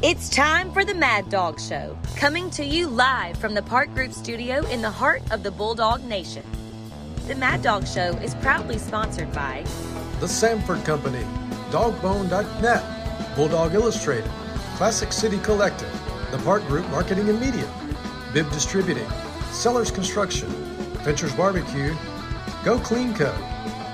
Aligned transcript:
It's 0.00 0.28
time 0.28 0.70
for 0.70 0.84
the 0.84 0.94
Mad 0.94 1.28
Dawg 1.28 1.58
Show, 1.58 1.98
coming 2.14 2.50
to 2.50 2.64
you 2.64 2.86
live 2.86 3.36
from 3.36 3.54
the 3.54 3.62
Park 3.64 3.92
Group 3.94 4.12
studio 4.12 4.64
in 4.66 4.80
the 4.80 4.92
heart 4.92 5.22
of 5.32 5.42
the 5.42 5.50
Bulldog 5.50 6.04
Nation. 6.04 6.44
The 7.26 7.34
Mad 7.34 7.62
Dawg 7.62 7.84
Show 7.84 8.12
is 8.22 8.36
proudly 8.36 8.78
sponsored 8.78 9.32
by 9.32 9.64
The 10.20 10.28
Sanford 10.28 10.84
Company, 10.84 11.24
Dawgbone.net, 11.72 13.34
Bulldawg 13.34 13.74
Illustrated, 13.74 14.30
Classic 14.76 15.12
City 15.12 15.38
Collective, 15.38 15.90
The 16.30 16.38
Park 16.44 16.64
Group 16.68 16.88
Marketing 16.90 17.28
and 17.28 17.40
Media, 17.40 17.68
Bibb 18.32 18.48
Distributing, 18.52 19.08
Sellers 19.50 19.90
Construction, 19.90 20.48
Ventures 21.02 21.34
Barbecue, 21.34 21.92
Go 22.64 22.78
Clean 22.78 23.12
Co., 23.14 23.36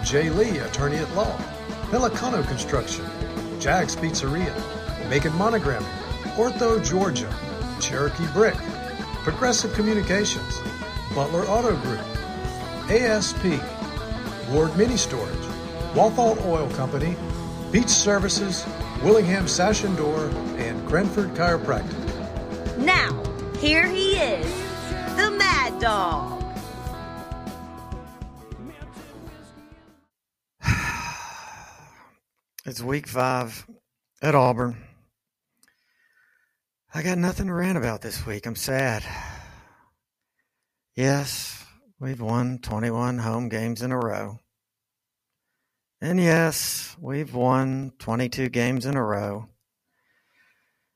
Jay 0.05 0.29
Lee, 0.29 0.59
Attorney 0.59 0.99
at 0.99 1.11
Law, 1.15 1.35
Pelicano 1.85 2.47
Construction, 2.47 3.07
Jags 3.59 3.97
Pizzeria, 3.97 4.53
Macon 5.09 5.33
Monogramming, 5.33 5.85
Ortho 6.37 6.85
Georgia, 6.85 7.33
Cherokee 7.81 8.27
Brick, 8.33 8.57
Progressive 9.23 9.73
Communications, 9.75 10.61
Butler 11.15 11.45
Auto 11.45 11.77
Group, 11.83 12.01
ASP, 12.91 13.61
Ward 14.51 14.77
Mini 14.77 14.97
Storage, 14.97 15.47
Walthall 15.95 16.39
Oil 16.47 16.69
Company, 16.71 17.17
Beach 17.71 17.89
Services, 17.89 18.67
Willingham 19.03 19.49
Sash 19.49 19.85
and 19.85 19.97
Door, 19.97 20.31
and 20.57 20.87
Cranford 20.89 21.31
Chiropractic. 21.35 22.79
Now, 22.79 23.23
here 23.59 23.87
he 23.87 24.17
is, 24.17 24.47
the 25.17 25.31
Mad 25.31 25.81
Dawg. 25.81 26.43
It's 32.67 32.81
week 32.83 33.07
five 33.07 33.67
at 34.23 34.35
Auburn. 34.35 34.77
I 36.97 37.03
got 37.03 37.19
nothing 37.19 37.49
to 37.49 37.53
rant 37.53 37.77
about 37.77 38.03
this 38.03 38.25
week. 38.25 38.47
I'm 38.47 38.55
sad. 38.55 39.03
Yes, 40.95 41.61
we've 41.99 42.21
won 42.21 42.61
21 42.61 43.19
home 43.19 43.49
games 43.49 43.83
in 43.83 43.91
a 43.91 43.99
row. 43.99 44.39
And 46.01 46.21
yes, 46.21 46.97
we've 47.01 47.35
won 47.35 47.95
22 47.99 48.49
games 48.49 48.87
in 48.87 48.95
a 48.95 49.03
row. 49.03 49.49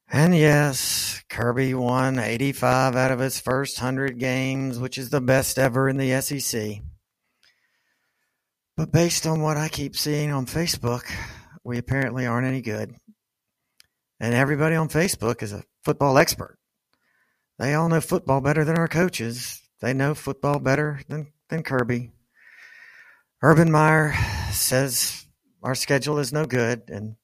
And 0.08 0.36
yes, 0.36 1.20
Kirby 1.28 1.74
won 1.74 2.20
85 2.20 2.94
out 2.94 3.10
of 3.10 3.18
his 3.18 3.40
first 3.40 3.80
100 3.80 4.20
games, 4.20 4.78
which 4.78 4.98
is 4.98 5.10
the 5.10 5.20
best 5.20 5.58
ever 5.58 5.88
in 5.88 5.96
the 5.96 6.20
SEC. 6.20 6.78
But 8.76 8.92
based 8.92 9.26
on 9.26 9.40
what 9.40 9.56
I 9.56 9.68
keep 9.68 9.96
seeing 9.96 10.30
on 10.30 10.46
Facebook, 10.46 11.10
we 11.64 11.76
apparently 11.76 12.24
aren't 12.24 12.46
any 12.46 12.62
good. 12.62 12.94
And 14.20 14.32
everybody 14.32 14.76
on 14.76 14.88
Facebook 14.88 15.42
is 15.42 15.52
a 15.52 15.64
football 15.88 16.18
expert. 16.18 16.58
They 17.58 17.72
all 17.72 17.88
know 17.88 18.02
football 18.02 18.42
better 18.42 18.62
than 18.62 18.76
our 18.76 18.88
coaches. 18.88 19.62
They 19.80 19.94
know 19.94 20.14
football 20.14 20.58
better 20.58 21.00
than, 21.08 21.32
than 21.48 21.62
Kirby. 21.62 22.10
Urban 23.40 23.70
Meyer 23.70 24.14
says 24.52 25.24
our 25.62 25.74
schedule 25.74 26.18
is 26.18 26.30
no 26.30 26.44
good, 26.44 26.82
and 26.88 27.16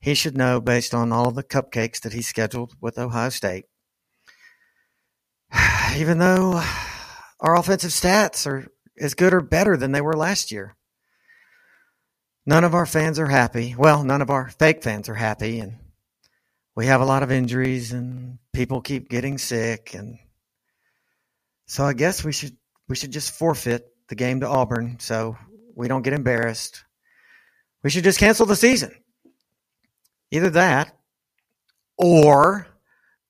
he 0.00 0.14
should 0.14 0.36
know 0.36 0.60
based 0.60 0.94
on 0.94 1.12
all 1.12 1.30
the 1.30 1.44
cupcakes 1.44 2.00
that 2.00 2.12
he 2.12 2.22
scheduled 2.22 2.74
with 2.80 2.98
Ohio 2.98 3.28
State. 3.28 3.66
Even 5.96 6.18
though 6.18 6.60
our 7.38 7.56
offensive 7.56 7.92
stats 7.92 8.48
are 8.48 8.66
as 8.98 9.14
good 9.14 9.32
or 9.32 9.40
better 9.40 9.76
than 9.76 9.92
they 9.92 10.00
were 10.00 10.16
last 10.16 10.50
year. 10.50 10.76
None 12.46 12.64
of 12.64 12.74
our 12.74 12.84
fans 12.84 13.20
are 13.20 13.28
happy. 13.28 13.76
Well, 13.78 14.02
none 14.02 14.22
of 14.22 14.28
our 14.28 14.50
fake 14.50 14.82
fans 14.82 15.08
are 15.08 15.14
happy, 15.14 15.60
and 15.60 15.76
we 16.74 16.86
have 16.86 17.00
a 17.00 17.06
lot 17.06 17.22
of 17.22 17.30
injuries, 17.30 17.92
and 17.92 18.38
people 18.52 18.80
keep 18.80 19.08
getting 19.08 19.38
sick, 19.38 19.94
and 19.94 20.18
so 21.66 21.84
I 21.84 21.92
guess 21.92 22.24
we 22.24 22.32
should 22.32 22.56
we 22.88 22.96
should 22.96 23.12
just 23.12 23.38
forfeit 23.38 23.86
the 24.08 24.14
game 24.14 24.40
to 24.40 24.48
Auburn 24.48 24.98
so 24.98 25.36
we 25.74 25.88
don't 25.88 26.02
get 26.02 26.12
embarrassed. 26.12 26.84
We 27.82 27.90
should 27.90 28.04
just 28.04 28.18
cancel 28.18 28.46
the 28.46 28.56
season. 28.56 28.94
Either 30.30 30.50
that, 30.50 30.96
or 31.98 32.66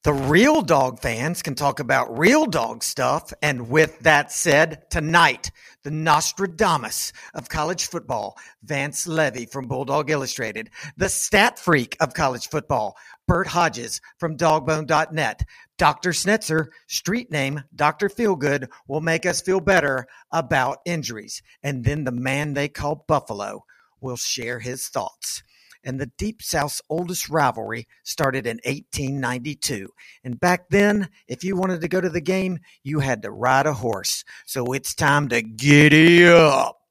the 0.05 0.13
real 0.13 0.63
dog 0.63 0.99
fans 1.01 1.43
can 1.43 1.55
talk 1.55 1.79
about 1.79 2.19
real 2.19 2.47
dog 2.47 2.83
stuff. 2.83 3.33
And 3.41 3.69
with 3.69 4.01
that 4.01 4.33
said, 4.33 4.91
tonight, 4.91 5.53
the 5.85 5.91
Nostradamus 5.91 7.13
of 7.35 7.49
college 7.49 7.87
football, 7.87 8.37
Vance 8.65 9.07
Levy 9.07 9.47
from 9.47 9.69
Bulldawg 9.69 10.11
Illustrated, 10.11 10.71
the 10.97 11.09
stat 11.09 11.59
freak 11.59 11.97
of 12.01 12.15
college 12.15 12.49
football, 12.49 12.97
Burt 13.33 13.47
Hodges 13.47 14.03
from 14.19 14.37
dawgbone.net, 14.37 15.45
Dr. 15.79 16.11
Snetzer, 16.11 16.67
street 16.87 17.31
name 17.31 17.63
Dr. 17.75 18.11
Feelgood, 18.11 18.69
will 18.87 19.01
make 19.01 19.25
us 19.25 19.41
feel 19.41 19.59
better 19.59 20.07
about 20.31 20.81
injuries. 20.85 21.41
And 21.63 21.83
then 21.83 22.05
the 22.05 22.13
man 22.13 22.53
they 22.53 22.69
call 22.69 23.07
Buffaloe 23.09 23.65
will 24.03 24.19
share 24.19 24.59
his 24.59 24.87
thoughts 24.89 25.43
and 25.83 25.99
the 25.99 26.11
Deep 26.19 26.43
South's 26.43 26.83
oldest 26.91 27.31
rivalry 27.31 27.89
started 28.03 28.47
in 28.47 28.61
1892. 28.67 29.89
And 30.23 30.39
back 30.39 30.69
then, 30.69 31.09
if 31.27 31.43
you 31.43 31.57
wanted 31.57 31.81
to 31.81 31.89
go 31.89 32.03
to 32.03 32.11
the 32.11 32.21
game, 32.21 32.59
you 32.83 33.01
had 33.01 33.23
to 33.23 33.31
ride 33.31 33.65
a 33.65 33.73
horse. 33.73 34.27
So 34.45 34.75
it's 34.75 34.95
time 34.95 35.31
to 35.31 35.41
giddy 35.41 36.27
up. 36.27 36.83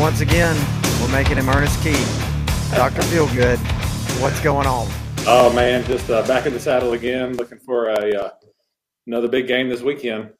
Once 0.00 0.20
again, 0.20 0.56
we're 1.00 1.12
making 1.12 1.36
him 1.36 1.48
Ernest 1.48 1.80
Key. 1.84 2.29
Dr. 2.74 3.02
Feelgood, 3.02 3.58
what's 4.22 4.40
going 4.40 4.66
on? 4.66 4.86
Oh 5.26 5.52
man, 5.52 5.84
just 5.84 6.08
uh, 6.08 6.26
back 6.26 6.46
in 6.46 6.52
the 6.52 6.60
saddle 6.60 6.92
again, 6.92 7.36
looking 7.36 7.58
for 7.58 7.88
a 7.90 8.14
uh, 8.24 8.30
another 9.06 9.28
big 9.28 9.46
game 9.46 9.68
this 9.68 9.82
weekend. 9.82 10.30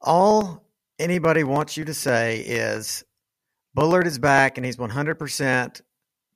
All 0.00 0.64
anybody 0.98 1.44
wants 1.44 1.76
you 1.76 1.84
to 1.86 1.94
say 1.94 2.38
is 2.40 3.04
Bullard 3.74 4.06
is 4.06 4.18
back 4.18 4.56
and 4.58 4.64
he's 4.64 4.76
100% 4.76 5.80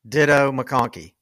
ditto 0.09 0.53
McConkey. 0.53 1.13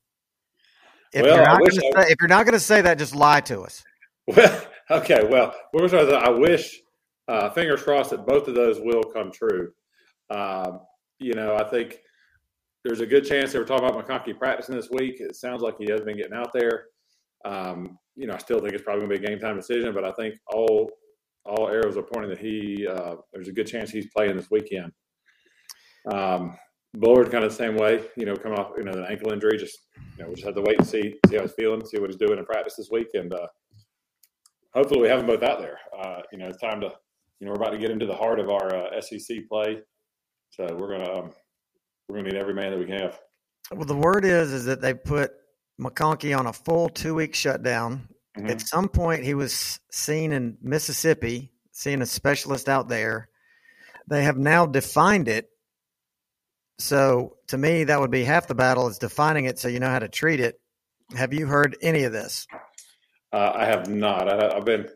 If, 1.12 1.22
Well, 1.22 1.36
you're 1.36 1.44
not 1.44 1.58
gonna 1.60 1.70
I- 1.98 2.02
say, 2.04 2.10
if 2.12 2.16
you're 2.20 2.28
not 2.28 2.46
going 2.46 2.54
to 2.54 2.60
say 2.60 2.80
that, 2.82 2.98
just 2.98 3.14
lie 3.14 3.40
to 3.42 3.60
us. 3.62 3.84
Well, 4.36 4.62
okay, 4.90 5.24
well, 5.28 5.54
what 5.72 5.82
was 5.82 5.92
I, 5.94 6.00
I 6.02 6.30
wish, 6.30 6.80
uh, 7.28 7.50
fingers 7.50 7.82
crossed 7.82 8.10
that 8.10 8.26
both 8.26 8.46
of 8.48 8.54
those 8.54 8.78
will 8.80 9.02
come 9.02 9.30
true. 9.32 9.72
Um, 10.30 10.80
you 11.18 11.34
know, 11.34 11.56
I 11.56 11.64
think 11.64 11.98
there's 12.84 13.00
a 13.00 13.06
good 13.06 13.24
chance 13.24 13.52
they 13.52 13.58
were 13.58 13.64
talking 13.64 13.88
about 13.88 14.06
McConkey 14.06 14.38
practicing 14.38 14.74
this 14.74 14.90
week. 14.90 15.20
It 15.20 15.36
sounds 15.36 15.62
like 15.62 15.76
he 15.78 15.90
has 15.90 16.00
been 16.00 16.16
getting 16.16 16.34
out 16.34 16.52
there. 16.52 16.86
Um, 17.44 17.98
you 18.16 18.26
know, 18.26 18.34
I 18.34 18.38
still 18.38 18.58
think 18.60 18.72
it's 18.72 18.82
probably 18.82 19.06
going 19.06 19.16
to 19.16 19.20
be 19.20 19.26
a 19.26 19.28
game 19.28 19.38
time 19.38 19.56
decision, 19.56 19.94
but 19.94 20.04
I 20.04 20.12
think 20.12 20.34
all 20.52 20.90
all 21.46 21.68
arrows 21.68 21.96
are 21.96 22.02
pointing 22.02 22.30
that 22.30 22.38
he 22.38 22.86
uh, 22.86 23.16
there's 23.32 23.48
a 23.48 23.52
good 23.52 23.66
chance 23.66 23.90
he's 23.90 24.10
playing 24.14 24.36
this 24.36 24.50
weekend. 24.50 24.92
Um, 26.12 26.56
Bullard 26.94 27.30
kind 27.30 27.44
of 27.44 27.50
the 27.50 27.56
same 27.56 27.76
way, 27.76 28.04
you 28.16 28.26
know, 28.26 28.34
coming 28.34 28.58
off 28.58 28.72
you 28.76 28.84
know 28.84 28.92
an 28.92 29.06
ankle 29.08 29.32
injury. 29.32 29.56
Just 29.56 29.78
you 30.16 30.22
know, 30.22 30.28
we 30.28 30.34
just 30.34 30.46
have 30.46 30.56
to 30.56 30.62
wait 30.62 30.78
and 30.78 30.86
see 30.86 31.14
see 31.28 31.36
how 31.36 31.42
he's 31.42 31.52
feeling, 31.52 31.84
see 31.84 31.98
what 31.98 32.10
he's 32.10 32.18
doing 32.18 32.38
in 32.38 32.44
practice 32.44 32.76
this 32.76 32.90
week, 32.90 33.08
and 33.14 33.32
uh, 33.32 33.46
hopefully 34.74 35.00
we 35.00 35.08
have 35.08 35.18
them 35.18 35.26
both 35.26 35.42
out 35.42 35.60
there. 35.60 35.78
Uh, 35.98 36.20
you 36.32 36.38
know, 36.38 36.46
it's 36.46 36.60
time 36.60 36.80
to 36.80 36.90
you 37.38 37.46
know 37.46 37.52
we're 37.52 37.62
about 37.62 37.70
to 37.70 37.78
get 37.78 37.90
into 37.90 38.06
the 38.06 38.14
heart 38.14 38.40
of 38.40 38.50
our 38.50 38.74
uh, 38.74 39.00
SEC 39.00 39.48
play, 39.48 39.78
so 40.50 40.66
we're 40.78 40.98
gonna 40.98 41.20
um, 41.20 41.30
we're 42.10 42.18
gonna 42.18 42.32
need 42.32 42.38
every 42.38 42.54
man 42.54 42.72
that 42.72 42.78
we 42.78 42.90
have. 42.90 43.20
Well, 43.70 43.86
the 43.86 43.94
word 43.94 44.24
is 44.24 44.52
is 44.52 44.64
that 44.64 44.80
they 44.80 44.94
put 44.94 45.32
McConkey 45.80 46.36
on 46.36 46.46
a 46.46 46.52
full 46.52 46.88
two 46.88 47.14
week 47.14 47.34
shutdown. 47.34 48.08
Mhm. 48.36 48.50
At 48.50 48.60
some 48.60 48.88
point, 48.88 49.24
he 49.24 49.34
was 49.34 49.80
seen 49.90 50.32
in 50.32 50.58
Mississippi, 50.60 51.52
seeing 51.72 52.02
a 52.02 52.06
specialist 52.06 52.68
out 52.68 52.88
there. 52.88 53.28
They 54.08 54.24
have 54.24 54.38
now 54.38 54.66
defined 54.66 55.28
it. 55.28 55.50
So 56.78 57.36
to 57.48 57.58
me, 57.58 57.84
that 57.84 58.00
would 58.00 58.10
be 58.10 58.24
half 58.24 58.48
the 58.48 58.54
battle 58.54 58.88
is 58.88 58.98
defining 58.98 59.44
it 59.44 59.58
so 59.58 59.68
you 59.68 59.80
know 59.80 59.90
how 59.90 59.98
to 59.98 60.08
treat 60.08 60.40
it. 60.40 60.60
Have 61.16 61.32
you 61.32 61.46
heard 61.46 61.76
any 61.82 62.04
of 62.04 62.12
this? 62.12 62.46
Uh, 63.32 63.52
I 63.54 63.66
have 63.66 63.88
not. 63.88 64.28
I, 64.28 64.56
I've 64.56 64.64
been 64.64 64.88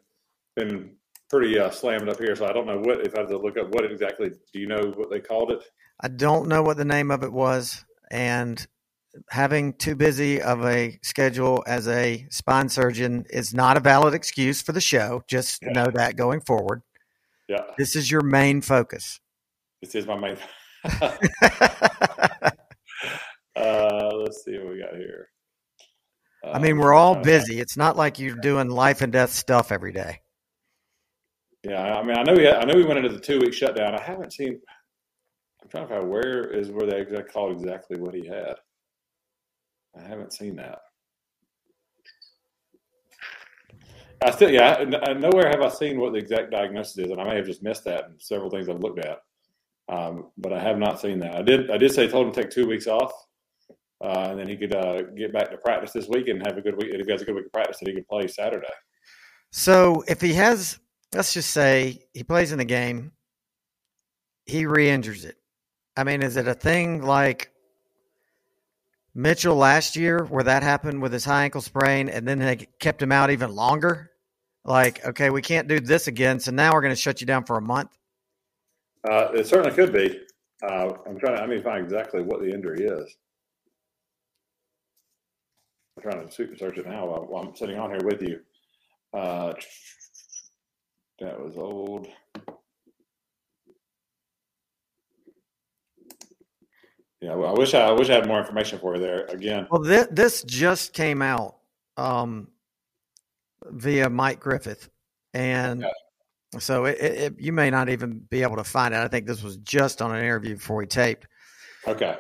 been 0.57 0.97
pretty 1.29 1.59
uh, 1.59 1.71
slammed 1.71 2.09
up 2.09 2.19
here, 2.19 2.35
so 2.37 2.47
I 2.47 2.53
don't 2.53 2.67
know 2.67 2.79
what 2.79 3.07
if 3.07 3.15
I 3.15 3.21
have 3.21 3.29
to 3.29 3.39
look 3.39 3.57
up 3.59 3.69
what 3.69 3.85
exactly. 3.85 4.31
Do 4.53 4.59
you 4.59 4.67
know 4.67 4.93
what 4.97 5.11
they 5.11 5.21
called 5.21 5.53
it? 5.53 5.63
I 6.01 6.09
don't 6.09 6.49
know 6.49 6.63
what 6.63 6.77
the 6.77 6.85
name 6.85 7.11
of 7.11 7.23
it 7.23 7.33
was, 7.33 7.85
and 8.11 8.65
having 9.31 9.75
too 9.75 9.95
busy 9.95 10.43
of 10.43 10.65
a 10.65 10.99
schedule 11.03 11.63
as 11.67 11.87
a 11.89 12.27
spine 12.31 12.69
surgeon 12.69 13.25
is 13.31 13.55
not 13.55 13.77
a 13.77 13.81
valid 13.81 14.13
excuse 14.15 14.61
for 14.61 14.73
the 14.73 14.81
show. 14.81 15.23
Just 15.29 15.63
Yeah. 15.63 15.71
know 15.73 15.91
that 15.95 16.17
going 16.17 16.41
forward. 16.41 16.83
Yeah, 17.49 17.63
This 17.79 17.95
is 17.95 18.11
your 18.11 18.23
main 18.23 18.61
focus. 18.63 19.21
this 19.83 19.95
is 19.95 20.07
my 20.07 20.17
main. 20.17 20.37
uh, 23.57 24.11
let's 24.17 24.45
see 24.45 24.59
what 24.59 24.73
we 24.73 24.81
got 24.81 24.97
here. 24.97 25.29
I 26.45 26.59
mean, 26.59 26.79
we're 26.79 26.93
all 26.93 27.17
Uh, 27.17 27.23
busy. 27.23 27.61
It's 27.61 27.77
not 27.77 27.97
like 27.97 28.19
you're 28.19 28.37
doing 28.37 28.69
life 28.69 29.01
and 29.01 29.13
death 29.13 29.31
stuff 29.31 29.73
every 29.73 29.93
day. 29.93 30.21
Yeah, 31.63 31.97
I 31.97 32.03
mean, 32.03 32.19
I 32.19 32.23
know 32.23 32.35
we 32.35 32.47
I 32.49 32.65
know 32.65 32.75
we 32.75 32.85
went 32.85 32.99
into 32.99 33.09
the 33.11 33.21
two 33.21 33.39
week 33.39 33.55
shutdown. 33.55 33.95
I 33.95 34.03
haven't 34.03 34.33
seen. 34.35 34.61
I'm 35.65 35.71
trying 35.71 35.89
to 35.89 35.95
find 35.95 36.11
where 36.11 36.45
is 36.45 36.71
where 36.71 36.87
they 36.87 37.23
called 37.23 37.53
exactly 37.53 37.99
what 37.99 38.15
he 38.15 38.27
had. 38.27 38.57
I 39.97 40.07
haven't 40.07 40.35
seen 40.35 40.57
that. 40.57 40.81
I 44.23 44.31
still, 44.31 44.51
yeah, 44.51 44.85
nowhere 45.19 45.49
have 45.49 45.63
I 45.63 45.69
seen 45.69 45.99
what 45.99 46.13
the 46.13 46.19
exact 46.19 46.51
diagnosis 46.51 46.99
is, 46.99 47.11
and 47.11 47.21
I 47.21 47.25
may 47.25 47.37
have 47.37 47.47
just 47.47 47.63
missed 47.63 47.85
that 47.85 48.05
in 48.07 48.19
several 48.19 48.51
things 48.51 48.69
I've 48.69 48.81
looked 48.81 49.05
at. 49.05 49.19
Um, 49.89 50.31
but 50.39 50.53
I 50.53 50.61
have 50.61 50.79
not 50.79 51.01
seen 51.01 51.19
that. 51.21 51.35
I 51.35 51.43
did, 51.43 51.71
I 51.71 51.77
did 51.77 51.93
say 51.93 52.09
told 52.09 52.27
him 52.27 52.33
to 52.33 52.43
take 52.43 52.51
two 52.51 52.67
weeks 52.67 52.87
off, 52.87 53.13
uh, 54.03 54.29
and 54.31 54.39
then 54.39 54.49
he 54.49 54.57
could 54.57 54.75
uh, 54.75 55.03
get 55.17 55.33
back 55.33 55.51
to 55.51 55.59
practice 55.59 55.93
this 55.93 56.09
week 56.09 56.29
and 56.29 56.47
have 56.47 56.57
a 56.57 56.63
good 56.63 56.77
week. 56.77 56.89
If 56.93 57.07
he 57.07 57.13
has 57.13 57.23
a 57.23 57.25
good 57.25 57.35
week 57.35 57.47
of 57.47 57.53
practice, 57.53 57.79
that 57.81 57.89
he 57.89 57.95
could 57.95 58.09
play 58.09 58.27
Saturday. 58.27 58.67
So 59.53 60.05
if 60.09 60.21
he 60.21 60.33
has, 60.35 60.79
let's 61.15 61.35
just 61.35 61.51
say 61.51 62.07
he 62.13 62.23
plays 62.23 62.53
in 62.53 62.59
the 62.59 62.65
game, 62.65 63.13
he 64.47 64.65
re-injures 64.67 65.25
it. 65.25 65.37
I 65.97 66.05
mean, 66.05 66.23
is 66.23 66.37
it 66.37 66.49
a 66.49 66.55
thing 66.55 67.03
like 67.03 67.51
Mitchell 69.15 69.57
last 69.57 69.95
year 69.97 70.25
where 70.25 70.45
that 70.45 70.63
happened 70.63 71.01
with 71.01 71.13
his 71.13 71.25
high 71.25 71.45
ankle 71.45 71.61
sprain 71.61 72.09
and 72.09 72.27
then 72.27 72.39
they 72.39 72.57
kept 72.81 73.01
him 73.01 73.13
out 73.13 73.31
even 73.31 73.55
longer? 73.55 74.11
Like, 74.65 75.05
okay, 75.05 75.31
we 75.31 75.43
can't 75.43 75.69
do 75.69 75.79
this 75.79 76.09
again, 76.09 76.41
so 76.41 76.51
now 76.51 76.73
we're 76.73 76.81
going 76.81 76.95
to 76.95 77.01
shut 77.01 77.21
you 77.21 77.27
down 77.27 77.45
for 77.45 77.59
a 77.59 77.63
month. 77.63 77.91
Uh, 79.09 79.29
it 79.35 79.47
certainly 79.47 79.77
could 79.77 79.93
be. 79.93 80.21
Uh, 80.63 80.93
I'm 81.07 81.19
trying. 81.19 81.37
To, 81.37 81.43
I 81.43 81.47
mean, 81.47 81.63
find 81.63 81.85
exactly 81.85 82.23
what 82.23 82.41
the 82.41 82.51
injury 82.51 82.85
is. 82.85 83.17
I'm 85.97 86.03
trying 86.03 86.27
to 86.27 86.33
super 86.33 86.57
search 86.57 86.79
it 86.79 86.87
now 86.87 87.07
while, 87.07 87.43
I'm 87.43 87.55
sitting 87.55 87.79
on 87.79 87.91
here 87.91 88.01
with 88.03 88.23
you. 88.23 88.41
Uh, 89.13 89.53
that 91.21 91.39
was 91.39 91.57
old. 91.57 92.09
Yeah, 97.25 97.33
I 97.33 97.53
wish 97.53 97.73
I, 97.73 97.87
I, 97.89 97.93
wish 97.93 98.11
I 98.11 98.17
had 98.17 98.29
more 98.29 98.39
information 98.39 98.79
for 98.79 98.95
you 98.95 99.01
there. 99.01 99.25
Again, 99.29 99.67
well, 99.71 99.81
this, 99.81 100.07
this 100.11 100.43
just 100.43 100.93
came 100.93 101.23
out 101.23 101.57
um, 101.97 102.49
via 103.65 104.11
Mike 104.11 104.41
Griffith, 104.41 104.91
and 105.33 105.87
so 106.59 106.85
it, 106.85 106.99
it, 107.01 107.35
you 107.41 107.51
may 107.51 107.71
not 107.71 107.89
even 107.89 108.19
be 108.29 108.43
able 108.43 108.57
to 108.57 108.65
find 108.65 108.93
it. 108.93 108.99
I 108.99 109.09
think 109.09 109.27
this 109.27 109.43
was 109.43 109.57
just 109.57 110.03
on 110.03 110.15
an 110.15 110.23
interview 110.23 110.57
before 110.57 110.77
we 110.77 110.85
taped. 110.85 111.27
Okay. 111.87 112.19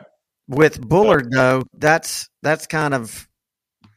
With 0.49 0.81
Bullard, 0.81 1.31
though, 1.31 1.65
that's 1.77 2.31
that's 2.41 2.67
kind 2.67 2.95
of 2.95 3.29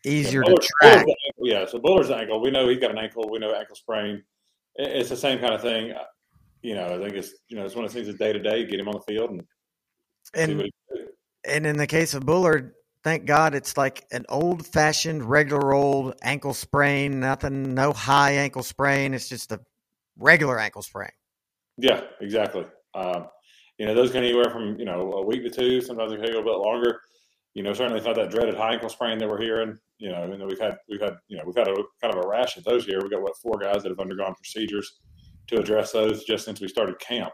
easier 0.05 0.41
yeah, 0.41 0.49
Bullard, 0.49 0.61
to 0.61 0.69
track. 0.81 1.05
yeah, 1.37 1.65
so 1.67 1.79
Bullard's 1.79 2.11
ankle, 2.11 2.41
we 2.41 2.51
know 2.51 2.67
he's 2.67 2.79
got 2.79 2.91
an 2.91 2.97
ankle. 2.97 3.29
We 3.31 3.39
know 3.39 3.53
ankle 3.53 3.77
sprain. 3.77 4.23
It's 4.75 5.07
the 5.07 5.15
same 5.15 5.39
kind 5.39 5.53
of 5.53 5.61
thing. 5.61 5.93
You 6.63 6.75
know, 6.75 6.87
I 6.87 6.99
think 7.01 7.13
it's 7.13 7.31
you 7.47 7.55
know 7.55 7.63
it's 7.63 7.75
one 7.75 7.85
of 7.85 7.93
the 7.93 7.95
things 7.95 8.07
that's 8.07 8.19
day 8.19 8.33
to 8.33 8.39
day. 8.39 8.65
Get 8.65 8.77
him 8.77 8.89
on 8.89 8.95
the 8.95 9.13
field 9.13 9.29
and 9.29 9.41
and 10.33 10.63
and 11.47 11.65
in 11.65 11.77
the 11.77 11.87
case 11.87 12.13
of 12.13 12.25
Bullard, 12.25 12.73
thank 13.03 13.25
God 13.25 13.55
it's 13.55 13.77
like 13.77 14.05
an 14.11 14.25
old 14.29 14.65
fashioned, 14.65 15.23
regular 15.23 15.73
old 15.73 16.15
ankle 16.21 16.53
sprain. 16.53 17.19
Nothing, 17.19 17.73
no 17.73 17.93
high 17.93 18.31
ankle 18.31 18.63
sprain. 18.63 19.13
It's 19.13 19.29
just 19.29 19.51
a 19.51 19.59
regular 20.17 20.59
ankle 20.59 20.81
sprain. 20.81 21.11
Yeah, 21.77 22.01
exactly. 22.19 22.65
Um, 22.93 23.27
you 23.77 23.85
know, 23.85 23.93
those 23.93 24.11
can 24.11 24.23
anywhere 24.23 24.49
from 24.49 24.77
you 24.79 24.85
know 24.85 25.13
a 25.13 25.25
week 25.25 25.43
to 25.43 25.49
two. 25.49 25.81
Sometimes 25.81 26.11
they 26.11 26.17
can 26.17 26.31
go 26.31 26.39
a 26.39 26.43
bit 26.43 26.57
longer. 26.57 27.01
You 27.53 27.63
know, 27.63 27.73
certainly 27.73 27.97
it's 27.97 28.05
not 28.05 28.15
that 28.15 28.29
dreaded 28.29 28.55
high 28.55 28.73
ankle 28.73 28.89
sprain 28.89 29.17
that 29.19 29.29
we're 29.29 29.41
hearing. 29.41 29.77
You 29.99 30.11
know, 30.11 30.23
and 30.23 30.43
we've 30.45 30.59
had 30.59 30.77
we've 30.89 31.01
had 31.01 31.15
you 31.27 31.37
know 31.37 31.43
we've 31.45 31.55
had 31.55 31.67
a 31.67 31.75
kind 32.01 32.13
of 32.13 32.23
a 32.23 32.27
rash 32.27 32.57
of 32.57 32.63
those 32.63 32.85
here. 32.85 32.99
We've 33.01 33.11
got 33.11 33.21
what 33.21 33.37
four 33.37 33.57
guys 33.57 33.83
that 33.83 33.89
have 33.89 33.99
undergone 33.99 34.35
procedures 34.35 34.99
to 35.47 35.59
address 35.59 35.91
those 35.91 36.23
just 36.23 36.45
since 36.45 36.59
we 36.59 36.67
started 36.67 36.99
camp. 36.99 37.33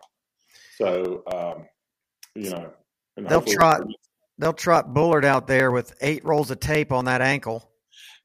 So, 0.77 1.23
um, 1.33 1.65
you 2.35 2.49
know, 2.51 2.71
they'll 3.17 3.41
trot 3.41 3.81
they'll 4.37 4.53
trot 4.53 4.93
Bullard 4.93 5.25
out 5.25 5.47
there 5.47 5.71
with 5.71 5.93
eight 6.01 6.23
rolls 6.25 6.51
of 6.51 6.59
tape 6.59 6.91
on 6.91 7.05
that 7.05 7.21
ankle. 7.21 7.69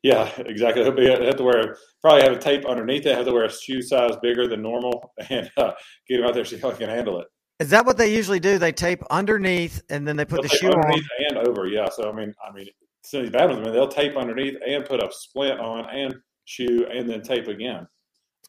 Yeah, 0.02 0.31
exactly. 0.38 0.85
He'll 0.85 0.93
be 0.93 1.06
have 1.06 1.37
to 1.37 1.43
wear 1.43 1.76
probably 2.00 2.23
have 2.23 2.32
a 2.32 2.38
tape 2.38 2.64
underneath 2.64 3.05
it. 3.06 3.17
Have 3.17 3.26
to 3.26 3.32
wear 3.32 3.44
a 3.44 3.52
shoe 3.52 3.82
size 3.82 4.12
bigger 4.23 4.46
than 4.46 4.62
normal, 4.62 5.12
and 5.31 5.50
uh, 5.56 5.73
get 6.08 6.20
him 6.20 6.26
out 6.26 6.35
there 6.35 6.44
so 6.44 6.56
he 6.56 6.76
can 6.76 6.88
handle 6.88 7.20
it. 7.20 7.26
Is 7.58 7.70
that 7.70 7.85
what 7.85 7.96
they 7.96 8.14
usually 8.14 8.38
do? 8.38 8.58
They 8.58 8.70
tape 8.70 9.02
underneath 9.11 9.82
and 9.90 10.06
then 10.06 10.17
they 10.17 10.25
put 10.25 10.43
they'll 10.43 10.50
the 10.50 10.56
shoe 10.56 10.69
on 10.69 11.02
and 11.29 11.38
over. 11.38 11.67
Yeah. 11.67 11.88
So 11.90 12.08
I 12.08 12.12
mean, 12.12 12.32
I 12.49 12.52
mean, 12.52 12.69
some 13.02 13.20
of 13.20 13.26
these 13.26 13.32
bad 13.32 13.46
ones, 13.46 13.58
I 13.58 13.62
mean, 13.62 13.73
they'll 13.73 13.88
tape 13.88 14.17
underneath 14.17 14.55
and 14.64 14.85
put 14.85 15.02
a 15.02 15.08
splint 15.11 15.58
on 15.58 15.88
and 15.90 16.14
shoe 16.44 16.87
and 16.93 17.11
then 17.11 17.23
tape 17.23 17.49
again. 17.49 17.87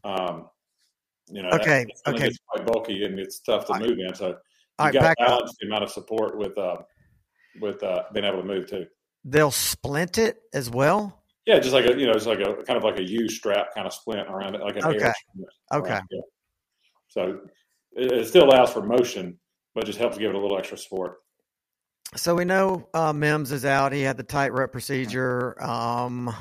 Um, 0.04 0.48
you 1.28 1.42
know, 1.42 1.50
okay, 1.50 1.86
that, 2.06 2.16
okay, 2.16 2.28
it's 2.28 2.38
quite 2.48 2.68
bulky 2.68 3.04
and 3.04 3.20
it's 3.20 3.40
tough 3.40 3.66
to 3.66 3.80
move 3.80 3.98
in. 3.98 4.14
So 4.14 4.36
you 4.80 4.86
right, 4.86 4.94
got 4.94 5.10
to 5.10 5.16
balance 5.26 5.50
up. 5.52 5.56
the 5.60 5.68
amount 5.68 5.84
of 5.84 5.92
support 5.92 6.38
with 6.38 6.58
uh, 6.58 6.78
with 7.62 7.84
uh, 7.84 8.04
being 8.14 8.26
able 8.26 8.42
to 8.42 8.48
move 8.48 8.70
too. 8.70 8.86
They'll 9.26 9.52
splint 9.52 10.18
it 10.18 10.38
as 10.54 10.70
well. 10.70 11.24
Yeah, 11.46 11.60
just 11.60 11.74
like 11.74 11.86
a 11.86 11.98
you 11.98 12.06
know, 12.06 12.14
it's 12.14 12.26
like 12.26 12.40
a 12.40 12.64
kind 12.64 12.78
of 12.78 12.84
like 12.84 13.00
a 13.00 13.04
U 13.04 13.28
strap 13.28 13.74
kind 13.74 13.88
of 13.88 13.94
splint 13.94 14.28
around 14.30 14.56
it, 14.56 14.62
like 14.62 14.78
an 14.78 14.86
okay. 14.86 15.12
Okay. 15.74 16.00
So 17.08 17.40
it, 17.94 18.12
it, 18.12 18.28
still 18.28 18.46
allows 18.46 18.72
for 18.72 18.84
motion, 18.84 19.40
but 19.74 19.86
just 19.86 19.98
helps 19.98 20.18
give 20.18 20.30
it 20.30 20.36
a 20.36 20.40
little 20.40 20.58
extra 20.58 20.78
support. 20.78 21.18
So 22.16 22.36
we 22.36 22.46
know 22.46 22.88
uh, 22.94 23.14
Mims 23.14 23.52
is 23.52 23.66
out. 23.66 23.94
He 23.94 24.02
had 24.02 24.18
the 24.18 24.24
tightrope 24.24 24.72
procedure. 24.72 25.62
Um, 25.64 26.34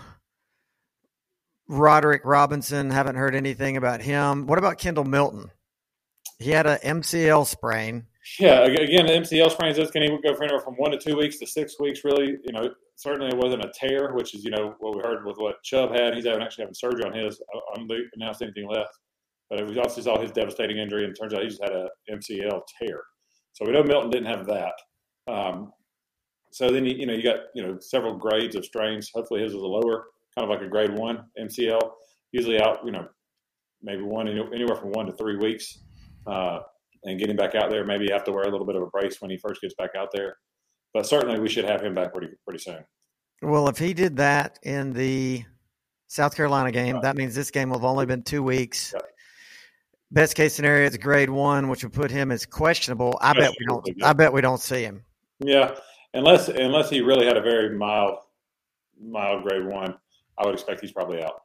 Roderick 1.68 2.22
Robinson, 2.24 2.90
haven't 2.90 3.16
heard 3.16 3.34
anything 3.34 3.76
about 3.76 4.00
him. 4.00 4.46
What 4.46 4.58
about 4.58 4.78
Kendall 4.78 5.04
Milton? 5.04 5.50
He 6.38 6.50
had 6.50 6.66
a 6.66 6.78
MCL 6.78 7.46
sprain. 7.46 8.06
Yeah, 8.38 8.64
again, 8.64 9.06
MCL 9.06 9.50
sprains 9.50 9.76
those 9.76 9.90
can 9.90 10.02
even 10.02 10.20
go 10.20 10.34
for 10.34 10.44
anywhere 10.44 10.60
from 10.60 10.74
one 10.74 10.90
to 10.90 10.98
two 10.98 11.16
weeks 11.16 11.38
to 11.38 11.46
six 11.46 11.78
weeks. 11.80 12.04
Really, 12.04 12.36
you 12.44 12.52
know, 12.52 12.70
certainly 12.96 13.28
it 13.28 13.36
wasn't 13.36 13.64
a 13.64 13.72
tear, 13.74 14.12
which 14.12 14.34
is 14.34 14.44
you 14.44 14.50
know 14.50 14.74
what 14.80 14.96
we 14.96 15.02
heard 15.02 15.24
with 15.24 15.38
what 15.38 15.62
Chubb 15.62 15.92
had. 15.92 16.14
He's 16.14 16.26
actually 16.26 16.62
having 16.62 16.74
surgery 16.74 17.04
on 17.04 17.12
his. 17.12 17.40
I 17.54 17.76
don't 17.76 17.90
announced 18.14 18.42
anything 18.42 18.68
left, 18.68 18.90
but 19.48 19.66
we 19.66 19.78
also 19.78 20.00
saw 20.00 20.20
his 20.20 20.32
devastating 20.32 20.78
injury, 20.78 21.04
and 21.04 21.16
turns 21.18 21.32
out 21.32 21.42
he 21.42 21.48
just 21.48 21.62
had 21.62 21.72
a 21.72 21.88
MCL 22.10 22.60
tear. 22.80 23.02
So 23.52 23.64
we 23.64 23.72
know 23.72 23.82
Milton 23.82 24.10
didn't 24.10 24.26
have 24.26 24.46
that. 24.46 24.74
Um, 25.26 25.72
so 26.50 26.70
then 26.70 26.84
you, 26.84 26.94
you 26.96 27.06
know 27.06 27.14
you 27.14 27.22
got 27.22 27.40
you 27.54 27.62
know 27.62 27.78
several 27.80 28.16
grades 28.16 28.56
of 28.56 28.64
strains. 28.64 29.10
Hopefully 29.14 29.42
his 29.42 29.54
was 29.54 29.62
a 29.62 29.66
lower, 29.66 30.06
kind 30.36 30.44
of 30.44 30.50
like 30.50 30.66
a 30.66 30.70
grade 30.70 30.96
one 30.96 31.24
MCL. 31.40 31.80
Usually 32.32 32.60
out 32.60 32.84
you 32.84 32.92
know 32.92 33.08
maybe 33.82 34.02
one 34.02 34.28
anywhere 34.28 34.76
from 34.76 34.90
one 34.92 35.06
to 35.06 35.12
three 35.12 35.36
weeks. 35.36 35.78
Uh, 36.26 36.60
and 37.04 37.18
getting 37.18 37.36
back 37.36 37.54
out 37.54 37.70
there. 37.70 37.84
Maybe 37.84 38.04
you 38.04 38.12
have 38.12 38.24
to 38.24 38.32
wear 38.32 38.44
a 38.44 38.50
little 38.50 38.66
bit 38.66 38.76
of 38.76 38.82
a 38.82 38.86
brace 38.86 39.20
when 39.20 39.30
he 39.30 39.36
first 39.36 39.60
gets 39.60 39.74
back 39.74 39.90
out 39.96 40.08
there, 40.12 40.36
but 40.92 41.06
certainly 41.06 41.40
we 41.40 41.48
should 41.48 41.64
have 41.64 41.82
him 41.82 41.94
back 41.94 42.12
pretty 42.12 42.28
pretty 42.44 42.60
soon. 42.60 42.84
Well, 43.42 43.68
if 43.68 43.78
he 43.78 43.94
did 43.94 44.16
that 44.16 44.58
in 44.62 44.92
the 44.92 45.44
South 46.08 46.34
Carolina 46.34 46.72
game, 46.72 46.94
right. 46.94 47.02
that 47.02 47.16
means 47.16 47.34
this 47.34 47.50
game 47.50 47.70
will 47.70 47.78
have 47.78 47.84
only 47.84 48.06
been 48.06 48.22
two 48.22 48.42
weeks. 48.42 48.94
Best 50.10 50.34
case 50.34 50.54
scenario 50.54 50.86
is 50.86 50.96
grade 50.96 51.30
one, 51.30 51.68
which 51.68 51.84
would 51.84 51.92
put 51.92 52.10
him 52.10 52.32
as 52.32 52.46
questionable. 52.46 53.18
I 53.20 53.34
bet 53.34 53.50
we 53.58 53.66
don't. 53.66 54.02
I 54.02 54.12
bet 54.14 54.32
we 54.32 54.40
don't 54.40 54.60
see 54.60 54.82
him. 54.82 55.04
Yeah, 55.38 55.74
unless 56.14 56.48
unless 56.48 56.90
he 56.90 57.00
really 57.00 57.26
had 57.26 57.36
a 57.36 57.42
very 57.42 57.76
mild 57.76 58.18
mild 59.00 59.44
grade 59.44 59.66
one, 59.66 59.94
I 60.38 60.46
would 60.46 60.54
expect 60.54 60.80
he's 60.80 60.92
probably 60.92 61.22
out. 61.22 61.42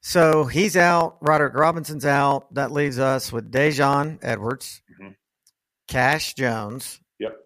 So 0.00 0.44
he's 0.44 0.76
out. 0.76 1.18
Roderick 1.20 1.54
Robinson's 1.54 2.06
out. 2.06 2.52
That 2.54 2.72
leaves 2.72 2.98
us 2.98 3.32
with 3.32 3.50
Daijun 3.50 4.18
Edwards, 4.22 4.80
mm-hmm. 4.92 5.12
Cash 5.88 6.34
Jones. 6.34 7.00
Yep. 7.18 7.36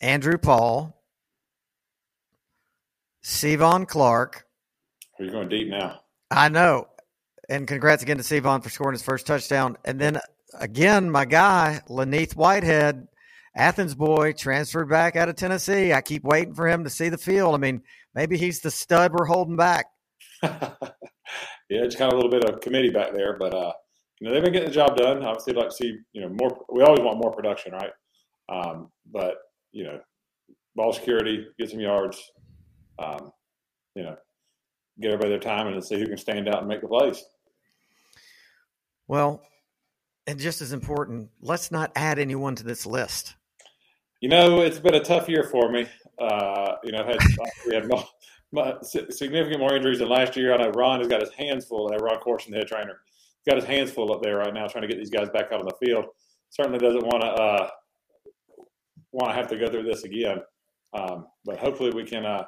Andrew 0.00 0.38
Paul. 0.38 1.00
Cevon 3.24 3.88
Clark. 3.88 4.46
Are 5.18 5.24
you 5.24 5.30
going 5.30 5.48
deep 5.48 5.68
now? 5.68 6.00
I 6.30 6.48
know. 6.48 6.88
And 7.48 7.68
congrats 7.68 8.02
again 8.02 8.16
to 8.16 8.22
Cevon 8.22 8.62
for 8.62 8.70
scoring 8.70 8.94
his 8.94 9.02
first 9.02 9.26
touchdown. 9.26 9.76
And 9.84 10.00
then 10.00 10.18
again, 10.58 11.10
my 11.10 11.24
guy, 11.24 11.80
Len'Neth 11.88 12.34
Whitehead, 12.34 13.06
Athens 13.54 13.94
boy, 13.94 14.32
transferred 14.32 14.88
back 14.88 15.16
out 15.16 15.28
of 15.28 15.36
Tennessee. 15.36 15.92
I 15.92 16.00
keep 16.00 16.24
waiting 16.24 16.54
for 16.54 16.66
him 16.66 16.84
to 16.84 16.90
see 16.90 17.08
the 17.08 17.18
field. 17.18 17.54
I 17.54 17.58
mean, 17.58 17.82
maybe 18.14 18.36
he's 18.36 18.60
the 18.60 18.70
stud 18.70 19.12
we're 19.12 19.26
holding 19.26 19.56
back. 19.56 19.86
yeah, 20.42 20.78
it's 21.68 21.96
kind 21.96 22.12
of 22.12 22.18
a 22.18 22.22
little 22.22 22.30
bit 22.30 22.48
of 22.48 22.60
committee 22.60 22.90
back 22.90 23.12
there, 23.12 23.36
but 23.38 23.54
uh, 23.54 23.72
you 24.20 24.26
know 24.26 24.34
they've 24.34 24.42
been 24.42 24.52
getting 24.52 24.68
the 24.68 24.74
job 24.74 24.96
done. 24.96 25.22
Obviously, 25.22 25.52
like 25.54 25.70
to 25.70 25.74
see 25.74 25.98
you 26.12 26.20
know 26.20 26.28
more. 26.28 26.64
We 26.72 26.82
always 26.82 27.00
want 27.00 27.18
more 27.18 27.32
production, 27.32 27.72
right? 27.72 27.92
Um, 28.48 28.90
but 29.10 29.36
you 29.72 29.84
know, 29.84 30.00
ball 30.76 30.92
security, 30.92 31.46
get 31.58 31.70
some 31.70 31.80
yards. 31.80 32.30
Um, 32.98 33.32
you 33.94 34.02
know, 34.02 34.16
get 35.00 35.12
everybody 35.12 35.30
their 35.30 35.38
time 35.38 35.66
and 35.66 35.84
see 35.84 35.98
who 35.98 36.06
can 36.06 36.18
stand 36.18 36.48
out 36.48 36.58
and 36.58 36.68
make 36.68 36.80
the 36.80 36.88
plays. 36.88 37.24
Well, 39.06 39.42
and 40.26 40.38
just 40.38 40.62
as 40.62 40.72
important, 40.72 41.30
let's 41.40 41.70
not 41.70 41.92
add 41.94 42.18
anyone 42.18 42.54
to 42.56 42.64
this 42.64 42.86
list. 42.86 43.34
You 44.20 44.28
know, 44.28 44.62
it's 44.62 44.78
been 44.78 44.94
a 44.94 45.04
tough 45.04 45.28
year 45.28 45.42
for 45.42 45.70
me. 45.70 45.86
Uh, 46.18 46.76
you 46.82 46.92
know, 46.92 47.04
had, 47.04 47.18
we 47.66 47.74
had 47.74 47.86
significant 48.82 49.60
more 49.60 49.74
injuries 49.74 49.98
than 49.98 50.08
last 50.08 50.36
year. 50.36 50.54
I 50.54 50.58
know 50.58 50.70
Ron 50.70 51.00
has 51.00 51.08
got 51.08 51.20
his 51.20 51.32
hands 51.32 51.64
full. 51.64 51.92
Uh, 51.92 51.96
Ron 51.96 52.18
Courson, 52.18 52.52
the 52.52 52.58
head 52.58 52.68
trainer, 52.68 53.00
he's 53.06 53.52
got 53.52 53.56
his 53.56 53.64
hands 53.64 53.90
full 53.90 54.12
up 54.12 54.22
there 54.22 54.38
right 54.38 54.54
now, 54.54 54.66
trying 54.66 54.82
to 54.82 54.88
get 54.88 54.98
these 54.98 55.10
guys 55.10 55.28
back 55.30 55.52
out 55.52 55.60
on 55.60 55.66
the 55.66 55.86
field. 55.86 56.06
Certainly 56.50 56.78
doesn't 56.78 57.04
want 57.04 57.22
to 57.22 57.28
uh, 57.28 57.70
want 59.12 59.30
to 59.30 59.36
have 59.36 59.48
to 59.48 59.58
go 59.58 59.68
through 59.68 59.84
this 59.84 60.04
again. 60.04 60.38
Um, 60.92 61.26
but 61.44 61.58
hopefully 61.58 61.90
we 61.90 62.04
can 62.04 62.24
uh, 62.24 62.44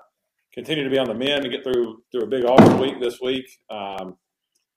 continue 0.52 0.84
to 0.84 0.90
be 0.90 0.98
on 0.98 1.06
the 1.06 1.14
men 1.14 1.42
and 1.42 1.50
get 1.50 1.64
through 1.64 2.02
through 2.12 2.22
a 2.22 2.26
big 2.26 2.44
Auburn 2.44 2.78
week 2.78 3.00
this 3.00 3.20
week. 3.20 3.46
Um, 3.70 4.16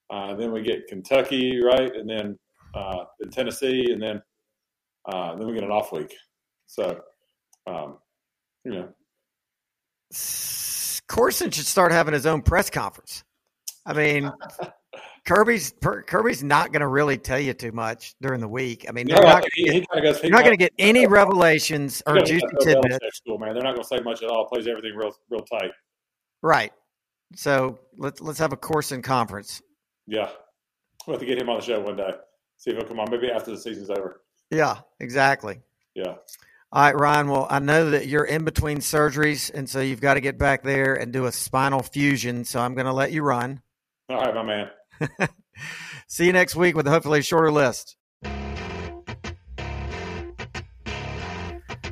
uh, 0.09 0.33
then 0.35 0.51
we 0.51 0.61
get 0.61 0.87
Kentucky, 0.87 1.61
right, 1.61 1.95
and 1.95 2.09
then 2.09 2.39
uh, 2.73 3.05
Tennessee, 3.31 3.91
and 3.91 4.01
then 4.01 4.21
uh, 5.05 5.35
then 5.35 5.47
we 5.47 5.53
get 5.53 5.63
an 5.63 5.71
off 5.71 5.91
week. 5.91 6.13
So, 6.65 7.01
um, 7.67 7.97
you 8.63 8.71
know, 8.71 8.89
Courson 11.09 11.51
should 11.51 11.65
start 11.65 11.91
having 11.91 12.13
his 12.13 12.25
own 12.25 12.41
press 12.41 12.69
conference. 12.69 13.23
I 13.85 13.93
mean, 13.93 14.31
Kirby's 15.25 15.73
Kirby's 15.81 16.43
not 16.43 16.71
going 16.71 16.81
to 16.81 16.87
really 16.87 17.17
tell 17.17 17.39
you 17.39 17.53
too 17.53 17.71
much 17.71 18.15
during 18.21 18.39
the 18.39 18.47
week. 18.47 18.85
I 18.87 18.91
mean, 18.91 19.07
no, 19.07 19.17
not 19.17 19.43
he, 19.53 19.63
he 19.63 20.01
goes, 20.01 20.21
you're 20.23 20.31
not 20.31 20.43
going 20.43 20.53
to 20.53 20.57
get 20.57 20.71
any 20.79 21.07
revelations 21.07 22.01
or 22.07 22.19
juicy 22.21 22.45
tidbits. 22.61 22.97
School, 23.13 23.37
man. 23.37 23.53
They're 23.53 23.63
not 23.63 23.75
going 23.75 23.83
to 23.83 23.87
say 23.87 23.99
much 24.03 24.23
at 24.23 24.29
all. 24.29 24.47
Plays 24.47 24.67
everything 24.67 24.95
real, 24.95 25.11
real 25.29 25.41
tight. 25.41 25.71
Right. 26.41 26.71
So 27.35 27.79
let's 27.97 28.21
let's 28.21 28.39
have 28.39 28.53
a 28.53 28.57
Courson 28.57 29.01
conference. 29.01 29.61
Yeah, 30.07 30.29
we'll 31.05 31.15
have 31.15 31.19
to 31.19 31.25
get 31.25 31.39
him 31.39 31.49
on 31.49 31.59
the 31.59 31.65
show 31.65 31.79
one 31.79 31.95
day. 31.95 32.11
See 32.57 32.71
if 32.71 32.77
he'll 32.77 32.87
come 32.87 32.99
on. 32.99 33.07
Maybe 33.11 33.29
after 33.29 33.51
the 33.51 33.57
season's 33.57 33.89
over. 33.89 34.21
Yeah, 34.51 34.77
exactly. 34.99 35.59
Yeah. 35.93 36.15
All 36.71 36.83
right, 36.83 36.95
Ryan. 36.95 37.29
Well, 37.29 37.47
I 37.49 37.57
know 37.57 37.89
that 37.91 38.05
you're 38.07 38.23
in 38.23 38.43
between 38.43 38.77
surgeries, 38.77 39.49
and 39.51 39.67
so 39.67 39.79
you've 39.79 40.01
got 40.01 40.13
to 40.13 40.21
get 40.21 40.37
back 40.37 40.61
there 40.61 40.93
and 40.93 41.11
do 41.11 41.25
a 41.25 41.31
spinal 41.31 41.81
fusion. 41.81 42.45
So 42.45 42.59
I'm 42.59 42.75
going 42.75 42.85
to 42.85 42.93
let 42.93 43.11
you 43.11 43.23
run. 43.23 43.63
All 44.07 44.17
right, 44.17 44.35
my 44.35 44.43
man. 44.43 44.69
See 46.07 46.27
you 46.27 46.33
next 46.33 46.55
week 46.55 46.75
with 46.75 46.85
hopefully 46.85 47.19
a 47.19 47.23
shorter 47.23 47.51
list. 47.51 47.95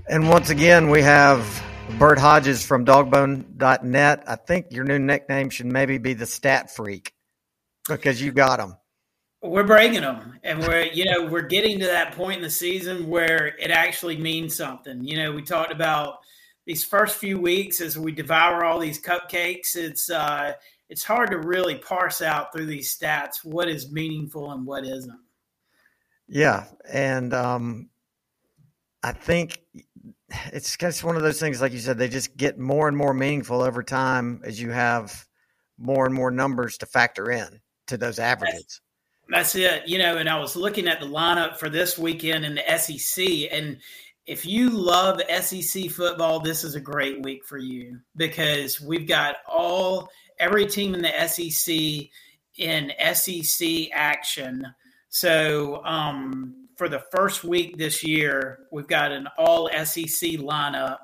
And 0.09 0.29
once 0.29 0.51
again, 0.51 0.91
we 0.91 1.01
have 1.01 1.63
Burt 1.97 2.19
Hodges 2.19 2.63
from 2.63 2.85
dawgbone.net. 2.85 4.23
I 4.27 4.35
think 4.35 4.67
your 4.69 4.83
new 4.83 4.99
nickname 4.99 5.49
should 5.49 5.65
maybe 5.65 5.97
be 5.97 6.13
the 6.13 6.27
Stat 6.27 6.69
Freak 6.69 7.13
because 7.89 8.21
you 8.21 8.31
got 8.31 8.59
them. 8.59 8.77
We're 9.41 9.63
breaking 9.63 10.01
them, 10.01 10.39
and 10.43 10.59
we're 10.59 10.85
you 10.85 11.05
know 11.05 11.25
we're 11.25 11.47
getting 11.47 11.79
to 11.79 11.85
that 11.85 12.13
point 12.15 12.37
in 12.37 12.43
the 12.43 12.49
season 12.49 13.07
where 13.07 13.47
it 13.59 13.69
actually 13.69 14.17
means 14.17 14.55
something. 14.55 15.03
You 15.03 15.17
know, 15.17 15.31
we 15.31 15.43
talked 15.43 15.71
about 15.71 16.19
these 16.65 16.83
first 16.83 17.17
few 17.17 17.39
weeks 17.39 17.79
as 17.79 17.97
we 17.97 18.11
devour 18.11 18.65
all 18.65 18.79
these 18.79 19.01
cupcakes. 19.01 19.75
It's 19.75 20.09
uh, 20.09 20.53
it's 20.89 21.03
hard 21.03 21.31
to 21.31 21.37
really 21.37 21.75
parse 21.75 22.21
out 22.21 22.51
through 22.51 22.65
these 22.65 22.97
stats 22.97 23.43
what 23.43 23.69
is 23.69 23.91
meaningful 23.91 24.51
and 24.51 24.65
what 24.65 24.85
isn't. 24.85 25.19
Yeah, 26.27 26.65
and 26.91 27.33
um, 27.33 27.89
I 29.03 29.13
think 29.13 29.61
it's 30.51 30.75
just 30.75 31.03
one 31.03 31.15
of 31.15 31.21
those 31.21 31.39
things, 31.39 31.61
like 31.61 31.71
you 31.71 31.79
said, 31.79 31.97
they 31.97 32.09
just 32.09 32.35
get 32.35 32.59
more 32.59 32.87
and 32.87 32.97
more 32.97 33.13
meaningful 33.13 33.61
over 33.61 33.81
time 33.81 34.41
as 34.43 34.59
you 34.61 34.71
have 34.71 35.25
more 35.77 36.05
and 36.05 36.13
more 36.13 36.31
numbers 36.31 36.77
to 36.79 36.85
factor 36.85 37.31
in 37.31 37.61
to 37.87 37.97
those 37.97 38.19
averages. 38.19 38.81
That's, 39.29 39.55
it. 39.55 39.87
You 39.87 39.97
know, 39.97 40.17
and 40.17 40.29
I 40.29 40.39
was 40.39 40.55
looking 40.55 40.87
at 40.87 40.99
the 40.99 41.05
lineup 41.05 41.57
for 41.57 41.69
this 41.69 41.97
weekend 41.97 42.45
in 42.45 42.55
the 42.55 42.77
SEC, 42.77 43.51
and 43.51 43.77
if 44.25 44.45
you 44.45 44.69
love 44.69 45.21
SEC 45.41 45.89
football, 45.89 46.39
this 46.39 46.63
is 46.63 46.75
a 46.75 46.81
great 46.81 47.23
week 47.23 47.45
for 47.45 47.57
you 47.57 47.99
because 48.17 48.81
we've 48.81 49.07
got 49.07 49.37
all 49.47 50.09
every 50.37 50.65
team 50.65 50.93
in 50.93 51.01
the 51.01 51.27
SEC 51.27 52.09
in 52.57 52.91
SEC 53.13 53.89
action. 53.93 54.65
So 55.09 55.81
um, 55.85 56.67
for 56.75 56.89
the 56.89 57.03
first 57.11 57.43
week 57.43 57.77
this 57.77 58.03
year, 58.03 58.67
we've 58.71 58.87
got 58.87 59.11
an 59.11 59.27
all 59.37 59.69
SEC 59.69 60.31
lineup 60.31 60.99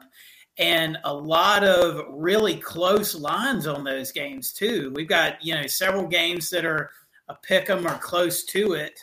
and 0.57 0.97
a 1.03 1.13
lot 1.13 1.63
of 1.63 2.05
really 2.09 2.57
close 2.57 3.15
lines 3.15 3.65
on 3.65 3.83
those 3.83 4.11
games 4.11 4.53
too. 4.53 4.91
We've 4.95 5.07
got 5.07 5.43
you 5.43 5.55
know 5.55 5.65
several 5.67 6.07
games 6.07 6.49
that 6.51 6.65
are 6.65 6.91
a 7.33 7.39
pick 7.43 7.69
'em 7.69 7.87
or 7.87 7.97
close 7.97 8.43
to 8.45 8.73
it. 8.73 8.99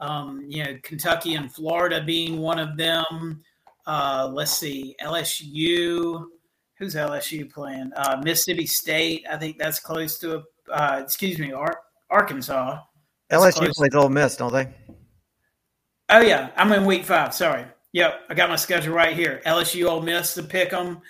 Um, 0.00 0.44
you 0.46 0.64
know, 0.64 0.78
Kentucky 0.82 1.34
and 1.34 1.52
Florida 1.52 2.02
being 2.02 2.38
one 2.38 2.58
of 2.58 2.76
them. 2.76 3.42
Uh, 3.86 4.30
let's 4.32 4.52
see, 4.52 4.94
LSU 5.00 6.26
who's 6.80 6.94
LSU 6.94 7.48
playing? 7.48 7.92
Uh, 7.94 8.20
Mississippi 8.24 8.66
State. 8.66 9.24
I 9.30 9.36
think 9.36 9.58
that's 9.58 9.78
close 9.78 10.18
to 10.18 10.38
a. 10.38 10.42
Uh, 10.72 11.00
excuse 11.04 11.38
me, 11.38 11.52
Ar- 11.52 11.82
Arkansas. 12.10 12.80
That's 13.28 13.58
LSU 13.58 13.72
plays 13.72 13.94
Ole 13.94 14.08
Miss, 14.08 14.36
don't 14.36 14.52
they? 14.52 14.68
Oh 16.08 16.20
yeah, 16.20 16.50
I'm 16.56 16.72
in 16.72 16.84
week 16.84 17.04
five. 17.04 17.32
Sorry. 17.34 17.64
Yep, 17.92 18.20
I 18.28 18.34
got 18.34 18.48
my 18.48 18.56
schedule 18.56 18.94
right 18.94 19.16
here. 19.16 19.42
LSU, 19.46 19.88
Ole 19.88 20.00
Miss 20.00 20.34
the 20.34 20.42
pick 20.42 20.70
them, 20.70 21.00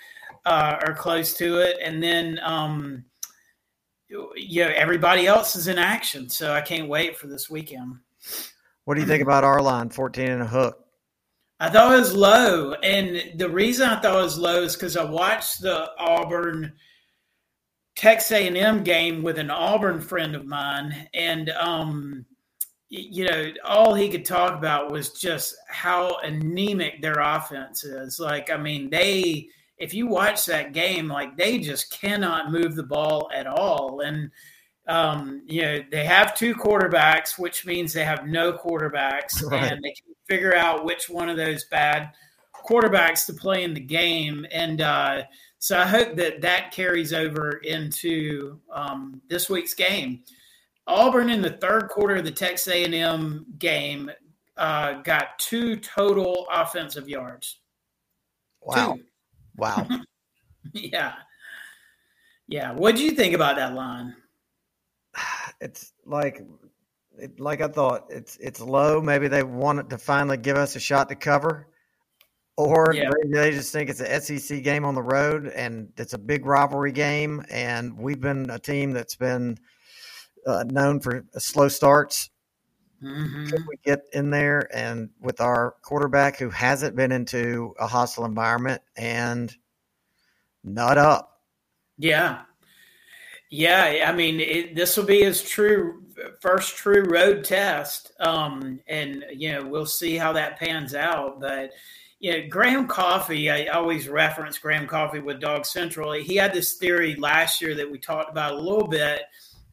uh, 0.46 0.76
are 0.82 0.94
close 0.94 1.34
to 1.34 1.58
it, 1.58 1.76
and 1.82 2.02
then 2.02 2.40
um, 2.42 3.04
you 4.37 4.64
know 4.64 4.73
everybody 4.75 5.26
else 5.26 5.57
is 5.57 5.69
in 5.69 5.79
action. 5.79 6.29
So 6.29 6.52
I 6.52 6.61
can't 6.61 6.88
wait 6.88 7.17
for 7.17 7.26
this 7.26 7.49
weekend. 7.49 7.97
What 8.85 8.95
do 8.95 9.00
you 9.00 9.07
think 9.07 9.23
about 9.23 9.45
our 9.45 9.62
line, 9.62 9.88
14 9.88 10.29
and 10.29 10.43
a 10.43 10.47
hook? 10.47 10.85
I 11.61 11.69
thought 11.69 11.95
it 11.95 11.99
was 11.99 12.14
low, 12.14 12.73
and 12.73 13.38
the 13.38 13.49
reason 13.49 13.88
I 13.88 14.00
thought 14.00 14.19
it 14.19 14.23
was 14.23 14.38
low 14.38 14.62
is 14.62 14.75
because 14.75 14.97
I 14.97 15.05
watched 15.05 15.61
the 15.61 15.90
Auburn 15.99 16.73
Texas 17.97 18.33
A&M 18.33 18.83
game 18.83 19.23
with 19.23 19.38
an 19.38 19.50
Auburn 19.50 20.00
friend 20.00 20.35
of 20.35 20.47
mine, 20.47 21.09
and 21.12 21.50
um, 21.50 22.25
you 22.88 23.25
know, 23.25 23.52
all 23.64 23.95
he 23.95 24.09
could 24.09 24.25
talk 24.25 24.55
about 24.55 24.90
was 24.90 25.12
just 25.12 25.55
how 25.69 26.19
anemic 26.25 27.00
their 27.00 27.21
offense 27.21 27.85
is. 27.85 28.19
Like, 28.19 28.50
I 28.50 28.57
mean, 28.57 28.90
they 28.90 29.49
if 29.80 29.94
you 29.94 30.06
watch 30.06 30.46
that 30.46 30.72
game, 30.72 31.08
like 31.08 31.37
they 31.37 31.58
just 31.58 31.90
cannot 31.90 32.52
move 32.52 32.76
the 32.76 32.84
ball 32.84 33.30
at 33.34 33.46
all, 33.46 34.00
and 34.00 34.30
um, 34.87 35.42
you 35.46 35.62
know, 35.62 35.78
they 35.90 36.04
have 36.04 36.34
two 36.34 36.54
quarterbacks, 36.54 37.38
which 37.38 37.64
means 37.64 37.92
they 37.92 38.04
have 38.04 38.26
no 38.26 38.52
quarterbacks, 38.52 39.42
right. 39.50 39.72
and 39.72 39.82
they 39.82 39.92
can 39.92 40.14
figure 40.28 40.54
out 40.54 40.84
which 40.84 41.08
one 41.08 41.28
of 41.28 41.37
those 41.37 41.64
bad 41.64 42.10
quarterbacks 42.64 43.25
to 43.26 43.32
play 43.32 43.64
in 43.64 43.72
the 43.72 43.80
game. 43.80 44.46
And 44.50 44.80
uh, 44.80 45.22
so 45.58 45.78
I 45.78 45.87
hope 45.87 46.16
that 46.16 46.42
that 46.42 46.72
carries 46.72 47.12
over 47.12 47.52
into 47.64 48.60
um, 48.72 49.22
this 49.28 49.49
week's 49.49 49.75
game. 49.75 50.25
Auburn 50.87 51.30
in 51.30 51.40
the 51.40 51.50
third 51.50 51.88
quarter 51.88 52.16
of 52.16 52.25
the 52.25 52.30
Texas 52.30 52.72
A&M 52.72 53.46
game 53.58 54.10
uh, 54.56 54.94
got 55.02 55.38
two 55.38 55.76
total 55.76 56.46
offensive 56.52 57.08
yards. 57.08 57.60
Wow! 58.60 58.94
Two. 58.94 59.04
Wow! 59.61 59.87
yeah, 60.73 61.12
yeah. 62.49 62.73
What 62.73 62.97
do 62.97 63.05
you 63.05 63.12
think 63.12 63.35
about 63.35 63.57
that 63.57 63.75
line? 63.75 64.17
it's 65.61 65.93
like 66.05 66.43
like 67.38 67.61
I 67.61 67.69
thought, 67.69 68.07
it's 68.11 68.37
it's 68.38 68.61
low. 68.61 69.00
Maybe 69.00 69.29
they 69.29 69.43
wanted 69.43 69.90
to 69.90 69.99
finally 69.99 70.37
give 70.37 70.57
us 70.57 70.76
a 70.76 70.81
shot 70.81 71.09
to 71.11 71.14
cover, 71.14 71.69
or 72.57 72.93
yeah. 72.95 73.11
they, 73.25 73.29
they, 73.29 73.50
just 73.50 73.73
think 73.73 73.90
it's 73.90 74.00
an 74.00 74.21
SEC 74.21 74.62
game 74.62 74.85
on 74.85 74.95
the 74.95 75.02
road 75.02 75.47
and 75.47 75.93
it's 75.97 76.12
a 76.12 76.19
big 76.19 76.47
rivalry 76.47 76.93
game. 76.93 77.45
And 77.50 77.99
we've 77.99 78.21
been 78.21 78.50
a 78.50 78.59
team 78.59 78.93
that's 78.93 79.17
been 79.17 79.59
uh, 80.47 80.64
known 80.64 81.00
for 81.00 81.25
slow 81.38 81.69
starts. 81.69 82.29
Mm-hmm. 83.02 83.57
we 83.66 83.76
get 83.85 84.02
in 84.12 84.30
there 84.30 84.69
and 84.75 85.09
with 85.21 85.40
our 85.40 85.76
quarterback 85.83 86.38
who 86.38 86.50
hasn't 86.50 86.97
been 86.97 87.12
into 87.12 87.75
a 87.78 87.87
hostile 87.87 88.26
environment 88.26 88.83
and 88.97 89.54
nut 90.62 90.99
up? 90.99 91.40
Yeah, 91.97 92.42
yeah, 93.50 94.04
I 94.07 94.12
mean, 94.12 94.38
it, 94.38 94.76
this 94.76 94.97
will 94.97 95.04
be 95.04 95.25
his 95.25 95.42
true 95.42 96.04
first 96.40 96.76
true 96.76 97.02
road 97.02 97.45
test, 97.45 98.12
um, 98.21 98.78
and 98.87 99.25
you 99.33 99.52
know 99.52 99.66
we'll 99.66 99.87
see 99.87 100.16
how 100.16 100.33
that 100.35 100.59
pans 100.61 100.95
out. 100.95 101.40
But 101.40 101.73
you 102.21 102.33
know, 102.33 102.49
Graham 102.49 102.87
Coffee, 102.87 103.50
I 103.50 103.66
always 103.66 104.09
reference 104.09 104.57
Graham 104.59 104.87
Coffee 104.87 105.19
with 105.19 105.40
Dog 105.40 105.66
Central. 105.66 106.12
He 106.12 106.37
had 106.37 106.52
this 106.52 106.75
theory 106.75 107.16
last 107.16 107.61
year 107.61 107.75
that 107.75 107.90
we 107.90 107.99
talked 107.99 108.30
about 108.30 108.52
a 108.52 108.61
little 108.61 108.87
bit, 108.87 109.23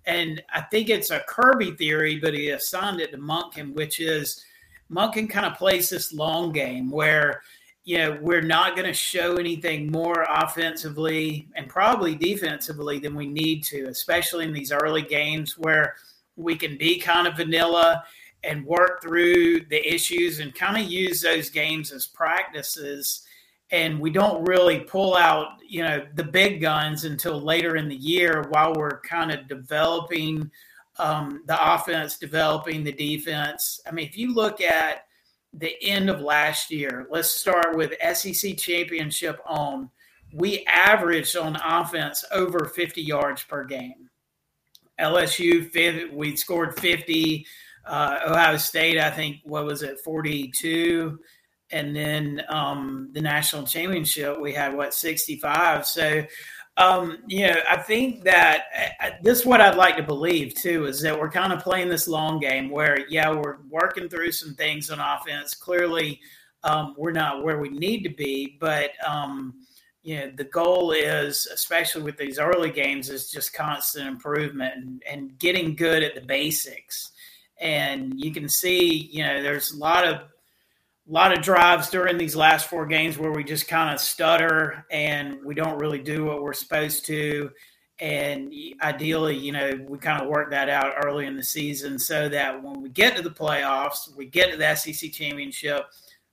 and 0.08 0.42
I 0.54 0.62
think 0.62 0.90
it's 0.90 1.12
a 1.12 1.20
Kirby 1.28 1.72
theory, 1.72 2.18
but 2.18 2.34
he 2.34 2.50
assigned 2.50 3.02
it 3.02 3.12
to 3.12 3.18
Monken, 3.18 3.74
which 3.76 4.00
is 4.00 4.44
Monken 4.90 5.30
kind 5.30 5.46
of 5.46 5.56
plays 5.56 5.90
this 5.90 6.14
long 6.14 6.52
game 6.52 6.90
where 6.90 7.42
you 7.88 7.98
know, 7.98 8.18
we're 8.22 8.42
not 8.42 8.76
going 8.76 8.86
to 8.86 8.94
show 8.94 9.38
anything 9.38 9.90
more 9.90 10.28
offensively 10.30 11.48
and 11.56 11.70
probably 11.70 12.16
defensively 12.16 13.00
than 13.00 13.16
we 13.16 13.28
need 13.28 13.64
to, 13.64 13.86
especially 13.86 14.44
in 14.44 14.52
these 14.52 14.74
early 14.74 15.02
games 15.02 15.58
where 15.58 15.96
we 16.36 16.58
can 16.58 16.78
be 16.78 17.00
kind 17.00 17.28
of 17.28 17.38
vanilla 17.38 18.04
and 18.44 18.66
work 18.66 19.02
through 19.02 19.62
the 19.70 19.94
issues 19.94 20.40
and 20.40 20.54
kind 20.54 20.76
of 20.76 20.92
use 20.92 21.22
those 21.22 21.50
games 21.50 21.94
as 21.94 22.06
practices. 22.06 23.26
And 23.72 24.00
we 24.00 24.10
don't 24.10 24.48
really 24.48 24.80
pull 24.80 25.16
out, 25.16 25.60
you 25.68 25.84
know, 25.84 26.06
the 26.16 26.24
big 26.24 26.62
guns 26.62 27.04
until 27.04 27.42
later 27.42 27.76
in 27.76 27.90
the 27.90 27.96
year 27.96 28.46
while 28.50 28.74
we're 28.74 29.02
kind 29.02 29.32
of 29.32 29.48
developing 29.48 30.50
um, 31.00 31.44
the 31.48 31.76
offense, 31.76 32.18
developing 32.18 32.84
the 32.84 32.94
defense. 32.94 33.82
I 33.86 33.92
mean, 33.92 34.08
if 34.08 34.18
you 34.18 34.34
look 34.34 34.62
at 34.62 35.08
the 35.54 35.76
end 35.84 36.10
of 36.10 36.22
last 36.22 36.72
year. 36.72 37.08
Let's 37.10 37.30
start 37.30 37.76
with 37.76 37.94
SEC 38.14 38.58
championship 38.58 39.40
on. 39.46 39.90
we 40.34 40.66
averaged 40.66 41.38
on 41.38 41.56
offense 41.56 42.26
over 42.32 42.66
50 42.66 43.02
yards 43.02 43.44
per 43.44 43.64
game. 43.64 44.10
LSU, 45.00 46.12
we 46.14 46.36
scored 46.36 46.80
50. 46.80 47.46
Uh, 47.86 48.20
Ohio 48.28 48.58
State, 48.58 49.00
I 49.00 49.10
think, 49.10 49.38
what 49.46 49.66
was 49.66 49.82
it, 49.82 50.00
42? 50.02 51.18
And 51.72 51.96
then 51.96 52.42
um, 52.50 53.10
the 53.14 53.22
national 53.22 53.64
championship, 53.64 54.40
we 54.40 54.54
had 54.54 54.76
what, 54.76 54.94
65. 54.94 55.86
So, 55.86 56.24
um, 56.78 57.18
you 57.28 57.48
know, 57.48 57.56
I 57.70 57.78
think 57.78 58.24
that 58.24 58.66
uh, 59.02 59.10
this 59.22 59.40
is 59.40 59.46
what 59.46 59.62
I'd 59.62 59.76
like 59.76 59.98
to 59.98 60.04
believe 60.04 60.54
too 60.54 60.86
is 60.86 61.02
that 61.02 61.20
we're 61.20 61.32
kind 61.32 61.52
of 61.52 61.60
playing 61.62 61.90
this 61.90 62.08
long 62.08 62.40
game 62.40 62.70
where, 62.70 63.08
yeah, 63.10 63.32
we're 63.32 63.58
working 63.70 64.08
through 64.08 64.32
some 64.32 64.54
things 64.54 64.90
on 64.90 65.00
offense. 65.00 65.56
Clearly, 65.56 66.22
um, 66.64 66.96
we're 66.98 67.12
not 67.12 67.44
where 67.44 67.60
we 67.60 67.70
need 67.70 68.04
to 68.04 68.10
be, 68.10 68.58
but 68.60 68.92
um, 69.06 69.54
you 70.04 70.18
know 70.18 70.32
the 70.36 70.44
goal 70.44 70.92
is, 70.92 71.48
especially 71.54 72.04
with 72.04 72.18
these 72.18 72.40
early 72.40 72.72
games, 72.72 73.10
is 73.10 73.32
just 73.32 73.54
constant 73.54 74.08
improvement 74.08 74.74
and, 74.76 75.04
and 75.10 75.40
getting 75.40 75.76
good 75.76 76.04
at 76.04 76.16
the 76.16 76.22
basics. 76.22 77.12
And 77.60 78.20
you 78.20 78.32
can 78.32 78.48
see, 78.48 79.10
you 79.12 79.24
know, 79.24 79.42
there's 79.42 79.72
a 79.72 79.78
lot 79.78 80.06
of 80.06 80.22
a 81.08 81.14
lot 81.14 81.36
of 81.36 81.42
drives 81.42 81.90
during 81.90 82.18
these 82.18 82.36
last 82.36 82.68
four 82.68 82.86
games 82.86 83.18
where 83.18 83.32
we 83.32 83.44
just 83.44 83.68
kind 83.68 83.94
of 83.94 84.00
stutter 84.00 84.86
and 84.92 85.38
we 85.46 85.56
don't 85.56 85.80
really 85.80 86.00
do 86.00 86.26
what 86.26 86.42
we're 86.42 86.54
supposed 86.54 87.06
to. 87.06 87.50
And 88.00 88.54
ideally, 88.82 89.36
you 89.36 89.52
know, 89.52 89.72
we 89.88 89.98
kind 89.98 90.22
of 90.22 90.28
work 90.28 90.52
that 90.52 90.70
out 90.70 90.94
early 91.04 91.26
in 91.26 91.36
the 91.36 91.44
season 91.44 91.98
so 91.98 92.30
that 92.30 92.62
when 92.62 92.82
we 92.82 92.90
get 92.90 93.16
to 93.16 93.24
the 93.24 93.30
playoffs, 93.30 94.16
we 94.16 94.26
get 94.26 94.52
to 94.52 94.58
the 94.58 94.76
SEC 94.76 95.12
championship, 95.12 95.86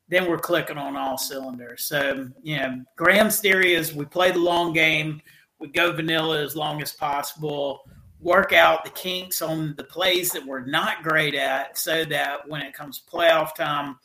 then 0.08 0.28
we're 0.28 0.38
clicking 0.38 0.76
on 0.76 0.96
all 0.96 1.16
cylinders. 1.16 1.84
So, 1.84 2.28
you 2.42 2.58
know, 2.58 2.82
Graham's 2.96 3.40
theory 3.40 3.74
is 3.74 3.94
we 3.94 4.04
play 4.04 4.32
the 4.32 4.38
long 4.38 4.72
game, 4.72 5.22
we 5.58 5.68
go 5.68 5.92
vanilla 5.92 6.42
as 6.42 6.56
long 6.56 6.82
as 6.82 6.92
possible, 6.92 7.80
work 8.20 8.52
out 8.52 8.84
the 8.84 8.90
kinks 8.90 9.40
on 9.40 9.74
the 9.76 9.84
plays 9.84 10.32
that 10.32 10.44
we're 10.44 10.66
not 10.66 11.02
great 11.02 11.34
at 11.34 11.78
so 11.78 12.04
that 12.06 12.46
when 12.48 12.60
it 12.60 12.74
comes 12.74 13.02
playoff 13.10 13.54
time, 13.54 13.96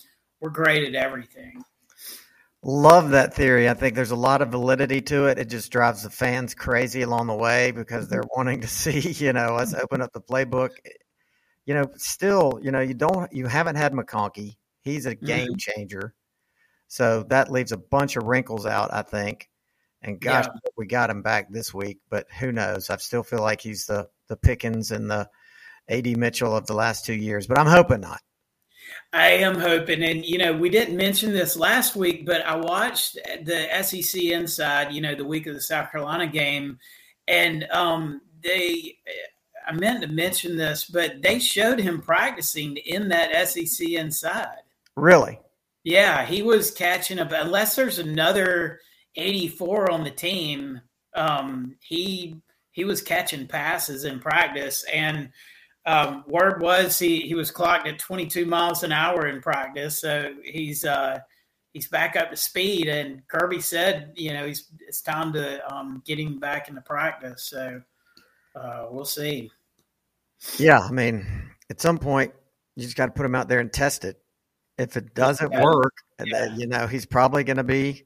we're 0.41 0.49
great 0.49 0.83
at 0.83 0.95
everything. 0.95 1.63
Love 2.61 3.11
that 3.11 3.33
theory. 3.33 3.69
I 3.69 3.73
think 3.73 3.95
there's 3.95 4.11
a 4.11 4.17
lot 4.17 4.41
of 4.41 4.49
validity 4.49 5.01
to 5.03 5.27
it. 5.27 5.39
It 5.39 5.49
just 5.49 5.71
drives 5.71 6.03
the 6.03 6.09
fans 6.09 6.53
crazy 6.53 7.03
along 7.03 7.27
the 7.27 7.35
way 7.35 7.71
because 7.71 8.09
they're 8.09 8.23
wanting 8.35 8.61
to 8.61 8.67
see, 8.81 8.99
you 9.23 9.33
know, 9.33 9.55
us 9.55 9.73
open 9.73 10.01
up 10.01 10.11
the 10.13 10.21
playbook. 10.21 10.71
You 11.65 11.75
know, 11.75 11.85
still, 11.95 12.59
you 12.61 12.71
know, 12.71 12.81
you 12.81 12.93
don't, 12.93 13.31
you 13.31 13.47
haven't 13.47 13.75
had 13.75 13.93
McConkey. 13.93 14.57
He's 14.81 15.05
a 15.05 15.15
game 15.15 15.49
mm-hmm. 15.49 15.57
changer. 15.57 16.13
So 16.87 17.23
that 17.29 17.51
leaves 17.51 17.71
a 17.71 17.77
bunch 17.77 18.15
of 18.15 18.23
wrinkles 18.23 18.65
out, 18.65 18.91
I 18.91 19.03
think. 19.03 19.49
And 20.01 20.19
gosh, 20.19 20.45
yeah. 20.45 20.71
we 20.77 20.87
got 20.87 21.09
him 21.09 21.21
back 21.21 21.51
this 21.51 21.73
week, 21.73 21.99
but 22.09 22.25
who 22.39 22.51
knows? 22.51 22.89
I 22.89 22.97
still 22.97 23.23
feel 23.23 23.41
like 23.41 23.61
he's 23.61 23.85
the 23.85 24.07
the 24.27 24.37
Pickens 24.37 24.91
and 24.91 25.09
the 25.09 25.29
AD 25.89 26.17
Mitchell 26.17 26.55
of 26.55 26.67
the 26.67 26.73
last 26.73 27.05
two 27.05 27.13
years, 27.13 27.47
but 27.47 27.57
I'm 27.57 27.67
hoping 27.67 28.01
not. 28.01 28.21
I 29.11 29.29
am 29.29 29.59
hoping, 29.59 30.03
and 30.03 30.23
you 30.25 30.37
know, 30.37 30.53
we 30.53 30.69
didn't 30.69 30.97
mention 30.97 31.31
this 31.31 31.57
last 31.57 31.95
week, 31.95 32.25
but 32.25 32.45
I 32.45 32.55
watched 32.55 33.15
the 33.43 33.67
SEC 33.81 34.21
Inside, 34.23 34.93
you 34.93 35.01
know, 35.01 35.15
the 35.15 35.25
week 35.25 35.47
of 35.47 35.55
the 35.55 35.61
South 35.61 35.91
Carolina 35.91 36.27
game, 36.27 36.77
and 37.27 37.65
um, 37.71 38.21
they. 38.43 38.97
I 39.67 39.71
meant 39.73 40.01
to 40.01 40.07
mention 40.07 40.57
this, 40.57 40.85
but 40.85 41.21
they 41.21 41.37
showed 41.37 41.79
him 41.79 42.01
practicing 42.01 42.77
in 42.77 43.09
that 43.09 43.47
SEC 43.47 43.87
Inside. 43.89 44.57
Really? 44.95 45.39
Yeah, 45.83 46.25
he 46.25 46.41
was 46.41 46.71
catching 46.71 47.19
up. 47.19 47.31
Unless 47.31 47.75
there's 47.75 47.99
another 47.99 48.79
84 49.15 49.91
on 49.91 50.03
the 50.03 50.11
team, 50.11 50.81
um, 51.15 51.75
he 51.81 52.35
he 52.71 52.85
was 52.85 53.01
catching 53.01 53.47
passes 53.47 54.05
in 54.05 54.19
practice, 54.19 54.83
and 54.91 55.31
um, 55.85 56.23
word 56.27 56.61
was 56.61 56.99
he 56.99 57.21
he 57.21 57.35
was 57.35 57.51
clocked 57.51 57.87
at 57.87 57.99
22 57.99 58.45
miles 58.45 58.83
an 58.83 58.91
hour 58.91 59.27
in 59.27 59.41
practice, 59.41 59.99
so 59.99 60.33
he's 60.43 60.85
uh, 60.85 61.19
he's 61.73 61.87
back 61.87 62.15
up 62.15 62.29
to 62.31 62.37
speed. 62.37 62.87
And 62.87 63.25
Kirby 63.27 63.61
said, 63.61 64.13
you 64.15 64.33
know, 64.33 64.45
he's 64.45 64.67
it's 64.87 65.01
time 65.01 65.33
to 65.33 65.73
um, 65.73 66.03
get 66.05 66.19
him 66.19 66.39
back 66.39 66.69
into 66.69 66.81
practice. 66.81 67.43
So 67.43 67.81
uh, 68.55 68.87
we'll 68.89 69.05
see. 69.05 69.51
Yeah, 70.57 70.79
I 70.79 70.91
mean, 70.91 71.25
at 71.69 71.81
some 71.81 71.97
point 71.97 72.33
you 72.75 72.83
just 72.83 72.95
got 72.95 73.07
to 73.07 73.11
put 73.11 73.25
him 73.25 73.35
out 73.35 73.47
there 73.47 73.59
and 73.59 73.71
test 73.71 74.05
it. 74.05 74.21
If 74.77 74.95
it 74.95 75.13
doesn't 75.13 75.51
yeah. 75.51 75.63
work, 75.63 75.93
yeah. 76.23 76.55
you 76.55 76.67
know, 76.67 76.87
he's 76.87 77.05
probably 77.05 77.43
going 77.43 77.57
to 77.57 77.65
be, 77.65 78.05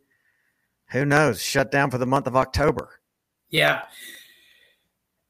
who 0.90 1.06
knows, 1.06 1.40
shut 1.40 1.70
down 1.72 1.92
for 1.92 2.00
the 2.00 2.08
month 2.08 2.26
of 2.26 2.36
October. 2.36 3.00
Yeah 3.52 3.84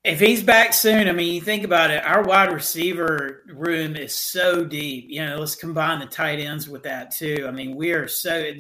if 0.03 0.19
he's 0.19 0.43
back 0.43 0.73
soon, 0.73 1.07
I 1.07 1.13
mean, 1.13 1.33
you 1.33 1.39
think 1.39 1.63
about 1.63 1.89
it, 1.89 2.03
our 2.05 2.23
wide 2.23 2.51
receiver 2.51 3.43
room 3.47 3.95
is 3.95 4.13
so 4.13 4.65
deep. 4.65 5.05
You 5.07 5.25
know, 5.25 5.37
let's 5.37 5.55
combine 5.55 5.99
the 5.99 6.05
tight 6.05 6.39
ends 6.39 6.67
with 6.67 6.83
that 6.83 7.11
too. 7.11 7.45
I 7.47 7.51
mean, 7.51 7.75
we 7.75 7.91
are 7.93 8.07
so 8.09 8.51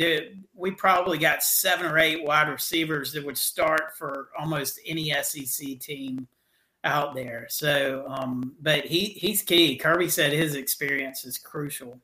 we 0.55 0.71
probably 0.71 1.17
got 1.17 1.43
seven 1.43 1.85
or 1.85 1.99
eight 1.99 2.23
wide 2.23 2.47
receivers 2.47 3.11
that 3.11 3.25
would 3.25 3.37
start 3.37 3.97
for 3.97 4.29
almost 4.39 4.79
any 4.85 5.13
SEC 5.21 5.79
team 5.79 6.27
out 6.85 7.13
there. 7.13 7.47
So, 7.49 8.05
um, 8.07 8.55
but 8.61 8.85
he 8.85 9.05
he's 9.05 9.41
key. 9.41 9.75
Kirby 9.75 10.07
said 10.07 10.31
his 10.31 10.55
experience 10.55 11.25
is 11.25 11.37
crucial. 11.37 11.99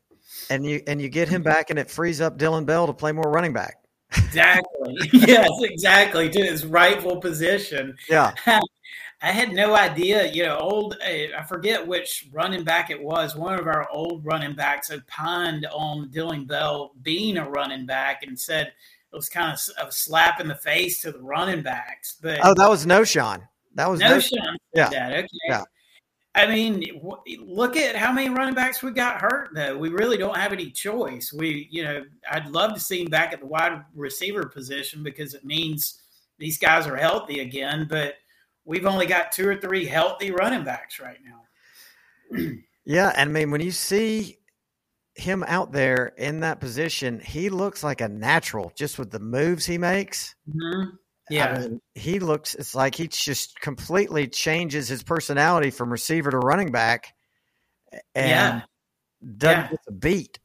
And 0.49 0.65
you 0.65 0.81
and 0.85 1.01
you 1.01 1.07
get 1.07 1.29
him 1.29 1.43
back, 1.43 1.69
and 1.69 1.79
it 1.79 1.89
frees 1.89 2.19
up 2.19 2.37
Dillon 2.37 2.65
Bell 2.65 2.87
to 2.87 2.93
play 2.93 3.13
more 3.13 3.31
running 3.31 3.53
back. 3.53 3.77
Exactly. 4.17 4.95
yes, 5.13 5.49
exactly 5.61 6.29
to 6.29 6.43
his 6.43 6.65
rightful 6.65 7.17
position. 7.17 7.95
Yeah. 8.09 8.33
I 9.21 9.31
had 9.31 9.51
no 9.51 9.75
idea. 9.75 10.31
You 10.31 10.45
know, 10.45 10.57
old 10.57 10.95
uh, 11.05 11.37
I 11.37 11.43
forget 11.47 11.85
which 11.85 12.27
running 12.31 12.63
back 12.63 12.89
it 12.89 13.01
was. 13.01 13.35
One 13.35 13.59
of 13.59 13.67
our 13.67 13.89
old 13.91 14.25
running 14.25 14.55
backs 14.55 14.91
opined 14.91 15.65
on 15.73 16.09
Dillon 16.09 16.45
Bell 16.45 16.93
being 17.01 17.37
a 17.37 17.49
running 17.49 17.85
back 17.85 18.23
and 18.23 18.39
said 18.39 18.67
it 18.67 19.15
was 19.15 19.27
kind 19.27 19.51
of 19.51 19.87
a 19.87 19.91
slap 19.91 20.39
in 20.39 20.47
the 20.47 20.55
face 20.55 21.01
to 21.01 21.11
the 21.11 21.21
running 21.21 21.61
backs. 21.61 22.17
But 22.21 22.39
oh, 22.43 22.53
that 22.53 22.69
was 22.69 22.85
Knowshon. 22.85 23.41
That 23.75 23.89
was 23.89 23.99
Knowshon. 23.99 24.55
Yeah. 24.73 24.89
That. 24.89 25.13
Okay. 25.13 25.27
Yeah. 25.47 25.63
I 26.35 26.45
mean, 26.47 27.01
look 27.39 27.75
at 27.75 27.95
how 27.95 28.13
many 28.13 28.29
running 28.29 28.53
backs 28.53 28.81
we 28.83 28.91
got 28.91 29.19
hurt. 29.19 29.49
Though 29.53 29.77
we 29.77 29.89
really 29.89 30.15
don't 30.15 30.37
have 30.37 30.53
any 30.53 30.69
choice. 30.69 31.33
We, 31.33 31.67
you 31.71 31.83
know, 31.83 32.03
I'd 32.31 32.47
love 32.47 32.73
to 32.75 32.79
see 32.79 33.01
him 33.01 33.09
back 33.09 33.33
at 33.33 33.41
the 33.41 33.47
wide 33.47 33.83
receiver 33.95 34.45
position 34.45 35.03
because 35.03 35.33
it 35.33 35.43
means 35.43 36.01
these 36.37 36.57
guys 36.57 36.87
are 36.87 36.95
healthy 36.95 37.39
again. 37.39 37.87
But 37.89 38.13
we've 38.69 38.85
only 38.85 39.07
got 39.07 39.31
two 39.31 39.49
or 39.49 39.55
three 39.55 39.85
healthy 39.85 40.29
running 40.31 40.63
backs 40.63 40.99
right 40.99 41.17
now. 41.25 42.37
yeah, 42.85 43.11
and 43.15 43.31
I 43.31 43.33
mean 43.33 43.51
when 43.51 43.61
you 43.61 43.71
see 43.71 44.37
him 45.15 45.43
out 45.45 45.71
there 45.71 46.13
in 46.17 46.41
that 46.41 46.59
position, 46.61 47.19
he 47.19 47.49
looks 47.49 47.83
like 47.83 47.99
a 47.99 48.07
natural 48.07 48.71
just 48.75 48.99
with 48.99 49.09
the 49.09 49.19
moves 49.19 49.65
he 49.65 49.77
makes. 49.77 50.35
Mm-hmm. 50.47 50.91
Yeah, 51.31 51.45
I 51.47 51.59
mean, 51.59 51.81
he 51.95 52.19
looks. 52.19 52.55
It's 52.55 52.73
like 52.73 52.95
he 52.95 53.07
just 53.07 53.59
completely 53.59 54.27
changes 54.27 54.87
his 54.87 55.03
personality 55.03 55.71
from 55.71 55.91
receiver 55.91 56.31
to 56.31 56.37
running 56.37 56.71
back, 56.71 57.13
and 58.15 58.29
yeah. 58.29 58.61
doesn't 59.37 59.71
yeah. 59.71 59.77
a 59.87 59.91
beat. 59.91 60.39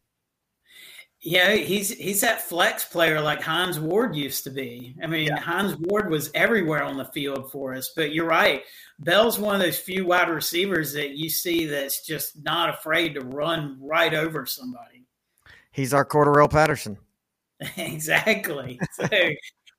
Yeah, 1.27 1.55
he's 1.55 1.89
he's 1.89 2.21
that 2.21 2.43
flex 2.43 2.85
player 2.85 3.19
like 3.19 3.41
Hines 3.41 3.81
Ward 3.81 4.15
used 4.15 4.45
to 4.45 4.51
be. 4.51 4.95
I 5.03 5.07
mean, 5.07 5.29
yeah. 5.29 5.41
Hines 5.41 5.75
Ward 5.75 6.11
was 6.11 6.31
everywhere 6.35 6.83
on 6.83 6.99
the 6.99 7.07
field 7.07 7.51
for 7.51 7.75
us. 7.75 7.93
But 7.97 8.13
you're 8.13 8.27
right. 8.27 8.63
Bell's 8.99 9.39
one 9.39 9.55
of 9.55 9.63
those 9.63 9.79
few 9.79 10.05
wide 10.05 10.29
receivers 10.29 10.93
that 10.93 11.13
you 11.13 11.31
see 11.31 11.65
that's 11.65 12.05
just 12.05 12.45
not 12.45 12.69
afraid 12.69 13.15
to 13.15 13.23
run 13.23 13.79
right 13.81 14.13
over 14.13 14.45
somebody. 14.45 15.07
He's 15.73 15.95
our 15.95 16.05
Cordarrelle 16.05 16.51
Patterson. 16.51 16.99
exactly. 17.79 18.79
So, 18.93 19.09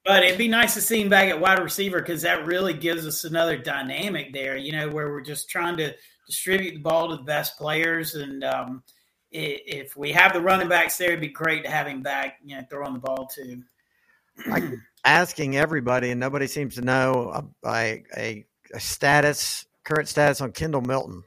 but 0.03 0.23
it'd 0.23 0.39
be 0.39 0.47
nice 0.47 0.73
to 0.73 0.81
see 0.81 1.01
him 1.01 1.09
back 1.09 1.29
at 1.29 1.39
wide 1.39 1.61
receiver 1.61 1.99
because 1.99 2.23
that 2.23 2.47
really 2.47 2.73
gives 2.73 3.05
us 3.05 3.23
another 3.23 3.55
dynamic 3.55 4.33
there, 4.33 4.57
you 4.57 4.71
know, 4.71 4.89
where 4.89 5.11
we're 5.11 5.21
just 5.21 5.47
trying 5.47 5.77
to 5.77 5.93
distribute 6.25 6.73
the 6.73 6.79
ball 6.79 7.09
to 7.09 7.17
the 7.17 7.23
best 7.23 7.55
players 7.59 8.15
and 8.15 8.43
um,– 8.43 8.81
if 9.35 9.97
we 9.97 10.11
have 10.11 10.33
the 10.33 10.41
running 10.41 10.69
backs 10.69 10.97
there, 10.97 11.09
it'd 11.09 11.21
be 11.21 11.27
great 11.27 11.63
to 11.63 11.69
have 11.69 11.87
him 11.87 12.01
back, 12.01 12.39
you 12.43 12.55
know, 12.55 12.63
throwing 12.69 12.93
the 12.93 12.99
ball 12.99 13.27
too. 13.27 13.63
Like 14.47 14.63
asking 15.05 15.55
everybody, 15.57 16.11
and 16.11 16.19
nobody 16.19 16.47
seems 16.47 16.75
to 16.75 16.81
know 16.81 17.45
a, 17.65 18.03
a, 18.17 18.45
a 18.73 18.79
status, 18.79 19.65
current 19.83 20.07
status 20.07 20.41
on 20.41 20.51
Kendall 20.51 20.81
Milton. 20.81 21.23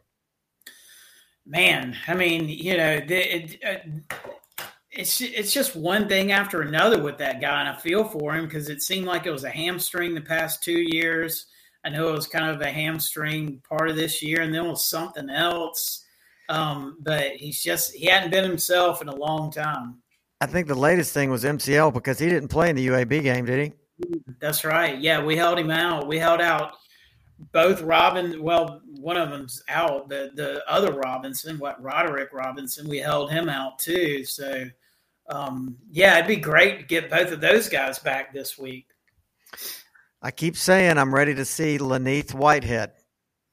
Man, 1.47 1.97
I 2.07 2.15
mean, 2.15 2.49
you 2.49 2.77
know, 2.77 3.01
the, 3.01 3.37
it, 3.37 3.59
uh, 3.65 4.65
it's 4.91 5.21
it's 5.21 5.53
just 5.53 5.77
one 5.77 6.09
thing 6.09 6.33
after 6.33 6.61
another 6.61 7.03
with 7.03 7.19
that 7.19 7.41
guy, 7.41 7.61
and 7.61 7.69
I 7.69 7.77
feel 7.77 8.05
for 8.05 8.35
him 8.35 8.45
because 8.45 8.69
it 8.69 8.83
seemed 8.83 9.07
like 9.07 9.27
it 9.27 9.31
was 9.31 9.45
a 9.45 9.51
hamstring 9.51 10.15
the 10.15 10.21
past 10.21 10.63
two 10.63 10.81
years. 10.81 11.47
I 11.85 11.91
know 11.91 12.09
it 12.09 12.17
was 12.17 12.27
kind 12.27 12.51
of 12.51 12.61
a 12.61 12.71
hamstring 12.71 13.63
part 13.67 13.89
of 13.89 13.97
this 13.97 14.23
year, 14.23 14.43
and 14.43 14.53
then 14.53 14.67
it 14.67 14.69
was 14.69 14.85
something 14.85 15.31
else 15.31 16.05
um, 16.49 16.97
but 17.01 17.33
he's 17.37 17.63
just 17.63 17.95
he 17.95 18.07
hadn't 18.07 18.31
been 18.31 18.45
himself 18.45 19.03
in 19.03 19.09
a 19.09 19.15
long 19.15 19.51
time. 19.51 19.99
I 20.41 20.47
think 20.47 20.69
the 20.69 20.75
latest 20.75 21.13
thing 21.13 21.31
was 21.31 21.45
MCL 21.45 21.93
because 21.93 22.19
he 22.19 22.29
didn't 22.29 22.49
play 22.49 22.71
in 22.71 22.77
the 22.77 22.87
UAB 22.87 23.23
game, 23.23 23.45
did 23.45 23.73
he? 23.99 24.13
That's 24.41 24.65
right. 24.65 24.97
Yeah, 24.99 25.23
we 25.23 25.37
held 25.37 25.59
him 25.59 25.71
out. 25.71 26.07
We 26.07 26.19
held 26.19 26.41
out 26.41 26.75
both 27.53 27.83
Robin. 27.83 28.41
Well, 28.43 28.81
one 29.01 29.17
of 29.17 29.31
them's 29.31 29.63
out. 29.69 30.09
The 30.09 30.31
the 30.35 30.63
other 30.69 30.93
Robinson, 30.93 31.59
what 31.59 31.83
Roderick 31.83 32.33
Robinson, 32.33 32.89
we 32.89 32.99
held 32.99 33.31
him 33.31 33.49
out 33.49 33.79
too. 33.79 34.25
So, 34.25 34.65
um, 35.29 35.77
yeah, 35.91 36.17
it'd 36.17 36.29
be 36.29 36.37
great 36.37 36.79
to 36.79 36.85
get 36.85 37.11
both 37.11 37.33
of 37.33 37.41
those 37.41 37.69
guys 37.69 37.99
back 37.99 38.33
this 38.33 38.57
week. 38.57 38.87
I 40.23 40.31
keep 40.31 40.57
saying 40.57 40.99
I'm 40.99 41.15
ready 41.15 41.35
to 41.35 41.45
see 41.45 41.79
Len'Neth 41.79 42.35
Whitehead. 42.35 42.93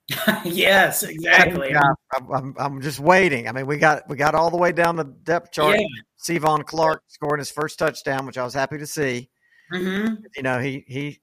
yes, 0.46 1.04
exactly. 1.04 1.76
I'm, 1.76 2.32
I'm, 2.32 2.56
I'm, 2.60 2.82
just 2.82 3.00
waiting. 3.00 3.48
I 3.48 3.52
mean, 3.52 3.66
we 3.66 3.78
got 3.78 4.08
we 4.08 4.16
got 4.16 4.36
all 4.36 4.52
the 4.52 4.58
way 4.58 4.72
down 4.72 4.96
the 4.96 5.04
depth 5.04 5.52
chart. 5.52 5.80
Yeah. 5.80 5.86
Sevon 6.22 6.64
Clark 6.64 7.02
scoring 7.08 7.40
his 7.40 7.50
first 7.50 7.80
touchdown, 7.80 8.26
which 8.28 8.38
I 8.38 8.44
was 8.44 8.54
happy 8.54 8.78
to 8.78 8.86
see. 8.86 9.30
Mm-hmm. 9.74 10.16
You 10.36 10.44
know, 10.44 10.60
he 10.60 10.86
he 10.88 11.22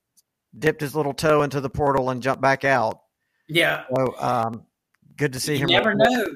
dipped 0.59 0.81
his 0.81 0.97
little 0.97 1.15
toe 1.15 1.43
into 1.43 1.61
the 1.61 1.71
portal 1.71 2.11
and 2.11 2.21
jumped 2.21 2.43
back 2.43 2.65
out. 2.65 3.01
Yeah. 3.49 3.85
So 3.95 4.15
um, 4.19 4.65
good 5.17 5.33
to 5.35 5.41
see 5.41 5.55
you 5.55 5.61
him. 5.61 5.69
You 5.69 5.77
never 5.77 5.95
know. 5.95 6.27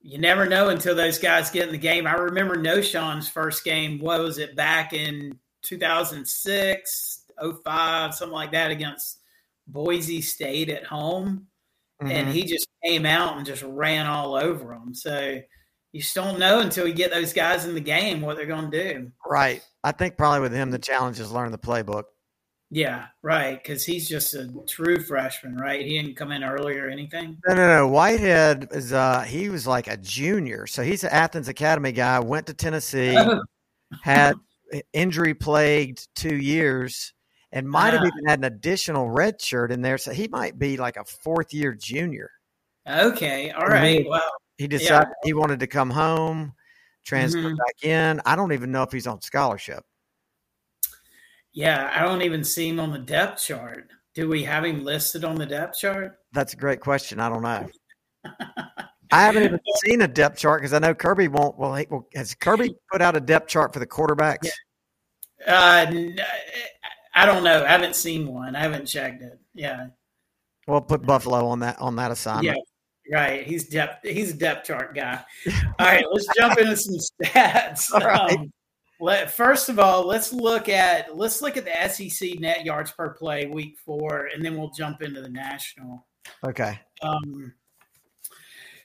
You 0.00 0.18
never 0.18 0.46
know 0.46 0.70
until 0.70 0.94
those 0.94 1.18
guys 1.18 1.50
get 1.50 1.66
in 1.66 1.72
the 1.72 1.78
game. 1.78 2.06
I 2.06 2.14
remember 2.14 2.56
Knowshon's 2.56 3.28
first 3.28 3.64
game. 3.64 4.00
What 4.00 4.20
was 4.20 4.38
it 4.38 4.56
back 4.56 4.92
in 4.92 5.38
2006, 5.62 7.24
05, 7.64 8.14
something 8.14 8.32
like 8.32 8.50
that 8.52 8.70
against 8.70 9.20
Boise 9.68 10.20
State 10.20 10.70
at 10.70 10.84
home, 10.84 11.46
mm-hmm. 12.02 12.10
and 12.10 12.28
he 12.28 12.44
just 12.44 12.68
came 12.84 13.06
out 13.06 13.36
and 13.36 13.46
just 13.46 13.62
ran 13.62 14.06
all 14.06 14.34
over 14.34 14.74
them. 14.74 14.94
So 14.94 15.40
you 15.92 16.00
just 16.00 16.14
don't 16.14 16.38
know 16.38 16.60
until 16.60 16.86
you 16.86 16.94
get 16.94 17.10
those 17.10 17.32
guys 17.32 17.64
in 17.64 17.74
the 17.74 17.80
game 17.80 18.20
what 18.20 18.36
they're 18.36 18.46
going 18.46 18.70
to 18.70 18.92
do. 18.94 19.12
Right. 19.26 19.62
I 19.84 19.92
think 19.92 20.16
probably 20.16 20.40
with 20.40 20.52
him 20.52 20.70
the 20.70 20.78
challenge 20.78 21.20
is 21.20 21.32
learn 21.32 21.52
the 21.52 21.58
playbook. 21.58 22.04
Yeah, 22.74 23.08
right. 23.22 23.62
Because 23.62 23.84
he's 23.84 24.08
just 24.08 24.32
a 24.32 24.50
true 24.66 24.98
freshman, 25.02 25.56
right? 25.56 25.84
He 25.84 26.00
didn't 26.00 26.16
come 26.16 26.32
in 26.32 26.42
early 26.42 26.78
or 26.78 26.88
anything. 26.88 27.36
No, 27.46 27.54
no, 27.54 27.68
no. 27.68 27.88
Whitehead 27.88 28.68
is 28.70 28.94
uh 28.94 29.20
he 29.20 29.50
was 29.50 29.66
like 29.66 29.88
a 29.88 29.98
junior, 29.98 30.66
so 30.66 30.82
he's 30.82 31.04
an 31.04 31.10
Athens 31.10 31.48
Academy 31.48 31.92
guy. 31.92 32.18
Went 32.18 32.46
to 32.46 32.54
Tennessee, 32.54 33.14
had 34.02 34.36
injury 34.94 35.34
plagued 35.34 36.08
two 36.16 36.34
years, 36.34 37.12
and 37.52 37.68
might 37.68 37.92
have 37.92 38.02
uh, 38.02 38.06
even 38.06 38.26
had 38.26 38.38
an 38.38 38.44
additional 38.44 39.10
red 39.10 39.40
shirt 39.40 39.70
in 39.70 39.82
there. 39.82 39.98
So 39.98 40.12
he 40.12 40.28
might 40.28 40.58
be 40.58 40.76
like 40.76 40.96
a 40.96 41.04
fourth 41.04 41.52
year 41.52 41.74
junior. 41.74 42.30
Okay, 42.88 43.50
all 43.50 43.66
right. 43.66 44.00
He, 44.00 44.08
well, 44.08 44.30
he 44.56 44.66
decided 44.66 45.08
yeah. 45.08 45.14
he 45.24 45.32
wanted 45.34 45.60
to 45.60 45.66
come 45.66 45.90
home, 45.90 46.54
transfer 47.04 47.38
mm-hmm. 47.38 47.56
back 47.56 47.84
in. 47.84 48.20
I 48.24 48.34
don't 48.34 48.52
even 48.52 48.72
know 48.72 48.82
if 48.82 48.90
he's 48.90 49.06
on 49.06 49.20
scholarship. 49.20 49.84
Yeah, 51.52 51.90
I 51.94 52.02
don't 52.02 52.22
even 52.22 52.44
see 52.44 52.68
him 52.68 52.80
on 52.80 52.92
the 52.92 52.98
depth 52.98 53.42
chart. 53.42 53.90
Do 54.14 54.28
we 54.28 54.42
have 54.44 54.64
him 54.64 54.84
listed 54.84 55.24
on 55.24 55.36
the 55.36 55.46
depth 55.46 55.78
chart? 55.78 56.18
That's 56.32 56.54
a 56.54 56.56
great 56.56 56.80
question. 56.80 57.20
I 57.20 57.28
don't 57.28 57.42
know. 57.42 57.68
I 59.12 59.22
haven't 59.24 59.44
even 59.44 59.60
seen 59.84 60.00
a 60.00 60.08
depth 60.08 60.38
chart 60.38 60.60
because 60.60 60.72
I 60.72 60.78
know 60.78 60.94
Kirby 60.94 61.28
won't. 61.28 61.58
Well, 61.58 61.74
he, 61.74 61.86
well, 61.90 62.08
has 62.14 62.34
Kirby 62.34 62.74
put 62.90 63.02
out 63.02 63.16
a 63.16 63.20
depth 63.20 63.48
chart 63.48 63.74
for 63.74 63.78
the 63.78 63.86
quarterbacks? 63.86 64.38
Yeah. 64.44 64.50
Uh, 65.46 65.92
I 67.14 67.26
don't 67.26 67.44
know. 67.44 67.64
I 67.64 67.68
haven't 67.68 67.96
seen 67.96 68.26
one. 68.26 68.56
I 68.56 68.60
haven't 68.60 68.86
checked 68.86 69.22
it. 69.22 69.38
Yeah. 69.54 69.88
We'll 70.66 70.80
put 70.80 71.02
Buffaloe 71.02 71.46
on 71.46 71.60
that 71.60 71.78
on 71.80 71.96
that 71.96 72.10
assignment. 72.10 72.58
Yeah, 73.06 73.18
right. 73.18 73.46
He's 73.46 73.68
depth. 73.68 74.06
He's 74.06 74.30
a 74.30 74.34
depth 74.34 74.66
chart 74.66 74.94
guy. 74.94 75.20
All 75.78 75.86
right, 75.86 76.04
let's 76.10 76.26
jump 76.38 76.58
into 76.58 76.76
some 76.76 76.96
stats. 77.22 77.92
All 77.94 78.00
right. 78.00 78.38
Um, 78.38 78.52
let, 79.00 79.32
first 79.32 79.68
of 79.68 79.80
all, 79.80 80.06
let's 80.06 80.32
look 80.32 80.68
at 80.68 81.16
let's 81.16 81.42
look 81.42 81.56
at 81.56 81.64
the 81.64 81.88
SEC 81.88 82.38
net 82.38 82.64
yards 82.64 82.92
per 82.92 83.10
play 83.10 83.46
week 83.46 83.76
four, 83.84 84.28
and 84.32 84.44
then 84.44 84.56
we'll 84.56 84.70
jump 84.70 85.02
into 85.02 85.20
the 85.20 85.28
national. 85.28 86.06
Okay. 86.46 86.78
Um, 87.02 87.52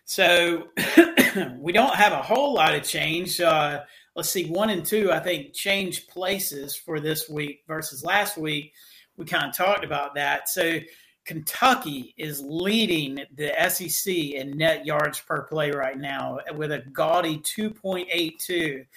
so 0.06 0.70
we 1.60 1.72
don't 1.72 1.94
have 1.94 2.14
a 2.14 2.22
whole 2.22 2.56
lot 2.56 2.74
of 2.74 2.82
change. 2.82 3.40
Uh, 3.40 3.84
let's 4.18 4.32
see, 4.32 4.50
one 4.50 4.72
and 4.72 4.84
two, 4.84 5.12
I 5.12 5.20
think, 5.20 5.54
change 5.54 6.08
places 6.08 6.76
for 6.76 7.00
this 7.00 7.30
week 7.30 7.62
versus 7.68 8.04
last 8.04 8.36
week. 8.36 8.74
We 9.16 9.26
kind 9.26 9.48
of 9.48 9.56
talked 9.56 9.86
about 9.86 10.16
that. 10.16 10.50
So 10.50 10.80
Kentucky 11.24 12.16
is 12.18 12.42
leading 12.42 13.20
the 13.36 13.54
SEC 13.70 14.12
in 14.12 14.58
net 14.58 14.88
yards 14.88 15.20
per 15.22 15.44
play 15.44 15.70
right 15.70 16.00
now 16.00 16.40
with 16.56 16.72
a 16.72 16.84
gaudy 16.92 17.38
2.82. 17.40 18.88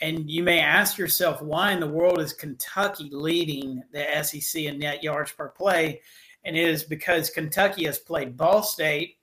And 0.00 0.30
you 0.30 0.42
may 0.42 0.60
ask 0.60 0.96
yourself, 0.96 1.42
why 1.42 1.72
in 1.72 1.80
the 1.80 1.86
world 1.86 2.20
is 2.20 2.32
Kentucky 2.32 3.10
leading 3.12 3.82
the 3.92 4.06
SEC 4.22 4.62
in 4.62 4.78
net 4.78 5.04
yards 5.04 5.30
per 5.32 5.50
play? 5.50 6.00
And 6.44 6.56
it 6.56 6.66
is 6.66 6.84
because 6.84 7.28
Kentucky 7.28 7.84
has 7.84 7.98
played 7.98 8.36
Ball 8.36 8.62
State, 8.62 9.18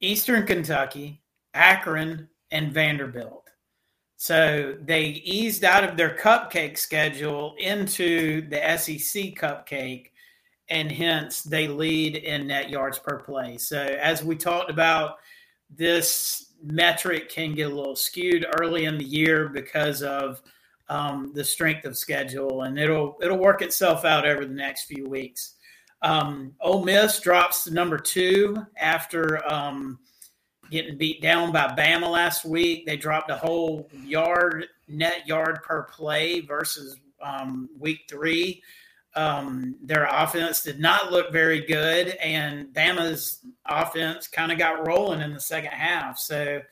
Eastern 0.00 0.46
Kentucky, 0.46 1.22
Akron, 1.54 2.28
and 2.50 2.72
Vanderbilt. 2.72 3.41
So 4.22 4.76
they 4.80 5.06
eased 5.24 5.64
out 5.64 5.82
of 5.82 5.96
their 5.96 6.16
cupcake 6.16 6.78
schedule 6.78 7.56
into 7.58 8.48
the 8.48 8.58
SEC 8.78 9.34
cupcake, 9.34 10.10
and 10.68 10.92
hence 10.92 11.42
they 11.42 11.66
lead 11.66 12.14
in 12.14 12.46
net 12.46 12.70
yards 12.70 13.00
per 13.00 13.18
play. 13.18 13.58
So, 13.58 13.82
as 13.82 14.22
we 14.22 14.36
talked 14.36 14.70
about, 14.70 15.16
this 15.68 16.52
metric 16.62 17.30
can 17.30 17.56
get 17.56 17.72
a 17.72 17.74
little 17.74 17.96
skewed 17.96 18.46
early 18.60 18.84
in 18.84 18.96
the 18.96 19.04
year 19.04 19.48
because 19.48 20.04
of 20.04 20.40
um, 20.88 21.32
the 21.34 21.42
strength 21.42 21.84
of 21.84 21.98
schedule, 21.98 22.62
and 22.62 22.78
it'll 22.78 23.18
it'll 23.22 23.38
work 23.38 23.60
itself 23.60 24.04
out 24.04 24.24
over 24.24 24.44
the 24.44 24.54
next 24.54 24.84
few 24.84 25.08
weeks. 25.08 25.56
Um, 26.02 26.54
Ole 26.60 26.84
Miss 26.84 27.18
drops 27.18 27.64
to 27.64 27.74
number 27.74 27.98
two 27.98 28.64
after 28.76 29.44
um, 29.52 29.98
getting 30.72 30.96
beat 30.96 31.20
down 31.20 31.52
by 31.52 31.68
Bama 31.68 32.10
last 32.10 32.44
week. 32.44 32.86
They 32.86 32.96
dropped 32.96 33.30
a 33.30 33.36
whole 33.36 33.88
yard 34.04 34.66
net 34.88 35.26
yard 35.26 35.62
per 35.62 35.84
play 35.84 36.40
versus 36.40 36.98
um, 37.22 37.68
week 37.78 38.00
three. 38.08 38.62
Um, 39.14 39.76
their 39.82 40.06
offense 40.06 40.62
did 40.62 40.80
not 40.80 41.12
look 41.12 41.30
very 41.30 41.60
good, 41.66 42.08
and 42.16 42.68
Bama's 42.68 43.40
offense 43.66 44.26
kind 44.26 44.50
of 44.50 44.58
got 44.58 44.86
rolling 44.86 45.20
in 45.20 45.34
the 45.34 45.40
second 45.40 45.72
half. 45.72 46.18
So 46.18 46.62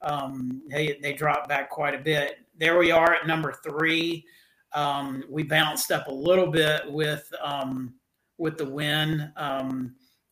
um, 0.00 0.62
they 0.68 0.98
they 1.02 1.12
dropped 1.12 1.48
back 1.48 1.68
quite 1.68 1.94
a 1.94 2.02
bit. 2.02 2.38
There 2.58 2.78
we 2.78 2.90
are 2.90 3.12
at 3.12 3.26
number 3.26 3.52
three. 3.52 4.24
Um, 4.72 5.24
we 5.28 5.42
bounced 5.42 5.92
up 5.92 6.08
a 6.08 6.12
little 6.12 6.46
bit 6.46 6.90
with 6.90 7.30
um, 7.42 7.94
with 8.38 8.56
the 8.56 8.68
win. 8.68 9.30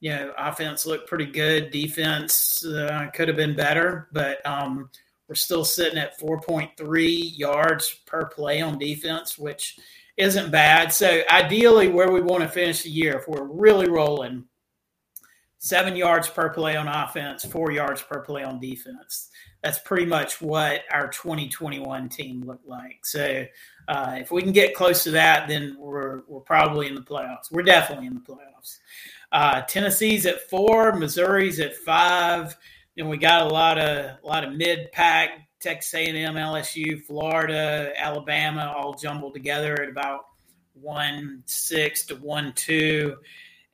You 0.00 0.10
know, 0.10 0.32
offense 0.38 0.86
looked 0.86 1.08
pretty 1.08 1.26
good. 1.26 1.70
Defense 1.70 2.64
uh, 2.64 3.08
could 3.14 3.28
have 3.28 3.36
been 3.36 3.56
better, 3.56 4.08
but 4.12 4.44
um, 4.46 4.90
we're 5.28 5.34
still 5.34 5.64
sitting 5.64 5.98
at 5.98 6.18
4.3 6.18 7.38
yards 7.38 8.00
per 8.06 8.26
play 8.26 8.60
on 8.60 8.78
defense, 8.78 9.38
which 9.38 9.78
isn't 10.16 10.50
bad. 10.50 10.92
So 10.92 11.22
ideally, 11.30 11.88
where 11.88 12.10
we 12.10 12.20
want 12.20 12.42
to 12.42 12.48
finish 12.48 12.82
the 12.82 12.90
year, 12.90 13.18
if 13.18 13.28
we're 13.28 13.44
really 13.44 13.88
rolling, 13.88 14.44
seven 15.58 15.96
yards 15.96 16.28
per 16.28 16.48
play 16.50 16.76
on 16.76 16.88
offense, 16.88 17.44
four 17.44 17.70
yards 17.70 18.02
per 18.02 18.20
play 18.20 18.42
on 18.42 18.60
defense. 18.60 19.30
That's 19.62 19.80
pretty 19.80 20.06
much 20.06 20.40
what 20.40 20.82
our 20.92 21.08
2021 21.08 22.08
team 22.08 22.42
looked 22.42 22.66
like. 22.66 23.04
So 23.04 23.44
uh, 23.88 24.16
if 24.18 24.30
we 24.30 24.42
can 24.42 24.52
get 24.52 24.74
close 24.74 25.02
to 25.04 25.10
that, 25.12 25.48
then 25.48 25.76
we're 25.78 26.22
we're 26.28 26.40
probably 26.40 26.86
in 26.86 26.94
the 26.94 27.00
playoffs. 27.00 27.50
We're 27.50 27.62
definitely 27.62 28.06
in 28.06 28.14
the 28.14 28.20
playoffs. 28.20 28.78
Uh, 29.30 29.62
Tennessee's 29.62 30.26
at 30.26 30.48
four, 30.48 30.94
Missouri's 30.94 31.60
at 31.60 31.76
five. 31.76 32.56
and 32.96 33.08
we 33.08 33.18
got 33.18 33.42
a 33.42 33.52
lot 33.52 33.78
of 33.78 34.18
a 34.22 34.26
lot 34.26 34.44
of 34.44 34.54
mid 34.54 34.90
pack 34.92 35.48
Texas 35.60 35.94
A&M, 35.94 36.34
LSU, 36.34 37.02
Florida, 37.02 37.92
Alabama, 37.96 38.72
all 38.76 38.94
jumbled 38.94 39.34
together 39.34 39.82
at 39.82 39.88
about 39.88 40.20
one 40.74 41.42
six 41.46 42.06
to 42.06 42.14
one 42.16 42.52
two, 42.54 43.16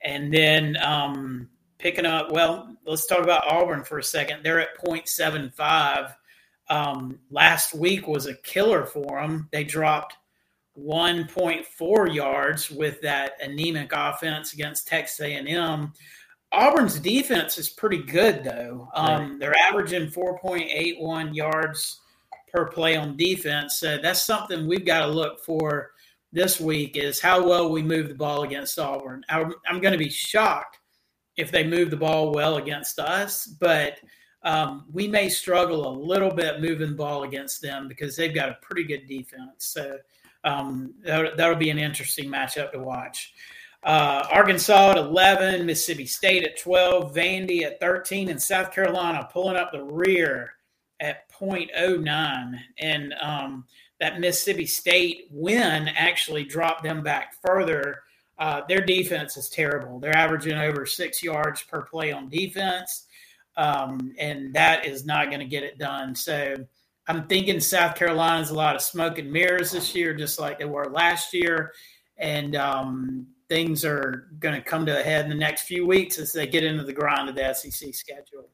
and 0.01 0.33
then 0.33 0.77
um, 0.83 1.49
picking 1.79 2.07
up. 2.07 2.33
Well, 2.33 2.77
let's 2.87 3.07
talk 3.07 3.23
about 3.23 3.47
Auburn 3.47 3.85
for 3.85 3.99
a 3.99 4.05
second. 4.05 4.41
They're 4.43 4.61
at 4.61 4.79
0.75. 4.83 6.15
Um, 6.71 7.19
last 7.31 7.75
week 7.75 8.09
was 8.09 8.27
a 8.27 8.35
killer 8.35 8.87
for 8.87 9.21
them. 9.21 9.49
They 9.53 9.65
dropped 9.65 10.17
1.4 10.79 12.15
yards 12.15 12.71
with 12.71 13.01
that 13.03 13.33
anemic 13.41 13.93
offense 13.93 14.53
against 14.53 14.89
Texas 14.89 15.21
A&M. 15.21 15.93
Auburn's 16.53 16.99
defense 16.99 17.59
is 17.59 17.69
pretty 17.69 17.99
good, 18.03 18.45
though. 18.45 18.89
Um, 18.95 19.39
they're 19.39 19.57
averaging 19.57 20.09
4.81 20.09 21.35
yards 21.35 22.01
per 22.53 22.67
play 22.67 22.97
on 22.97 23.17
defense. 23.17 23.79
So 23.79 23.99
that's 23.99 24.23
something 24.23 24.67
we've 24.67 24.87
got 24.87 25.07
to 25.07 25.13
look 25.13 25.45
for 25.45 25.91
this 26.33 26.61
week 26.61 26.97
is 26.97 27.21
how 27.21 27.47
well 27.47 27.71
we 27.71 27.83
move 27.83 28.09
the 28.09 28.15
ball 28.15 28.43
against 28.43 28.79
Auburn. 28.79 29.25
I'm, 29.29 29.55
I'm 29.69 29.81
going 29.81 29.93
to 29.93 29.99
be 29.99 30.11
shocked 30.11 30.79
if 31.37 31.51
they 31.51 31.65
move 31.65 31.91
the 31.91 31.97
ball 31.97 32.33
well 32.33 32.57
against 32.57 32.99
us, 32.99 33.47
but 33.47 33.99
um, 34.45 34.85
we 34.93 35.09
may 35.09 35.29
struggle 35.29 35.89
a 35.89 35.99
little 35.99 36.31
bit 36.31 36.61
moving 36.61 36.91
the 36.91 36.97
ball 36.97 37.23
against 37.23 37.63
them 37.63 37.89
because 37.89 38.15
they've 38.15 38.35
got 38.35 38.51
a 38.51 38.59
pretty 38.63 38.85
good 38.85 39.09
defense. 39.09 39.51
So 39.59 39.97
um, 40.45 40.95
that'll, 41.03 41.37
that'll 41.37 41.57
be 41.57 41.71
an 41.71 41.79
interesting 41.79 42.29
matchup 42.29 42.73
to 42.73 42.79
watch. 42.79 43.33
Uh, 43.83 44.27
Arkansas 44.33 44.93
at 44.93 44.97
11, 44.97 45.67
Mississippi 45.67 46.07
State 46.07 46.45
at 46.45 46.59
12, 46.59 47.15
Vandy 47.15 47.63
at 47.65 47.81
13, 47.81 48.31
and 48.31 48.41
South 48.41 48.73
Carolina 48.73 49.29
pulling 49.31 49.57
up 49.57 49.73
the 49.73 49.83
rear 49.83 50.55
at 51.01 51.29
0.09. 51.31 52.59
And 52.79 53.15
um, 53.21 53.65
that 54.01 54.21
Mississippi 54.21 54.65
State 54.65 55.27
win 55.31 55.89
actually 55.89 56.45
dropped 56.45 56.83
them 56.83 57.03
back 57.03 57.35
further. 57.45 58.03
Uh, 58.39 58.63
their 58.69 58.81
defense 58.81 59.37
is 59.37 59.51
terrible. 59.51 60.01
They're 60.01 60.17
averaging 60.17 60.57
over 60.57 60.87
six 60.87 61.23
yards 61.23 61.63
per 61.63 61.83
play 61.83 62.11
on 62.11 62.29
defense, 62.31 63.07
um, 63.57 64.15
and 64.19 64.53
that 64.55 64.87
is 64.87 65.05
not 65.05 65.29
going 65.29 65.41
to 65.41 65.47
get 65.47 65.63
it 65.63 65.79
done. 65.79 66.15
So 66.15 66.57
I'm 67.07 67.27
thinking 67.27 67.61
South 67.61 67.97
Carolina's 67.97 68.51
a 68.51 68.55
lot 68.55 68.75
of 68.75 68.83
smoke 68.83 69.19
and 69.19 69.31
mirrors 69.31 69.73
this 69.73 69.95
year, 69.95 70.15
just 70.15 70.39
like 70.39 70.59
they 70.59 70.65
were 70.65 70.87
last 70.91 71.35
year. 71.35 71.73
And 72.17 72.57
um, 72.57 73.27
things 73.49 73.85
are 73.85 74.29
going 74.39 74.55
to 74.55 74.63
come 74.63 74.87
to 74.87 74.99
a 74.99 75.03
head 75.03 75.25
in 75.25 75.31
the 75.31 75.37
next 75.37 75.63
few 75.63 75.87
weeks 75.87 76.19
as 76.19 76.33
they 76.33 76.47
get 76.47 76.65
into 76.65 76.85
the 76.85 76.93
grind 76.93 77.29
of 77.29 77.35
the 77.35 77.53
SEC 77.53 77.95
schedule. 77.95 78.49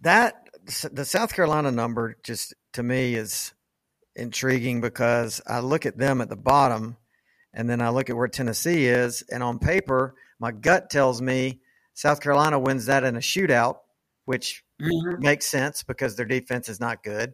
That 0.00 0.48
the 0.92 1.04
South 1.04 1.34
Carolina 1.34 1.70
number 1.70 2.16
just 2.22 2.54
to 2.74 2.82
me 2.82 3.14
is 3.14 3.52
intriguing 4.16 4.80
because 4.80 5.40
I 5.46 5.60
look 5.60 5.86
at 5.86 5.96
them 5.96 6.20
at 6.20 6.28
the 6.28 6.36
bottom 6.36 6.96
and 7.52 7.68
then 7.68 7.80
I 7.80 7.88
look 7.90 8.10
at 8.10 8.16
where 8.16 8.28
Tennessee 8.28 8.86
is, 8.86 9.24
and 9.28 9.42
on 9.42 9.58
paper, 9.58 10.14
my 10.38 10.52
gut 10.52 10.88
tells 10.88 11.20
me 11.20 11.60
South 11.94 12.20
Carolina 12.20 12.58
wins 12.60 12.86
that 12.86 13.02
in 13.02 13.16
a 13.16 13.20
shootout, 13.20 13.78
which 14.24 14.62
mm-hmm. 14.80 15.20
makes 15.20 15.46
sense 15.46 15.82
because 15.82 16.14
their 16.14 16.26
defense 16.26 16.68
is 16.68 16.78
not 16.78 17.02
good. 17.02 17.32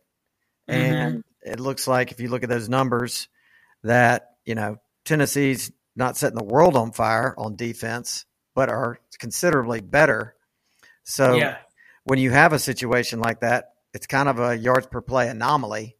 Mm-hmm. 0.69 0.95
And 0.95 1.25
it 1.43 1.61
looks 1.61 1.87
like 1.87 2.13
if 2.13 2.21
you 2.21 2.29
look 2.29 2.43
at 2.43 2.49
those 2.49 2.69
numbers, 2.69 3.29
that 3.83 4.31
you 4.45 4.55
know 4.55 4.79
Tennessee's 5.05 5.71
not 5.95 6.17
setting 6.17 6.37
the 6.37 6.45
world 6.45 6.77
on 6.77 6.93
fire 6.93 7.35
on 7.39 7.57
defense, 7.57 8.27
but 8.55 8.69
are 8.69 8.99
considerably 9.19 9.81
better. 9.81 10.35
So 11.05 11.35
yeah. 11.35 11.59
when 12.05 12.19
you 12.19 12.31
have 12.31 12.53
a 12.53 12.59
situation 12.59 13.21
like 13.21 13.41
that, 13.41 13.73
it's 13.95 14.07
kind 14.07 14.29
of 14.29 14.39
a 14.39 14.57
yards 14.57 14.87
per 14.87 15.01
play 15.01 15.29
anomaly 15.29 15.97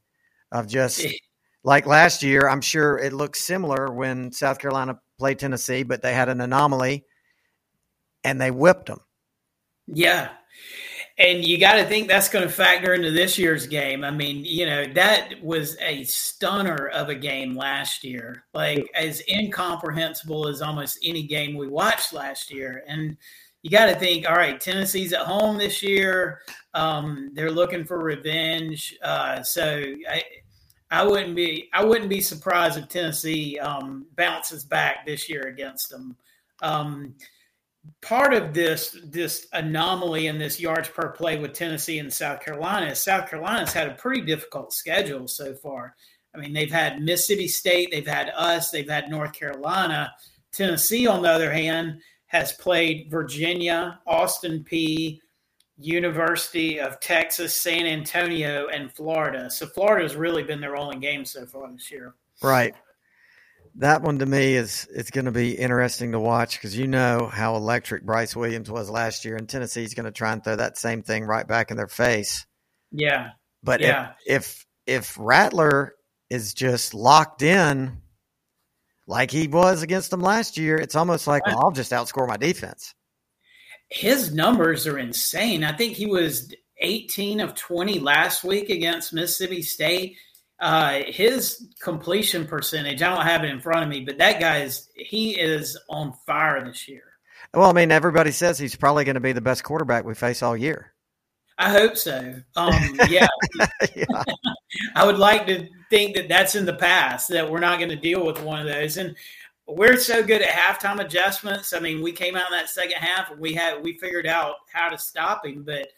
of 0.53 0.67
just 0.67 1.07
like 1.65 1.87
last 1.87 2.23
year. 2.23 2.49
I'm 2.49 2.61
sure 2.61 2.99
it 2.99 3.13
looked 3.13 3.37
similar 3.37 3.91
when 3.91 4.33
South 4.33 4.59
Carolina 4.59 5.01
played 5.19 5.39
Tennessee, 5.39 5.83
but 5.83 6.03
they 6.03 6.13
had 6.13 6.29
an 6.29 6.41
anomaly 6.41 7.05
and 8.23 8.41
they 8.41 8.51
whipped 8.51 8.87
them. 8.87 9.01
Yeah. 9.87 10.31
And 11.19 11.47
you 11.47 11.59
got 11.59 11.77
to 11.77 11.85
think 11.85 12.09
that's 12.09 12.29
going 12.29 12.47
to 12.47 12.53
factor 12.53 12.93
into 12.93 13.11
this 13.11 13.39
year's 13.39 13.67
game. 13.67 14.05
I 14.05 14.11
mean, 14.11 14.45
you 14.45 14.67
know, 14.67 14.85
that 14.93 15.43
was 15.43 15.77
a 15.81 16.05
stunner 16.05 16.89
of 16.89 17.09
a 17.09 17.15
game 17.15 17.57
last 17.57 18.05
year, 18.05 18.45
like 18.53 18.87
as 18.95 19.23
incomprehensible 19.27 20.47
as 20.47 20.61
almost 20.61 20.99
any 21.03 21.23
game 21.23 21.57
we 21.57 21.69
watched 21.69 22.13
last 22.13 22.53
year. 22.53 22.85
And 22.87 23.17
you 23.63 23.71
got 23.71 23.87
to 23.87 23.95
think, 23.95 24.29
all 24.29 24.37
right, 24.37 24.61
Tennessee's 24.61 25.15
at 25.15 25.23
home 25.23 25.57
this 25.57 25.83
year. 25.83 26.43
Um, 26.75 27.31
they're 27.33 27.51
looking 27.51 27.85
for 27.85 27.99
revenge. 27.99 28.95
Uh, 29.03 29.43
so 29.43 29.85
I, 30.11 30.23
I 30.91 31.03
wouldn't 31.03 31.35
be 31.35 31.69
I 31.73 31.85
wouldn't 31.85 32.11
be 32.11 32.21
surprised 32.21 32.79
if 32.79 32.89
Tennessee 32.89 33.59
um, 33.59 34.07
bounces 34.17 34.65
back 34.65 35.05
this 35.05 35.29
year 35.29 35.49
against 35.49 35.91
them. 35.91 36.17
Um, 36.63 37.15
part 38.03 38.35
of 38.35 38.55
this 38.55 38.97
this 39.05 39.47
anomaly 39.53 40.27
in 40.27 40.39
this 40.39 40.61
yards 40.61 40.89
per 40.89 41.11
play 41.11 41.39
with 41.39 41.53
Tennessee 41.53 41.99
and 41.99 42.13
South 42.13 42.41
Carolina 42.41 42.87
is 42.87 43.03
South 43.03 43.29
Carolina's 43.29 43.73
had 43.73 43.89
a 43.89 43.95
pretty 43.95 44.23
difficult 44.23 44.73
schedule 44.73 45.29
so 45.29 45.55
far. 45.55 45.95
I 46.35 46.39
mean, 46.39 46.53
they've 46.53 46.71
had 46.71 47.01
Mississippi 47.01 47.49
State, 47.49 47.91
they've 47.91 48.07
had 48.07 48.31
us, 48.37 48.71
they've 48.71 48.89
had 48.89 49.11
North 49.11 49.33
Carolina. 49.33 50.13
Tennessee, 50.53 51.07
on 51.07 51.23
the 51.23 51.31
other 51.31 51.53
hand, 51.53 52.01
has 52.27 52.53
played 52.53 53.11
Virginia, 53.11 54.01
Austin 54.07 54.65
Peay, 54.65 55.19
University 55.79 56.81
of 56.81 57.01
Texas, 57.01 57.55
San 57.55 57.87
Antonio, 57.87 58.69
and 58.69 58.93
Florida. 58.93 59.51
So 59.51 59.67
Florida's 59.67 60.17
really 60.17 60.43
been 60.43 60.61
their 60.61 60.77
only 60.77 60.99
game 60.99 61.25
so 61.25 61.47
far 61.47 61.71
this 61.71 61.91
year. 61.91 62.15
Right. 62.43 62.75
That 63.79 64.03
one 64.03 64.19
to 64.21 64.27
me 64.27 64.55
is 64.55 64.89
it's 64.95 65.11
going 65.11 65.27
to 65.27 65.33
be 65.33 65.53
interesting 65.53 66.13
to 66.13 66.21
watch 66.21 66.57
because 66.57 66.77
you 66.77 66.87
know 66.87 67.31
how 67.31 67.57
electric 67.57 68.05
Bryce 68.05 68.35
Williams 68.35 68.71
was 68.71 68.89
last 68.89 69.25
year, 69.25 69.37
and 69.37 69.49
Tennessee's 69.49 69.95
going 69.95 70.07
to 70.07 70.13
try 70.13 70.33
and 70.33 70.43
throw 70.43 70.57
that 70.57 70.79
same 70.79 71.03
thing 71.03 71.25
right 71.25 71.47
back 71.47 71.71
in 71.71 71.77
their 71.77 71.89
face. 71.89 72.47
Yeah. 72.91 73.31
But 73.63 73.81
yeah. 73.81 74.13
if 74.27 74.65
if 74.87 75.11
if 75.11 75.17
Rattler 75.19 75.95
is 76.31 76.55
just 76.55 76.95
locked 76.95 77.43
in 77.43 78.01
like 79.07 79.31
he 79.31 79.47
was 79.47 79.83
against 79.83 80.11
them 80.11 80.21
last 80.21 80.57
year, 80.57 80.77
it's 80.77 80.97
almost 80.97 81.27
like 81.27 81.45
well, 81.47 81.61
I'll 81.63 81.73
just 81.73 81.93
outscore 81.93 82.27
my 82.27 82.37
defense 82.37 82.95
his 83.89 84.35
numbers 84.35 84.87
are 84.87 84.99
insane. 84.99 85.65
I 85.65 85.73
think 85.73 85.95
he 85.95 86.07
was 86.07 86.53
18 86.79 87.41
of 87.41 87.55
20 87.55 88.01
last 88.01 88.45
week 88.45 88.69
against 88.69 89.13
Mississippi 89.13 89.63
State. 89.63 90.17
Uh, 90.59 91.03
his 91.07 91.69
completion 91.81 92.47
percentage, 92.47 93.03
I 93.03 93.15
don't 93.15 93.27
have 93.27 93.45
it 93.45 93.51
in 93.51 93.61
front 93.61 93.83
of 93.83 93.89
me, 93.89 94.01
but 94.01 94.17
that 94.19 94.41
guy 94.41 94.61
is 94.61 94.89
he 94.95 95.39
is 95.39 95.77
on 95.89 96.15
fire 96.27 96.65
this 96.65 96.89
year. 96.89 97.03
Well, 97.53 97.69
I 97.69 97.73
mean, 97.73 97.91
everybody 97.91 98.33
says 98.33 98.59
he's 98.59 98.75
probably 98.75 99.05
going 99.05 99.15
to 99.15 99.21
be 99.21 99.33
the 99.33 99.41
best 99.41 99.65
quarterback 99.65 100.05
we 100.05 100.15
face 100.15 100.43
all 100.43 100.57
year. 100.57 100.93
I 101.59 101.71
hope 101.71 101.97
so. 101.97 102.35
Um, 102.55 102.99
yeah, 103.09 103.27
yeah. 103.95 104.05
I 104.95 105.07
would 105.07 105.19
like 105.19 105.47
to 105.47 105.69
think 105.91 106.17
that 106.17 106.29
that's 106.29 106.55
in 106.55 106.67
the 106.67 106.75
past 106.75 107.29
that 107.31 107.51
we're 107.51 107.61
not 107.61 107.79
going 107.79 107.91
to 107.91 107.97
deal 107.97 108.25
with 108.27 108.43
one 108.43 108.61
of 108.61 108.67
those. 108.67 108.97
And 108.97 109.15
we're 109.67 109.97
so 109.97 110.23
good 110.23 110.43
at 110.43 110.49
halftime 110.49 111.01
adjustments. 111.01 111.73
I 111.73 111.81
mean, 111.81 112.03
we 112.03 112.13
came 112.13 112.37
out 112.37 112.51
in 112.51 112.57
that 112.57 112.69
second 112.69 112.99
half 112.99 113.31
and 113.31 113.41
we 113.41 113.55
had 113.55 113.83
we 113.83 113.99
figured 113.99 114.27
out 114.27 114.57
how 114.73 114.89
to 114.89 114.99
stop 114.99 115.47
him. 115.47 115.63
But 115.63 115.89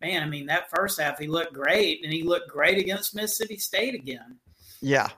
man, 0.00 0.22
I 0.22 0.26
mean, 0.26 0.46
that 0.46 0.70
first 0.70 1.00
half 1.00 1.18
he 1.18 1.26
looked 1.26 1.52
great, 1.52 2.04
and 2.04 2.12
he 2.12 2.22
looked 2.22 2.48
great 2.48 2.78
against 2.78 3.14
Mississippi 3.14 3.56
State 3.56 3.94
again. 3.94 4.38
Yeah, 4.80 5.08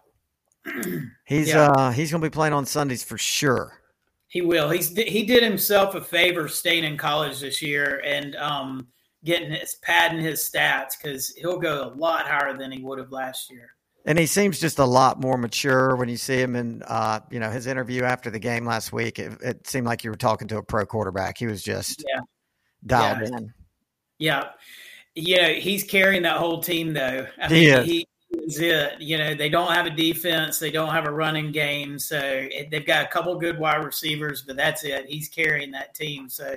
he's 1.24 1.48
yeah. 1.48 1.70
uh 1.70 1.90
he's 1.90 2.10
going 2.10 2.22
to 2.22 2.26
be 2.28 2.32
playing 2.32 2.54
on 2.54 2.66
Sundays 2.66 3.02
for 3.02 3.18
sure. 3.18 3.78
He 4.28 4.42
will. 4.42 4.70
He's 4.70 4.96
he 4.96 5.24
did 5.24 5.42
himself 5.42 5.94
a 5.94 6.00
favor 6.00 6.48
staying 6.48 6.84
in 6.84 6.96
college 6.96 7.40
this 7.40 7.60
year 7.60 8.00
and 8.04 8.36
um 8.36 8.88
getting 9.24 9.50
his 9.50 9.76
padding 9.82 10.20
his 10.20 10.40
stats 10.40 10.92
because 11.00 11.34
he'll 11.36 11.58
go 11.58 11.84
a 11.84 11.92
lot 11.96 12.26
higher 12.26 12.56
than 12.56 12.72
he 12.72 12.82
would 12.82 12.98
have 12.98 13.12
last 13.12 13.50
year. 13.50 13.70
And 14.06 14.18
he 14.18 14.26
seems 14.26 14.58
just 14.58 14.78
a 14.78 14.84
lot 14.84 15.20
more 15.20 15.36
mature 15.36 15.94
when 15.94 16.08
you 16.08 16.16
see 16.16 16.40
him 16.40 16.56
in, 16.56 16.82
uh, 16.86 17.20
you 17.30 17.38
know, 17.38 17.50
his 17.50 17.66
interview 17.66 18.02
after 18.04 18.30
the 18.30 18.38
game 18.38 18.64
last 18.64 18.92
week. 18.92 19.18
It, 19.18 19.38
it, 19.42 19.66
seemed 19.66 19.86
like 19.86 20.04
you 20.04 20.10
were 20.10 20.16
talking 20.16 20.48
to 20.48 20.56
a 20.56 20.62
pro 20.62 20.86
quarterback. 20.86 21.36
He 21.36 21.46
was 21.46 21.62
just 21.62 22.02
yeah. 22.08 22.20
dialed 22.86 23.28
yeah. 23.28 23.36
in. 23.36 23.54
Yeah, 24.20 24.50
yeah, 25.16 25.48
he's 25.48 25.83
carrying 25.83 26.22
that 26.22 26.37
whole 26.37 26.62
team 26.62 26.92
though. 26.92 27.26
I 27.42 27.48
he 27.48 27.54
mean, 27.54 27.78
is. 27.78 27.87
he 27.87 28.09
is 28.33 28.61
it. 28.61 29.00
You 29.00 29.18
know, 29.18 29.35
they 29.35 29.48
don't 29.48 29.72
have 29.72 29.87
a 29.87 29.90
defense, 29.90 30.61
they 30.61 30.70
don't 30.70 30.90
have 30.90 31.06
a 31.06 31.11
running 31.11 31.50
game, 31.50 31.98
so 31.98 32.48
they've 32.70 32.87
got 32.87 33.06
a 33.06 33.09
couple 33.09 33.35
good 33.37 33.59
wide 33.59 33.85
receivers, 33.85 34.42
but 34.42 34.56
that's 34.56 34.85
it. 34.85 35.06
He's 35.06 35.28
carrying 35.28 35.72
that 35.72 35.94
team, 35.94 36.28
so 36.28 36.56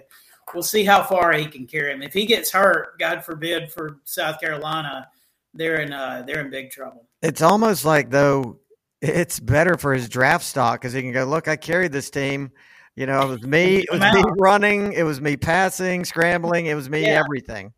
we'll 0.54 0.62
see 0.62 0.84
how 0.84 1.02
far 1.02 1.34
he 1.34 1.46
can 1.46 1.66
carry 1.66 1.92
him. 1.92 2.04
If 2.04 2.14
he 2.14 2.26
gets 2.26 2.52
hurt, 2.52 3.00
God 3.00 3.26
forbid, 3.26 3.72
for 3.72 3.98
South 4.04 4.40
Carolina, 4.40 5.08
they're 5.54 5.82
in 5.82 5.94
uh, 5.94 6.24
they're 6.28 6.42
in 6.42 6.52
big 6.52 6.70
trouble. 6.70 7.08
It's 7.22 7.42
almost 7.42 7.86
like 7.86 8.10
though 8.10 8.60
it's 9.02 9.40
better 9.40 9.78
for 9.78 9.94
his 9.94 10.08
draft 10.08 10.46
stock 10.46 10.80
because 10.80 10.94
he 10.94 11.02
can 11.02 11.12
go, 11.12 11.26
look, 11.26 11.48
I 11.48 11.56
carried 11.56 11.92
this 11.92 12.10
team. 12.10 12.52
You 12.96 13.08
know, 13.08 13.22
it 13.22 13.28
was 13.28 13.44
me. 13.44 13.78
It 13.80 13.92
was 13.92 14.02
me 14.02 14.24
running. 14.38 14.94
It 14.94 15.04
was 15.04 15.20
me 15.20 15.36
passing, 15.36 16.06
scrambling. 16.06 16.68
It 16.68 16.76
was 16.76 16.90
me 16.90 17.02
yeah. 17.02 17.20
everything. 17.24 17.74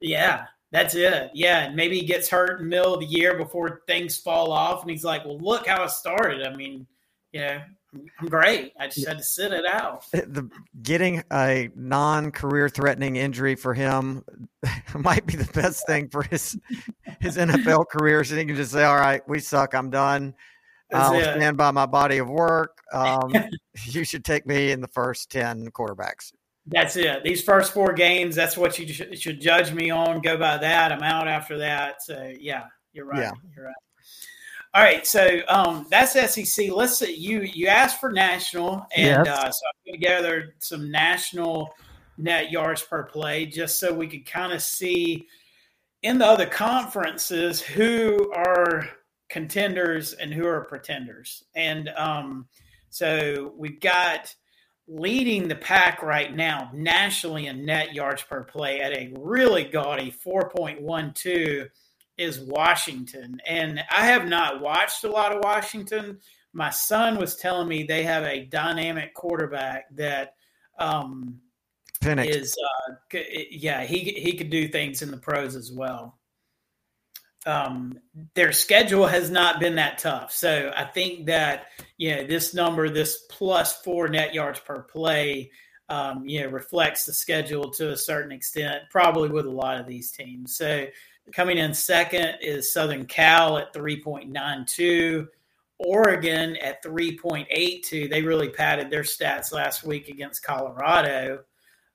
Yeah, 0.00 0.46
that's 0.72 0.94
it. 0.94 1.30
Yeah, 1.34 1.66
and 1.66 1.76
maybe 1.76 1.98
he 1.98 2.06
gets 2.06 2.28
hurt 2.28 2.60
in 2.60 2.68
the 2.68 2.76
middle 2.76 2.94
of 2.94 3.00
the 3.00 3.06
year 3.06 3.36
before 3.36 3.82
things 3.86 4.16
fall 4.16 4.52
off, 4.52 4.80
and 4.80 4.90
he's 4.90 5.04
like, 5.04 5.24
"Well, 5.24 5.38
look 5.38 5.66
how 5.66 5.84
I 5.84 5.86
started. 5.88 6.46
I 6.46 6.56
mean, 6.56 6.86
you 7.32 7.40
know, 7.40 7.60
I'm 8.20 8.28
great. 8.28 8.72
I 8.78 8.88
just 8.88 9.06
had 9.06 9.18
to 9.18 9.22
sit 9.22 9.52
it 9.52 9.66
out. 9.66 10.06
Eh, 10.14 10.22
the 10.26 10.48
getting 10.82 11.22
a 11.32 11.68
non-career 11.74 12.68
threatening 12.68 13.16
injury 13.16 13.54
for 13.54 13.74
him 13.74 14.24
might 14.98 15.26
be 15.26 15.36
the 15.36 15.52
best 15.52 15.86
thing 15.86 16.08
for 16.08 16.22
his 16.22 16.58
his 17.20 17.36
NFL 17.36 17.88
career. 17.90 18.24
So 18.24 18.34
he 18.36 18.44
can 18.44 18.56
just 18.56 18.72
say, 18.72 18.84
"All 18.84 18.96
right, 18.96 19.26
we 19.28 19.40
suck. 19.40 19.74
I'm 19.74 19.90
done. 19.90 20.34
That's 20.90 21.08
I'll 21.08 21.18
it. 21.18 21.36
stand 21.36 21.56
by 21.56 21.70
my 21.70 21.86
body 21.86 22.18
of 22.18 22.28
work. 22.28 22.78
Um, 22.92 23.32
you 23.84 24.04
should 24.04 24.24
take 24.24 24.46
me 24.46 24.70
in 24.72 24.80
the 24.80 24.88
first 24.88 25.30
ten 25.30 25.70
quarterbacks." 25.70 26.32
That's 26.66 26.96
it. 26.96 27.22
These 27.24 27.42
first 27.42 27.74
four 27.74 27.92
games, 27.92 28.34
that's 28.34 28.56
what 28.56 28.78
you 28.78 28.90
should 29.16 29.40
judge 29.40 29.72
me 29.72 29.90
on. 29.90 30.22
Go 30.22 30.38
by 30.38 30.56
that. 30.56 30.92
I'm 30.92 31.02
out 31.02 31.28
after 31.28 31.58
that. 31.58 32.02
So 32.02 32.32
yeah, 32.38 32.64
you're 32.92 33.04
right. 33.06 33.20
Yeah. 33.20 33.32
You're 33.54 33.66
right. 33.66 33.74
All 34.74 34.82
right, 34.82 35.06
so 35.06 35.38
um, 35.46 35.86
that's 35.88 36.14
SEC. 36.14 36.72
Let's 36.72 36.98
say 36.98 37.12
you 37.12 37.42
you 37.42 37.68
asked 37.68 38.00
for 38.00 38.10
national, 38.10 38.84
and 38.96 39.24
yes. 39.24 39.28
uh, 39.28 39.50
so 39.52 39.66
I 39.66 39.70
put 39.86 39.92
together 39.92 40.54
some 40.58 40.90
national 40.90 41.72
net 42.18 42.50
yards 42.50 42.82
per 42.82 43.04
play 43.04 43.46
just 43.46 43.78
so 43.78 43.92
we 43.92 44.08
could 44.08 44.26
kind 44.26 44.52
of 44.52 44.60
see 44.60 45.28
in 46.02 46.18
the 46.18 46.26
other 46.26 46.46
conferences 46.46 47.62
who 47.62 48.32
are 48.34 48.88
contenders 49.34 50.12
and 50.12 50.32
who 50.32 50.46
are 50.46 50.60
pretenders. 50.60 51.42
And 51.56 51.88
um, 51.96 52.46
so 52.88 53.52
we've 53.56 53.80
got 53.80 54.32
leading 54.86 55.48
the 55.48 55.56
pack 55.56 56.04
right 56.04 56.32
now 56.36 56.70
nationally 56.72 57.48
in 57.48 57.64
net 57.64 57.92
yards 57.92 58.22
per 58.22 58.44
play 58.44 58.80
at 58.80 58.92
a 58.92 59.12
really 59.18 59.64
gaudy 59.64 60.14
4.12 60.24 61.68
is 62.16 62.38
Washington. 62.42 63.40
And 63.44 63.82
I 63.90 64.06
have 64.06 64.28
not 64.28 64.60
watched 64.60 65.02
a 65.02 65.10
lot 65.10 65.34
of 65.34 65.42
Washington. 65.42 66.20
My 66.52 66.70
son 66.70 67.18
was 67.18 67.34
telling 67.34 67.66
me 67.66 67.82
they 67.82 68.04
have 68.04 68.22
a 68.22 68.44
dynamic 68.44 69.14
quarterback 69.14 69.86
that 69.96 70.36
um, 70.78 71.40
Penix. 72.00 72.28
is 72.28 72.56
uh, 72.88 73.18
yeah 73.50 73.82
he 73.82 73.98
he 73.98 74.36
could 74.36 74.50
do 74.50 74.68
things 74.68 75.02
in 75.02 75.10
the 75.10 75.16
pros 75.16 75.56
as 75.56 75.72
well. 75.72 76.20
Um, 77.46 77.98
their 78.34 78.52
schedule 78.52 79.06
has 79.06 79.30
not 79.30 79.60
been 79.60 79.74
that 79.74 79.98
tough, 79.98 80.32
so 80.32 80.72
I 80.74 80.84
think 80.84 81.26
that 81.26 81.66
you 81.98 82.16
know 82.16 82.24
this 82.24 82.54
number, 82.54 82.88
this 82.88 83.24
plus 83.28 83.82
four 83.82 84.08
net 84.08 84.32
yards 84.32 84.60
per 84.60 84.82
play, 84.82 85.50
um, 85.88 86.26
you 86.26 86.40
know, 86.40 86.48
reflects 86.48 87.04
the 87.04 87.12
schedule 87.12 87.70
to 87.72 87.90
a 87.90 87.96
certain 87.96 88.32
extent, 88.32 88.84
probably 88.90 89.28
with 89.28 89.46
a 89.46 89.50
lot 89.50 89.78
of 89.78 89.86
these 89.86 90.10
teams. 90.10 90.56
So 90.56 90.86
coming 91.32 91.58
in 91.58 91.74
second 91.74 92.38
is 92.40 92.72
Southern 92.72 93.04
Cal 93.04 93.58
at 93.58 93.74
three 93.74 94.02
point 94.02 94.30
nine 94.30 94.64
two. 94.66 95.28
Oregon 95.78 96.56
at 96.56 96.82
3.82. 96.84 98.08
They 98.08 98.22
really 98.22 98.48
padded 98.48 98.90
their 98.90 99.02
stats 99.02 99.52
last 99.52 99.84
week 99.84 100.08
against 100.08 100.44
Colorado. 100.44 101.40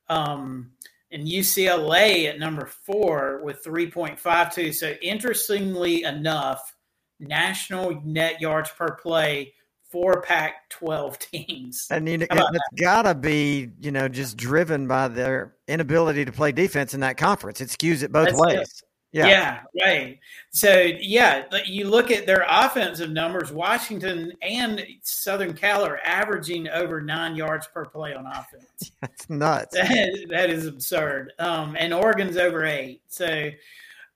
Um, 0.10 0.72
and 1.12 1.28
UCLA 1.28 2.30
at 2.30 2.40
number 2.40 2.66
four 2.86 3.42
with 3.44 3.64
3.52. 3.64 4.74
So, 4.74 4.94
interestingly 5.02 6.04
enough, 6.04 6.76
national 7.20 8.02
net 8.04 8.40
yards 8.42 8.70
per 8.72 8.96
play 8.96 9.54
for 9.90 10.22
Pac 10.22 10.70
12 10.70 11.20
teams. 11.32 11.88
And 11.90 12.08
you 12.08 12.20
know, 12.20 12.26
it's 12.30 12.82
got 12.82 13.04
to 13.04 13.16
be, 13.16 13.70
you 13.80 13.92
know, 13.92 14.08
just 14.08 14.38
driven 14.38 14.88
by 14.88 15.08
their 15.08 15.56
inability 15.68 16.26
to 16.26 16.32
play 16.32 16.52
defense 16.52 16.94
in 16.94 17.00
that 17.02 17.18
conference. 17.18 17.62
It 17.62 17.70
skews 17.70 18.04
it 18.04 18.12
both 18.12 18.28
That's 18.28 18.40
ways. 18.40 18.60
it. 18.60 18.82
Yeah. 19.12 19.28
yeah, 19.28 19.62
right. 19.84 20.20
So 20.52 20.92
yeah, 21.00 21.46
you 21.66 21.90
look 21.90 22.12
at 22.12 22.28
their 22.28 22.46
offensive 22.48 23.10
numbers. 23.10 23.52
Washington 23.52 24.34
and 24.44 24.86
Southern 25.02 25.54
Cal 25.54 25.84
are 25.84 26.00
averaging 26.06 26.70
over 26.70 27.02
nine 27.02 27.36
yards 27.36 27.68
per 27.74 27.86
play 27.86 28.14
on 28.14 28.28
offense. 28.28 28.92
That's 29.02 29.28
nuts. 29.30 29.74
That, 29.74 30.28
that 30.30 30.50
is 30.52 30.68
absurd. 30.68 31.34
Um, 31.40 31.76
and 31.80 31.92
Oregon's 31.92 32.38
over 32.38 32.66
eight. 32.66 33.02
So, 33.08 33.50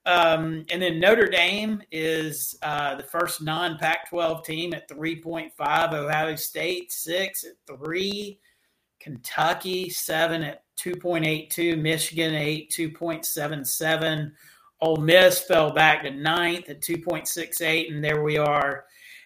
um, 0.06 0.64
and 0.70 0.80
then 0.80 1.00
Notre 1.00 1.28
Dame 1.28 1.82
is 1.90 2.56
uh, 2.62 2.94
the 2.94 3.02
first 3.02 3.42
non-Pac-12 3.42 4.44
team 4.44 4.74
at 4.74 4.88
three 4.88 5.20
point 5.20 5.52
five. 5.56 5.92
Ohio 5.92 6.36
State 6.36 6.92
six 6.92 7.44
at 7.44 7.54
three. 7.66 8.38
Kentucky 9.00 9.90
seven 9.90 10.42
at 10.44 10.62
two 10.76 10.94
point 10.94 11.26
eight 11.26 11.50
two. 11.50 11.76
Michigan 11.76 12.34
eight 12.34 12.70
two 12.70 12.90
point 12.90 13.26
seven 13.26 13.64
seven. 13.64 14.32
Ole 14.84 14.98
Miss 14.98 15.40
fell 15.40 15.70
back 15.70 16.02
to 16.02 16.10
ninth 16.10 16.68
at 16.68 16.82
2.68, 16.82 17.90
and 17.90 18.04
there 18.04 18.22
we 18.22 18.36
are 18.36 18.84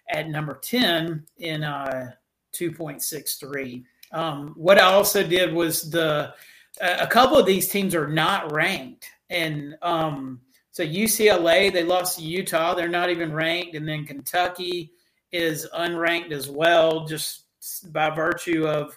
at 0.09 0.31
number 0.31 0.55
10 0.63 1.27
in 1.39 1.65
uh, 1.65 2.13
2.63. 2.55 3.83
Um, 4.13 4.55
what 4.57 4.79
I 4.79 4.85
also 4.85 5.27
did 5.27 5.53
was 5.53 5.91
the 5.91 6.33
a 6.81 7.09
couple 7.09 7.37
of 7.37 7.45
these 7.45 7.69
teams 7.69 7.93
are 7.97 8.07
not 8.07 8.53
ranked, 8.53 9.11
and 9.31 9.75
um, 9.83 10.41
so 10.71 10.85
UCLA 10.85 11.73
they 11.73 11.83
lost 11.83 12.19
to 12.19 12.25
Utah, 12.25 12.75
they're 12.75 12.87
not 12.87 13.11
even 13.11 13.33
ranked, 13.33 13.75
and 13.75 13.87
then 13.87 14.07
Kentucky 14.07 14.93
is 15.33 15.67
unranked 15.77 16.31
as 16.31 16.49
well, 16.49 17.05
just 17.05 17.47
by 17.93 18.11
virtue 18.11 18.65
of 18.65 18.97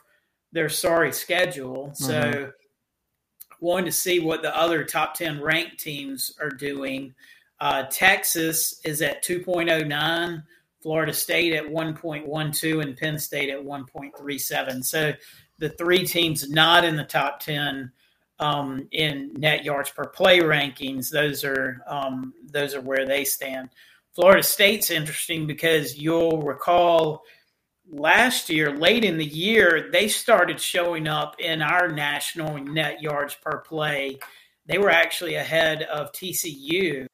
their 0.52 0.70
sorry 0.70 1.12
schedule. 1.12 1.90
So. 1.96 2.52
Wanting 3.62 3.86
to 3.86 3.92
see 3.92 4.20
what 4.20 4.42
the 4.42 4.56
other 4.58 4.84
top 4.84 5.14
10 5.14 5.42
ranked 5.42 5.80
teams 5.80 6.34
are 6.42 6.50
doing. 6.50 7.14
Uh, 7.60 7.84
Texas 7.84 8.82
is 8.84 9.02
at 9.02 9.24
2.09, 9.24 10.44
Florida 10.82 11.14
State 11.14 11.54
at 11.54 11.64
1.12, 11.64 12.82
and 12.82 12.98
Penn 12.98 13.18
State 13.18 13.50
at 13.50 13.64
1.37. 13.64 14.84
So 14.84 15.14
the 15.60 15.70
three 15.70 16.06
teams 16.06 16.50
not 16.50 16.84
in 16.84 16.96
the 16.96 17.04
top 17.04 17.40
10 17.40 17.92
um, 18.40 18.88
in 18.92 19.32
net 19.38 19.64
yards 19.64 19.92
per 19.92 20.08
play 20.08 20.40
rankings, 20.40 21.10
those 21.10 21.44
are 21.44 21.84
um, 21.88 22.34
those 22.52 22.74
are 22.74 22.82
where 22.82 23.06
they 23.06 23.24
stand. 23.24 23.70
Florida 24.14 24.42
State's 24.42 24.90
interesting 24.90 25.48
because 25.48 25.98
you'll 25.98 26.42
recall– 26.42 27.24
last 27.92 28.50
year, 28.50 28.76
late 28.76 29.04
in 29.04 29.18
the 29.18 29.26
year, 29.26 29.90
they 29.92 30.08
started 30.08 30.60
showing 30.60 31.08
up 31.08 31.36
in 31.40 31.62
our 31.62 31.90
national 31.90 32.58
net 32.58 33.02
yards 33.02 33.36
per 33.36 33.60
play. 33.60 34.18
They 34.66 34.78
were 34.78 34.90
actually 34.90 35.36
ahead 35.36 35.84
of 35.84 36.12
TCU. 36.14 37.06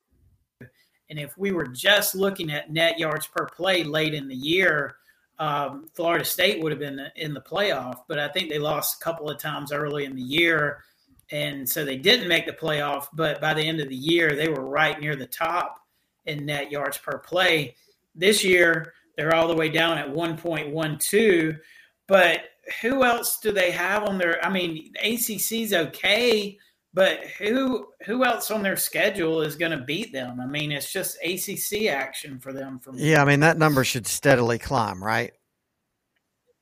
And 1.09 1.19
if 1.19 1.37
we 1.37 1.51
were 1.51 1.67
just 1.67 2.15
looking 2.15 2.51
at 2.51 2.71
net 2.71 2.99
yards 2.99 3.27
per 3.27 3.47
play 3.47 3.83
late 3.83 4.13
in 4.13 4.27
the 4.27 4.35
year, 4.35 4.95
um, 5.39 5.87
Florida 5.95 6.25
State 6.25 6.61
would 6.61 6.71
have 6.71 6.79
been 6.79 7.01
in 7.15 7.33
the 7.33 7.41
playoff. 7.41 8.01
But 8.07 8.19
I 8.19 8.27
think 8.27 8.49
they 8.49 8.59
lost 8.59 9.01
a 9.01 9.03
couple 9.03 9.29
of 9.29 9.39
times 9.39 9.71
early 9.71 10.05
in 10.05 10.15
the 10.15 10.21
year. 10.21 10.83
And 11.31 11.67
so 11.67 11.83
they 11.83 11.97
didn't 11.97 12.27
make 12.27 12.45
the 12.45 12.53
playoff. 12.53 13.07
But 13.13 13.41
by 13.41 13.53
the 13.53 13.61
end 13.61 13.79
of 13.79 13.89
the 13.89 13.95
year, 13.95 14.35
they 14.35 14.47
were 14.47 14.65
right 14.65 14.99
near 14.99 15.15
the 15.15 15.25
top 15.25 15.79
in 16.25 16.45
net 16.45 16.71
yards 16.71 16.97
per 16.97 17.17
play. 17.17 17.75
This 18.13 18.43
year, 18.43 18.93
they're 19.17 19.35
all 19.35 19.47
the 19.47 19.55
way 19.55 19.69
down 19.69 19.97
at 19.97 20.13
1.12. 20.13 21.59
But 22.07 22.41
who 22.81 23.03
else 23.03 23.39
do 23.39 23.51
they 23.51 23.71
have 23.71 24.03
on 24.03 24.17
their? 24.17 24.43
I 24.45 24.49
mean, 24.49 24.93
ACC's 25.03 25.73
okay, 25.73 26.57
but 26.93 27.19
who 27.37 27.87
who 28.05 28.23
else 28.23 28.49
on 28.51 28.63
their 28.63 28.77
schedule 28.77 29.41
is 29.41 29.55
going 29.55 29.77
to 29.77 29.83
beat 29.83 30.13
them? 30.13 30.39
I 30.39 30.45
mean, 30.45 30.71
it's 30.71 30.91
just 30.91 31.17
ACC 31.23 31.87
action 31.87 32.39
for 32.39 32.53
them. 32.53 32.79
From 32.79 32.97
yeah, 32.97 33.21
I 33.21 33.25
mean 33.25 33.41
that 33.41 33.57
number 33.57 33.83
should 33.83 34.07
steadily 34.07 34.59
climb, 34.59 35.03
right? 35.03 35.33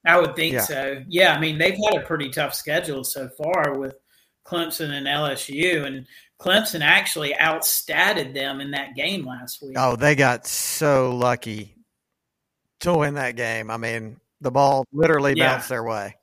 I 0.06 0.20
would 0.20 0.36
think 0.36 0.54
yeah. 0.54 0.62
so. 0.62 1.04
Yeah, 1.08 1.34
I 1.34 1.40
mean 1.40 1.58
they've 1.58 1.78
had 1.92 2.02
a 2.02 2.06
pretty 2.06 2.30
tough 2.30 2.56
schedule 2.56 3.04
so 3.04 3.30
far 3.30 3.78
with 3.78 3.96
Clemson 4.48 4.92
and 4.92 5.06
LSU, 5.08 5.86
and 5.86 6.08
Clemson 6.40 6.82
actually 6.82 7.34
outstatted 7.34 8.34
them 8.34 8.62
in 8.62 8.72
that 8.72 8.96
game 8.96 9.26
last 9.26 9.62
week. 9.62 9.76
Oh, 9.78 9.96
they 9.96 10.16
got 10.16 10.48
so 10.48 11.16
lucky 11.16 11.75
to 12.82 12.94
win 12.94 13.16
that 13.16 13.36
game. 13.36 13.70
I 13.72 13.78
mean, 13.78 14.20
the 14.42 14.52
ball 14.52 14.86
literally 14.92 15.34
yeah. 15.36 15.54
bounced 15.54 15.70
their 15.70 15.84
way. 15.84 16.16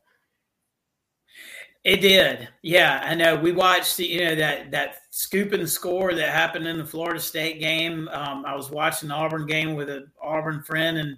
It 1.85 2.01
did. 2.01 2.49
Yeah, 2.63 3.03
I 3.05 3.17
know. 3.17 3.35
We 3.35 3.51
watched 3.51 3.97
the, 3.97 4.07
you 4.07 4.25
know 4.25 4.35
that 4.37 4.71
that 4.71 4.99
scoop 5.11 5.53
and 5.53 5.69
score 5.69 6.15
that 6.15 6.29
happened 6.29 6.69
in 6.69 6.79
the 6.79 6.87
Florida 6.87 7.19
State 7.19 7.59
game. 7.59 8.09
Um, 8.13 8.45
I 8.47 8.55
was 8.55 8.71
watching 8.71 9.09
the 9.09 9.17
Auburn 9.17 9.47
game 9.47 9.75
with 9.75 9.91
an 9.91 10.09
Auburn 10.23 10.63
friend, 10.63 10.99
and 10.99 11.17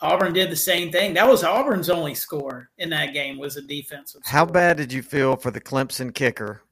Auburn 0.00 0.32
did 0.32 0.50
the 0.50 0.56
same 0.56 0.90
thing. 0.90 1.12
That 1.12 1.28
was 1.28 1.44
Auburn's 1.44 1.90
only 1.90 2.14
score 2.14 2.70
in 2.78 2.88
that 2.90 3.12
game 3.12 3.38
was 3.38 3.58
a 3.58 3.62
defensive. 3.62 4.22
Score. 4.24 4.38
How 4.38 4.46
bad 4.46 4.78
did 4.78 4.90
you 4.90 5.02
feel 5.02 5.36
for 5.36 5.50
the 5.50 5.60
Clemson 5.60 6.14
kicker, 6.14 6.62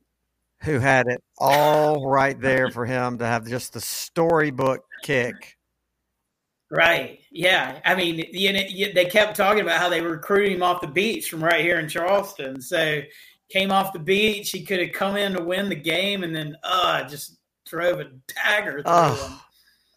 who 0.60 0.78
had 0.78 1.06
it 1.06 1.22
all 1.36 2.08
right 2.08 2.40
there 2.40 2.70
for 2.70 2.86
him 2.86 3.18
to 3.18 3.26
have 3.26 3.46
just 3.46 3.74
the 3.74 3.80
storybook 3.80 4.86
kick 5.02 5.58
Right. 6.74 7.20
Yeah. 7.30 7.78
I 7.84 7.94
mean, 7.94 8.24
you 8.32 8.52
know, 8.52 8.62
they 8.94 9.04
kept 9.04 9.36
talking 9.36 9.62
about 9.62 9.78
how 9.78 9.88
they 9.88 10.00
were 10.00 10.10
recruiting 10.10 10.56
him 10.56 10.62
off 10.62 10.80
the 10.80 10.88
beach 10.88 11.30
from 11.30 11.42
right 11.42 11.64
here 11.64 11.78
in 11.78 11.88
Charleston. 11.88 12.60
So 12.60 13.00
came 13.48 13.70
off 13.70 13.92
the 13.92 13.98
beach. 13.98 14.50
He 14.50 14.64
could 14.64 14.80
have 14.80 14.92
come 14.92 15.16
in 15.16 15.34
to 15.34 15.42
win 15.42 15.68
the 15.68 15.76
game, 15.76 16.24
and 16.24 16.34
then 16.34 16.56
uh 16.62 17.04
just 17.04 17.38
drove 17.66 18.00
a 18.00 18.04
dagger 18.26 18.82
through 18.82 18.82
oh, 18.86 19.14
him. 19.14 19.38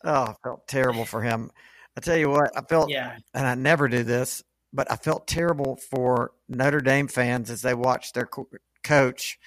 Oh, 0.03 0.23
I 0.23 0.35
felt 0.43 0.67
terrible 0.67 1.05
for 1.05 1.21
him. 1.21 1.51
I 1.97 2.01
tell 2.01 2.17
you 2.17 2.29
what, 2.29 2.55
I 2.55 2.61
felt, 2.61 2.91
yeah. 2.91 3.17
and 3.33 3.47
I 3.47 3.55
never 3.55 3.87
do 3.87 4.03
this, 4.03 4.43
but 4.71 4.91
I 4.91 4.95
felt 4.97 5.27
terrible 5.27 5.77
for 5.77 6.31
Notre 6.47 6.79
Dame 6.79 7.07
fans 7.07 7.49
as 7.49 7.63
they 7.63 7.73
watched 7.73 8.13
their 8.13 8.27
co- 8.27 8.47
coach 8.83 9.39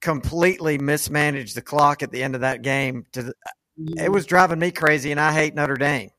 completely 0.00 0.78
mismanage 0.78 1.52
the 1.52 1.60
clock 1.60 2.02
at 2.02 2.10
the 2.10 2.22
end 2.22 2.34
of 2.34 2.40
that 2.40 2.62
game. 2.62 3.04
To 3.12 3.24
the, 3.24 3.34
it 3.76 3.98
mm. 3.98 4.08
was 4.08 4.24
driving 4.24 4.58
me 4.58 4.70
crazy, 4.70 5.10
and 5.10 5.20
I 5.20 5.32
hate 5.32 5.54
Notre 5.54 5.76
Dame. 5.76 6.10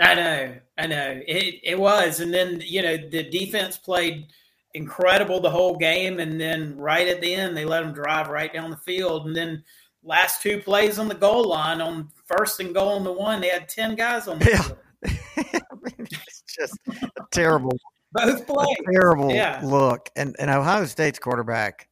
I 0.00 0.14
know, 0.14 0.54
I 0.78 0.86
know. 0.86 1.20
It 1.26 1.60
it 1.62 1.78
was, 1.78 2.20
and 2.20 2.32
then 2.32 2.62
you 2.64 2.82
know 2.82 2.96
the 2.96 3.22
defense 3.24 3.76
played 3.76 4.26
incredible 4.74 5.40
the 5.40 5.50
whole 5.50 5.76
game, 5.76 6.18
and 6.18 6.40
then 6.40 6.76
right 6.76 7.08
at 7.08 7.20
the 7.20 7.34
end 7.34 7.56
they 7.56 7.64
let 7.64 7.82
them 7.82 7.92
drive 7.92 8.28
right 8.28 8.52
down 8.52 8.70
the 8.70 8.76
field, 8.78 9.26
and 9.26 9.36
then 9.36 9.62
last 10.02 10.42
two 10.42 10.60
plays 10.60 10.98
on 10.98 11.08
the 11.08 11.14
goal 11.14 11.48
line 11.48 11.80
on 11.80 12.08
first 12.26 12.60
and 12.60 12.74
goal 12.74 12.90
on 12.90 13.04
the 13.04 13.12
one, 13.12 13.40
they 13.40 13.48
had 13.48 13.68
ten 13.68 13.94
guys 13.94 14.28
on 14.28 14.38
the 14.38 14.50
yeah. 14.50 14.62
field. 14.62 14.78
it's 15.98 16.42
just 16.42 16.78
a 16.88 17.22
terrible, 17.30 17.76
both 18.12 18.46
plays, 18.46 18.76
terrible 18.92 19.32
yeah. 19.32 19.60
look, 19.62 20.08
and 20.16 20.34
and 20.38 20.50
Ohio 20.50 20.84
State's 20.86 21.18
quarterback 21.18 21.88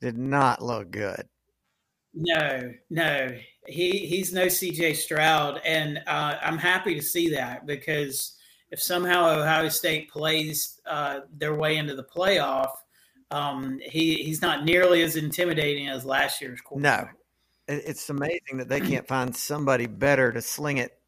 did 0.00 0.18
not 0.18 0.62
look 0.62 0.90
good. 0.90 1.26
No, 2.12 2.72
no. 2.90 3.30
He 3.66 4.06
he's 4.06 4.32
no 4.32 4.46
CJ 4.46 4.96
Stroud, 4.96 5.60
and 5.64 6.02
uh, 6.06 6.36
I'm 6.42 6.58
happy 6.58 6.94
to 6.94 7.02
see 7.02 7.30
that 7.30 7.66
because 7.66 8.36
if 8.70 8.82
somehow 8.82 9.38
Ohio 9.38 9.68
State 9.68 10.10
plays 10.10 10.80
uh, 10.86 11.20
their 11.36 11.54
way 11.54 11.76
into 11.76 11.94
the 11.94 12.04
playoff, 12.04 12.70
um, 13.30 13.78
he 13.82 14.16
he's 14.16 14.42
not 14.42 14.64
nearly 14.64 15.02
as 15.02 15.16
intimidating 15.16 15.88
as 15.88 16.04
last 16.04 16.40
year's 16.40 16.60
quarterback. 16.60 17.14
No, 17.68 17.76
it's 17.76 18.10
amazing 18.10 18.58
that 18.58 18.68
they 18.68 18.80
can't 18.80 19.06
find 19.06 19.34
somebody 19.34 19.86
better 19.86 20.32
to 20.32 20.42
sling 20.42 20.78
it 20.78 20.98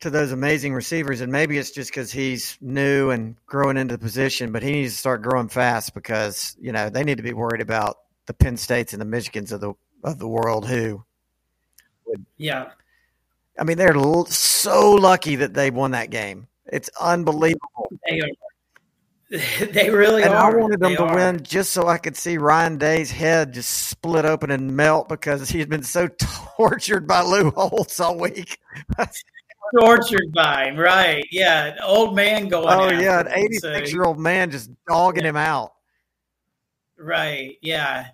to 0.00 0.10
those 0.10 0.32
amazing 0.32 0.74
receivers. 0.74 1.20
And 1.20 1.32
maybe 1.32 1.58
it's 1.58 1.70
just 1.70 1.90
because 1.90 2.12
he's 2.12 2.58
new 2.60 3.10
and 3.10 3.36
growing 3.46 3.76
into 3.76 3.96
the 3.96 4.02
position, 4.02 4.52
but 4.52 4.62
he 4.62 4.72
needs 4.72 4.92
to 4.92 4.98
start 4.98 5.22
growing 5.22 5.48
fast 5.48 5.94
because 5.94 6.56
you 6.60 6.72
know 6.72 6.90
they 6.90 7.04
need 7.04 7.16
to 7.16 7.22
be 7.22 7.32
worried 7.32 7.60
about 7.60 7.98
the 8.26 8.34
Penn 8.34 8.56
States 8.56 8.92
and 8.92 9.00
the 9.00 9.06
Michigans 9.06 9.52
of 9.52 9.60
the 9.60 9.74
of 10.04 10.18
the 10.18 10.28
world 10.28 10.68
who. 10.68 11.04
Would, 12.06 12.24
yeah. 12.36 12.70
I 13.58 13.64
mean, 13.64 13.76
they're 13.76 13.94
so 14.28 14.92
lucky 14.92 15.36
that 15.36 15.54
they 15.54 15.70
won 15.70 15.90
that 15.92 16.10
game. 16.10 16.46
It's 16.66 16.90
unbelievable. 17.00 17.92
They 18.08 18.20
are. 18.20 18.28
They 19.70 19.88
really 19.88 20.22
and 20.22 20.34
are. 20.34 20.54
I 20.54 20.60
wanted 20.60 20.80
them 20.80 20.90
they 20.90 20.96
to 20.96 21.04
are. 21.04 21.14
win 21.14 21.42
just 21.42 21.72
so 21.72 21.88
I 21.88 21.96
could 21.96 22.18
see 22.18 22.36
Ryan 22.36 22.76
Day's 22.76 23.10
head 23.10 23.54
just 23.54 23.88
split 23.88 24.26
open 24.26 24.50
and 24.50 24.76
melt 24.76 25.08
because 25.08 25.48
he's 25.48 25.64
been 25.64 25.82
so 25.82 26.06
tortured 26.56 27.06
by 27.06 27.22
Lou 27.22 27.50
Holtz 27.50 27.98
all 27.98 28.18
week. 28.18 28.58
tortured 29.80 30.32
by 30.34 30.66
him, 30.66 30.76
right? 30.76 31.24
Yeah, 31.30 31.76
old 31.82 32.14
man 32.14 32.48
going. 32.48 32.68
Oh 32.68 32.90
yeah, 32.90 33.20
an 33.20 33.28
eighty-six-year-old 33.32 34.18
so. 34.18 34.22
man 34.22 34.50
just 34.50 34.70
dogging 34.86 35.24
yeah. 35.24 35.30
him 35.30 35.36
out. 35.36 35.72
Right. 37.02 37.58
Yeah. 37.62 38.06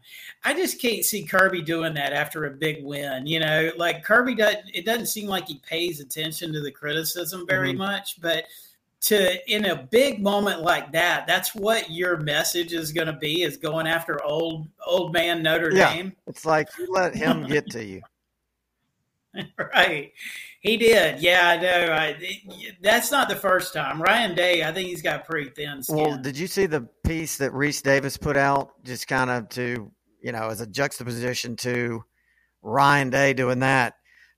I 0.44 0.54
just 0.54 0.80
can't 0.80 1.04
see 1.04 1.24
Kirby 1.24 1.60
doing 1.60 1.92
that 1.94 2.12
after 2.14 2.46
a 2.46 2.50
big 2.50 2.82
win. 2.82 3.26
You 3.26 3.40
know, 3.40 3.70
like 3.76 4.02
Kirby 4.02 4.34
doesn't, 4.34 4.70
it 4.72 4.86
doesn't 4.86 5.06
seem 5.06 5.26
like 5.26 5.46
he 5.46 5.58
pays 5.58 6.00
attention 6.00 6.52
to 6.54 6.60
the 6.60 6.70
criticism 6.70 7.46
very 7.46 7.70
mm-hmm. 7.70 7.78
much, 7.78 8.20
but 8.20 8.44
to, 9.02 9.52
in 9.52 9.66
a 9.66 9.76
big 9.76 10.22
moment 10.22 10.62
like 10.62 10.90
that, 10.92 11.26
that's 11.26 11.54
what 11.54 11.90
your 11.90 12.16
message 12.16 12.72
is 12.72 12.92
going 12.92 13.06
to 13.06 13.12
be 13.12 13.42
is 13.42 13.58
going 13.58 13.86
after 13.86 14.24
old, 14.24 14.66
old 14.86 15.12
man 15.12 15.42
Notre 15.42 15.72
yeah. 15.72 15.94
Dame. 15.94 16.12
It's 16.26 16.46
like 16.46 16.68
you 16.78 16.88
let 16.90 17.14
him 17.14 17.46
get 17.48 17.70
to 17.70 17.84
you. 17.84 18.00
right. 19.74 20.12
He 20.68 20.76
did. 20.76 21.22
Yeah, 21.22 21.48
I 21.48 21.56
know. 21.56 21.92
I, 21.92 22.76
that's 22.82 23.10
not 23.10 23.30
the 23.30 23.36
first 23.36 23.72
time. 23.72 24.02
Ryan 24.02 24.34
Day, 24.34 24.62
I 24.62 24.70
think 24.70 24.90
he's 24.90 25.00
got 25.00 25.24
pretty 25.24 25.48
thin 25.48 25.82
skin. 25.82 25.96
Well, 25.96 26.18
did 26.18 26.38
you 26.38 26.46
see 26.46 26.66
the 26.66 26.82
piece 27.06 27.38
that 27.38 27.52
Rece 27.52 27.82
Davis 27.82 28.18
put 28.18 28.36
out 28.36 28.84
just 28.84 29.08
kind 29.08 29.30
of 29.30 29.48
to, 29.50 29.90
you 30.20 30.32
know, 30.32 30.48
as 30.48 30.60
a 30.60 30.66
juxtaposition 30.66 31.56
to 31.56 32.04
Ryan 32.60 33.08
Day 33.08 33.32
doing 33.32 33.60
that, 33.60 33.94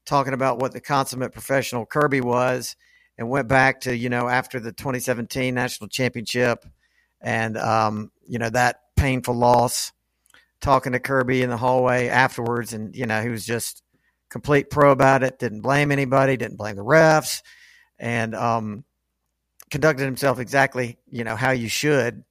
talking 0.06 0.32
about 0.32 0.60
what 0.60 0.70
the 0.70 0.80
consummate 0.80 1.32
professional 1.32 1.84
Kirby 1.84 2.20
was 2.20 2.76
and 3.18 3.28
went 3.28 3.48
back 3.48 3.80
to, 3.80 3.96
you 3.96 4.08
know, 4.08 4.28
after 4.28 4.60
the 4.60 4.70
2017 4.70 5.52
national 5.52 5.88
championship 5.88 6.64
and, 7.20 7.58
um, 7.58 8.12
you 8.28 8.38
know, 8.38 8.50
that 8.50 8.82
painful 8.94 9.34
loss, 9.34 9.92
talking 10.60 10.92
to 10.92 11.00
Kirby 11.00 11.42
in 11.42 11.50
the 11.50 11.56
hallway 11.56 12.06
afterwards. 12.06 12.72
And, 12.72 12.94
you 12.94 13.06
know, 13.06 13.20
he 13.20 13.30
was 13.30 13.44
just 13.44 13.82
complete 14.30 14.70
pro 14.70 14.92
about 14.92 15.22
it, 15.22 15.38
didn't 15.38 15.60
blame 15.60 15.92
anybody, 15.92 16.36
didn't 16.36 16.56
blame 16.56 16.76
the 16.76 16.84
refs, 16.84 17.42
and 17.98 18.34
um, 18.34 18.84
conducted 19.70 20.04
himself 20.04 20.38
exactly, 20.38 20.98
you 21.10 21.24
know, 21.24 21.36
how 21.36 21.50
you 21.50 21.68
should. 21.68 22.24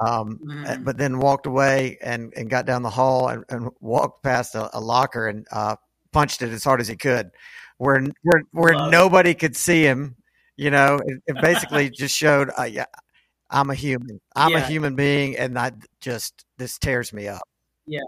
Um, 0.00 0.38
mm. 0.42 0.84
But 0.84 0.96
then 0.96 1.18
walked 1.18 1.46
away 1.46 1.98
and, 2.00 2.32
and 2.34 2.48
got 2.48 2.64
down 2.64 2.82
the 2.82 2.88
hall 2.90 3.28
and, 3.28 3.44
and 3.50 3.68
walked 3.80 4.22
past 4.22 4.54
a, 4.54 4.74
a 4.76 4.80
locker 4.80 5.28
and 5.28 5.46
uh, 5.52 5.76
punched 6.12 6.40
it 6.40 6.50
as 6.52 6.64
hard 6.64 6.80
as 6.80 6.88
he 6.88 6.96
could, 6.96 7.30
where 7.76 8.02
where, 8.22 8.42
where 8.52 8.90
nobody 8.90 9.34
could 9.34 9.56
see 9.56 9.82
him. 9.82 10.16
You 10.56 10.70
know, 10.70 11.00
it, 11.04 11.22
it 11.26 11.36
basically 11.42 11.90
just 11.90 12.16
showed, 12.16 12.50
uh, 12.58 12.64
yeah, 12.64 12.86
I'm 13.50 13.68
a 13.70 13.74
human. 13.74 14.20
I'm 14.34 14.52
yeah. 14.52 14.58
a 14.58 14.66
human 14.66 14.94
being, 14.94 15.36
and 15.36 15.58
I 15.58 15.72
just 16.00 16.44
this 16.56 16.78
tears 16.78 17.12
me 17.12 17.28
up. 17.28 17.46
Yeah. 17.86 18.00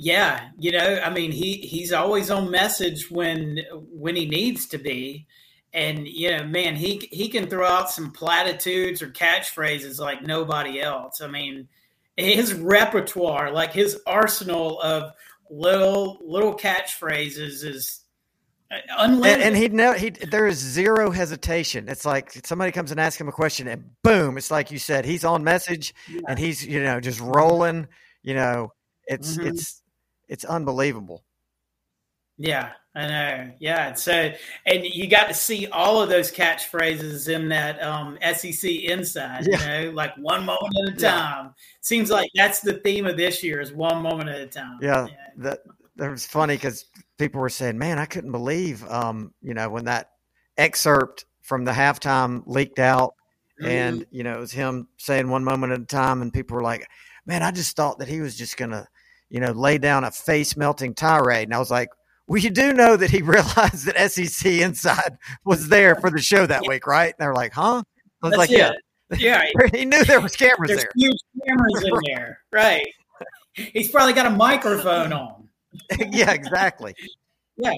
Yeah, 0.00 0.50
you 0.56 0.70
know, 0.70 1.00
I 1.04 1.10
mean, 1.10 1.32
he 1.32 1.54
he's 1.54 1.92
always 1.92 2.30
on 2.30 2.52
message 2.52 3.10
when 3.10 3.58
when 3.90 4.14
he 4.14 4.26
needs 4.26 4.66
to 4.66 4.78
be, 4.78 5.26
and 5.72 6.06
you 6.06 6.30
know, 6.30 6.44
man, 6.44 6.76
he 6.76 7.08
he 7.10 7.28
can 7.28 7.48
throw 7.48 7.66
out 7.66 7.90
some 7.90 8.12
platitudes 8.12 9.02
or 9.02 9.08
catchphrases 9.08 9.98
like 9.98 10.22
nobody 10.22 10.80
else. 10.80 11.20
I 11.20 11.26
mean, 11.26 11.68
his 12.16 12.54
repertoire, 12.54 13.50
like 13.50 13.72
his 13.72 14.00
arsenal 14.06 14.80
of 14.82 15.14
little 15.50 16.20
little 16.24 16.54
catchphrases, 16.54 17.64
is 17.64 18.04
unlimited. 18.96 19.40
And, 19.40 19.42
and 19.42 19.56
he 19.56 19.68
know 19.68 19.94
he 19.94 20.10
there 20.10 20.46
is 20.46 20.58
zero 20.58 21.10
hesitation. 21.10 21.88
It's 21.88 22.04
like 22.04 22.46
somebody 22.46 22.70
comes 22.70 22.92
and 22.92 23.00
asks 23.00 23.20
him 23.20 23.26
a 23.26 23.32
question, 23.32 23.66
and 23.66 23.90
boom, 24.04 24.38
it's 24.38 24.52
like 24.52 24.70
you 24.70 24.78
said, 24.78 25.04
he's 25.04 25.24
on 25.24 25.42
message, 25.42 25.92
yeah. 26.08 26.20
and 26.28 26.38
he's 26.38 26.64
you 26.64 26.82
know 26.84 27.00
just 27.00 27.18
rolling. 27.18 27.88
You 28.22 28.34
know, 28.34 28.72
it's 29.08 29.36
mm-hmm. 29.36 29.48
it's 29.48 29.82
it's 30.28 30.44
unbelievable. 30.44 31.24
Yeah, 32.38 32.70
I 32.94 33.06
know. 33.08 33.52
Yeah, 33.58 33.94
so 33.94 34.32
and 34.64 34.84
you 34.84 35.08
got 35.08 35.26
to 35.26 35.34
see 35.34 35.66
all 35.68 36.00
of 36.00 36.08
those 36.08 36.30
catchphrases 36.30 37.28
in 37.28 37.48
that 37.48 37.82
um, 37.82 38.16
SEC 38.34 38.70
Inside. 38.70 39.46
Yeah. 39.48 39.80
You 39.80 39.86
know, 39.86 39.90
like 39.90 40.16
one 40.18 40.46
moment 40.46 40.72
at 40.86 40.94
a 40.94 40.96
time. 40.96 41.44
Yeah. 41.46 41.50
Seems 41.80 42.10
like 42.10 42.30
that's 42.36 42.60
the 42.60 42.74
theme 42.74 43.06
of 43.06 43.16
this 43.16 43.42
year 43.42 43.60
is 43.60 43.72
one 43.72 44.02
moment 44.02 44.28
at 44.28 44.40
a 44.40 44.46
time. 44.46 44.78
Yeah, 44.80 45.06
yeah. 45.08 45.14
that 45.38 45.60
that 45.96 46.10
was 46.10 46.24
funny 46.24 46.54
because 46.54 46.86
people 47.18 47.40
were 47.40 47.48
saying, 47.48 47.76
"Man, 47.76 47.98
I 47.98 48.06
couldn't 48.06 48.32
believe," 48.32 48.88
um, 48.88 49.34
you 49.42 49.54
know, 49.54 49.68
when 49.68 49.86
that 49.86 50.10
excerpt 50.56 51.24
from 51.42 51.64
the 51.64 51.72
halftime 51.72 52.42
leaked 52.46 52.78
out, 52.78 53.14
mm-hmm. 53.60 53.70
and 53.70 54.06
you 54.12 54.22
know, 54.22 54.36
it 54.36 54.40
was 54.40 54.52
him 54.52 54.86
saying 54.96 55.28
one 55.28 55.42
moment 55.42 55.72
at 55.72 55.80
a 55.80 55.86
time, 55.86 56.22
and 56.22 56.32
people 56.32 56.54
were 56.54 56.62
like, 56.62 56.86
"Man, 57.26 57.42
I 57.42 57.50
just 57.50 57.74
thought 57.74 57.98
that 57.98 58.08
he 58.08 58.20
was 58.20 58.36
just 58.36 58.56
gonna." 58.56 58.86
You 59.30 59.40
know, 59.40 59.52
lay 59.52 59.78
down 59.78 60.04
a 60.04 60.10
face 60.10 60.56
melting 60.56 60.94
tirade. 60.94 61.48
And 61.48 61.54
I 61.54 61.58
was 61.58 61.70
like, 61.70 61.88
well, 62.26 62.40
you 62.40 62.50
do 62.50 62.72
know 62.72 62.96
that 62.96 63.10
he 63.10 63.22
realized 63.22 63.86
that 63.86 64.10
SEC 64.10 64.50
Inside 64.52 65.16
was 65.44 65.68
there 65.68 65.94
for 65.96 66.10
the 66.10 66.20
show 66.20 66.46
that 66.46 66.66
week, 66.66 66.86
right? 66.86 67.08
And 67.08 67.16
they're 67.18 67.34
like, 67.34 67.52
huh? 67.52 67.82
I 68.22 68.26
was 68.26 68.30
That's 68.32 68.38
like, 68.38 68.50
it. 68.50 68.58
yeah. 68.58 68.72
Yeah. 69.16 69.42
he 69.72 69.84
knew 69.86 70.04
there 70.04 70.20
was 70.20 70.36
cameras 70.36 70.68
There's 70.68 70.82
there. 70.82 70.90
huge 70.96 71.18
cameras 71.46 71.82
in 71.84 71.92
there. 72.14 72.40
Right. 72.52 72.86
He's 73.54 73.90
probably 73.90 74.12
got 74.12 74.26
a 74.26 74.30
microphone 74.30 75.12
on. 75.12 75.48
yeah, 76.10 76.32
exactly. 76.32 76.94
Yeah. 77.56 77.72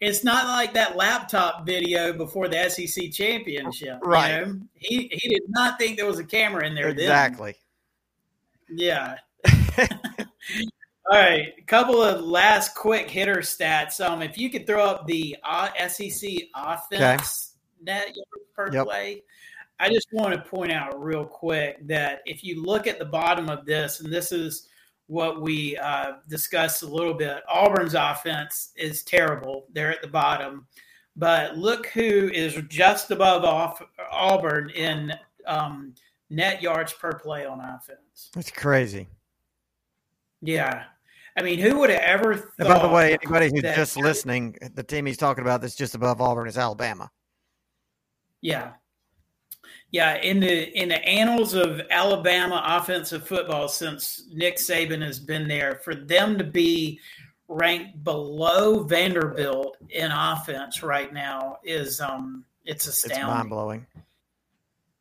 It's 0.00 0.24
not 0.24 0.46
like 0.46 0.72
that 0.74 0.96
laptop 0.96 1.66
video 1.66 2.12
before 2.12 2.48
the 2.48 2.68
SEC 2.70 3.10
championship. 3.10 3.98
Right. 4.02 4.38
You 4.38 4.46
know? 4.46 4.60
He 4.74 5.08
he 5.12 5.28
did 5.28 5.42
not 5.48 5.78
think 5.78 5.96
there 5.96 6.06
was 6.06 6.18
a 6.18 6.24
camera 6.24 6.66
in 6.66 6.74
there 6.74 6.92
then. 6.94 7.00
exactly. 7.00 7.54
Then. 8.68 8.78
Yeah. 8.78 9.16
All 11.10 11.18
right, 11.18 11.52
a 11.58 11.62
couple 11.62 12.00
of 12.00 12.24
last 12.24 12.76
quick 12.76 13.10
hitter 13.10 13.38
stats. 13.38 14.04
Um, 14.04 14.22
if 14.22 14.38
you 14.38 14.50
could 14.50 14.66
throw 14.66 14.84
up 14.84 15.06
the 15.06 15.36
uh, 15.42 15.68
SEC 15.88 16.30
offense 16.54 17.54
okay. 17.82 17.92
net 17.92 18.16
per 18.54 18.72
yep. 18.72 18.86
play, 18.86 19.22
I 19.80 19.88
just 19.88 20.06
want 20.12 20.32
to 20.32 20.48
point 20.48 20.70
out 20.70 21.02
real 21.02 21.24
quick 21.24 21.84
that 21.88 22.20
if 22.24 22.44
you 22.44 22.62
look 22.62 22.86
at 22.86 23.00
the 23.00 23.04
bottom 23.04 23.48
of 23.48 23.66
this, 23.66 23.98
and 23.98 24.12
this 24.12 24.30
is 24.30 24.68
what 25.08 25.42
we 25.42 25.76
uh, 25.76 26.12
discussed 26.28 26.84
a 26.84 26.86
little 26.86 27.14
bit, 27.14 27.42
Auburn's 27.48 27.94
offense 27.94 28.70
is 28.76 29.02
terrible. 29.02 29.66
They're 29.72 29.90
at 29.90 30.02
the 30.02 30.08
bottom, 30.08 30.68
but 31.16 31.58
look 31.58 31.86
who 31.86 32.30
is 32.32 32.56
just 32.68 33.10
above 33.10 33.44
off 33.44 33.82
Auburn 34.12 34.70
in 34.70 35.12
um, 35.48 35.94
net 36.30 36.62
yards 36.62 36.92
per 36.92 37.12
play 37.12 37.44
on 37.44 37.58
offense. 37.58 38.30
That's 38.34 38.52
crazy. 38.52 39.08
Yeah. 40.42 40.84
I 41.36 41.42
mean, 41.42 41.58
who 41.58 41.78
would 41.78 41.90
have 41.90 42.00
ever 42.00 42.36
thought? 42.36 42.52
And 42.58 42.68
by 42.68 42.78
the 42.78 42.88
way, 42.88 43.16
anybody 43.22 43.46
who's 43.46 43.62
just 43.74 43.96
listening, 43.96 44.56
the 44.74 44.82
team 44.82 45.06
he's 45.06 45.16
talking 45.16 45.42
about 45.42 45.62
that's 45.62 45.74
just 45.74 45.94
above 45.94 46.20
Auburn 46.20 46.46
is 46.46 46.58
Alabama. 46.58 47.10
Yeah. 48.42 48.72
Yeah, 49.90 50.16
in 50.16 50.40
the 50.40 50.78
in 50.78 50.88
the 50.88 51.02
annals 51.04 51.54
of 51.54 51.80
Alabama 51.90 52.62
offensive 52.66 53.26
football 53.26 53.68
since 53.68 54.24
Nick 54.32 54.56
Saban 54.56 55.02
has 55.02 55.18
been 55.18 55.46
there, 55.46 55.80
for 55.84 55.94
them 55.94 56.38
to 56.38 56.44
be 56.44 56.98
ranked 57.46 58.02
below 58.02 58.84
Vanderbilt 58.84 59.76
in 59.90 60.10
offense 60.10 60.82
right 60.82 61.12
now 61.12 61.58
is 61.62 62.00
um 62.00 62.44
it's 62.64 62.86
astounding. 62.86 63.20
It's 63.20 63.28
mind 63.28 63.50
blowing. 63.50 63.86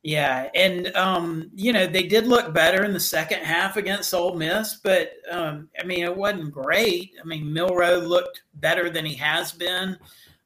Yeah, 0.04 0.50
and 0.56 0.96
um, 0.96 1.52
you 1.54 1.72
know 1.72 1.86
they 1.86 2.04
did 2.04 2.26
look 2.26 2.54
better 2.54 2.84
in 2.84 2.94
the 2.94 3.00
second 3.00 3.42
half 3.44 3.78
against 3.78 4.14
Ole 4.16 4.36
Miss, 4.36 4.80
but 4.84 5.14
um, 5.30 5.70
I 5.80 5.84
mean 5.84 6.04
it 6.04 6.16
wasn't 6.16 6.52
great. 6.52 7.12
I 7.22 7.24
mean 7.24 7.54
Milroe 7.54 8.00
looked 8.00 8.42
better 8.56 8.90
than 8.90 9.06
he 9.06 9.14
has 9.16 9.52
been, 9.52 9.98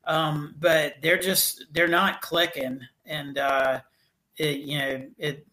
um, 0.04 0.56
but 0.60 0.96
they're 1.02 1.20
just 1.20 1.68
they're 1.72 1.88
not 1.88 2.22
clicking, 2.22 2.82
and 3.06 3.38
uh, 3.38 3.80
it, 4.36 4.58
you 4.58 4.78
know 4.78 5.08
it 5.18 5.48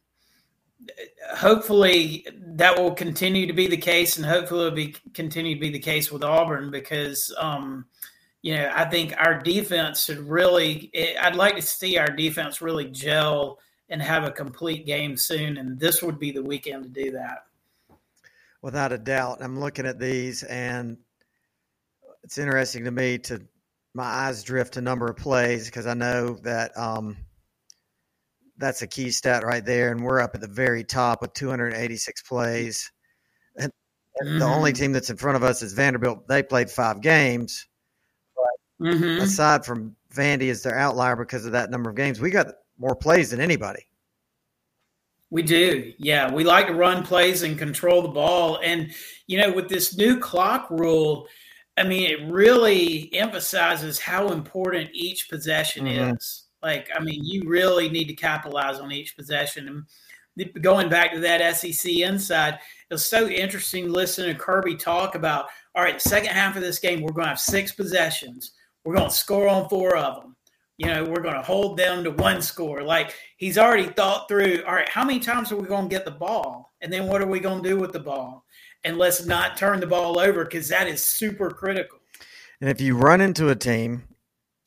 hopefully 1.37 2.27
that 2.45 2.77
will 2.77 2.95
continue 2.95 3.47
to 3.47 3.53
be 3.53 3.69
the 3.69 3.77
case, 3.77 4.17
and 4.17 4.27
hopefully 4.27 4.67
it'll 4.67 4.75
be 4.75 4.97
continue 5.15 5.55
to 5.55 5.61
be 5.61 5.71
the 5.71 5.79
case 5.79 6.11
with 6.11 6.25
Auburn 6.25 6.73
because 6.73 7.33
um, 7.39 7.87
you 8.43 8.57
know 8.57 8.69
I 8.75 8.85
think 8.87 9.15
our 9.17 9.39
defense 9.39 10.07
should 10.07 10.19
really. 10.19 10.91
I'd 11.21 11.37
like 11.37 11.55
to 11.55 11.63
see 11.63 11.99
our 11.99 12.09
defense 12.09 12.61
really 12.61 12.87
gel 12.87 13.61
and 13.93 14.03
have 14.03 14.25
a 14.25 14.31
complete 14.33 14.87
game 14.87 15.17
soon, 15.17 15.59
and 15.59 15.79
this 15.79 16.03
would 16.03 16.19
be 16.19 16.33
the 16.33 16.43
weekend 16.43 16.83
to 16.83 16.89
do 16.89 17.13
that. 17.13 17.45
Without 18.61 18.93
a 18.93 18.99
doubt, 18.99 19.39
I'm 19.41 19.61
looking 19.61 19.87
at 19.87 20.01
these, 20.01 20.43
and 20.43 20.97
it's 22.25 22.39
interesting 22.39 22.85
to 22.85 22.91
me 22.91 23.19
to 23.19 23.43
my 23.95 24.05
eyes 24.05 24.43
drift 24.43 24.77
a 24.77 24.81
number 24.81 25.07
of 25.07 25.17
plays 25.17 25.67
because 25.67 25.87
I 25.87 25.95
know 25.95 26.35
that. 26.43 26.77
Um, 26.77 27.19
that's 28.59 28.83
a 28.83 28.87
key 28.87 29.11
stat 29.11 29.45
right 29.45 29.65
there. 29.65 29.91
And 29.91 30.05
we're 30.05 30.21
up 30.21 30.35
at 30.35 30.41
the 30.41 30.47
very 30.47 30.85
top 30.85 31.21
with 31.21 31.35
286 31.35 32.23
plays. 32.23 32.93
And 33.57 33.73
mm-hmm. 34.23 34.39
the 34.39 34.45
only 34.45 34.73
mm-hmm. 34.73 34.83
team 34.83 34.93
that's 34.93 35.11
in 35.11 35.17
front 35.17 35.37
of 35.37 35.43
us 35.43 35.63
is 35.63 35.73
Vanderbilt. 35.73 36.29
They 36.29 36.43
played 36.43 36.71
five 36.71 37.01
games. 37.01 37.67
But 38.37 38.87
mm-hmm. 38.89 39.23
aside 39.23 39.65
from 39.65 39.97
Vandy 40.15 40.43
is 40.43 40.63
their 40.63 40.79
outlier 40.79 41.17
because 41.17 41.45
of 41.45 41.53
that 41.53 41.71
number 41.71 41.91
of 41.91 41.97
games, 41.97 42.21
we 42.21 42.31
got 42.31 42.55
more 42.79 42.95
plays 42.95 43.31
than 43.31 43.41
anybody. 43.41 43.87
We 45.31 45.43
do. 45.43 45.93
Yeah. 45.99 46.31
We 46.31 46.45
like 46.45 46.67
to 46.67 46.75
run 46.75 47.03
plays 47.03 47.43
and 47.43 47.59
control 47.59 48.03
the 48.03 48.09
ball. 48.09 48.61
And, 48.63 48.93
you 49.27 49.39
know, 49.39 49.51
with 49.51 49.69
this 49.69 49.97
new 49.97 50.19
clock 50.19 50.69
rule, 50.71 51.27
I 51.79 51.85
mean, 51.85 52.11
it 52.11 52.31
really 52.31 53.13
emphasizes 53.15 53.99
how 53.99 54.29
important 54.29 54.91
each 54.93 55.31
possession 55.31 55.87
mm-hmm. 55.87 56.17
is. 56.17 56.45
Like, 56.63 56.91
I 56.95 57.03
mean, 57.03 57.25
you 57.25 57.49
really 57.49 57.89
need 57.89 58.09
to 58.09 58.15
capitalize 58.15 58.79
on 58.79 58.93
each 58.93 59.17
possession. 59.17 59.87
And 60.37 60.63
going 60.63 60.91
back 60.91 61.13
to 61.13 61.21
that 61.21 61.57
SEC 61.57 61.91
inside, 61.91 62.59
it 62.91 62.95
was 62.95 63.05
so 63.05 63.27
interesting 63.27 63.91
listening 63.91 64.35
to 64.35 64.39
Kirby 64.39 64.77
talk 64.77 65.15
about, 65.15 65.47
all 65.75 65.83
right, 65.83 65.95
the 65.95 66.09
second 66.09 66.31
half 66.31 66.57
of 66.57 66.63
this 66.63 66.79
game, 66.79 67.01
we're 67.01 67.13
going 67.13 67.25
to 67.25 67.31
have 67.31 67.41
six 67.41 67.73
possessions. 67.73 68.53
We're 68.85 68.97
going 68.97 69.09
to 69.09 69.15
score 69.15 69.49
on 69.49 69.69
four 69.71 69.97
of 69.97 70.23
them. 70.23 70.37
You 70.79 70.87
know, 70.87 71.05
we're 71.05 71.21
going 71.21 71.35
to 71.35 71.43
hold 71.43 71.77
them 71.77 72.03
to 72.05 72.11
one 72.11 72.43
score. 72.43 72.83
Like 72.83 73.15
he's 73.37 73.59
already 73.59 73.87
thought 73.87 74.29
through, 74.29 74.65
all 74.67 74.75
right, 74.75 74.89
how 74.89 75.05
many 75.05 75.21
times 75.21 75.53
are 75.53 75.57
we 75.57 75.69
going 75.69 75.89
to 75.89 75.95
get 75.95 76.05
the 76.05 76.11
ball? 76.11 76.73
And 76.81 76.93
then 76.93 77.07
what 77.07 77.23
are 77.23 77.27
we 77.27 77.41
going 77.41 77.63
to 77.63 77.69
do 77.69 77.77
with 77.79 77.93
the 77.93 78.01
ball? 78.01 78.45
And 78.85 78.99
let's 78.99 79.25
not 79.25 79.57
turn 79.57 79.81
the 79.81 79.87
ball 79.87 80.19
over 80.19 80.45
because 80.45 80.69
that 80.69 80.89
is 80.89 81.05
super 81.05 81.51
critical. 81.51 81.99
And 82.61 82.71
if 82.71 82.81
you 82.81 82.97
run 82.97 83.21
into 83.21 83.51
a 83.51 83.57
team 83.57 84.05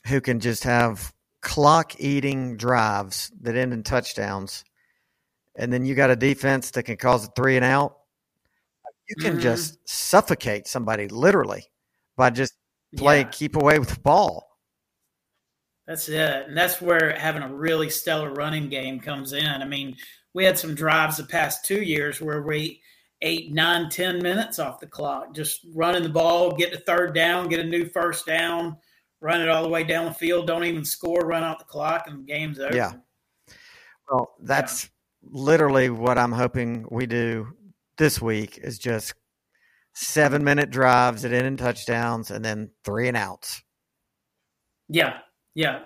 who 0.08 0.22
can 0.22 0.40
just 0.40 0.64
have 0.64 1.14
clock 1.42 2.00
eating 2.00 2.56
drives 2.58 3.32
that 3.42 3.56
end 3.56 3.74
in 3.74 3.84
touchdowns, 3.84 4.64
and 5.56 5.72
then 5.72 5.86
you 5.86 5.96
got 5.96 6.10
a 6.10 6.16
defense 6.16 6.72
that 6.72 6.84
can 6.84 6.98
cause 6.98 7.26
a 7.26 7.32
three 7.36 7.56
and 7.56 7.66
out, 7.66 7.98
you 9.08 9.16
can 9.16 9.34
mm-hmm. 9.34 9.42
just 9.42 9.78
suffocate 9.88 10.68
somebody 10.68 11.08
literally 11.08 11.64
by 12.16 12.30
just 12.30 12.54
play 12.98 13.20
yeah. 13.20 13.30
keep 13.30 13.56
away 13.56 13.80
with 13.80 13.90
the 13.90 14.00
ball. 14.00 14.55
That's 15.88 16.10
it. 16.10 16.48
And 16.48 16.58
that's 16.58 16.82
where 16.82 17.16
having 17.18 17.44
a 17.44 17.54
really 17.54 17.90
stellar 17.90 18.34
running 18.34 18.70
game 18.70 19.00
comes 19.00 19.34
in. 19.34 19.46
I 19.46 19.66
mean, 19.66 19.96
we 20.34 20.44
had 20.44 20.58
some 20.58 20.76
drives 20.76 21.18
the 21.18 21.24
past 21.24 21.64
two 21.66 21.82
years 21.82 22.20
where 22.20 22.42
we 22.42 22.82
eight, 23.22 23.54
nine, 23.54 23.90
ten 23.90 24.22
minutes 24.22 24.60
off 24.60 24.80
the 24.80 24.88
clock, 24.88 25.34
just 25.34 25.66
running 25.74 26.04
the 26.04 26.10
ball, 26.10 26.52
get 26.52 26.72
the 26.72 26.80
third 26.80 27.14
down, 27.14 27.48
get 27.48 27.60
a 27.60 27.64
new 27.64 27.86
first 27.90 28.26
down, 28.26 28.78
run 29.22 29.42
it 29.42 29.50
all 29.50 29.64
the 29.64 29.70
way 29.70 29.84
down 29.84 30.06
the 30.06 30.14
field, 30.14 30.48
don't 30.48 30.66
even 30.66 30.84
score, 30.84 31.22
run 31.22 31.44
out 31.44 31.60
the 31.60 31.66
clock, 31.66 32.08
and 32.08 32.20
the 32.20 32.24
game's 32.24 32.60
over. 32.60 32.76
Yeah. 32.76 32.94
Well, 34.10 34.36
that's 34.42 34.86
yeah. 35.24 35.30
literally 35.32 35.90
what 35.90 36.18
I'm 36.18 36.32
hoping 36.32 36.86
we 36.92 37.06
do 37.06 37.48
this 37.98 38.22
week 38.22 38.60
is 38.62 38.78
just 38.78 39.14
seven 39.94 40.44
minute 40.44 40.70
drives 40.70 41.22
that 41.22 41.32
end 41.32 41.48
in 41.48 41.58
touchdowns 41.58 42.30
and 42.30 42.44
then 42.44 42.70
three 42.84 43.08
and 43.08 43.16
outs. 43.16 43.64
Yeah. 44.90 45.20
Yeah. 45.56 45.80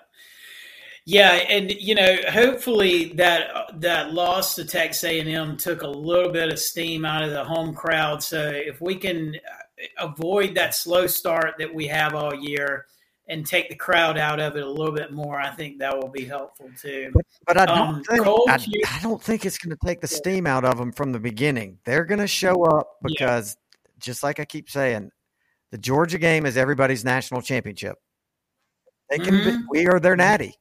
Yeah, 1.05 1.31
and 1.31 1.71
you 1.71 1.95
know, 1.95 2.17
hopefully 2.29 3.13
that 3.13 3.71
that 3.79 4.13
loss 4.13 4.53
to 4.55 4.65
Texas 4.65 5.03
A&M 5.05 5.57
took 5.57 5.81
a 5.81 5.87
little 5.87 6.31
bit 6.31 6.51
of 6.51 6.59
steam 6.59 7.03
out 7.03 7.23
of 7.23 7.31
the 7.31 7.43
home 7.43 7.73
crowd. 7.73 8.21
So 8.21 8.51
if 8.53 8.79
we 8.79 8.95
can 8.95 9.35
avoid 9.97 10.53
that 10.55 10.75
slow 10.75 11.07
start 11.07 11.55
that 11.57 11.73
we 11.73 11.87
have 11.87 12.13
all 12.13 12.35
year, 12.35 12.85
and 13.29 13.45
take 13.45 13.69
the 13.69 13.75
crowd 13.75 14.17
out 14.17 14.39
of 14.39 14.57
it 14.57 14.63
a 14.63 14.69
little 14.69 14.93
bit 14.93 15.13
more, 15.13 15.39
I 15.39 15.51
think 15.51 15.77
that 15.79 15.95
will 15.95 16.09
be 16.09 16.25
helpful 16.25 16.69
too. 16.79 17.11
But, 17.13 17.25
but 17.45 17.57
I, 17.57 17.65
don't 17.65 17.77
um, 17.77 18.03
think, 18.03 18.27
I, 18.27 18.97
I, 18.97 18.99
don't 19.01 19.21
think 19.21 19.45
it's 19.45 19.59
going 19.59 19.69
to 19.69 19.85
take 19.85 20.01
the 20.01 20.07
steam 20.07 20.47
out 20.47 20.65
of 20.65 20.77
them 20.77 20.91
from 20.91 21.11
the 21.11 21.19
beginning. 21.19 21.77
They're 21.85 22.05
going 22.05 22.19
to 22.19 22.27
show 22.27 22.63
up 22.63 22.97
because, 23.03 23.55
yeah. 23.71 23.89
just 23.99 24.23
like 24.23 24.39
I 24.39 24.45
keep 24.45 24.69
saying, 24.69 25.11
the 25.71 25.77
Georgia 25.77 26.17
game 26.17 26.47
is 26.47 26.57
everybody's 26.57 27.05
national 27.05 27.43
championship. 27.43 27.97
They 29.09 29.17
can. 29.17 29.35
Mm-hmm. 29.35 29.61
Be, 29.61 29.65
we 29.69 29.87
are 29.87 29.99
their 29.99 30.15
natty. 30.15 30.55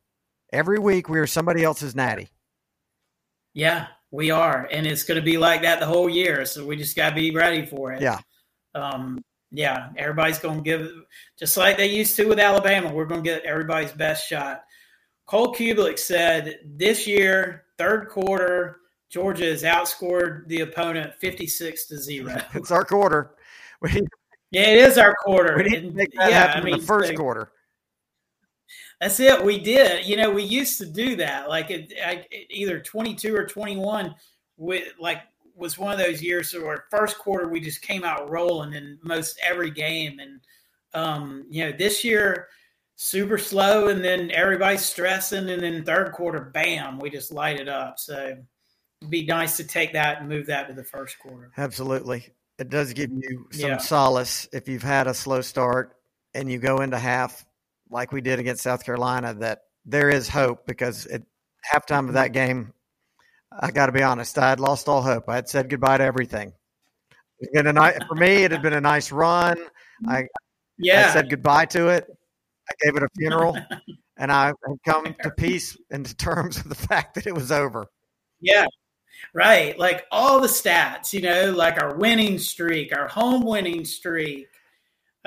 Every 0.53 0.79
week 0.79 1.09
we 1.09 1.19
are 1.19 1.27
somebody 1.27 1.63
else's 1.63 1.95
natty. 1.95 2.29
Yeah, 3.55 3.89
we 4.11 4.31
are, 4.31 4.69
and 4.71 4.87
it's 4.87 5.05
going 5.05 5.21
to 5.21 5.25
be 5.25 5.37
like 5.37 5.63
that 5.63 5.81
the 5.81 5.87
whole 5.87 6.09
year. 6.09 6.45
So 6.47 6.65
we 6.65 6.77
just 6.77 6.97
got 6.97 7.11
to 7.11 7.15
be 7.15 7.31
ready 7.33 7.67
for 7.67 7.93
it. 7.93 8.01
Yeah. 8.01 8.19
Um, 8.75 9.23
yeah, 9.51 9.89
everybody's 9.97 10.39
going 10.39 10.59
to 10.59 10.63
give 10.63 10.91
just 11.39 11.57
like 11.57 11.77
they 11.77 11.89
used 11.89 12.17
to 12.17 12.27
with 12.27 12.39
Alabama. 12.39 12.93
We're 12.93 13.07
going 13.07 13.23
to 13.23 13.29
get 13.29 13.45
everybody's 13.45 13.93
best 13.93 14.29
shot. 14.29 14.63
Cole 15.27 15.55
Cubelic 15.55 15.99
said 15.99 16.61
this 16.65 17.07
year, 17.07 17.65
third 17.77 18.09
quarter, 18.09 18.81
Georgia 19.11 19.47
has 19.47 19.63
outscored 19.63 20.47
the 20.49 20.61
opponent 20.61 21.15
fifty-six 21.21 21.87
to 21.87 21.99
zero. 21.99 22.41
It's 22.55 22.71
our 22.71 22.85
quarter. 22.85 23.35
We, 23.81 24.03
yeah, 24.51 24.63
it 24.63 24.79
is 24.79 24.99
our 24.99 25.15
quarter. 25.15 25.57
We 25.57 25.63
didn't 25.63 25.95
make 25.95 26.11
that 26.15 26.31
yeah, 26.31 26.39
happen 26.39 26.63
I 26.63 26.65
mean, 26.65 26.75
in 26.75 26.81
the 26.81 26.87
first 26.87 27.15
quarter. 27.15 27.53
That's 29.01 29.21
it. 29.21 29.45
We 29.45 29.59
did. 29.59 30.07
You 30.07 30.17
know, 30.17 30.31
we 30.31 30.43
used 30.43 30.79
to 30.79 30.87
do 30.87 31.15
that, 31.17 31.49
like 31.49 31.71
it, 31.71 31.93
either 32.51 32.81
twenty-two 32.81 33.35
or 33.35 33.47
twenty-one. 33.47 34.15
With 34.57 34.93
like 34.99 35.23
was 35.55 35.79
one 35.79 35.93
of 35.93 35.99
those 35.99 36.21
years 36.21 36.53
where 36.53 36.85
first 36.91 37.19
quarter 37.19 37.49
we 37.49 37.61
just 37.61 37.83
came 37.83 38.05
out 38.05 38.29
rolling 38.29 38.75
in 38.75 38.99
most 39.03 39.39
every 39.45 39.71
game, 39.71 40.19
and 40.19 40.41
um, 40.95 41.47
you 41.49 41.65
know 41.65 41.73
this 41.77 42.03
year 42.03 42.49
super 42.97 43.39
slow, 43.39 43.87
and 43.87 44.05
then 44.05 44.33
everybody's 44.33 44.85
stressing, 44.85 45.49
and 45.49 45.63
then 45.63 45.85
third 45.85 46.11
quarter, 46.13 46.41
bam, 46.41 46.99
we 46.99 47.09
just 47.09 47.31
light 47.31 47.61
it 47.61 47.69
up. 47.69 48.01
So 48.01 48.37
it'd 49.01 49.11
be 49.11 49.25
nice 49.25 49.57
to 49.59 49.65
take 49.65 49.93
that 49.93 50.19
and 50.19 50.29
move 50.29 50.47
that 50.47 50.67
to 50.67 50.75
the 50.75 50.83
first 50.83 51.21
quarter. 51.21 51.53
Absolutely, 51.57 52.27
it 52.59 52.69
does 52.69 52.93
give 52.93 53.13
you 53.13 53.47
some 53.53 53.71
yeah. 53.71 53.77
solace 53.77 54.49
if 54.53 54.69
you've 54.69 54.83
had 54.83 55.07
a 55.07 55.15
slow 55.15 55.41
start 55.41 55.95
and 56.35 56.51
you 56.51 56.59
go 56.59 56.79
into 56.79 56.99
half 56.99 57.45
like 57.91 58.13
we 58.13 58.21
did 58.21 58.39
against 58.39 58.63
South 58.63 58.85
Carolina. 58.85 59.35
That 59.35 59.63
there 59.85 60.11
is 60.11 60.29
hope 60.29 60.67
because 60.67 61.07
at 61.07 61.23
halftime 61.73 62.09
of 62.09 62.15
that 62.15 62.33
game, 62.33 62.73
I 63.53 63.71
got 63.71 63.87
to 63.87 63.93
be 63.93 64.03
honest. 64.03 64.39
I 64.39 64.51
had 64.51 64.61
lost 64.61 64.89
all 64.89 65.03
hope. 65.03 65.29
I 65.29 65.37
had 65.37 65.49
said 65.49 65.69
goodbye 65.69 65.99
to 65.99 66.05
everything. 66.05 66.53
It's 67.41 67.69
a 67.69 67.73
nice 67.73 67.99
for 68.09 68.15
me. 68.15 68.45
It 68.45 68.51
had 68.51 68.63
been 68.63 68.73
a 68.73 68.81
nice 68.81 69.13
run. 69.13 69.59
I 70.07 70.27
yeah. 70.79 71.09
I 71.09 71.13
said 71.13 71.31
goodbye 71.31 71.67
to 71.67 71.89
it. 71.89 72.07
I 72.69 72.75
gave 72.85 72.97
it 72.97 73.03
a 73.03 73.09
funeral, 73.17 73.57
and 74.17 74.31
I 74.31 74.47
have 74.47 74.57
come 74.85 75.15
to 75.23 75.31
peace 75.31 75.77
and 75.91 76.05
to 76.05 76.15
terms 76.15 76.63
with 76.63 76.69
the 76.69 76.87
fact 76.87 77.15
that 77.15 77.27
it 77.27 77.35
was 77.35 77.51
over. 77.51 77.87
Yeah, 78.41 78.67
right. 79.33 79.79
Like 79.79 80.07
all 80.11 80.41
the 80.41 80.49
stats, 80.49 81.13
you 81.13 81.21
know, 81.21 81.53
like 81.53 81.81
our 81.81 81.97
winning 81.97 82.39
streak, 82.39 82.97
our 82.97 83.09
home 83.09 83.45
winning 83.45 83.85
streak. 83.85 84.49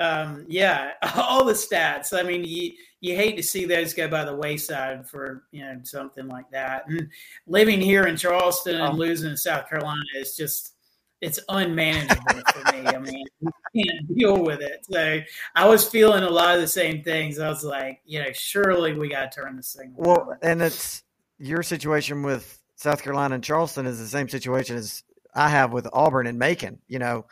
Um, 0.02 0.44
yeah, 0.48 0.92
all 1.16 1.44
the 1.44 1.52
stats. 1.52 2.18
I 2.18 2.22
mean, 2.22 2.44
you 2.44 2.72
you 3.00 3.16
hate 3.16 3.36
to 3.36 3.42
see 3.42 3.64
those 3.64 3.94
go 3.94 4.08
by 4.08 4.24
the 4.24 4.34
wayside 4.34 5.08
for 5.08 5.44
you 5.52 5.62
know 5.62 5.78
something 5.82 6.28
like 6.28 6.50
that. 6.50 6.86
And 6.88 7.08
living 7.46 7.80
here 7.80 8.04
in 8.04 8.16
Charleston 8.16 8.80
and 8.80 8.94
oh. 8.94 8.96
losing 8.96 9.30
in 9.30 9.36
South 9.36 9.68
Carolina 9.68 10.00
is 10.16 10.36
just 10.36 10.74
it's 11.20 11.38
unmanageable 11.48 12.42
for 12.52 12.72
me. 12.72 12.86
I 12.86 12.98
mean, 12.98 13.24
you 13.40 13.84
can't 13.84 14.18
deal 14.18 14.42
with 14.42 14.60
it. 14.60 14.84
So 14.90 15.20
I 15.54 15.68
was 15.68 15.88
feeling 15.88 16.24
a 16.24 16.30
lot 16.30 16.56
of 16.56 16.60
the 16.60 16.68
same 16.68 17.02
things. 17.04 17.38
I 17.38 17.48
was 17.48 17.62
like, 17.62 18.00
you 18.04 18.20
know, 18.20 18.32
surely 18.32 18.94
we 18.94 19.08
got 19.08 19.30
to 19.30 19.40
turn 19.40 19.56
this 19.56 19.72
thing. 19.72 19.94
Well, 19.96 20.36
and 20.42 20.60
it's 20.60 21.04
your 21.38 21.62
situation 21.62 22.22
with 22.24 22.58
South 22.74 23.02
Carolina 23.02 23.36
and 23.36 23.44
Charleston 23.44 23.86
is 23.86 24.00
the 24.00 24.06
same 24.06 24.28
situation 24.28 24.76
as 24.76 25.04
I 25.34 25.48
have 25.48 25.72
with 25.72 25.86
Auburn 25.92 26.26
and 26.26 26.40
Macon. 26.40 26.80
You 26.88 26.98
know, 26.98 27.26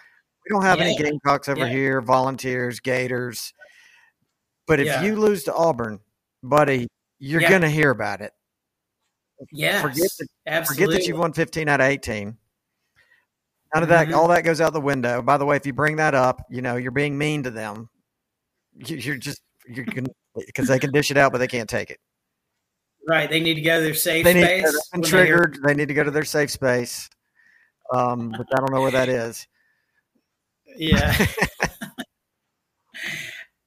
we 0.45 0.55
don't 0.55 0.63
have 0.63 0.79
yeah. 0.79 0.85
any 0.87 0.97
Gamecocks 0.97 1.49
over 1.49 1.67
yeah. 1.67 1.69
here, 1.69 2.01
Volunteers, 2.01 2.81
Gators. 2.81 3.53
But 4.67 4.81
if 4.81 4.87
yeah. 4.87 5.03
you 5.03 5.17
lose 5.17 5.45
to 5.45 5.55
Auburn, 5.55 6.01
buddy, 6.43 6.89
you're 7.19 7.41
going 7.41 7.63
to 7.63 7.69
hear 7.69 7.91
about 7.91 8.21
it. 8.21 8.33
Yeah, 9.53 9.81
forget 9.81 10.09
that, 10.19 10.29
absolutely. 10.47 10.85
forget 10.85 11.01
that 11.01 11.09
you 11.09 11.17
won 11.17 11.33
15 11.33 11.69
out 11.69 11.81
of 11.81 11.87
18. 11.87 12.37
None 13.75 13.83
of 13.83 13.89
that, 13.89 14.09
mm-hmm. 14.09 14.17
all 14.17 14.29
that 14.29 14.45
goes 14.45 14.61
out 14.61 14.73
the 14.73 14.81
window. 14.81 15.23
By 15.23 15.39
the 15.39 15.47
way, 15.47 15.57
if 15.57 15.65
you 15.65 15.73
bring 15.73 15.97
that 15.97 16.15
up, 16.15 16.45
you 16.51 16.61
know 16.61 16.77
you're 16.77 16.91
being 16.91 17.17
mean 17.17 17.43
to 17.45 17.51
them. 17.51 17.89
You're 18.75 19.17
just 19.17 19.41
you're 19.67 19.87
because 20.35 20.69
they 20.69 20.79
can 20.79 20.93
dish 20.93 21.11
it 21.11 21.17
out, 21.17 21.33
but 21.33 21.39
they 21.39 21.47
can't 21.47 21.69
take 21.69 21.91
it. 21.91 21.99
Right. 23.09 23.31
They 23.31 23.41
need 23.41 23.55
to 23.55 23.61
go 23.61 23.79
to 23.79 23.85
their 23.85 23.95
safe 23.95 24.25
They 24.25 24.35
need 24.35 24.45
space. 24.45 24.63
to, 24.63 24.83
when 24.91 25.01
they 25.03 25.09
hear- 25.09 25.19
triggered. 25.19 25.59
They 25.65 25.75
need 25.75 25.89
to 25.89 25.95
go 25.95 26.05
to 26.05 26.11
their 26.11 26.25
safe 26.25 26.51
space. 26.51 27.09
Um, 27.93 28.31
but 28.31 28.47
I 28.55 28.61
don't 28.61 28.73
know 28.73 28.83
where 28.83 28.91
that 28.93 29.09
is. 29.09 29.47
Yeah. 30.77 31.27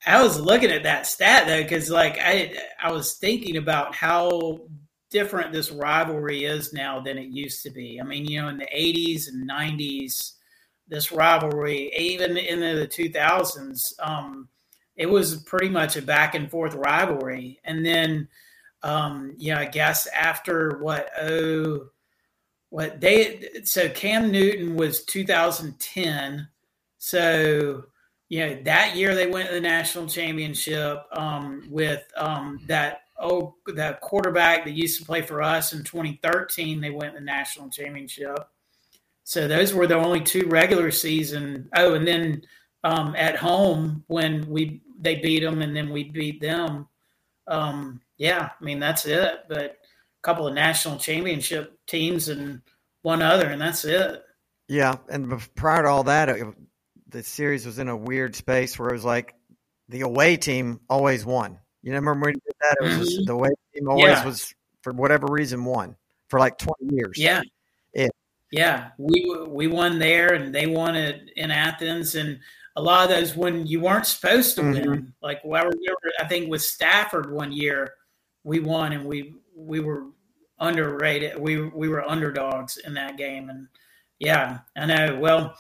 I 0.06 0.22
was 0.22 0.40
looking 0.40 0.72
at 0.72 0.84
that 0.84 1.08
stat 1.08 1.48
though, 1.48 1.64
because 1.64 1.90
like 1.90 2.18
I 2.20 2.54
I 2.82 2.92
was 2.92 3.14
thinking 3.14 3.58
about 3.58 3.96
how 3.96 4.68
different 5.10 5.54
this 5.54 5.72
rivalry 5.72 6.44
is 6.44 6.74
now 6.74 7.00
than 7.00 7.18
it 7.18 7.30
used 7.30 7.64
to 7.64 7.70
be. 7.70 8.00
I 8.02 8.04
mean, 8.04 8.26
you 8.26 8.42
know, 8.42 8.50
in 8.50 8.58
the 8.58 8.68
'80s 8.76 9.30
and 9.30 9.50
'90s, 9.50 10.34
this 10.88 11.12
rivalry, 11.12 11.92
even 11.98 12.38
in 12.38 12.60
the 12.60 12.88
2000s, 12.88 13.94
um, 14.00 14.50
it 14.96 15.06
was 15.08 15.38
pretty 15.44 15.70
much 15.70 15.96
a 15.96 16.02
back 16.02 16.36
and 16.36 16.52
forth 16.52 16.76
rivalry. 16.76 17.60
And 17.64 17.86
then, 17.86 18.28
um, 18.84 19.34
you 19.38 19.54
know, 19.54 19.60
I 19.62 19.66
guess 19.66 20.08
after 20.08 20.78
what 20.80 21.10
oh, 21.22 21.88
what 22.70 23.00
they 23.00 23.62
so 23.64 23.88
Cam 23.90 24.32
Newton 24.32 24.76
was 24.76 25.06
2010, 25.06 26.48
so 27.04 27.84
you 28.30 28.40
know 28.40 28.64
that 28.64 28.96
year 28.96 29.14
they 29.14 29.28
went 29.28 29.50
to 29.50 29.54
the 29.54 29.60
national 29.60 30.08
championship 30.08 31.04
um, 31.12 31.68
with 31.70 32.02
um, 32.16 32.62
that 32.66 33.02
oh 33.20 33.56
that 33.76 34.00
quarterback 34.00 34.64
that 34.64 34.72
used 34.72 35.00
to 35.00 35.06
play 35.06 35.22
for 35.22 35.42
us 35.42 35.74
in 35.74 35.84
2013 35.84 36.80
they 36.80 36.92
went 36.92 37.12
to 37.12 37.20
the 37.20 37.26
national 37.26 37.70
championship. 37.70 38.48
So 39.26 39.50
those 39.50 39.74
were 39.74 39.86
the 39.86 39.98
only 39.98 40.22
two 40.22 40.48
regular 40.48 40.92
season 40.92 41.68
oh 41.76 41.96
and 41.96 42.08
then 42.08 42.44
um, 42.86 43.18
at 43.18 43.36
home 43.36 44.06
when 44.08 44.48
we 44.48 44.82
they 44.98 45.16
beat 45.16 45.42
them 45.42 45.62
and 45.62 45.76
then 45.76 45.90
we 45.90 46.06
beat 46.06 46.40
them 46.40 46.88
um, 47.50 48.00
yeah 48.18 48.52
i 48.60 48.64
mean 48.64 48.80
that's 48.80 49.06
it. 49.06 49.40
But 49.50 49.60
a 49.60 49.76
couple 50.22 50.48
of 50.48 50.54
national 50.54 51.00
championship 51.00 51.78
teams 51.86 52.30
and 52.30 52.62
one 53.02 53.22
other 53.22 53.48
and 53.48 53.62
that's 53.62 53.84
it. 53.84 54.24
Yeah, 54.70 54.96
and 55.10 55.30
prior 55.56 55.84
to 55.84 55.90
all 55.90 56.06
that, 56.06 56.30
the 57.14 57.24
series 57.24 57.66
was 57.66 57.80
in 57.80 57.88
a 57.88 57.96
weird 57.96 58.36
space 58.36 58.78
where 58.78 58.90
it 58.90 58.94
was 58.94 59.06
like 59.06 59.36
the 59.88 60.02
away 60.02 60.36
team 60.36 60.82
always 60.90 61.26
won. 61.26 61.60
You 61.84 61.92
remember 61.94 62.14
when 62.14 62.22
we 62.22 62.32
did 62.34 62.56
that? 62.62 62.78
It 62.82 62.84
was 62.98 63.08
just, 63.08 63.22
Mhm. 63.22 63.26
the 63.28 63.34
away 63.34 63.50
team 63.74 63.88
always 63.88 64.04
Yeah. 64.06 64.26
was 64.26 64.54
for 64.82 64.92
whatever 64.94 65.28
reason 65.30 65.64
won 65.64 65.96
for 66.28 66.40
like 66.40 66.58
twenty 66.58 66.96
years. 66.96 67.18
Yeah. 67.18 67.42
Yeah. 67.94 68.08
Yeah. 68.52 68.90
We 68.98 69.46
we 69.48 69.68
won 69.68 70.00
there 70.00 70.34
and 70.34 70.54
they 70.54 70.66
won 70.66 70.96
it 70.96 71.30
in 71.36 71.52
Athens 71.52 72.16
and 72.16 72.40
a 72.76 72.82
lot 72.82 73.04
of 73.04 73.16
those 73.16 73.36
when 73.36 73.68
you 73.68 73.80
weren't 73.80 74.08
supposed 74.08 74.56
to 74.56 74.62
Mhm. 74.64 74.74
win. 74.88 75.14
Like 75.22 75.42
well, 75.44 75.62
I 75.62 75.66
remember 75.66 76.12
I 76.20 76.26
think 76.26 76.50
with 76.50 76.64
Stafford 76.64 77.32
one 77.32 77.52
year 77.52 77.94
we 78.44 78.60
won 78.60 78.92
and 78.92 79.06
we 79.06 79.36
we 79.56 79.80
were 79.80 80.06
underrated. 80.60 81.38
We 81.38 81.62
we 81.70 81.90
were 81.90 82.10
underdogs 82.10 82.78
in 82.78 82.94
that 82.96 83.18
game 83.18 83.50
and 83.50 83.68
yeah, 84.20 84.60
I 84.76 84.86
know. 84.86 85.20
Well, 85.20 85.56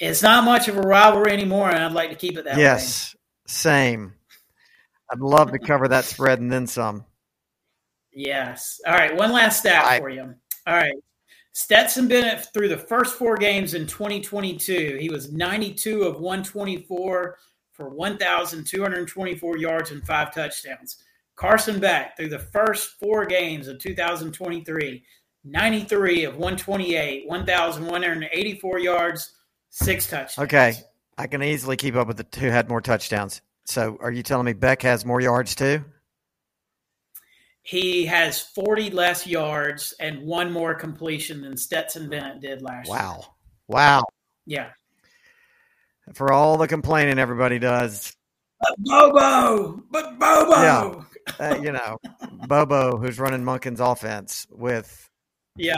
it's 0.00 0.22
not 0.22 0.44
much 0.44 0.68
of 0.68 0.76
a 0.76 0.80
rivalry 0.80 1.32
anymore 1.32 1.70
and 1.70 1.78
I'd 1.78 1.92
like 1.92 2.10
to 2.10 2.16
keep 2.16 2.36
it 2.38 2.44
that 2.44 2.56
way. 2.56 2.62
Yes, 2.62 3.14
same. 3.46 4.14
I'd 5.10 5.20
love 5.20 5.52
to 5.52 5.58
cover 5.58 5.88
that 5.88 6.04
spread 6.04 6.40
and 6.40 6.52
then 6.52 6.66
some. 6.66 7.04
Yes. 8.12 8.80
All 8.86 8.94
right. 8.94 9.16
One 9.16 9.32
last 9.32 9.60
stat 9.60 9.84
right. 9.84 10.00
for 10.00 10.08
you. 10.08 10.34
All 10.66 10.74
right. 10.74 10.94
Stetson 11.52 12.06
Bennett 12.06 12.46
through 12.54 12.68
the 12.68 12.78
first 12.78 13.16
four 13.16 13.36
games 13.36 13.74
in 13.74 13.86
2022, 13.86 14.98
he 15.00 15.10
was 15.10 15.32
92 15.32 16.02
of 16.02 16.20
124 16.20 17.36
for 17.72 17.88
1,224 17.88 19.58
yards 19.58 19.90
and 19.90 20.06
five 20.06 20.32
touchdowns. 20.32 21.02
Carson 21.34 21.80
Beck 21.80 22.16
through 22.16 22.28
the 22.28 22.38
first 22.38 22.98
four 23.00 23.24
games 23.24 23.66
of 23.66 23.78
2023, 23.78 25.02
93 25.44 26.24
of 26.24 26.34
128, 26.34 27.26
1,184 27.26 28.78
yards, 28.78 29.32
six 29.70 30.08
touchdowns. 30.08 30.46
Okay, 30.46 30.74
I 31.16 31.26
can 31.26 31.42
easily 31.42 31.76
keep 31.76 31.94
up 31.96 32.06
with 32.06 32.16
the 32.18 32.24
two 32.24 32.50
had 32.50 32.68
more 32.68 32.80
touchdowns. 32.80 33.40
So, 33.64 33.96
are 34.00 34.10
you 34.10 34.22
telling 34.22 34.46
me 34.46 34.52
Beck 34.52 34.82
has 34.82 35.04
more 35.04 35.20
yards 35.20 35.54
too? 35.54 35.84
He 37.62 38.06
has 38.06 38.40
40 38.40 38.90
less 38.90 39.26
yards 39.26 39.94
and 40.00 40.22
one 40.22 40.50
more 40.50 40.74
completion 40.74 41.42
than 41.42 41.56
Stetson 41.56 42.08
Bennett 42.08 42.40
did 42.40 42.62
last 42.62 42.88
year. 42.88 42.96
Wow, 42.96 43.24
wow! 43.68 44.04
Yeah. 44.46 44.70
For 46.14 46.32
all 46.32 46.56
the 46.56 46.66
complaining 46.66 47.18
everybody 47.18 47.58
does, 47.60 48.16
But 48.60 48.74
Bobo, 48.78 49.84
but 49.90 50.18
Bobo. 50.18 50.50
Yeah. 50.60 51.04
uh, 51.38 51.60
you 51.62 51.70
know, 51.70 51.98
Bobo, 52.48 52.96
who's 52.96 53.20
running 53.20 53.44
Monken's 53.44 53.78
offense 53.78 54.46
with 54.50 55.08
yeah, 55.56 55.76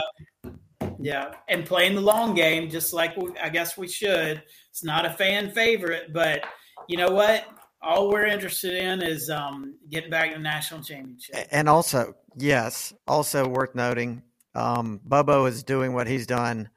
yeah, 0.99 1.33
and 1.47 1.65
playing 1.65 1.95
the 1.95 2.01
long 2.01 2.33
game, 2.33 2.69
just 2.69 2.93
like 2.93 3.15
we, 3.17 3.37
I 3.37 3.49
guess 3.49 3.77
we 3.77 3.87
should. 3.87 4.43
It's 4.69 4.83
not 4.83 5.05
a 5.05 5.11
fan 5.11 5.51
favorite, 5.51 6.13
but 6.13 6.43
you 6.87 6.97
know 6.97 7.09
what? 7.09 7.45
All 7.81 8.09
we're 8.09 8.25
interested 8.25 8.73
in 8.73 9.01
is 9.01 9.29
um, 9.29 9.75
getting 9.89 10.09
back 10.09 10.29
to 10.31 10.37
the 10.37 10.41
national 10.41 10.81
championship. 10.81 11.35
And 11.51 11.67
also, 11.67 12.13
yes, 12.37 12.93
also 13.07 13.47
worth 13.47 13.75
noting, 13.75 14.23
um, 14.55 15.01
Bobo 15.03 15.45
is 15.45 15.63
doing 15.63 15.93
what 15.93 16.07
he's 16.07 16.25
done 16.25 16.69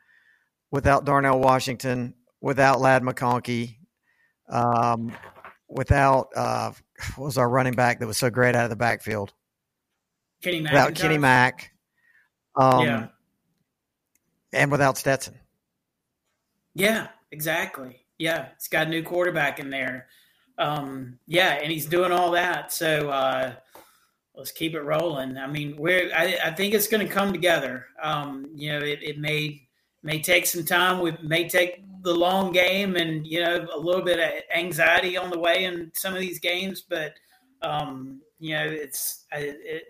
without 0.71 1.05
Darnell 1.05 1.39
Washington, 1.39 2.15
without 2.41 2.81
Ladd 2.81 3.03
McConkey, 3.03 3.77
um, 4.49 5.13
without 5.69 6.29
uh, 6.35 6.73
what 7.17 7.27
was 7.27 7.39
our 7.39 7.49
running 7.49 7.75
back 7.75 8.01
that 8.01 8.07
was 8.07 8.19
so 8.19 8.31
great 8.31 8.55
out 8.57 8.65
of 8.65 8.71
the 8.71 8.77
backfield? 8.77 9.33
Kenny 10.43 10.61
Mack. 10.61 10.73
Without 10.73 10.95
Kenny 10.95 11.19
Mack, 11.19 11.71
um, 12.57 12.85
Yeah. 12.85 13.07
And 14.57 14.71
without 14.71 14.99
Stetson. 14.99 15.35
Yeah, 16.75 17.09
exactly. 17.31 18.05
Yeah, 18.19 18.49
he's 18.57 18.69
got 18.69 18.87
a 18.87 18.91
new 18.91 19.03
quarterback 19.03 19.61
in 19.61 19.71
there. 19.71 20.07
Um, 20.59 21.19
yeah, 21.27 21.55
and 21.55 21.71
he's 21.71 21.87
doing 21.87 22.13
all 22.13 22.31
that. 22.33 22.73
So 22.73 23.11
uh, 23.11 23.55
let's 24.35 24.53
keep 24.53 24.75
it 24.75 24.83
rolling. 24.83 25.37
I 25.37 25.47
mean, 25.47 25.77
we're 25.77 26.11
I, 26.15 26.39
I 26.45 26.51
think 26.51 26.75
it's 26.75 26.89
going 26.89 27.07
to 27.07 27.13
come 27.13 27.33
together. 27.33 27.87
Um, 28.03 28.47
you 28.55 28.73
know, 28.73 28.79
it, 28.79 29.03
it 29.03 29.19
may 29.19 29.69
may 30.03 30.21
take 30.21 30.47
some 30.47 30.65
time. 30.65 31.01
We 31.01 31.17
may 31.23 31.49
take 31.49 31.85
the 32.03 32.15
long 32.15 32.53
game, 32.53 32.97
and 32.97 33.27
you 33.27 33.43
know, 33.43 33.67
a 33.75 33.79
little 33.79 34.03
bit 34.03 34.19
of 34.19 34.31
anxiety 34.55 35.17
on 35.17 35.31
the 35.31 35.39
way 35.39 35.65
in 35.65 35.91
some 35.95 36.15
of 36.15 36.21
these 36.21 36.39
games. 36.39 36.83
But 36.89 37.15
um, 37.63 38.21
you 38.39 38.55
know, 38.55 38.65
it's 38.65 39.25
it, 39.33 39.59
it, 39.63 39.85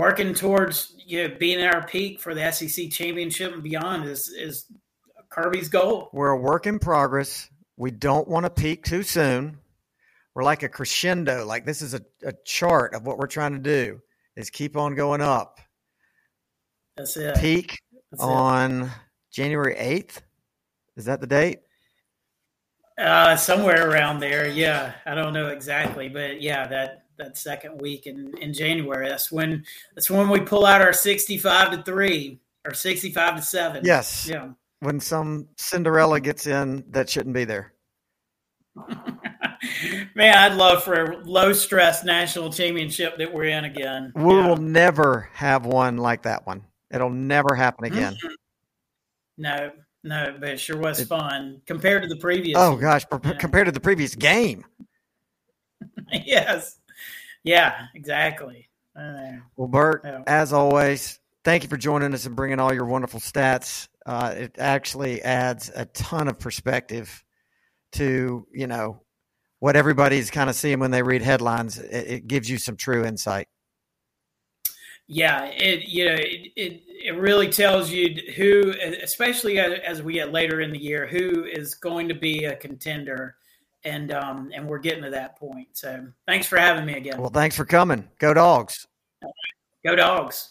working 0.00 0.32
towards 0.32 0.94
you 0.96 1.28
know 1.28 1.36
being 1.38 1.60
at 1.60 1.74
our 1.74 1.86
peak 1.86 2.20
for 2.20 2.34
the 2.34 2.50
SEC 2.50 2.90
championship 2.90 3.52
and 3.52 3.62
beyond 3.62 4.08
is 4.08 4.28
is 4.28 4.66
Kirby's 5.28 5.68
goal. 5.68 6.10
We're 6.12 6.30
a 6.30 6.40
work 6.40 6.66
in 6.66 6.78
progress. 6.78 7.48
We 7.76 7.90
don't 7.90 8.26
want 8.26 8.46
to 8.46 8.50
peak 8.50 8.84
too 8.84 9.02
soon. 9.02 9.58
We're 10.34 10.42
like 10.42 10.62
a 10.62 10.68
crescendo. 10.68 11.44
Like 11.44 11.64
this 11.64 11.82
is 11.82 11.94
a, 11.94 12.00
a 12.24 12.32
chart 12.44 12.94
of 12.94 13.06
what 13.06 13.18
we're 13.18 13.26
trying 13.26 13.52
to 13.52 13.58
do 13.58 14.00
is 14.36 14.50
keep 14.50 14.76
on 14.76 14.94
going 14.94 15.20
up. 15.20 15.60
That's 16.96 17.16
it. 17.16 17.36
Peak 17.36 17.78
That's 18.10 18.22
it. 18.22 18.26
on 18.26 18.90
January 19.32 19.74
8th. 19.76 20.22
Is 20.96 21.04
that 21.04 21.20
the 21.20 21.26
date? 21.26 21.60
Uh, 22.98 23.36
somewhere 23.36 23.88
around 23.88 24.20
there. 24.20 24.48
Yeah, 24.48 24.92
I 25.06 25.14
don't 25.14 25.32
know 25.32 25.48
exactly, 25.48 26.08
but 26.08 26.42
yeah, 26.42 26.66
that 26.66 27.04
that 27.20 27.36
second 27.36 27.80
week 27.80 28.06
in 28.06 28.36
in 28.38 28.52
January. 28.52 29.08
That's 29.08 29.30
when 29.30 29.64
that's 29.94 30.10
when 30.10 30.28
we 30.28 30.40
pull 30.40 30.66
out 30.66 30.82
our 30.82 30.92
sixty-five 30.92 31.70
to 31.70 31.82
three 31.82 32.40
or 32.66 32.74
sixty-five 32.74 33.36
to 33.36 33.42
seven. 33.42 33.82
Yes. 33.84 34.28
Yeah. 34.30 34.50
When 34.80 34.98
some 34.98 35.48
Cinderella 35.56 36.20
gets 36.20 36.46
in 36.46 36.84
that 36.90 37.08
shouldn't 37.08 37.34
be 37.34 37.44
there. 37.44 37.72
Man, 40.14 40.36
I'd 40.36 40.54
love 40.54 40.82
for 40.82 40.94
a 40.94 41.16
low 41.24 41.52
stress 41.52 42.02
national 42.04 42.50
championship 42.50 43.18
that 43.18 43.32
we're 43.32 43.44
in 43.44 43.64
again. 43.64 44.12
We 44.14 44.34
Yeah. 44.34 44.48
will 44.48 44.56
never 44.56 45.28
have 45.34 45.66
one 45.66 45.98
like 45.98 46.22
that 46.22 46.46
one. 46.46 46.64
It'll 46.90 47.10
never 47.10 47.54
happen 47.54 47.84
mm-hmm. 47.90 47.98
again. 47.98 48.16
No, 49.36 49.70
no, 50.02 50.36
but 50.38 50.50
it 50.50 50.60
sure 50.60 50.78
was 50.78 51.00
It- 51.00 51.08
fun 51.08 51.60
compared 51.66 52.02
to 52.02 52.08
the 52.08 52.16
previous. 52.16 52.58
Oh 52.58 52.76
gosh, 52.76 53.04
Yeah. 53.10 53.34
compared 53.34 53.66
to 53.66 53.72
the 53.72 53.80
previous 53.80 54.14
game. 54.14 54.64
yes. 56.12 56.79
Yeah, 57.44 57.86
exactly. 57.94 58.68
Uh, 58.96 59.38
Well, 59.56 59.68
Burt, 59.68 60.04
as 60.26 60.52
always, 60.52 61.18
thank 61.44 61.62
you 61.62 61.68
for 61.68 61.76
joining 61.76 62.12
us 62.12 62.26
and 62.26 62.36
bringing 62.36 62.60
all 62.60 62.74
your 62.74 62.86
wonderful 62.86 63.20
stats. 63.20 63.88
Uh, 64.04 64.34
it 64.36 64.56
actually 64.58 65.22
adds 65.22 65.70
a 65.74 65.84
ton 65.86 66.28
of 66.28 66.38
perspective 66.38 67.24
to 67.92 68.46
you 68.52 68.66
know 68.66 69.02
what 69.58 69.76
everybody's 69.76 70.30
kind 70.30 70.48
of 70.48 70.56
seeing 70.56 70.78
when 70.78 70.90
they 70.90 71.02
read 71.02 71.22
headlines. 71.22 71.78
It, 71.78 72.06
it 72.08 72.26
gives 72.26 72.48
you 72.48 72.58
some 72.58 72.76
true 72.76 73.04
insight. 73.04 73.48
Yeah, 75.06 75.46
it 75.46 75.88
you 75.88 76.04
know 76.04 76.14
it, 76.14 76.52
it 76.56 76.82
it 76.86 77.16
really 77.18 77.48
tells 77.48 77.90
you 77.90 78.14
who, 78.36 78.74
especially 79.02 79.58
as 79.58 80.02
we 80.02 80.14
get 80.14 80.32
later 80.32 80.60
in 80.60 80.72
the 80.72 80.78
year, 80.78 81.06
who 81.06 81.44
is 81.44 81.74
going 81.74 82.08
to 82.08 82.14
be 82.14 82.44
a 82.44 82.56
contender, 82.56 83.36
and 83.84 84.12
um 84.12 84.50
and 84.54 84.66
we're 84.66 84.78
getting 84.78 85.04
to 85.04 85.10
that 85.10 85.38
point. 85.38 85.68
So 85.72 86.06
thanks 86.26 86.46
for 86.46 86.58
having 86.58 86.86
me 86.86 86.94
again. 86.94 87.20
Well, 87.20 87.30
thanks 87.30 87.56
for 87.56 87.64
coming. 87.64 88.08
Go 88.18 88.34
dogs. 88.34 88.86
Go 89.84 89.96
dogs. 89.96 90.50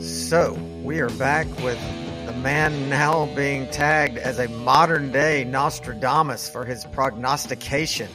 So 0.00 0.52
we 0.82 1.00
are 1.00 1.10
back 1.10 1.46
with 1.62 1.78
the 2.26 2.32
man 2.34 2.90
now 2.90 3.26
being 3.34 3.70
tagged 3.70 4.18
as 4.18 4.38
a 4.38 4.48
modern 4.48 5.10
day 5.10 5.44
Nostradamus 5.44 6.48
for 6.48 6.64
his 6.64 6.84
prognostication. 6.92 8.08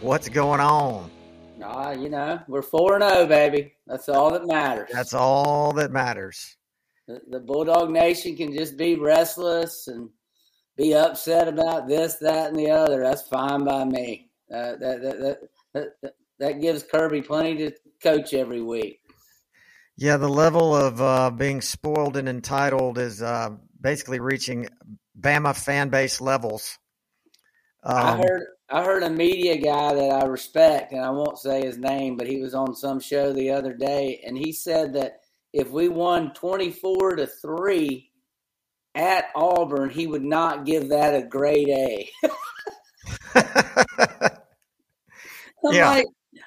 What's 0.00 0.28
going 0.28 0.60
on? 0.60 1.10
Ah, 1.62 1.90
you 1.90 2.08
know, 2.08 2.40
we're 2.48 2.62
four 2.62 2.94
and 2.94 3.04
zero, 3.04 3.26
baby. 3.26 3.74
That's 3.86 4.08
all 4.08 4.30
that 4.30 4.46
matters. 4.46 4.88
That's 4.92 5.12
all 5.12 5.72
that 5.74 5.90
matters. 5.90 6.56
The, 7.06 7.20
the 7.28 7.40
Bulldog 7.40 7.90
Nation 7.90 8.36
can 8.36 8.56
just 8.56 8.76
be 8.76 8.94
restless 8.94 9.88
and 9.88 10.08
be 10.78 10.94
upset 10.94 11.48
about 11.48 11.88
this, 11.88 12.14
that, 12.16 12.50
and 12.50 12.58
the 12.58 12.70
other. 12.70 13.02
That's 13.02 13.22
fine 13.22 13.64
by 13.64 13.84
me. 13.84 14.30
Uh, 14.50 14.76
that, 14.76 15.02
that, 15.02 15.38
that, 15.74 15.90
that, 16.02 16.14
that 16.38 16.60
gives 16.60 16.84
Kirby 16.84 17.20
plenty 17.20 17.56
to 17.56 17.72
coach 18.02 18.32
every 18.32 18.62
week. 18.62 19.00
Yeah, 19.96 20.16
the 20.16 20.28
level 20.28 20.76
of 20.76 21.02
uh, 21.02 21.30
being 21.30 21.60
spoiled 21.60 22.16
and 22.16 22.28
entitled 22.28 22.98
is 22.98 23.20
uh, 23.20 23.50
basically 23.80 24.20
reaching 24.20 24.68
Bama 25.20 25.54
fan 25.54 25.88
base 25.88 26.20
levels. 26.20 26.78
Um, 27.82 27.96
I 27.96 28.16
heard 28.16 28.42
I 28.70 28.84
heard 28.84 29.02
a 29.02 29.10
media 29.10 29.56
guy 29.56 29.94
that 29.94 30.10
I 30.10 30.26
respect, 30.26 30.92
and 30.92 31.04
I 31.04 31.10
won't 31.10 31.38
say 31.38 31.64
his 31.64 31.78
name, 31.78 32.16
but 32.16 32.28
he 32.28 32.40
was 32.40 32.54
on 32.54 32.76
some 32.76 33.00
show 33.00 33.32
the 33.32 33.50
other 33.50 33.74
day, 33.74 34.22
and 34.24 34.38
he 34.38 34.52
said 34.52 34.92
that 34.94 35.20
if 35.52 35.70
we 35.70 35.88
won 35.88 36.32
twenty 36.34 36.70
four 36.70 37.16
to 37.16 37.26
three 37.26 38.07
at 38.98 39.26
Auburn, 39.34 39.88
he 39.88 40.06
would 40.06 40.24
not 40.24 40.66
give 40.66 40.88
that 40.90 41.14
a 41.14 41.22
grade 41.22 41.68
A. 41.68 42.10
I'm 45.64 45.74
yeah. 45.74 45.90
like, 45.90 46.06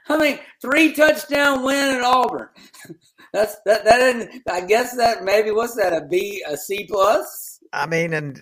I 0.09 0.17
mean, 0.17 0.39
three 0.61 0.93
touchdown 0.93 1.63
win 1.63 1.95
at 1.95 2.01
Auburn. 2.01 2.49
That's 3.33 3.55
that. 3.65 3.85
That 3.85 4.29
I 4.49 4.61
guess 4.61 4.95
that 4.97 5.23
maybe 5.23 5.51
what's 5.51 5.75
that 5.75 5.93
a 5.93 6.05
B 6.05 6.43
a 6.45 6.57
C 6.57 6.85
plus. 6.85 7.59
I 7.71 7.85
mean, 7.87 8.13
and 8.13 8.41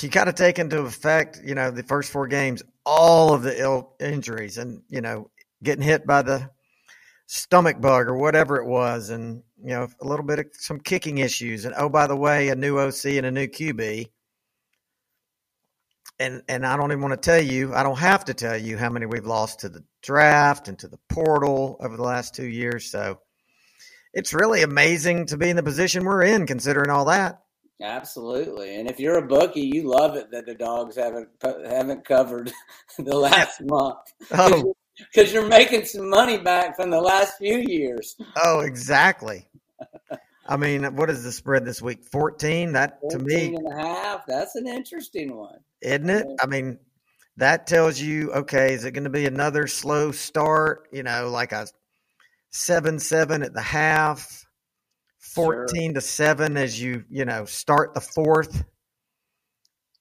you 0.00 0.10
got 0.10 0.24
to 0.24 0.34
take 0.34 0.58
into 0.58 0.80
effect, 0.80 1.40
you 1.42 1.54
know, 1.54 1.70
the 1.70 1.82
first 1.82 2.12
four 2.12 2.26
games, 2.26 2.62
all 2.84 3.32
of 3.32 3.42
the 3.42 3.58
ill 3.58 3.94
injuries, 4.00 4.58
and 4.58 4.82
you 4.90 5.00
know, 5.00 5.30
getting 5.62 5.82
hit 5.82 6.06
by 6.06 6.20
the 6.20 6.50
stomach 7.32 7.80
bug 7.80 8.08
or 8.08 8.16
whatever 8.18 8.58
it 8.58 8.66
was, 8.66 9.08
and 9.08 9.42
you 9.64 9.70
know, 9.70 9.88
a 10.02 10.06
little 10.06 10.24
bit 10.24 10.38
of 10.38 10.46
some 10.52 10.78
kicking 10.78 11.16
issues, 11.16 11.64
and 11.64 11.74
oh 11.78 11.88
by 11.88 12.06
the 12.06 12.16
way, 12.16 12.50
a 12.50 12.54
new 12.54 12.78
OC 12.78 13.06
and 13.06 13.24
a 13.24 13.30
new 13.30 13.46
QB. 13.46 14.10
And 16.20 16.42
and 16.46 16.66
I 16.66 16.76
don't 16.76 16.92
even 16.92 17.00
want 17.00 17.14
to 17.14 17.30
tell 17.30 17.42
you, 17.42 17.74
I 17.74 17.82
don't 17.84 17.98
have 17.98 18.26
to 18.26 18.34
tell 18.34 18.58
you 18.58 18.76
how 18.76 18.90
many 18.90 19.06
we've 19.06 19.24
lost 19.24 19.60
to 19.60 19.70
the 19.70 19.82
draft 20.02 20.68
and 20.68 20.78
to 20.80 20.88
the 20.88 20.98
portal 21.08 21.78
over 21.80 21.96
the 21.96 22.02
last 22.02 22.34
two 22.34 22.46
years. 22.46 22.90
So 22.90 23.20
it's 24.12 24.34
really 24.34 24.62
amazing 24.62 25.26
to 25.26 25.38
be 25.38 25.48
in 25.48 25.56
the 25.56 25.62
position 25.62 26.04
we're 26.04 26.24
in, 26.24 26.46
considering 26.46 26.90
all 26.90 27.06
that. 27.06 27.40
Absolutely, 27.80 28.76
and 28.76 28.90
if 28.90 29.00
you're 29.00 29.16
a 29.16 29.26
bookie, 29.26 29.70
you 29.72 29.88
love 29.88 30.16
it 30.16 30.30
that 30.32 30.44
the 30.44 30.54
dogs 30.54 30.96
haven't 30.96 31.30
haven't 31.42 32.04
covered 32.04 32.52
the 32.98 33.16
last 33.16 33.62
month. 33.62 34.00
Oh, 34.32 34.74
because 34.96 35.32
you're 35.32 35.46
making 35.46 35.84
some 35.84 36.08
money 36.08 36.38
back 36.38 36.76
from 36.76 36.90
the 36.90 37.00
last 37.00 37.38
few 37.38 37.58
years. 37.58 38.16
Oh, 38.44 38.60
exactly. 38.60 39.48
I 40.46 40.56
mean, 40.56 40.84
what 40.96 41.08
is 41.08 41.22
the 41.22 41.32
spread 41.32 41.64
this 41.64 41.80
week? 41.80 42.04
14? 42.04 42.72
That 42.72 42.98
14 43.00 43.18
to 43.18 43.24
me 43.24 43.54
and 43.54 43.72
a 43.72 43.76
half. 43.76 44.26
That's 44.26 44.54
an 44.56 44.66
interesting 44.66 45.36
one. 45.36 45.58
Isn't 45.80 46.10
it? 46.10 46.26
I 46.42 46.46
mean, 46.46 46.78
that 47.36 47.66
tells 47.66 48.00
you, 48.00 48.32
okay, 48.32 48.74
is 48.74 48.84
it 48.84 48.92
going 48.92 49.04
to 49.04 49.10
be 49.10 49.26
another 49.26 49.66
slow 49.66 50.12
start, 50.12 50.88
you 50.92 51.02
know, 51.02 51.30
like 51.30 51.52
a 51.52 51.66
7-7 52.52 53.44
at 53.44 53.54
the 53.54 53.62
half, 53.62 54.46
14 55.20 55.68
sure. 55.68 55.94
to 55.94 56.00
7 56.00 56.56
as 56.56 56.80
you, 56.80 57.04
you 57.08 57.24
know, 57.24 57.44
start 57.44 57.94
the 57.94 58.00
fourth? 58.00 58.64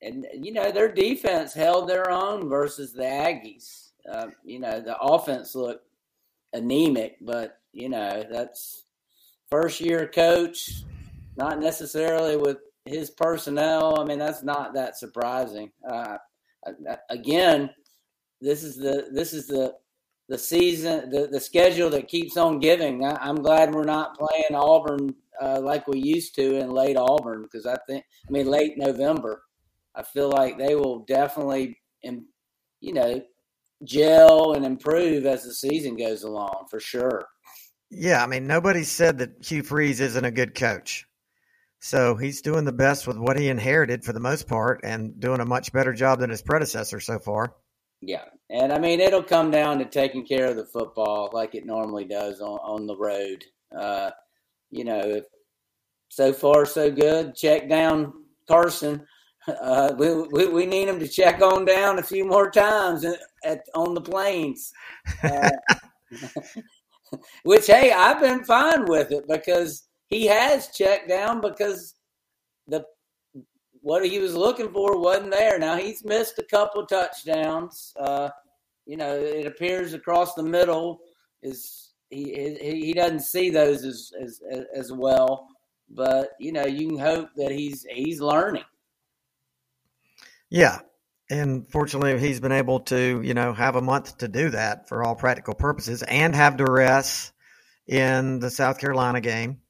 And 0.04 0.26
you 0.34 0.52
know, 0.52 0.72
their 0.72 0.92
defense 0.92 1.54
held 1.54 1.88
their 1.88 2.10
own 2.10 2.50
versus 2.50 2.92
the 2.92 3.04
Aggies 3.04 3.91
uh, 4.10 4.28
you 4.44 4.60
know, 4.60 4.80
the 4.80 4.98
offense 5.00 5.56
looked 5.56 5.86
anemic, 6.54 7.18
but 7.22 7.60
you 7.74 7.90
know, 7.90 8.24
that's 8.30 8.84
first 9.50 9.82
year 9.82 10.08
coach, 10.08 10.84
not 11.38 11.60
necessarily 11.60 12.38
with 12.38 12.58
his 12.86 13.10
personnel. 13.10 14.00
I 14.00 14.06
mean, 14.06 14.20
that's 14.20 14.44
not 14.44 14.74
that 14.74 14.98
surprising. 14.98 15.72
Uh, 15.88 16.18
again, 17.10 17.70
this 18.40 18.64
is 18.64 18.76
the 18.76 19.08
this 19.12 19.34
is 19.34 19.48
the 19.48 19.76
the 20.32 20.38
season, 20.38 21.10
the, 21.10 21.28
the 21.28 21.42
schedule 21.42 21.90
that 21.90 22.08
keeps 22.08 22.38
on 22.38 22.60
giving. 22.60 23.04
I, 23.04 23.28
am 23.28 23.42
glad 23.42 23.76
we're 23.76 23.84
not 23.84 24.18
playing 24.18 24.56
Auburn 24.56 25.14
uh, 25.42 25.60
like 25.62 25.88
we 25.90 26.00
used 26.00 26.36
to 26.36 26.58
in 26.58 26.72
late 26.72 26.96
Auburn 26.96 27.42
because 27.44 27.66
I 27.66 27.76
think, 27.86 28.06
I 28.30 28.32
mean, 28.32 28.48
late 28.48 28.78
November. 28.78 29.44
I 29.94 30.04
feel 30.04 30.30
like 30.30 30.58
they 30.58 30.76
will 30.76 31.00
definitely, 31.00 31.78
and 32.06 32.24
you 32.80 32.94
know, 32.94 33.22
gel 33.84 34.54
and 34.54 34.66
improve 34.66 35.26
as 35.26 35.44
the 35.44 35.54
season 35.54 35.96
goes 35.96 36.24
along 36.24 36.68
for 36.70 36.80
sure. 36.80 37.28
Yeah, 37.90 38.24
I 38.24 38.28
mean, 38.28 38.48
nobody 38.48 38.84
said 38.84 39.18
that 39.18 39.44
Hugh 39.44 39.64
Freeze 39.64 40.00
isn't 40.00 40.26
a 40.26 40.32
good 40.32 40.56
coach. 40.56 41.06
So 41.80 42.16
he's 42.16 42.42
doing 42.42 42.64
the 42.64 42.72
best 42.72 43.08
with 43.08 43.18
what 43.18 43.40
he 43.40 43.50
inherited 43.50 44.06
for 44.06 44.14
the 44.14 44.20
most 44.20 44.48
part 44.48 44.82
and 44.84 45.20
doing 45.20 45.42
a 45.42 45.46
much 45.46 45.74
better 45.74 45.94
job 45.94 46.20
than 46.20 46.30
his 46.30 46.44
predecessor 46.44 47.00
so 47.00 47.18
far. 47.18 47.56
Yeah. 48.02 48.26
And 48.50 48.72
I 48.72 48.80
mean, 48.80 49.00
it'll 49.00 49.24
come 49.24 49.50
down 49.50 49.80
to 49.80 49.86
taking 49.86 50.26
care 50.26 50.48
of 50.48 50.58
the 50.58 50.66
football 50.66 51.32
like 51.34 51.56
it 51.56 51.66
normally 51.66 52.06
does 52.06 52.40
on, 52.40 52.60
on 52.60 52.86
the 52.86 52.96
road. 52.96 53.44
Uh, 53.76 54.12
you 54.70 54.84
know, 54.84 55.00
if 55.00 55.26
so 56.10 56.32
far 56.34 56.66
so 56.66 56.92
good, 56.92 57.36
check 57.36 57.68
down 57.68 58.14
Carson. 58.48 59.06
Uh, 59.48 59.92
we, 59.98 60.14
we, 60.28 60.48
we 60.50 60.66
need 60.68 60.88
him 60.88 61.00
to 61.00 61.08
check 61.08 61.42
on 61.42 61.66
down 61.66 61.98
a 61.98 62.04
few 62.04 62.24
more 62.24 62.52
times 62.52 63.04
at 63.44 63.62
on 63.74 63.94
the 63.94 64.02
plains. 64.02 64.72
Uh, 65.24 65.50
which 67.44 67.68
hey, 67.68 67.92
I've 67.92 68.20
been 68.20 68.44
fine 68.44 68.86
with 68.86 69.12
it 69.12 69.28
because 69.28 69.88
he 70.08 70.26
has 70.28 70.70
checked 70.70 71.10
down 71.10 71.42
because 71.42 71.96
the 72.68 72.86
what 73.82 74.06
he 74.06 74.20
was 74.20 74.36
looking 74.36 74.72
for 74.72 75.00
wasn't 75.00 75.32
there. 75.32 75.58
Now 75.58 75.76
he's 75.76 76.06
missed 76.06 76.38
a 76.38 76.44
couple 76.44 76.86
touchdowns. 76.86 77.94
Uh, 78.00 78.30
you 78.86 78.98
know, 78.98 79.16
it 79.16 79.48
appears 79.48 79.94
across 79.94 80.34
the 80.34 80.44
middle 80.44 81.00
is 81.42 81.94
he 82.10 82.58
he, 82.62 82.86
he 82.86 82.94
doesn't 82.94 83.22
see 83.22 83.50
those 83.50 83.84
as, 83.84 84.12
as 84.22 84.42
as 84.76 84.92
well. 84.92 85.48
But 85.90 86.32
you 86.40 86.52
know, 86.52 86.66
you 86.66 86.90
can 86.90 87.00
hope 87.00 87.30
that 87.36 87.52
he's 87.52 87.86
he's 87.90 88.22
learning. 88.22 88.64
Yeah, 90.50 90.80
and 91.32 91.72
fortunately, 91.72 92.20
he's 92.20 92.42
been 92.42 92.52
able 92.52 92.82
to, 92.82 93.22
you 93.24 93.34
know, 93.34 93.54
have 93.54 93.78
a 93.78 93.82
month 93.82 94.18
to 94.18 94.28
do 94.28 94.50
that 94.50 94.90
for 94.90 95.02
all 95.02 95.16
practical 95.16 95.54
purposes 95.54 96.04
and 96.04 96.36
have 96.36 96.58
duress 96.58 97.32
in 97.88 98.40
the 98.40 98.52
South 98.52 98.80
Carolina 98.80 99.22
game. 99.22 99.62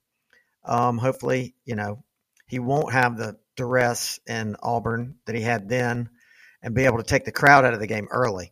Um, 0.65 0.97
hopefully, 0.97 1.53
you 1.63 1.75
know, 1.75 2.03
he 2.47 2.57
won't 2.57 2.91
have 2.91 3.15
the 3.15 3.37
duress 3.55 4.19
in 4.25 4.55
Auburn 4.63 5.15
that 5.25 5.35
he 5.35 5.41
had 5.43 5.69
then 5.69 6.09
and 6.63 6.73
be 6.73 6.85
able 6.85 6.97
to 6.97 7.03
take 7.03 7.25
the 7.25 7.31
crowd 7.31 7.63
out 7.63 7.75
of 7.75 7.79
the 7.79 7.87
game 7.87 8.07
early. 8.09 8.51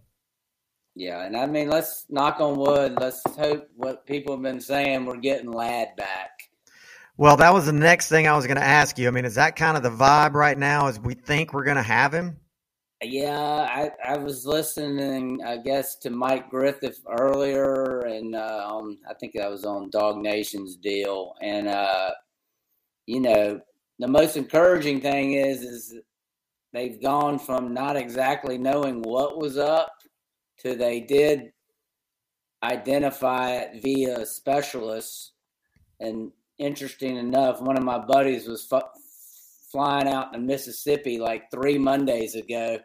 Yeah, 0.94 1.26
and 1.26 1.36
I 1.36 1.48
mean, 1.48 1.68
let's 1.68 2.06
knock 2.10 2.40
on 2.40 2.58
wood. 2.58 2.96
Let's 3.00 3.24
hope 3.36 3.70
what 3.76 4.06
people 4.06 4.36
have 4.36 4.44
been 4.44 4.62
saying, 4.62 5.06
we're 5.06 5.18
getting 5.18 5.52
Ladd 5.52 5.96
back. 5.96 6.30
Well, 7.18 7.38
that 7.38 7.56
was 7.56 7.66
the 7.66 7.74
next 7.74 8.08
thing 8.08 8.28
I 8.28 8.36
was 8.36 8.46
going 8.46 8.58
to 8.58 8.64
ask 8.64 9.00
you. 9.00 9.08
I 9.08 9.12
mean, 9.12 9.26
is 9.26 9.36
that 9.36 9.56
kind 9.56 9.78
of 9.78 9.82
the 9.82 9.90
vibe 9.90 10.34
right 10.34 10.58
now? 10.58 10.88
Is 10.88 11.00
we 11.00 11.16
think 11.16 11.54
we're 11.54 11.64
going 11.64 11.78
to 11.78 11.84
have 11.84 12.14
him? 12.14 12.38
Yeah, 13.02 13.40
I, 13.40 13.92
I 14.04 14.18
was 14.18 14.46
listening, 14.46 15.42
I 15.42 15.56
guess, 15.58 15.96
to 16.00 16.10
Mike 16.10 16.50
Griffith 16.50 17.00
earlier, 17.10 18.02
and 18.02 18.36
uh, 18.36 18.82
I 19.10 19.14
think 19.14 19.34
that 19.36 19.50
was 19.50 19.64
on 19.64 19.90
DawgNation's 19.90 20.76
deal. 20.76 21.34
And 21.42 21.70
uh, 21.70 22.12
you 23.06 23.22
know, 23.22 23.62
the 24.00 24.08
most 24.08 24.36
encouraging 24.36 25.00
thing 25.00 25.34
is 25.34 25.62
is 25.62 25.96
they've 26.74 27.02
gone 27.02 27.40
from 27.40 27.74
not 27.74 27.96
exactly 27.96 28.58
knowing 28.58 29.02
what 29.02 29.38
was 29.38 29.58
up 29.58 29.94
to 30.60 30.76
they 30.76 31.00
did 31.00 31.54
identify 32.64 33.52
it 33.52 33.82
via 33.82 34.26
specialists. 34.26 35.32
And 36.02 36.34
interesting 36.58 37.16
enough, 37.16 37.62
one 37.62 37.78
of 37.78 37.84
my 37.84 38.00
buddies 38.00 38.46
was 38.46 38.70
flying 39.72 40.08
out 40.10 40.34
to 40.34 40.40
Mississippi 40.40 41.18
like 41.18 41.50
three 41.50 41.78
Mondays 41.78 42.36
ago 42.36 42.80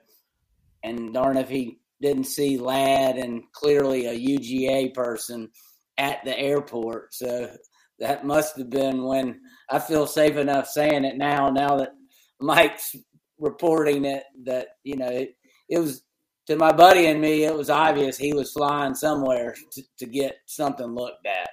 and 0.84 1.12
darn 1.12 1.36
if 1.36 1.48
he 1.48 1.80
didn't 2.00 2.24
see 2.24 2.58
Ladd 2.58 3.16
and 3.16 3.42
clearly 3.52 4.06
a 4.06 4.14
UGA 4.14 4.94
person 4.94 5.50
at 5.98 6.24
the 6.24 6.38
airport. 6.38 7.14
So 7.14 7.50
that 7.98 8.26
must 8.26 8.56
have 8.58 8.70
been 8.70 9.04
when 9.04 9.40
I 9.70 9.78
feel 9.78 10.06
safe 10.06 10.36
enough 10.36 10.68
saying 10.68 11.04
it 11.04 11.16
now. 11.16 11.50
Now 11.50 11.78
that 11.78 11.92
Mike's 12.40 12.94
reporting 13.38 14.04
it, 14.04 14.24
that 14.44 14.68
you 14.84 14.96
know 14.96 15.08
it, 15.08 15.36
it 15.68 15.78
was 15.78 16.02
to 16.46 16.56
my 16.56 16.72
buddy 16.72 17.06
and 17.06 17.20
me, 17.20 17.44
it 17.44 17.56
was 17.56 17.70
obvious 17.70 18.18
he 18.18 18.34
was 18.34 18.52
flying 18.52 18.94
somewhere 18.94 19.54
to, 19.72 19.82
to 19.98 20.06
get 20.06 20.36
something 20.46 20.94
looked 20.94 21.26
at. 21.26 21.48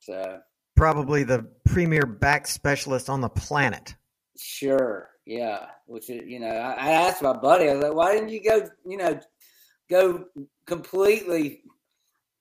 So 0.00 0.38
Probably 0.76 1.22
the 1.22 1.46
premier 1.64 2.04
back 2.04 2.46
specialist 2.46 3.08
on 3.08 3.20
the 3.20 3.28
planet. 3.28 3.94
sure, 4.36 5.08
yeah. 5.26 5.66
Which 5.86 6.10
is, 6.10 6.22
you 6.26 6.40
know, 6.40 6.48
I, 6.48 6.72
I 6.72 6.90
asked 6.92 7.22
my 7.22 7.32
buddy, 7.32 7.68
I 7.68 7.74
was 7.74 7.84
like, 7.84 7.94
"Why 7.94 8.14
didn't 8.14 8.30
you 8.30 8.42
go? 8.42 8.68
You 8.86 8.96
know, 8.96 9.20
go 9.90 10.24
completely 10.66 11.62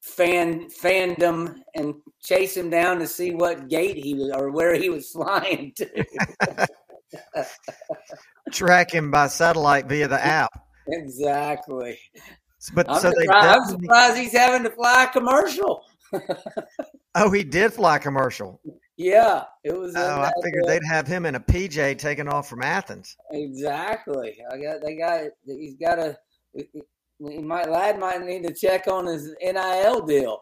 fan 0.02 0.70
fandom 0.70 1.56
and 1.76 1.96
chase 2.22 2.58
him 2.58 2.70
down 2.70 3.00
to 3.00 3.08
see 3.08 3.32
what 3.32 3.70
gate 3.70 3.98
he 3.98 4.14
was 4.14 4.32
or 4.36 4.52
where 4.52 4.76
he 4.76 4.90
was 4.90 5.10
flying 5.10 5.74
to?" 5.78 6.06
Track 8.52 8.92
him 8.92 9.12
by 9.12 9.28
satellite 9.28 9.88
via 9.88 10.08
the 10.08 10.24
app. 10.24 10.52
exactly. 10.88 11.98
But 12.74 12.90
I'm, 12.90 13.02
so 13.02 13.10
they 13.10 13.26
surprised, 13.26 13.48
I'm 13.48 13.66
surprised 13.70 14.18
he's 14.18 14.32
having 14.32 14.64
to 14.64 14.70
fly 14.70 15.10
commercial. 15.12 15.84
oh, 17.16 17.32
he 17.32 17.44
did 17.44 17.74
fly 17.74 17.98
commercial. 17.98 18.62
Yeah, 19.04 19.44
it 19.66 19.78
was. 19.78 19.94
Oh, 19.98 20.22
I 20.22 20.32
figured 20.42 20.64
uh, 20.64 20.68
they'd 20.68 20.86
have 20.90 21.06
him 21.06 21.26
in 21.26 21.36
a 21.36 21.40
PJ 21.40 21.98
taking 21.98 22.30
off 22.30 22.48
from 22.48 22.64
Athens. 22.64 23.18
Exactly. 23.32 24.38
I 24.50 24.58
got. 24.58 24.82
They 24.82 24.96
got. 24.96 25.24
He's 25.46 25.76
got 25.76 26.00
a. 26.00 26.18
He 26.54 27.40
might. 27.40 27.70
Ladd 27.70 28.00
might 28.00 28.24
need 28.24 28.44
to 28.48 28.54
check 28.54 28.88
on 28.88 29.06
his 29.06 29.36
NIL 29.42 30.06
deal. 30.06 30.42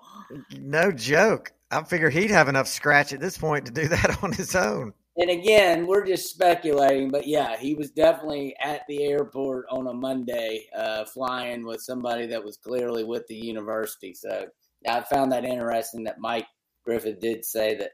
No 0.60 0.92
joke. 0.92 1.52
I 1.72 1.82
figure 1.84 2.12
he'd 2.12 2.30
have 2.30 2.50
enough 2.50 2.68
scratch 2.68 3.14
at 3.14 3.20
this 3.20 3.36
point 3.36 3.66
to 3.66 3.72
do 3.72 3.88
that 3.88 4.24
on 4.24 4.32
his 4.32 4.56
own. 4.56 4.94
And 5.18 5.32
again, 5.32 5.88
we're 5.88 6.06
just 6.06 6.30
speculating, 6.30 7.10
but 7.10 7.28
yeah, 7.28 7.58
he 7.58 7.74
was 7.74 7.90
definitely 7.90 8.56
at 8.64 8.84
the 8.88 9.04
airport 9.04 9.66
on 9.70 9.88
a 9.88 9.94
Monday, 9.94 10.68
uh, 10.78 11.04
flying 11.06 11.66
with 11.66 11.82
somebody 11.82 12.28
that 12.28 12.44
was 12.44 12.58
clearly 12.58 13.04
with 13.04 13.28
the 13.28 13.36
university. 13.36 14.14
So 14.14 14.46
I 14.88 15.02
found 15.02 15.32
that 15.32 15.46
interesting 15.46 16.04
that 16.06 16.20
Mike 16.20 16.48
Griffith 16.86 17.20
did 17.20 17.44
say 17.46 17.76
that 17.76 17.92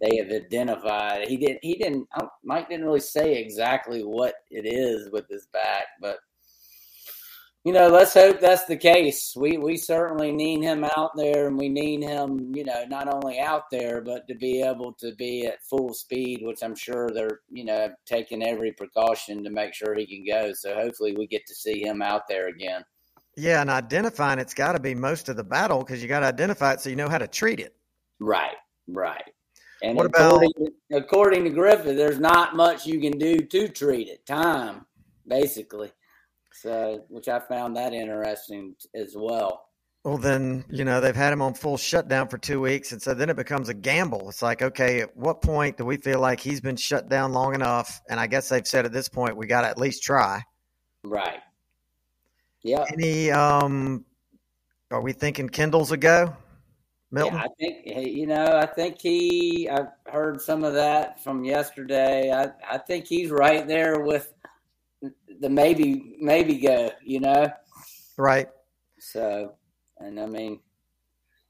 they 0.00 0.16
have 0.16 0.30
identified. 0.30 1.28
He 1.28 1.36
didn't. 1.36 1.60
He 1.62 1.76
didn't. 1.76 2.08
Mike 2.44 2.68
didn't 2.68 2.86
really 2.86 3.00
say 3.00 3.40
exactly 3.40 4.02
what 4.02 4.34
it 4.50 4.66
is 4.66 5.10
with 5.10 5.28
his 5.28 5.46
back, 5.52 5.86
but 6.00 6.18
you 7.64 7.72
know, 7.72 7.88
let's 7.88 8.14
hope 8.14 8.40
that's 8.40 8.64
the 8.66 8.76
case. 8.76 9.34
We 9.36 9.58
we 9.58 9.76
certainly 9.76 10.32
need 10.32 10.62
him 10.62 10.84
out 10.96 11.10
there, 11.16 11.48
and 11.48 11.58
we 11.58 11.68
need 11.68 12.02
him, 12.02 12.52
you 12.54 12.64
know, 12.64 12.84
not 12.88 13.12
only 13.12 13.40
out 13.40 13.64
there, 13.70 14.00
but 14.00 14.26
to 14.28 14.34
be 14.34 14.62
able 14.62 14.94
to 15.00 15.14
be 15.16 15.46
at 15.46 15.62
full 15.64 15.92
speed, 15.92 16.40
which 16.42 16.62
I'm 16.62 16.76
sure 16.76 17.10
they're, 17.10 17.40
you 17.50 17.64
know, 17.64 17.90
taking 18.06 18.42
every 18.42 18.72
precaution 18.72 19.44
to 19.44 19.50
make 19.50 19.74
sure 19.74 19.94
he 19.94 20.06
can 20.06 20.24
go. 20.24 20.52
So 20.54 20.74
hopefully, 20.74 21.14
we 21.14 21.26
get 21.26 21.46
to 21.46 21.54
see 21.54 21.82
him 21.82 22.00
out 22.00 22.22
there 22.28 22.48
again. 22.48 22.84
Yeah, 23.36 23.60
and 23.60 23.70
identifying 23.70 24.38
it's 24.38 24.54
got 24.54 24.72
to 24.72 24.80
be 24.80 24.94
most 24.94 25.28
of 25.28 25.36
the 25.36 25.44
battle 25.44 25.80
because 25.80 26.00
you 26.00 26.08
got 26.08 26.20
to 26.20 26.26
identify 26.26 26.72
it 26.72 26.80
so 26.80 26.90
you 26.90 26.96
know 26.96 27.08
how 27.08 27.18
to 27.18 27.28
treat 27.28 27.60
it. 27.60 27.76
Right, 28.18 28.56
right. 28.86 29.22
And 29.82 29.96
What 29.96 30.06
about- 30.06 30.42
according, 30.42 30.52
according 30.92 31.44
to 31.44 31.50
Griffith, 31.50 31.96
there's 31.96 32.18
not 32.18 32.56
much 32.56 32.86
you 32.86 33.00
can 33.00 33.18
do 33.18 33.38
to 33.38 33.68
treat 33.68 34.08
it. 34.08 34.26
Time, 34.26 34.86
basically. 35.26 35.92
So, 36.52 37.04
which 37.08 37.28
I 37.28 37.38
found 37.38 37.76
that 37.76 37.92
interesting 37.92 38.74
as 38.94 39.14
well. 39.16 39.66
Well, 40.04 40.18
then, 40.18 40.64
you 40.70 40.84
know, 40.84 41.00
they've 41.00 41.14
had 41.14 41.32
him 41.32 41.42
on 41.42 41.54
full 41.54 41.76
shutdown 41.76 42.28
for 42.28 42.38
two 42.38 42.60
weeks. 42.60 42.92
And 42.92 43.02
so 43.02 43.14
then 43.14 43.30
it 43.30 43.36
becomes 43.36 43.68
a 43.68 43.74
gamble. 43.74 44.28
It's 44.28 44.42
like, 44.42 44.62
okay, 44.62 45.02
at 45.02 45.16
what 45.16 45.42
point 45.42 45.76
do 45.76 45.84
we 45.84 45.96
feel 45.96 46.18
like 46.18 46.40
he's 46.40 46.60
been 46.60 46.76
shut 46.76 47.08
down 47.08 47.32
long 47.32 47.54
enough? 47.54 48.00
And 48.08 48.18
I 48.18 48.26
guess 48.26 48.48
they've 48.48 48.66
said 48.66 48.86
at 48.86 48.92
this 48.92 49.08
point, 49.08 49.36
we 49.36 49.46
got 49.46 49.62
to 49.62 49.68
at 49.68 49.78
least 49.78 50.02
try. 50.02 50.42
Right. 51.04 51.40
Yeah. 52.62 52.84
Any, 52.92 53.30
um, 53.30 54.04
are 54.90 55.00
we 55.00 55.12
thinking 55.12 55.48
Kendall's 55.48 55.92
a 55.92 55.96
go? 55.96 56.34
Milton? 57.10 57.38
Yeah, 57.38 57.44
I 57.44 57.48
think 57.58 58.06
you 58.08 58.26
know. 58.26 58.58
I 58.58 58.66
think 58.66 59.00
he. 59.00 59.68
I 59.70 59.86
heard 60.10 60.40
some 60.40 60.62
of 60.62 60.74
that 60.74 61.22
from 61.22 61.44
yesterday. 61.44 62.32
I 62.32 62.50
I 62.70 62.78
think 62.78 63.06
he's 63.06 63.30
right 63.30 63.66
there 63.66 64.00
with 64.00 64.34
the 65.40 65.48
maybe 65.48 66.16
maybe 66.20 66.58
go. 66.58 66.90
You 67.02 67.20
know. 67.20 67.50
Right. 68.16 68.48
So, 68.98 69.54
and 69.98 70.20
I 70.20 70.26
mean, 70.26 70.60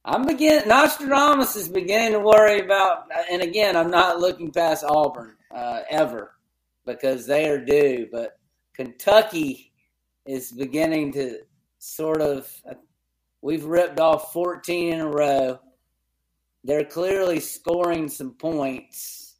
I'm 0.04 0.24
beginning. 0.26 0.68
Nostradamus 0.68 1.56
is 1.56 1.68
beginning 1.68 2.12
to 2.12 2.20
worry 2.20 2.60
about. 2.60 3.08
And 3.30 3.42
again, 3.42 3.76
I'm 3.76 3.90
not 3.90 4.20
looking 4.20 4.52
past 4.52 4.84
Auburn 4.84 5.34
uh, 5.52 5.80
ever 5.90 6.34
because 6.86 7.26
they 7.26 7.48
are 7.48 7.64
due. 7.64 8.08
But 8.12 8.38
Kentucky 8.74 9.72
is 10.24 10.52
beginning 10.52 11.12
to 11.14 11.40
sort 11.78 12.22
of. 12.22 12.48
We've 13.42 13.64
ripped 13.64 14.00
off 14.00 14.32
14 14.32 14.94
in 14.94 15.00
a 15.00 15.08
row. 15.08 15.60
They're 16.64 16.84
clearly 16.84 17.40
scoring 17.40 18.08
some 18.08 18.32
points. 18.34 19.36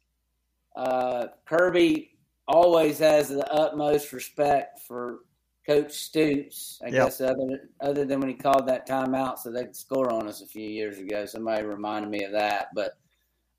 Uh, 0.75 1.27
Kirby 1.45 2.17
always 2.47 2.99
has 2.99 3.29
the 3.29 3.45
utmost 3.51 4.13
respect 4.13 4.79
for 4.87 5.19
Coach 5.67 5.91
Stoops. 5.91 6.79
I 6.83 6.87
Yep. 6.87 6.93
guess 6.93 7.21
other 7.21 7.69
other 7.81 8.05
than 8.05 8.21
when 8.21 8.29
he 8.29 8.35
called 8.35 8.67
that 8.67 8.87
timeout 8.87 9.37
so 9.37 9.51
they 9.51 9.65
could 9.65 9.75
score 9.75 10.11
on 10.11 10.27
us 10.27 10.41
a 10.41 10.47
few 10.47 10.67
years 10.67 10.97
ago. 10.97 11.25
Somebody 11.25 11.63
reminded 11.63 12.09
me 12.09 12.23
of 12.23 12.31
that. 12.31 12.69
But 12.73 12.93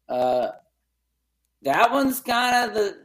uh, 0.08 0.52
that 1.62 1.92
one's 1.92 2.20
kind 2.20 2.68
of 2.68 2.74
the 2.74 3.04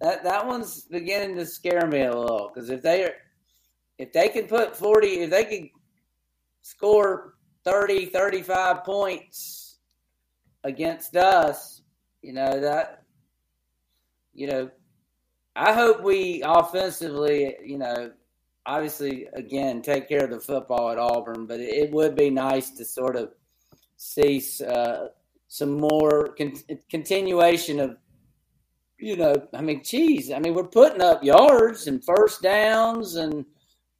that 0.00 0.24
that 0.24 0.46
one's 0.46 0.82
beginning 0.82 1.36
to 1.36 1.46
scare 1.46 1.86
me 1.86 2.02
a 2.02 2.16
little 2.16 2.50
because 2.52 2.70
if 2.70 2.82
they 2.82 3.04
are 3.04 3.14
if 3.98 4.12
they 4.12 4.28
can 4.30 4.46
put 4.46 4.74
40 4.74 5.06
if 5.20 5.30
they 5.30 5.44
could 5.44 5.68
score 6.62 7.34
30 7.64 8.06
35 8.06 8.84
points 8.84 9.78
against 10.64 11.16
us 11.16 11.82
you 12.22 12.32
know 12.32 12.60
that 12.60 13.04
you 14.34 14.46
know 14.46 14.70
i 15.56 15.72
hope 15.72 16.02
we 16.02 16.42
offensively 16.44 17.56
you 17.64 17.78
know 17.78 18.12
obviously 18.66 19.26
again 19.34 19.82
take 19.82 20.08
care 20.08 20.24
of 20.24 20.30
the 20.30 20.40
football 20.40 20.90
at 20.90 20.98
auburn 20.98 21.46
but 21.46 21.60
it, 21.60 21.90
would 21.90 22.14
be 22.14 22.30
nice 22.30 22.70
to 22.70 22.84
sort 22.84 23.16
of 23.16 23.30
see 23.96 24.42
uh, 24.66 25.06
some 25.48 25.78
more 25.78 26.34
con- 26.36 26.54
continuation 26.90 27.80
of 27.80 27.96
you 28.98 29.16
know 29.16 29.34
i 29.54 29.60
mean 29.60 29.82
geez 29.82 30.30
i 30.30 30.38
mean 30.38 30.54
we're 30.54 30.64
putting 30.64 31.00
up 31.00 31.24
yards 31.24 31.86
and 31.86 32.04
first 32.04 32.42
downs 32.42 33.16
and 33.16 33.44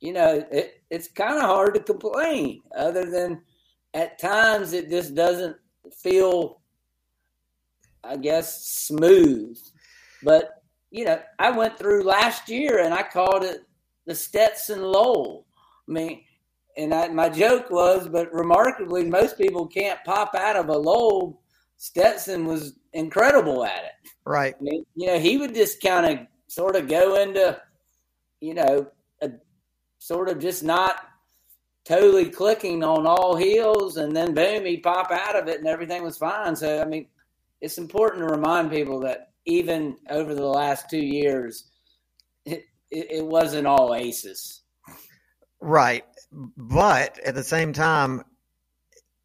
you 0.01 0.15
know, 0.15 0.45
it, 0.51 0.80
it's 0.91 1.09
kind 1.09 1.37
of 1.37 1.45
hard 1.45 1.75
to 1.75 1.81
complain, 1.81 2.63
other 2.77 3.09
than 3.11 3.43
at 3.95 4.19
times 4.19 4.73
it 4.73 4.91
just 4.91 5.15
doesn't 5.15 5.57
feel, 5.93 6.61
I 8.05 8.17
guess, 8.17 8.67
smooth. 8.67 9.59
But, 10.23 10.63
you 10.91 11.05
know, 11.05 11.21
I 11.39 11.51
went 11.51 11.79
through 11.79 12.03
last 12.03 12.49
year 12.49 12.85
and 12.85 12.93
I 12.93 13.03
called 13.03 13.45
it 13.45 13.63
the 14.07 14.15
Stetson 14.15 14.83
Lowell. 14.83 15.47
I 15.89 15.93
mean, 15.93 16.23
and 16.77 16.95
I, 16.95 17.09
my 17.09 17.29
joke 17.29 17.71
was, 17.71 18.09
but 18.09 18.33
remarkably, 18.33 19.05
most 19.05 19.39
people 19.39 19.67
can't 19.67 20.03
pop 20.05 20.35
out 20.35 20.57
of 20.57 20.69
a 20.69 20.77
Lowell. 20.77 21.41
Stetson 21.77 22.45
was 22.45 22.75
incredible 22.93 23.65
at 23.65 23.85
it. 23.85 24.11
Right. 24.25 24.55
I 24.59 24.63
mean, 24.63 24.85
you 24.95 25.07
know, 25.09 25.19
he 25.19 25.39
would 25.39 25.55
just 25.55 25.83
kind 25.83 26.07
of 26.07 26.27
sort 26.49 26.77
of 26.77 26.89
go 26.89 27.17
into, 27.17 27.61
you 28.41 28.55
know, 28.55 28.91
sort 30.01 30.29
of 30.29 30.41
just 30.41 30.65
not 30.65 30.97
totally 31.85 32.29
clicking 32.29 32.83
on 32.83 33.07
all 33.07 33.37
heels, 33.37 33.97
and 33.97 34.17
then 34.17 34.35
boom, 34.35 34.65
he'd 34.65 34.83
pop 34.83 35.13
out 35.13 35.37
of 35.37 35.47
it, 35.47 35.59
and 35.59 35.69
everything 35.69 36.03
was 36.03 36.19
fine. 36.19 36.57
So, 36.57 36.81
I 36.81 36.85
mean, 36.85 37.07
it's 37.61 37.79
important 37.79 38.27
to 38.27 38.35
remind 38.35 38.71
people 38.71 39.01
that 39.01 39.31
even 39.45 39.97
over 40.09 40.35
the 40.35 40.47
last 40.47 40.91
two 40.91 41.05
years, 41.05 41.71
it, 42.45 42.65
it, 42.91 43.13
it 43.13 43.25
wasn't 43.25 43.67
all 43.67 43.95
aces. 43.95 44.63
Right. 45.61 46.05
But 46.33 47.19
at 47.21 47.35
the 47.35 47.45
same 47.45 47.73
time, 47.73 48.25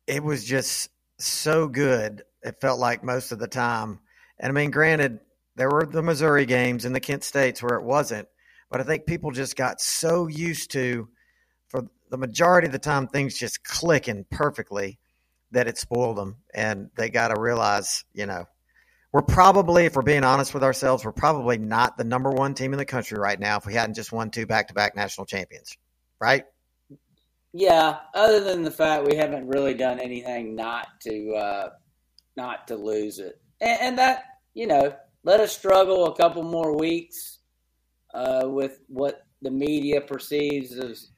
it 0.07 0.23
was 0.23 0.43
just 0.43 0.89
so 1.17 1.67
good. 1.67 2.23
It 2.43 2.59
felt 2.59 2.79
like 2.79 3.03
most 3.03 3.31
of 3.31 3.39
the 3.39 3.47
time. 3.47 3.99
And 4.39 4.49
I 4.49 4.53
mean, 4.53 4.71
granted, 4.71 5.19
there 5.55 5.69
were 5.69 5.85
the 5.85 6.03
Missouri 6.03 6.45
games 6.45 6.83
and 6.83 6.93
the 6.93 6.99
Kent 6.99 7.23
States 7.23 7.63
where 7.63 7.77
it 7.77 7.83
wasn't, 7.83 8.27
but 8.75 8.81
I 8.81 8.83
think 8.83 9.05
people 9.05 9.31
just 9.31 9.55
got 9.55 9.79
so 9.79 10.27
used 10.27 10.71
to, 10.71 11.07
for 11.69 11.87
the 12.09 12.17
majority 12.17 12.65
of 12.65 12.73
the 12.73 12.77
time, 12.77 13.07
things 13.07 13.39
just 13.39 13.63
clicking 13.63 14.25
perfectly 14.29 14.99
that 15.51 15.69
it 15.69 15.77
spoiled 15.77 16.17
them. 16.17 16.39
And 16.53 16.89
they 16.97 17.09
got 17.09 17.29
to 17.29 17.39
realize, 17.39 18.03
you 18.13 18.25
know, 18.25 18.43
we're 19.13 19.21
probably, 19.21 19.85
if 19.85 19.95
we're 19.95 20.01
being 20.01 20.25
honest 20.25 20.53
with 20.53 20.61
ourselves, 20.61 21.05
we're 21.05 21.13
probably 21.13 21.57
not 21.57 21.97
the 21.97 22.03
number 22.03 22.29
one 22.29 22.53
team 22.53 22.73
in 22.73 22.77
the 22.77 22.83
country 22.83 23.17
right 23.17 23.39
now 23.39 23.55
if 23.55 23.65
we 23.65 23.73
hadn't 23.73 23.95
just 23.95 24.11
won 24.11 24.29
two 24.29 24.45
back 24.45 24.67
to 24.67 24.73
back 24.73 24.93
national 24.93 25.25
champions, 25.25 25.77
right? 26.19 26.43
Yeah, 27.53 27.99
other 28.13 28.41
than 28.41 28.63
the 28.63 28.71
fact 28.71 29.07
we 29.07 29.15
haven't 29.15 29.47
really 29.47 29.75
done 29.75 30.01
anything 30.01 30.53
not 30.53 30.99
to 31.03 31.31
uh, 31.33 31.69
not 32.35 32.67
to 32.67 32.75
lose 32.75 33.19
it, 33.19 33.39
and, 33.61 33.79
and 33.79 33.99
that 33.99 34.25
you 34.53 34.67
know 34.67 34.93
let 35.23 35.39
us 35.39 35.57
struggle 35.57 36.07
a 36.07 36.15
couple 36.17 36.43
more 36.43 36.77
weeks 36.77 37.39
uh, 38.15 38.47
with 38.47 38.79
what 38.87 39.25
the 39.41 39.51
media 39.51 40.01
perceives 40.01 40.77
as, 40.77 41.09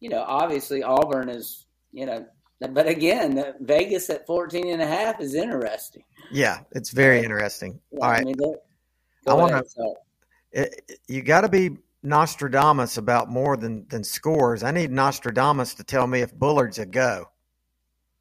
you 0.00 0.08
know, 0.08 0.24
obviously 0.26 0.82
Auburn 0.82 1.28
is, 1.28 1.66
you 1.92 2.06
know, 2.06 2.26
but 2.60 2.86
again, 2.86 3.54
Vegas 3.60 4.08
at 4.08 4.26
14 4.26 4.68
and 4.68 4.80
a 4.80 4.86
half 4.86 5.20
is 5.20 5.34
interesting. 5.34 6.04
Yeah, 6.30 6.60
it's 6.72 6.90
very 6.90 7.22
interesting. 7.22 7.80
Yeah, 7.90 8.04
All 8.04 8.10
right. 8.10 8.20
I, 8.20 8.24
mean, 8.24 8.36
I 9.54 9.62
sorry. 9.64 9.94
It- 10.52 10.98
you 11.08 11.22
got 11.22 11.42
to 11.42 11.48
be 11.48 11.76
Nostradamus 12.02 12.98
about 12.98 13.30
more 13.30 13.56
than, 13.56 13.86
than 13.88 14.04
scores. 14.04 14.62
I 14.62 14.70
need 14.70 14.90
Nostradamus 14.90 15.74
to 15.74 15.84
tell 15.84 16.06
me 16.06 16.20
if 16.20 16.34
Bullard's 16.34 16.78
a 16.78 16.86
go. 16.86 17.28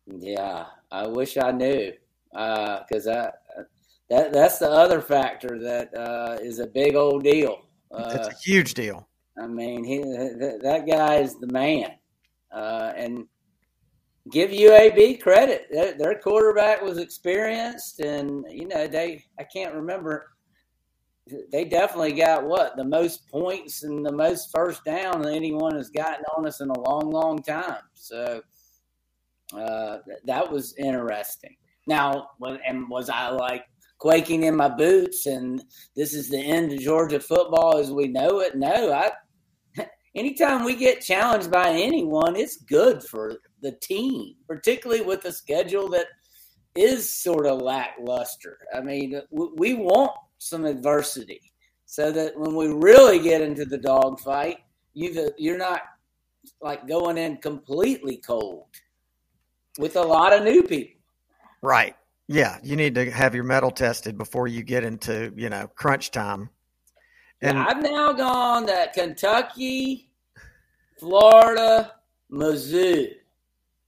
Yeah, 0.07 0.65
I 0.91 1.07
wish 1.07 1.37
I 1.37 1.51
knew 1.51 1.93
because 2.31 3.07
I 3.07 3.31
that 4.09 4.33
that's 4.33 4.57
the 4.57 4.69
other 4.69 5.01
factor 5.01 5.57
that 5.59 5.95
uh, 5.95 6.37
is 6.41 6.59
a 6.59 6.67
big 6.67 6.95
old 6.95 7.23
deal. 7.23 7.61
It's 7.93 8.27
Uh, 8.27 8.31
a 8.31 8.35
huge 8.43 8.73
deal. 8.73 9.07
I 9.41 9.47
mean, 9.47 9.83
he 9.83 9.99
that, 9.99 10.59
that 10.61 10.87
guy 10.87 11.15
is 11.17 11.39
the 11.39 11.47
man, 11.47 11.91
uh, 12.53 12.93
and 12.95 13.25
give 14.29 14.51
UAB 14.51 15.21
credit. 15.21 15.67
Their, 15.71 15.97
their 15.97 16.19
quarterback 16.19 16.81
was 16.81 16.97
experienced, 16.97 17.99
and 18.01 18.45
you 18.49 18.67
know 18.67 18.87
they 18.87 19.23
I 19.39 19.43
can't 19.43 19.73
remember. 19.73 20.27
They 21.51 21.65
definitely 21.65 22.13
got 22.13 22.45
what 22.45 22.75
the 22.75 22.83
most 22.83 23.27
points 23.29 23.83
and 23.83 24.05
the 24.05 24.11
most 24.11 24.51
first 24.53 24.83
down 24.83 25.21
that 25.21 25.33
anyone 25.33 25.75
has 25.75 25.89
gotten 25.89 26.25
on 26.35 26.45
us 26.45 26.59
in 26.61 26.69
a 26.69 26.79
long, 26.79 27.09
long 27.09 27.41
time. 27.41 27.83
So 27.93 28.41
uh, 29.53 29.99
th- 30.05 30.19
that 30.25 30.51
was 30.51 30.75
interesting. 30.77 31.55
Now, 31.87 32.29
and 32.67 32.89
was 32.89 33.09
I 33.09 33.29
like 33.29 33.65
quaking 34.01 34.43
in 34.43 34.55
my 34.55 34.67
boots 34.67 35.27
and 35.27 35.63
this 35.95 36.15
is 36.15 36.27
the 36.27 36.39
end 36.39 36.73
of 36.73 36.79
Georgia 36.79 37.19
football 37.19 37.77
as 37.77 37.91
we 37.91 38.07
know 38.07 38.39
it? 38.39 38.55
No, 38.55 38.91
I. 38.91 39.11
Anytime 40.15 40.65
we 40.65 40.75
get 40.75 41.01
challenged 41.01 41.51
by 41.51 41.69
anyone, 41.69 42.35
it's 42.35 42.57
good 42.63 43.03
for 43.03 43.37
the 43.61 43.73
team, 43.73 44.33
particularly 44.47 45.03
with 45.03 45.23
a 45.25 45.31
schedule 45.31 45.87
that 45.89 46.07
is 46.75 47.13
sort 47.13 47.45
of 47.45 47.61
lackluster. 47.61 48.57
I 48.73 48.81
mean, 48.81 49.21
we 49.29 49.75
want 49.75 50.11
some 50.39 50.65
adversity 50.65 51.53
so 51.85 52.11
that 52.11 52.35
when 52.35 52.55
we 52.55 52.69
really 52.69 53.19
get 53.19 53.41
into 53.41 53.65
the 53.65 53.77
dogfight, 53.77 54.57
you 54.95 55.29
you're 55.37 55.59
not 55.59 55.81
like 56.59 56.87
going 56.87 57.19
in 57.19 57.37
completely 57.37 58.17
cold 58.17 58.65
with 59.77 59.95
a 59.95 60.01
lot 60.01 60.33
of 60.33 60.43
new 60.43 60.63
people. 60.63 60.99
Right. 61.61 61.95
Yeah, 62.31 62.59
you 62.63 62.77
need 62.77 62.95
to 62.95 63.11
have 63.11 63.35
your 63.35 63.43
metal 63.43 63.71
tested 63.71 64.17
before 64.17 64.47
you 64.47 64.63
get 64.63 64.85
into, 64.85 65.33
you 65.35 65.49
know, 65.49 65.67
crunch 65.75 66.11
time. 66.11 66.49
And 67.41 67.59
I've 67.59 67.83
now 67.83 68.13
gone 68.13 68.67
to 68.67 68.89
Kentucky, 68.93 70.13
Florida, 70.97 71.95
Mizzou. 72.31 73.09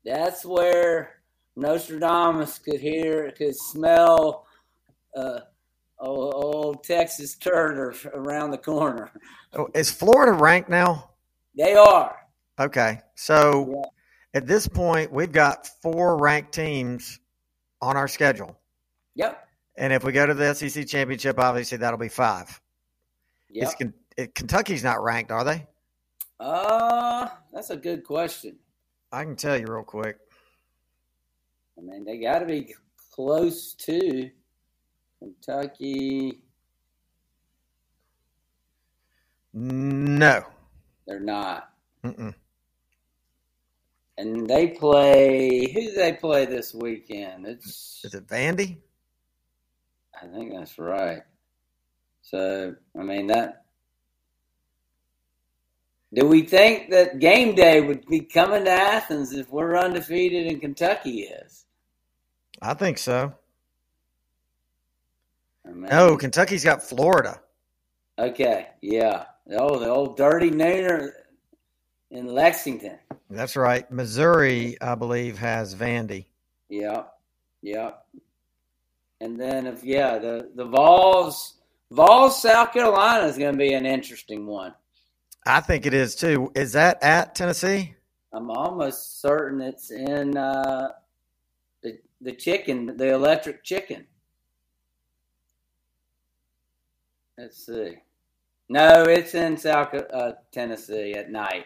That's 0.04 0.44
where 0.44 1.22
Nostradamus 1.56 2.60
could 2.60 2.82
hear, 2.82 3.32
could 3.32 3.56
smell 3.56 4.46
uh, 5.16 5.40
old, 5.98 6.34
old 6.34 6.84
Texas 6.84 7.38
turtle 7.38 7.98
around 8.14 8.52
the 8.52 8.58
corner. 8.58 9.10
oh, 9.54 9.70
is 9.74 9.90
Florida 9.90 10.34
ranked 10.34 10.68
now? 10.68 11.12
They 11.58 11.76
are. 11.76 12.18
Okay. 12.60 13.00
So 13.16 13.84
at 14.34 14.48
this 14.48 14.68
point, 14.68 15.14
we've 15.14 15.32
got 15.32 15.70
four 15.82 16.18
ranked 16.18 16.52
teams 16.52 17.22
on 17.84 17.98
our 17.98 18.08
schedule. 18.08 18.58
Yep. 19.16 19.48
And 19.78 19.92
if 19.92 20.04
we 20.04 20.12
go 20.12 20.26
to 20.26 20.34
the 20.34 20.54
SEC 20.54 20.88
championship, 20.88 21.38
obviously 21.40 21.78
that'll 21.80 22.00
be 22.00 22.10
five. 22.10 22.60
Yep. 23.50 23.74
It- 24.18 24.36
Kentucky's 24.36 24.84
not 24.84 25.04
ranked, 25.04 25.32
are 25.32 25.44
they? 25.44 25.66
Uh, 26.40 27.28
that's 27.52 27.72
a 27.72 27.76
good 27.78 28.04
question. 28.04 28.58
I 29.12 29.24
can 29.24 29.36
tell 29.36 29.58
you 29.58 29.66
real 29.68 29.84
quick. 29.84 30.18
I 31.78 31.82
mean, 31.82 32.06
they 32.06 32.20
got 32.20 32.40
to 32.40 32.46
be 32.46 32.76
close 33.12 33.74
to 33.74 34.30
Kentucky. 35.20 36.40
No. 39.54 40.44
They're 41.08 41.20
not. 41.20 41.70
Mm-mm. 42.04 42.36
And 44.18 44.48
they 44.48 44.68
play. 44.68 45.72
Who 45.74 45.82
do 45.82 45.92
they 45.92 46.14
play 46.14 46.46
this 46.46 46.74
weekend? 46.74 47.48
It's. 47.48 48.02
Is 48.04 48.14
it 48.14 48.28
Vandy? 48.28 48.78
I 50.22 50.28
think 50.28 50.54
that's 50.54 50.78
right. 50.78 51.24
So, 52.22 52.76
I 52.98 53.04
mean 53.04 53.28
that. 53.28 53.66
Do 56.14 56.28
we 56.28 56.44
think 56.44 56.92
that 56.92 57.20
game 57.20 57.56
day 57.56 57.82
would 57.82 58.06
be 58.06 58.20
coming 58.22 58.66
to 58.66 58.72
Athens 58.72 59.34
if 59.34 59.50
we're 59.50 59.76
undefeated 59.76 60.46
and 60.46 60.62
Kentucky 60.62 61.22
is? 61.22 61.66
I 62.62 62.76
think 62.76 63.00
so. 63.00 63.34
I 65.66 65.72
mean, 65.72 65.90
No, 65.90 66.16
Kentucky's 66.18 66.64
got 66.64 66.84
Florida. 66.84 67.42
Okay, 68.20 68.68
yeah. 68.82 69.26
Oh, 69.52 69.80
the 69.80 69.90
old 69.90 70.16
dirty 70.16 70.52
nooner 70.52 71.12
in 72.14 72.28
Lexington. 72.28 72.98
That's 73.30 73.56
right. 73.56 73.90
Missouri, 73.92 74.78
I 74.80 74.96
believe, 74.96 75.38
has 75.40 75.76
Vandy. 75.76 76.26
Yeah, 76.70 77.04
yeah. 77.62 77.92
And 79.20 79.40
then 79.40 79.66
if 79.66 79.84
yeah, 79.84 80.20
the 80.20 80.52
the 80.56 80.66
Vols, 80.66 81.56
Vols, 81.92 82.42
South 82.42 82.72
Carolina 82.72 83.26
is 83.26 83.38
going 83.38 83.54
to 83.54 83.58
be 83.58 83.74
an 83.74 83.86
interesting 83.86 84.46
one. 84.46 84.74
I 85.46 85.60
think 85.60 85.86
it 85.86 85.94
is 85.94 86.16
too. 86.16 86.52
Is 86.56 86.74
that 86.74 87.02
at 87.04 87.36
Tennessee? 87.36 87.96
I'm 88.32 88.50
almost 88.50 89.22
certain 89.22 89.62
it's 89.62 89.92
in 89.92 90.38
uh, 90.38 90.90
the 91.82 91.98
the 92.22 92.34
chicken, 92.34 92.96
the 92.98 93.14
electric 93.14 93.64
chicken. 93.64 94.06
Let's 97.38 97.66
see. 97.66 97.96
No, 98.70 99.04
it's 99.04 99.34
in 99.34 99.58
South 99.58 99.94
uh, 99.94 100.34
Tennessee 100.52 101.14
at 101.14 101.32
night. 101.32 101.66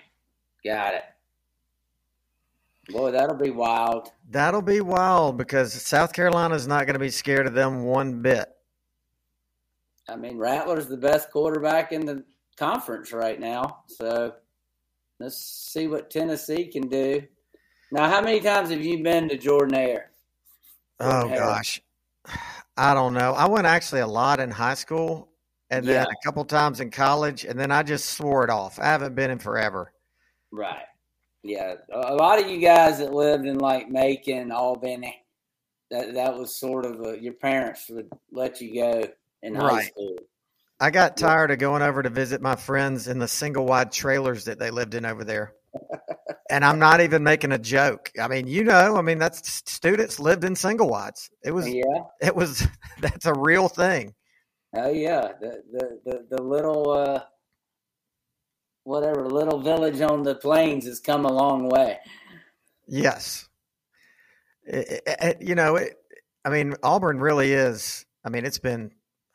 Got 0.63 0.95
it. 0.95 1.03
Boy, 2.89 3.11
that'll 3.11 3.35
be 3.35 3.49
wild. 3.49 4.11
That'll 4.29 4.61
be 4.61 4.81
wild 4.81 5.37
because 5.37 5.73
South 5.73 6.13
Carolina's 6.13 6.67
not 6.67 6.85
going 6.85 6.93
to 6.93 6.99
be 6.99 7.09
scared 7.09 7.45
of 7.45 7.53
them 7.53 7.83
one 7.83 8.21
bit. 8.21 8.47
I 10.09 10.15
mean, 10.15 10.37
Rattler's 10.37 10.87
the 10.87 10.97
best 10.97 11.31
quarterback 11.31 11.91
in 11.91 12.05
the 12.05 12.23
conference 12.57 13.11
right 13.11 13.39
now. 13.39 13.83
So 13.87 14.33
let's 15.19 15.37
see 15.37 15.87
what 15.87 16.09
Tennessee 16.09 16.67
can 16.67 16.87
do. 16.87 17.23
Now, 17.91 18.09
how 18.09 18.21
many 18.21 18.39
times 18.39 18.69
have 18.69 18.83
you 18.83 19.03
been 19.03 19.27
to 19.29 19.37
Jordan 19.37 19.75
Hare? 19.75 20.11
Oh 20.99 21.27
Hare? 21.27 21.37
gosh, 21.37 21.81
I 22.77 22.93
don't 22.93 23.13
know. 23.13 23.33
I 23.33 23.47
went 23.47 23.67
actually 23.67 24.01
a 24.01 24.07
lot 24.07 24.39
in 24.39 24.49
high 24.49 24.73
school, 24.73 25.29
and 25.69 25.85
then 25.85 26.05
a 26.05 26.25
couple 26.25 26.43
times 26.45 26.79
in 26.79 26.89
college, 26.89 27.43
and 27.45 27.59
then 27.59 27.71
I 27.71 27.83
just 27.83 28.11
swore 28.11 28.43
it 28.43 28.49
off. 28.49 28.79
I 28.79 28.85
haven't 28.85 29.15
been 29.15 29.29
in 29.29 29.39
forever. 29.39 29.91
Right. 30.51 30.85
Yeah. 31.43 31.75
A 31.91 32.15
lot 32.15 32.39
of 32.39 32.49
you 32.49 32.59
guys 32.59 32.99
that 32.99 33.13
lived 33.13 33.45
in 33.45 33.57
like 33.59 33.89
Macon, 33.89 34.51
Albany, 34.51 35.23
that 35.91 36.13
that 36.13 36.37
was 36.37 36.55
sort 36.55 36.85
of 36.85 37.01
a, 37.05 37.21
your 37.21 37.33
parents 37.33 37.89
would 37.89 38.09
let 38.31 38.59
you 38.61 38.73
go 38.75 39.07
in 39.43 39.55
high 39.55 39.67
Right. 39.67 39.87
school. 39.87 40.17
I 40.79 40.91
got 40.91 41.17
tired 41.17 41.49
of 41.51 41.57
going 41.59 41.81
over 41.81 42.03
to 42.03 42.09
visit 42.09 42.41
my 42.41 42.55
friends 42.55 43.07
in 43.07 43.17
the 43.17 43.27
single 43.27 43.65
wide 43.65 43.91
trailers 43.91 44.45
that 44.45 44.59
they 44.59 44.69
lived 44.69 44.93
in 44.93 45.05
over 45.05 45.23
there. 45.23 45.53
and 46.51 46.63
I'm 46.63 46.79
not 46.79 47.01
even 47.01 47.23
making 47.23 47.51
a 47.51 47.57
joke. 47.57 48.11
I 48.21 48.27
mean, 48.27 48.47
you 48.47 48.63
know, 48.63 48.95
I 48.97 49.01
mean 49.01 49.17
that's 49.17 49.63
students 49.69 50.19
lived 50.19 50.43
in 50.43 50.55
single 50.55 50.89
wides. 50.89 51.29
It 51.43 51.51
was 51.51 51.67
Yeah. 51.67 52.03
it 52.21 52.35
was 52.35 52.67
that's 53.01 53.25
a 53.25 53.33
real 53.33 53.67
thing. 53.69 54.13
Oh 54.75 54.89
yeah. 54.91 55.31
The 55.39 55.63
the 55.71 55.99
the, 56.05 56.25
the 56.37 56.41
little 56.41 56.91
uh 56.91 57.21
whatever 58.87 59.27
little 59.27 59.59
village 59.59 59.99
on 59.99 60.23
the 60.23 60.35
plains 60.35 60.85
has 60.85 61.01
come 61.01 61.25
a 61.25 61.31
long 61.31 61.67
way. 61.67 61.99
Yes. 62.87 63.49
It- 64.63 65.03
it- 65.05 65.41
you 65.41 65.55
know, 65.55 65.75
it, 65.75 65.97
I 66.45 66.49
mean, 66.49 66.73
Auburn 66.83 67.19
really 67.19 67.51
is. 67.51 68.05
I 68.23 68.29
mean, 68.29 68.45
it's 68.45 68.59
been 68.59 68.93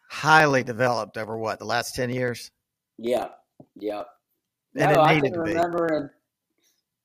highly 0.08 0.62
developed 0.62 1.18
over 1.18 1.36
what 1.36 1.58
the 1.58 1.66
last 1.66 1.94
ten 1.94 2.08
years, 2.08 2.50
Yeah. 2.96 3.28
Yeah. 3.76 4.04
and 4.74 4.94
no, 4.94 5.00
I 5.02 5.12
it 5.12 5.14
needed 5.16 5.32
can 5.34 5.38
to 5.40 5.44
be. 5.44 5.54
remember 5.54 5.86
in 5.96 6.10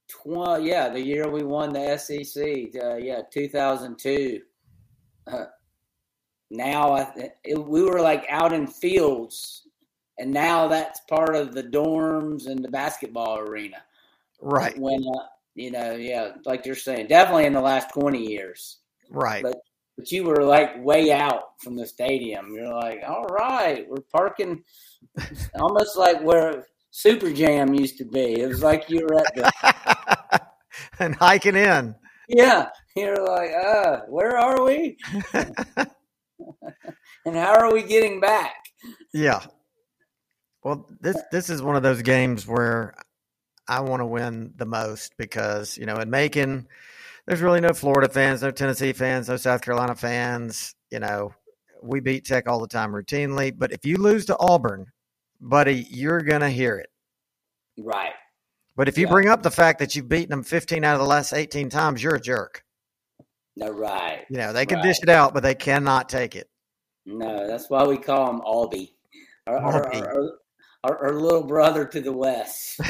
tw- 0.07 0.61
yeah, 0.63 0.87
the 0.87 1.01
year 1.01 1.29
we 1.29 1.43
won 1.43 1.73
the 1.73 1.97
SEC, 1.97 2.73
uh, 2.81 2.95
yeah, 2.95 3.23
2002. 3.29 4.41
Uh, 5.29 5.45
now 6.49 6.93
I, 6.93 7.03
th- 7.43 7.57
we 7.57 7.83
were 7.83 7.99
like 7.99 8.25
out 8.29 8.53
in 8.53 8.67
fields, 8.67 9.66
and 10.19 10.31
now 10.31 10.67
that's 10.67 10.99
part 11.09 11.35
of 11.35 11.53
the 11.53 11.63
dorms 11.63 12.47
and 12.47 12.63
the 12.63 12.69
basketball 12.69 13.39
arena. 13.39 13.77
Right, 14.41 14.77
When 14.77 15.03
uh, 15.03 15.23
you 15.55 15.71
know, 15.71 15.95
yeah, 15.95 16.33
like 16.45 16.65
you're 16.65 16.75
saying, 16.75 17.07
definitely 17.07 17.45
in 17.45 17.53
the 17.53 17.61
last 17.61 17.91
20 17.93 18.23
years. 18.23 18.77
right. 19.09 19.41
But 19.43 19.55
but 19.97 20.11
you 20.11 20.25
were 20.25 20.43
like 20.43 20.83
way 20.83 21.11
out 21.11 21.43
from 21.63 21.75
the 21.75 21.87
stadium. 21.87 22.51
You're 22.53 22.71
like, 22.73 22.99
all 23.07 23.25
right, 23.25 23.85
we're 23.89 24.01
parking 24.11 24.63
almost 25.59 25.97
like 25.97 26.21
where 26.21 26.65
Super 26.91 27.31
Jam 27.31 27.73
used 27.73 27.97
to 27.97 28.05
be. 28.05 28.39
It 28.39 28.47
was 28.47 28.61
like 28.61 28.89
you 28.89 29.01
were 29.07 29.19
at 29.19 29.35
the 29.35 30.41
and 30.99 31.15
hiking 31.15 31.55
in. 31.55 31.95
Yeah, 32.27 32.69
you're 32.95 33.23
like, 33.25 33.51
uh, 33.51 34.01
where 34.07 34.37
are 34.37 34.63
we? 34.63 34.97
and 35.33 35.55
how 37.35 37.55
are 37.55 37.73
we 37.73 37.83
getting 37.83 38.19
back? 38.19 38.55
Yeah. 39.13 39.45
Well, 40.67 40.85
this 40.99 41.15
this 41.31 41.49
is 41.49 41.61
one 41.61 41.77
of 41.77 41.83
those 41.83 42.01
games 42.01 42.45
where 42.45 42.93
I 43.69 43.79
want 43.79 44.01
to 44.01 44.05
win 44.05 44.51
the 44.57 44.65
most 44.65 45.15
because 45.17 45.77
you 45.77 45.85
know 45.85 45.95
in 45.95 46.09
Macon, 46.09 46.67
there's 47.25 47.39
really 47.39 47.61
no 47.61 47.71
Florida 47.71 48.11
fans, 48.11 48.41
no 48.41 48.51
Tennessee 48.51 48.91
fans, 48.91 49.29
no 49.29 49.37
South 49.37 49.61
Carolina 49.61 49.95
fans. 49.95 50.75
You 50.91 50.99
know, 50.99 51.33
we 51.81 52.01
beat 52.01 52.25
Tech 52.25 52.49
all 52.49 52.59
the 52.59 52.67
time 52.67 52.91
routinely, 52.91 53.57
but 53.57 53.71
if 53.71 53.85
you 53.85 53.95
lose 53.95 54.25
to 54.25 54.35
Auburn, 54.37 54.87
buddy, 55.39 55.87
you're 55.89 56.19
gonna 56.19 56.49
hear 56.49 56.75
it. 56.75 56.89
Right. 57.77 58.11
But 58.75 58.89
if 58.89 58.97
you 58.97 59.05
Yeah. 59.07 59.13
bring 59.13 59.29
up 59.29 59.43
the 59.43 59.51
fact 59.51 59.79
that 59.79 59.95
you've 59.95 60.09
beaten 60.09 60.31
them 60.31 60.43
15 60.43 60.83
out 60.83 60.95
of 60.95 60.99
the 60.99 61.07
last 61.07 61.31
18 61.31 61.69
times, 61.69 62.03
you're 62.03 62.15
a 62.15 62.19
jerk. 62.19 62.65
No, 63.55 63.69
right. 63.69 64.25
You 64.29 64.35
know, 64.35 64.51
they 64.51 64.65
can 64.65 64.79
Right. 64.79 64.87
dish 64.87 64.97
it 65.01 65.07
out, 65.07 65.33
but 65.33 65.43
they 65.43 65.55
cannot 65.55 66.09
take 66.09 66.35
it. 66.35 66.49
No, 67.05 67.47
that's 67.47 67.69
why 67.69 67.85
we 67.85 67.97
call 67.97 68.25
them 68.25 68.41
Albie. 68.41 68.91
Albie. 69.47 70.27
Our, 70.83 71.07
our, 71.07 71.13
little 71.13 71.43
brother 71.43 71.85
to 71.85 72.01
the 72.01 72.11
west. 72.11 72.79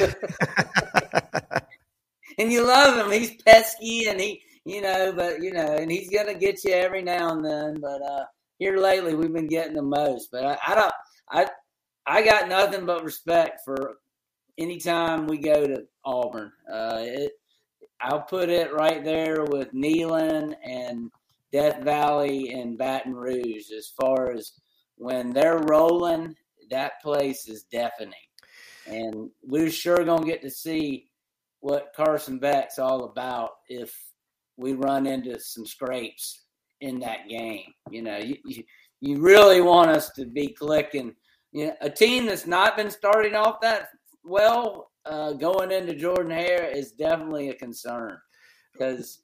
and 2.38 2.52
you 2.52 2.66
love 2.66 2.98
him. 2.98 3.12
He's 3.12 3.40
pesky 3.42 4.08
and 4.08 4.20
he, 4.20 4.42
you 4.64 4.80
know, 4.80 5.12
but 5.14 5.42
you 5.42 5.52
know, 5.52 5.76
and 5.76 5.90
he's 5.90 6.10
gonna 6.10 6.34
get 6.34 6.64
you 6.64 6.72
every 6.72 7.02
now 7.02 7.32
and 7.32 7.44
then. 7.44 7.80
But 7.80 8.02
uh 8.02 8.24
here 8.58 8.76
lately, 8.76 9.14
we've 9.14 9.32
been 9.32 9.48
getting 9.48 9.74
the 9.74 9.82
most. 9.82 10.30
But 10.30 10.44
I, 10.44 10.58
I 10.66 10.74
don't, 10.74 10.94
I, 11.30 11.46
I 12.06 12.22
got 12.22 12.48
nothing 12.48 12.86
but 12.86 13.04
respect 13.04 13.60
for 13.64 13.98
anytime 14.58 15.26
we 15.26 15.38
go 15.38 15.66
to 15.66 15.84
Auburn. 16.04 16.52
Uh, 16.70 16.98
it, 17.00 17.32
I'll 18.00 18.22
put 18.22 18.48
it 18.48 18.72
right 18.72 19.04
there 19.04 19.44
with 19.44 19.72
Neyland 19.72 20.54
and 20.64 21.10
Death 21.52 21.82
Valley 21.82 22.52
and 22.52 22.78
Baton 22.78 23.14
Rouge 23.14 23.70
as 23.76 23.92
far 24.00 24.32
as 24.32 24.52
when 24.96 25.32
they're 25.32 25.58
rolling. 25.58 26.34
That 26.70 27.00
place 27.02 27.48
is 27.48 27.64
deafening, 27.64 28.14
and 28.86 29.30
we're 29.42 29.70
sure 29.70 30.04
gonna 30.04 30.26
get 30.26 30.42
to 30.42 30.50
see 30.50 31.10
what 31.60 31.92
Carson 31.94 32.38
Beck's 32.38 32.78
all 32.78 33.04
about 33.04 33.50
if 33.68 33.94
we 34.56 34.72
run 34.72 35.06
into 35.06 35.38
some 35.40 35.66
scrapes 35.66 36.44
in 36.80 36.98
that 37.00 37.28
game. 37.28 37.72
You 37.90 38.02
know, 38.02 38.18
you 38.18 38.36
you, 38.44 38.64
you 39.00 39.20
really 39.20 39.60
want 39.60 39.90
us 39.90 40.10
to 40.10 40.26
be 40.26 40.48
clicking. 40.48 41.14
You 41.52 41.68
know, 41.68 41.74
a 41.80 41.90
team 41.90 42.26
that's 42.26 42.46
not 42.46 42.76
been 42.76 42.90
starting 42.90 43.34
off 43.34 43.60
that 43.62 43.88
well 44.24 44.90
uh, 45.06 45.32
going 45.32 45.72
into 45.72 45.94
Jordan 45.94 46.30
Hare 46.30 46.66
is 46.66 46.92
definitely 46.92 47.48
a 47.48 47.54
concern 47.54 48.18
because 48.72 49.22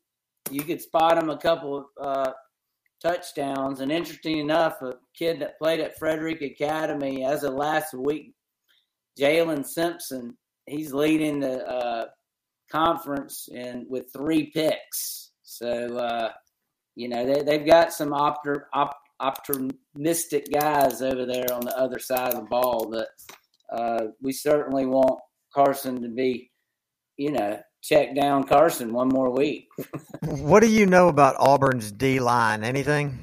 you 0.50 0.62
could 0.62 0.80
spot 0.80 1.18
him 1.18 1.30
a 1.30 1.38
couple 1.38 1.78
of 1.78 1.84
uh, 2.00 2.32
touchdowns. 3.04 3.80
And 3.80 3.92
interesting 3.92 4.38
enough, 4.38 4.80
a 4.82 4.94
kid 5.16 5.40
that 5.40 5.58
played 5.58 5.80
at 5.80 5.98
Frederick 5.98 6.42
Academy 6.42 7.24
as 7.24 7.44
of 7.44 7.54
last 7.54 7.94
week, 7.94 8.32
Jaylin 9.18 9.64
Simpson, 9.64 10.36
he's 10.66 10.92
leading 10.92 11.40
the 11.40 11.66
uh, 11.68 12.06
conference 12.72 13.48
and 13.54 13.84
with 13.88 14.06
three 14.12 14.50
picks. 14.50 15.32
So 15.42 15.96
uh, 15.96 16.30
you 16.96 17.08
know 17.08 17.24
they 17.26 17.42
they've 17.42 17.66
got 17.66 17.92
some 17.92 18.12
optor, 18.12 18.66
op, 18.72 18.96
optimistic 19.20 20.46
guys 20.52 21.02
over 21.02 21.26
there 21.26 21.52
on 21.52 21.64
the 21.64 21.76
other 21.78 21.98
side 21.98 22.32
of 22.32 22.40
the 22.40 22.48
ball, 22.48 22.88
but 22.90 23.08
uh, 23.72 24.06
we 24.20 24.32
certainly 24.32 24.86
want 24.86 25.20
Carson 25.54 26.02
to 26.02 26.08
be, 26.08 26.50
you 27.16 27.32
know, 27.32 27.60
check 27.84 28.14
down 28.14 28.44
Carson 28.44 28.92
one 28.92 29.08
more 29.08 29.30
week. 29.30 29.68
what 30.22 30.60
do 30.60 30.68
you 30.68 30.86
know 30.86 31.08
about 31.08 31.36
Auburn's 31.38 31.92
D 31.92 32.18
line? 32.18 32.64
Anything? 32.64 33.18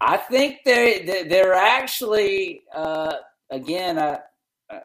I 0.00 0.18
think 0.18 0.58
they 0.64 1.24
they're 1.28 1.54
actually 1.54 2.62
uh, 2.74 3.14
again. 3.50 3.98
I 3.98 4.18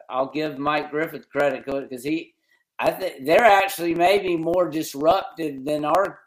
I'll 0.08 0.30
give 0.30 0.58
Mike 0.58 0.90
Griffith 0.90 1.28
credit 1.28 1.64
because 1.64 2.02
he. 2.02 2.34
I 2.78 2.90
think 2.90 3.26
they're 3.26 3.44
actually 3.44 3.94
maybe 3.94 4.38
more 4.38 4.70
disrupted 4.70 5.66
than 5.66 5.84
our 5.84 6.20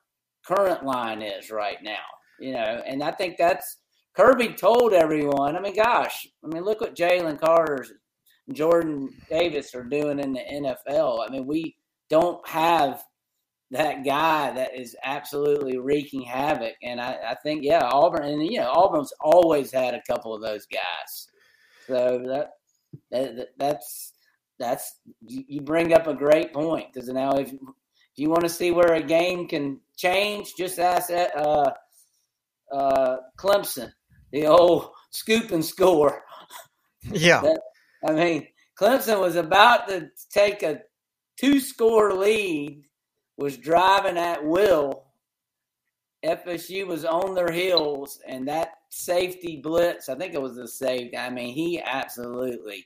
current 0.45 0.86
line 0.86 1.24
is 1.24 1.49
right 1.49 1.82
now. 1.82 2.04
You 2.39 2.51
know, 2.51 2.84
and 2.86 3.01
I 3.01 3.12
think 3.12 3.38
that's 3.38 3.78
Kirby 4.16 4.49
told 4.49 4.93
everyone. 4.93 5.56
I 5.56 5.60
mean, 5.60 5.76
gosh, 5.76 6.28
I 6.43 6.47
mean, 6.47 6.64
look 6.64 6.82
what 6.82 6.95
Jalen 6.95 7.39
Carter's 7.39 7.91
Jordan 8.51 9.10
Davis 9.30 9.74
are 9.74 9.84
doing 9.84 10.20
in 10.20 10.34
the 10.34 10.41
NFL. 10.41 11.26
I 11.28 11.32
mean, 11.32 11.47
we 11.47 11.76
don't 12.10 12.47
have 12.47 13.04
that 13.72 14.06
guy 14.06 14.51
that 14.54 14.76
is 14.76 14.95
absolutely 15.04 15.78
wreaking 15.80 16.22
havoc. 16.22 16.74
And 16.84 17.01
I, 17.01 17.18
I 17.30 17.36
think, 17.43 17.64
yeah, 17.64 17.84
Auburn, 17.84 18.26
and 18.26 18.45
you 18.45 18.60
know, 18.60 18.72
Auburn's 18.72 19.14
always 19.20 19.72
had 19.72 19.95
a 19.95 20.04
couple 20.08 20.34
of 20.34 20.41
those 20.41 20.66
guys. 20.68 21.28
So 21.88 22.24
that, 22.28 22.51
that 23.12 23.47
that's 23.58 24.14
that's 24.60 24.99
you, 25.26 25.43
you 25.47 25.62
bring 25.62 25.93
up 25.93 26.08
a 26.08 26.14
great 26.14 26.54
point 26.54 26.93
because 26.93 27.10
now 27.10 27.32
if 27.38 27.51
if 27.51 28.20
you 28.20 28.30
want 28.30 28.43
to 28.43 28.49
see 28.49 28.70
where 28.70 28.93
a 28.93 29.01
game 29.01 29.47
can 29.47 29.80
change, 29.97 30.54
just 30.56 30.78
ask 30.78 31.12
uh, 31.12 31.72
uh, 32.72 33.18
Clemson, 33.39 33.91
the 34.32 34.45
old 34.45 34.91
scoop 35.10 35.51
and 35.51 35.66
score. 35.66 36.22
Yeah. 37.12 37.41
That, 37.41 37.60
I 38.08 38.12
mean, 38.14 38.47
Clemson 38.80 39.20
was 39.20 39.36
about 39.36 39.88
to 39.88 40.10
take 40.32 40.62
a 40.62 40.82
two 41.38 41.59
score 41.59 42.13
lead, 42.13 42.84
was 43.38 43.57
driving 43.57 44.17
at 44.17 44.43
will. 44.43 45.05
FSU 46.23 46.88
was 46.88 47.03
on 47.03 47.36
their 47.36 47.51
heels, 47.51 48.19
and 48.25 48.47
that 48.47 48.69
safety 48.89 49.59
blitz, 49.61 50.07
I 50.07 50.15
think 50.15 50.34
it 50.34 50.41
was 50.41 50.57
a 50.57 50.67
safety. 50.67 51.17
I 51.17 51.29
mean, 51.29 51.53
he 51.53 51.81
absolutely 51.81 52.86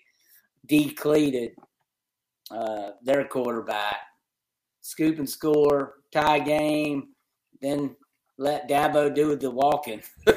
decleated 0.66 1.52
uh, 2.50 2.92
their 3.04 3.26
quarterback. 3.26 3.98
Scoop 4.82 5.20
and 5.20 5.30
score, 5.30 5.96
tie 6.12 6.40
game, 6.40 7.10
then 7.62 7.96
let 8.38 8.70
Dabo 8.70 9.14
do 9.14 9.36
the 9.36 9.52
walking. 9.52 10.02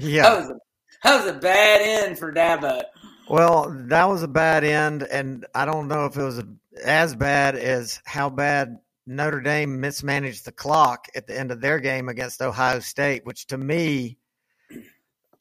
Yeah. 0.00 0.22
that, 0.22 0.38
was 0.38 0.50
a, 0.50 0.56
that 1.02 1.24
was 1.24 1.34
a 1.34 1.38
bad 1.40 1.80
end 1.82 2.20
for 2.20 2.32
Dabo. 2.32 2.84
Well, 3.28 3.70
that 3.88 4.08
was 4.08 4.22
a 4.22 4.28
bad 4.28 4.64
end, 4.64 5.02
and 5.02 5.44
I 5.54 5.66
don't 5.66 5.88
know 5.88 6.06
if 6.06 6.16
it 6.16 6.22
was 6.22 6.38
a, 6.38 6.48
as 6.82 7.14
bad 7.14 7.56
as 7.56 8.00
how 8.06 8.30
bad 8.30 8.78
Notre 9.06 9.40
Dame 9.40 9.80
mismanaged 9.80 10.46
the 10.46 10.52
clock 10.52 11.08
at 11.14 11.26
the 11.26 11.38
end 11.38 11.50
of 11.50 11.60
their 11.60 11.78
game 11.78 12.08
against 12.08 12.40
Ohio 12.40 12.80
State, 12.80 13.26
which 13.26 13.46
to 13.48 13.58
me, 13.58 14.16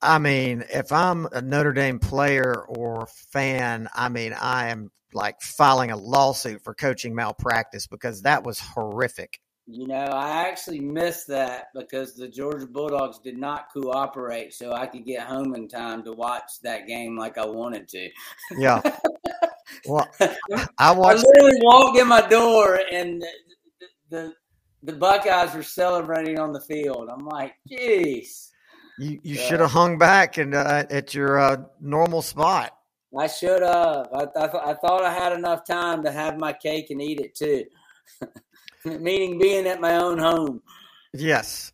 I 0.02 0.20
mean, 0.20 0.66
if 0.70 0.92
I'm 0.92 1.28
a 1.32 1.42
Notre 1.42 1.72
Dame 1.72 2.00
player 2.00 2.66
or 2.68 3.08
fan, 3.08 3.88
I 3.96 4.10
mean, 4.10 4.34
I 4.34 4.68
am 4.68 4.92
like 5.14 5.42
filing 5.42 5.92
a 5.92 5.98
lawsuit 5.98 6.64
for 6.64 6.74
coaching 6.74 7.16
malpractice 7.16 7.88
because 7.88 8.24
that 8.24 8.44
was 8.44 8.60
horrific. 8.60 9.40
You 9.70 9.86
know, 9.86 9.96
I 9.96 10.48
actually 10.48 10.80
missed 10.80 11.28
that 11.28 11.68
because 11.76 12.16
the 12.16 12.28
Georgia 12.30 12.66
Bulldogs 12.66 13.20
did 13.20 13.38
not 13.38 13.68
cooperate, 13.74 14.54
so 14.54 14.72
I 14.72 14.86
could 14.88 15.06
get 15.06 15.28
home 15.28 15.56
in 15.56 15.68
time 15.68 16.04
to 16.06 16.14
watch 16.14 16.62
that 16.64 16.88
game 16.88 17.18
like 17.18 17.38
I 17.38 17.46
wanted 17.46 17.88
to. 17.90 18.10
Yeah. 18.58 18.82
Well, 19.86 20.10
I 20.20 20.68
I 20.80 20.94
literally 20.94 21.60
walked 21.62 21.98
in 22.00 22.08
my 22.08 22.28
door 22.28 22.80
and 22.92 23.22
the, 23.80 23.88
the 24.10 24.34
the 24.84 24.94
Buckeyes 24.94 25.54
were 25.54 25.64
celebrating 25.64 26.40
on 26.40 26.52
the 26.52 26.62
field. 26.62 27.10
I'm 27.10 27.26
like, 27.26 27.54
jeez, 27.70 28.50
You, 28.98 29.20
you 29.24 29.36
Yeah. 29.36 29.42
should 29.42 29.60
have 29.60 29.72
hung 29.72 29.98
back 29.98 30.38
and 30.38 30.56
uh, 30.56 30.86
at 30.90 31.14
your 31.14 31.40
uh, 31.40 31.58
normal 31.80 32.22
spot. 32.22 32.78
I 33.18 33.28
should 33.28 33.62
have. 33.62 34.08
I, 34.14 34.24
I, 34.36 34.48
th- 34.48 34.64
I 34.66 34.74
thought 34.74 35.04
I 35.04 35.14
had 35.14 35.34
enough 35.34 35.66
time 35.66 36.04
to 36.04 36.12
have 36.12 36.38
my 36.38 36.54
cake 36.54 36.90
and 36.90 37.02
eat 37.02 37.20
it 37.20 37.36
too. 37.36 37.66
Meaning 39.02 39.40
being 39.40 39.68
at 39.68 39.82
my 39.82 39.96
own 39.96 40.18
home. 40.18 40.62
Yes. 41.14 41.72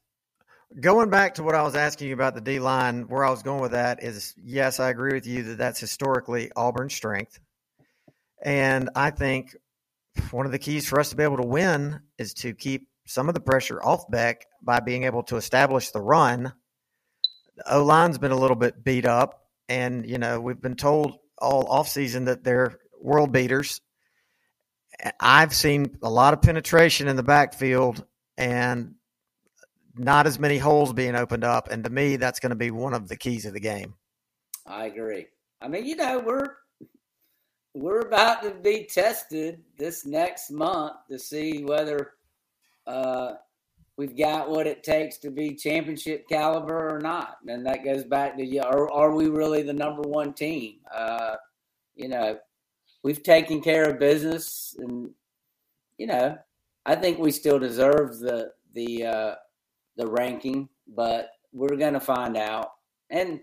Going 0.80 1.10
back 1.10 1.35
to 1.35 1.44
what 1.44 1.56
I 1.56 1.61
was 1.61 1.76
asking 1.76 2.07
you 2.07 2.14
about 2.14 2.34
the 2.34 2.41
D 2.41 2.60
line, 2.60 3.03
where 3.03 3.23
I 3.23 3.30
was 3.30 3.44
going 3.44 3.61
with 3.61 3.72
that 3.72 4.02
is 4.03 4.34
yes, 4.44 4.80
I 4.80 4.90
agree 4.90 5.14
with 5.14 5.27
you 5.27 5.44
that 5.44 5.57
that's 5.57 5.80
historically 5.80 6.52
Auburn's 6.56 6.95
strength. 6.95 7.40
And 8.44 8.90
I 8.95 9.11
think 9.11 9.56
one 10.31 10.45
of 10.45 10.52
the 10.52 10.60
keys 10.60 10.88
for 10.88 10.99
us 10.99 11.11
to 11.11 11.15
be 11.15 11.23
able 11.23 11.38
to 11.38 11.48
win 11.48 12.02
is 12.18 12.34
to 12.35 12.53
keep 12.53 12.88
some 13.06 13.27
of 13.27 13.35
the 13.35 13.41
pressure 13.41 13.81
off 13.84 14.10
Beck 14.10 14.45
by 14.61 14.80
being 14.80 15.03
able 15.03 15.23
to 15.23 15.38
establish 15.38 15.91
the 15.91 16.02
run. 16.02 16.53
The 17.56 17.76
O 17.76 17.84
line's 17.84 18.18
been 18.18 18.31
a 18.31 18.40
little 18.40 18.56
bit 18.56 18.84
beat 18.84 19.06
up, 19.06 19.48
and 19.69 20.07
you 20.07 20.18
know 20.18 20.40
we've 20.40 20.61
been 20.61 20.76
told 20.76 21.18
all 21.38 21.65
offseason 21.65 22.26
that 22.26 22.44
they're 22.44 22.80
world 22.99 23.31
beaters. 23.31 23.81
I've 25.20 25.54
seen 25.54 25.98
a 26.02 26.10
lot 26.10 26.34
of 26.34 26.42
penetration 26.42 27.08
in 27.08 27.16
the 27.16 27.24
backfield 27.24 28.06
and 28.38 28.96
not 29.96 30.28
as 30.28 30.40
many 30.40 30.58
holes 30.58 30.94
being 30.94 31.16
opened 31.16 31.44
up. 31.44 31.70
And 31.70 31.84
to 31.84 31.90
me, 31.90 32.16
that's 32.16 32.40
going 32.40 32.52
to 32.52 32.56
be 32.56 32.72
one 32.72 32.94
of 32.94 33.08
the 33.08 33.16
keys 33.16 33.46
of 33.46 33.54
the 33.54 33.60
game. 33.60 33.96
I 34.66 34.86
agree. 34.86 35.28
I 35.62 35.68
mean, 35.68 35.86
you 35.86 35.96
know, 35.96 36.20
we're 36.20 36.56
we're 37.74 38.02
about 38.02 38.44
to 38.44 38.52
be 38.52 38.86
tested 38.86 39.62
this 39.78 40.06
next 40.06 40.52
month 40.52 40.94
to 41.10 41.18
see 41.18 41.64
whether 41.64 42.12
uh, 42.86 43.34
we've 43.98 44.18
got 44.18 44.50
what 44.50 44.68
it 44.68 44.84
takes 44.84 45.18
to 45.20 45.32
be 45.32 45.56
championship 45.56 46.28
caliber 46.30 46.96
or 46.96 47.00
not. 47.00 47.38
And 47.48 47.66
that 47.66 47.84
goes 47.84 48.04
back 48.04 48.38
to 48.38 48.60
are, 48.60 48.92
are 48.92 49.16
we 49.16 49.28
really 49.28 49.64
the 49.64 49.74
number 49.74 50.04
one 50.04 50.34
team? 50.34 50.76
Uh, 50.94 51.36
you 51.96 52.08
know, 52.08 52.38
we've 53.04 53.24
taken 53.24 53.62
care 53.62 53.90
of 53.90 54.00
business, 54.00 54.76
and 54.80 55.12
you 55.98 56.08
know, 56.08 56.38
I 56.86 56.96
think 56.96 57.20
we 57.20 57.32
still 57.32 57.60
deserve 57.60 58.20
the 58.20 58.52
the 58.74 59.06
uh, 59.06 59.36
the 59.98 60.08
ranking, 60.08 60.70
but 60.88 61.30
we're 61.52 61.76
gonna 61.76 62.00
find 62.00 62.36
out. 62.36 62.72
And 63.10 63.42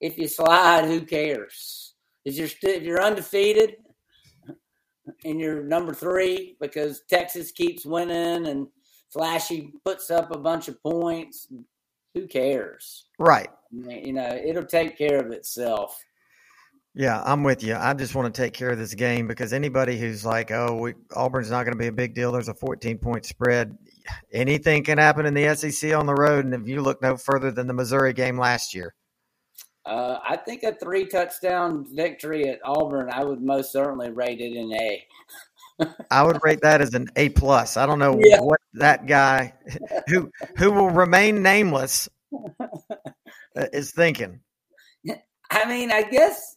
if 0.00 0.18
you 0.18 0.26
slide, 0.26 0.86
who 0.86 1.02
cares? 1.02 1.94
If 2.24 2.34
you're 2.34 2.48
st- 2.48 2.76
if 2.76 2.82
you're 2.82 3.02
undefeated 3.02 3.76
and 5.24 5.40
you're 5.40 5.62
number 5.62 5.94
three 5.94 6.56
because 6.60 7.02
Texas 7.08 7.52
keeps 7.52 7.86
winning 7.86 8.48
and 8.48 8.66
Flashy 9.10 9.72
puts 9.84 10.10
up 10.10 10.34
a 10.34 10.38
bunch 10.38 10.68
of 10.68 10.82
points, 10.82 11.48
who 12.14 12.26
cares? 12.26 13.06
Right. 13.18 13.48
You 13.70 14.12
know, 14.12 14.28
it'll 14.44 14.64
take 14.64 14.98
care 14.98 15.18
of 15.18 15.30
itself. 15.30 15.98
Yeah, 16.98 17.22
I'm 17.24 17.44
with 17.44 17.62
you. 17.62 17.76
I 17.76 17.94
just 17.94 18.16
want 18.16 18.34
to 18.34 18.42
take 18.42 18.52
care 18.52 18.70
of 18.70 18.78
this 18.78 18.92
game 18.92 19.28
because 19.28 19.52
anybody 19.52 19.96
who's 19.96 20.24
like, 20.24 20.50
"Oh, 20.50 20.74
we, 20.74 20.94
Auburn's 21.14 21.48
not 21.48 21.62
going 21.62 21.74
to 21.74 21.78
be 21.78 21.86
a 21.86 21.92
big 21.92 22.12
deal," 22.12 22.32
there's 22.32 22.48
a 22.48 22.54
14 22.54 22.98
point 22.98 23.24
spread. 23.24 23.78
Anything 24.32 24.82
can 24.82 24.98
happen 24.98 25.24
in 25.24 25.32
the 25.32 25.54
SEC 25.54 25.94
on 25.94 26.06
the 26.06 26.14
road, 26.14 26.44
and 26.44 26.52
if 26.52 26.66
you 26.66 26.82
look 26.82 27.00
no 27.00 27.16
further 27.16 27.52
than 27.52 27.68
the 27.68 27.72
Missouri 27.72 28.12
game 28.12 28.36
last 28.36 28.74
year, 28.74 28.96
uh, 29.86 30.18
I 30.28 30.38
think 30.38 30.64
a 30.64 30.74
three 30.74 31.06
touchdown 31.06 31.86
victory 31.94 32.48
at 32.48 32.58
Auburn, 32.64 33.10
I 33.12 33.22
would 33.22 33.40
most 33.40 33.70
certainly 33.70 34.10
rate 34.10 34.40
it 34.40 34.58
an 34.58 34.72
A. 34.72 35.06
I 36.10 36.24
would 36.24 36.40
rate 36.42 36.62
that 36.62 36.80
as 36.80 36.94
an 36.94 37.06
A 37.14 37.28
plus. 37.28 37.76
I 37.76 37.86
don't 37.86 38.00
know 38.00 38.18
yeah. 38.20 38.40
what 38.40 38.60
that 38.74 39.06
guy 39.06 39.54
who 40.08 40.32
who 40.56 40.72
will 40.72 40.90
remain 40.90 41.44
nameless 41.44 42.08
is 43.54 43.92
thinking. 43.92 44.40
I 45.50 45.64
mean, 45.66 45.90
I 45.90 46.02
guess 46.02 46.56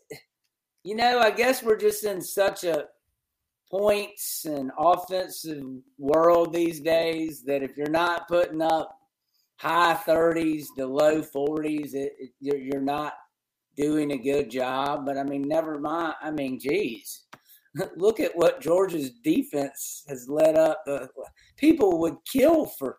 you 0.84 0.96
know, 0.96 1.20
I 1.20 1.32
guess 1.32 1.64
we're 1.64 1.78
just 1.78 2.04
in 2.04 2.22
such 2.22 2.64
a 2.64 2.86
points 3.70 4.46
and 4.46 4.72
offensive 4.78 5.64
world 5.98 6.54
these 6.54 6.82
days 6.82 7.44
that 7.44 7.64
if 7.64 7.78
you're 7.78 7.90
not 7.90 8.28
putting 8.28 8.62
up 8.62 8.98
high 9.58 9.98
30s 10.06 10.66
to 10.78 10.86
low 10.86 11.22
40s, 11.22 11.94
it, 11.94 12.14
it, 12.20 12.32
you're, 12.40 12.58
you're 12.58 12.82
not 12.82 13.14
doing 13.78 14.12
a 14.12 14.18
good 14.18 14.50
job. 14.50 15.06
But 15.06 15.18
I 15.18 15.24
mean, 15.24 15.44
never 15.44 15.80
mind. 15.80 16.16
I 16.22 16.32
mean, 16.32 16.60
geez, 16.60 17.26
look 17.96 18.20
at 18.20 18.36
what 18.36 18.62
Georgia's 18.62 19.12
defense 19.24 20.04
has 20.10 20.28
led 20.28 20.58
up. 20.58 20.84
Uh, 20.86 21.08
people 21.58 22.00
would 22.00 22.18
kill 22.30 22.66
for 22.66 22.98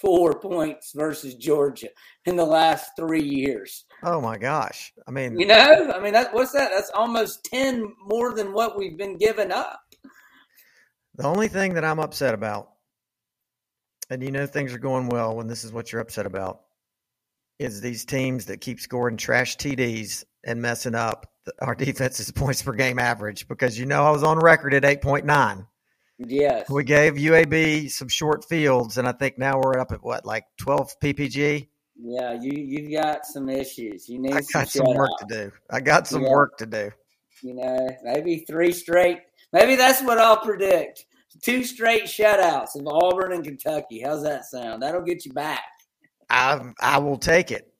24 0.00 0.40
points 0.40 0.92
versus 0.94 1.34
Georgia 1.34 1.88
in 2.26 2.36
the 2.36 2.44
last 2.44 2.90
three 2.96 3.22
years. 3.22 3.84
Oh 4.02 4.20
my 4.20 4.38
gosh! 4.38 4.92
I 5.06 5.10
mean, 5.10 5.38
you 5.38 5.46
know, 5.46 5.92
I 5.94 6.00
mean, 6.00 6.12
that, 6.12 6.32
what's 6.32 6.52
that? 6.52 6.70
That's 6.74 6.90
almost 6.90 7.44
10 7.44 7.94
more 8.04 8.34
than 8.34 8.52
what 8.52 8.78
we've 8.78 8.96
been 8.96 9.16
giving 9.16 9.52
up. 9.52 9.80
The 11.16 11.26
only 11.26 11.48
thing 11.48 11.74
that 11.74 11.84
I'm 11.84 11.98
upset 11.98 12.34
about 12.34 12.70
and 14.10 14.22
you 14.22 14.32
know 14.32 14.44
things 14.44 14.74
are 14.74 14.78
going 14.78 15.08
well 15.08 15.36
when 15.36 15.46
this 15.46 15.64
is 15.64 15.72
what 15.72 15.90
you're 15.90 16.02
upset 16.02 16.26
about, 16.26 16.62
is 17.58 17.80
these 17.80 18.04
teams 18.04 18.46
that 18.46 18.60
keep 18.60 18.80
scoring 18.80 19.16
trash 19.16 19.56
TDs 19.56 20.24
and 20.44 20.60
messing 20.60 20.94
up 20.94 21.30
our 21.60 21.74
defense's 21.76 22.30
points 22.32 22.62
per 22.62 22.72
game 22.72 22.98
average 22.98 23.48
because 23.48 23.78
you 23.78 23.86
know 23.86 24.04
I 24.04 24.10
was 24.10 24.24
on 24.24 24.38
record 24.38 24.74
at 24.74 24.82
8.9. 24.82 25.66
Yes. 26.26 26.68
We 26.68 26.84
gave 26.84 27.14
UAB 27.14 27.90
some 27.90 28.08
short 28.08 28.44
fields, 28.46 28.98
and 28.98 29.08
I 29.08 29.12
think 29.12 29.38
now 29.38 29.58
we're 29.58 29.78
up 29.78 29.90
at 29.90 30.02
what, 30.02 30.26
like 30.26 30.44
12 30.58 31.00
PPG? 31.02 31.68
Yeah, 32.02 32.38
you 32.40 32.52
you've 32.52 32.92
got 32.92 33.26
some 33.26 33.48
issues. 33.48 34.08
You 34.08 34.20
need. 34.20 34.32
I 34.32 34.40
got 34.52 34.68
some, 34.68 34.86
some 34.86 34.94
work 34.94 35.10
to 35.20 35.26
do. 35.28 35.52
I 35.70 35.80
got 35.80 36.06
some 36.06 36.22
yeah. 36.22 36.30
work 36.30 36.56
to 36.58 36.66
do. 36.66 36.90
You 37.42 37.54
know, 37.54 37.88
maybe 38.04 38.44
three 38.46 38.72
straight. 38.72 39.18
Maybe 39.52 39.76
that's 39.76 40.02
what 40.02 40.18
I'll 40.18 40.38
predict 40.38 41.04
two 41.42 41.64
straight 41.64 42.04
shutouts 42.04 42.78
of 42.78 42.86
Auburn 42.86 43.32
and 43.32 43.44
Kentucky. 43.44 44.00
How's 44.00 44.22
that 44.22 44.44
sound? 44.44 44.82
That'll 44.82 45.02
get 45.02 45.24
you 45.24 45.32
back. 45.32 45.64
I 46.28 46.72
I 46.80 46.98
will 46.98 47.18
take 47.18 47.50
it 47.50 47.72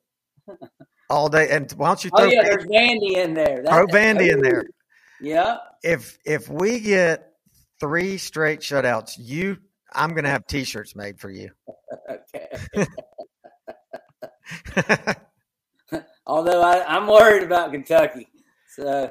all 1.11 1.29
day. 1.29 1.49
And 1.51 1.71
why 1.73 1.89
don't 1.89 2.05
you? 2.05 2.11
Oh, 2.13 2.19
throw 2.19 2.29
oh 2.29 2.31
yeah, 2.31 2.43
there's 2.43 2.67
Vandy 2.67 3.17
in 3.17 3.35
there. 3.35 3.63
That, 3.63 3.73
throw 3.73 3.87
Vandy 3.87 4.31
in 4.31 4.41
there. 4.41 4.65
Yeah. 5.21 5.59
If 5.83 6.19
if 6.25 6.49
we 6.49 6.81
get 6.81 7.30
three 7.81 8.19
straight 8.19 8.61
shutouts, 8.61 9.15
you 9.19 9.57
I'm 9.93 10.15
gonna 10.15 10.31
have 10.31 10.47
T-shirts 10.47 10.95
made 10.95 11.19
for 11.19 11.31
you. 11.31 11.51
okay. 12.09 12.87
Although 16.27 16.63
I, 16.63 16.85
I'm 16.87 17.09
worried 17.09 17.43
about 17.43 17.73
Kentucky, 17.73 18.29
so 18.69 19.11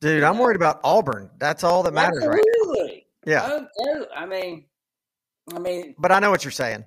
Dude, 0.00 0.22
I'm 0.22 0.38
worried 0.38 0.56
about 0.56 0.80
Auburn. 0.82 1.30
That's 1.38 1.62
all 1.64 1.82
that 1.84 1.94
matters 1.94 2.24
Absolutely. 2.24 2.82
right 2.90 3.06
Yeah. 3.26 3.42
Oh, 3.44 3.66
oh, 3.80 4.06
I 4.14 4.26
mean, 4.26 4.64
I 5.54 5.58
mean, 5.58 5.94
but 5.98 6.10
I 6.10 6.18
know 6.18 6.30
what 6.30 6.44
you're 6.44 6.50
saying. 6.50 6.84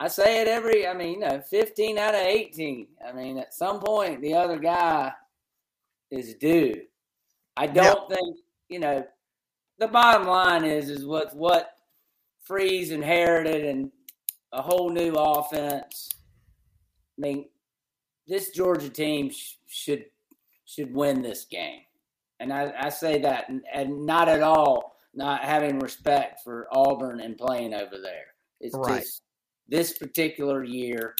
I 0.00 0.08
say 0.08 0.42
it 0.42 0.48
every. 0.48 0.86
I 0.86 0.94
mean, 0.94 1.14
you 1.14 1.20
know, 1.20 1.40
15 1.40 1.98
out 1.98 2.14
of 2.14 2.20
18. 2.20 2.86
I 3.06 3.12
mean, 3.12 3.38
at 3.38 3.54
some 3.54 3.80
point, 3.80 4.20
the 4.20 4.34
other 4.34 4.58
guy 4.58 5.12
is 6.10 6.34
due. 6.34 6.82
I 7.56 7.66
don't 7.66 8.08
think 8.08 8.36
you 8.68 8.78
know. 8.78 9.04
The 9.78 9.88
bottom 9.88 10.26
line 10.26 10.64
is 10.64 10.90
is 10.90 11.04
what 11.06 11.34
what 11.36 11.70
Freeze 12.44 12.90
inherited 12.90 13.64
and 13.64 13.90
a 14.52 14.62
whole 14.62 14.90
new 14.90 15.12
offense. 15.14 16.08
I 17.18 17.20
mean, 17.20 17.48
this 18.26 18.50
Georgia 18.50 18.88
team 18.88 19.30
sh- 19.30 19.54
should 19.66 20.04
should 20.64 20.94
win 20.94 21.22
this 21.22 21.46
game. 21.50 21.80
And 22.40 22.52
I, 22.52 22.72
I 22.78 22.88
say 22.90 23.20
that 23.22 23.48
and, 23.48 23.62
and, 23.72 24.06
not 24.06 24.28
at 24.28 24.42
all 24.42 24.96
not 25.14 25.42
having 25.42 25.78
respect 25.80 26.40
for 26.44 26.68
Auburn 26.70 27.20
and 27.20 27.36
playing 27.36 27.74
over 27.74 27.98
there. 28.00 28.26
It's 28.60 28.76
right. 28.76 29.00
just 29.00 29.22
this 29.68 29.98
particular 29.98 30.62
year. 30.62 31.14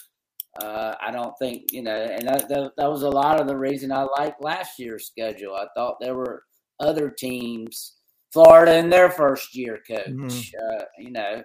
Uh, 0.62 0.94
I 1.00 1.10
don't 1.10 1.36
think 1.38 1.72
you 1.72 1.82
know, 1.82 1.96
and 1.96 2.26
that, 2.26 2.48
that, 2.48 2.72
that 2.76 2.90
was 2.90 3.02
a 3.02 3.08
lot 3.08 3.40
of 3.40 3.46
the 3.46 3.56
reason 3.56 3.92
I 3.92 4.06
liked 4.18 4.42
last 4.42 4.78
year's 4.78 5.06
schedule. 5.06 5.54
I 5.54 5.66
thought 5.74 5.96
there 6.00 6.14
were 6.14 6.44
other 6.80 7.10
teams, 7.10 7.97
Florida 8.32 8.76
in 8.76 8.90
their 8.90 9.10
first 9.10 9.54
year 9.54 9.80
coach. 9.86 10.08
Mm-hmm. 10.08 10.80
Uh, 10.80 10.84
you 10.98 11.10
know, 11.10 11.42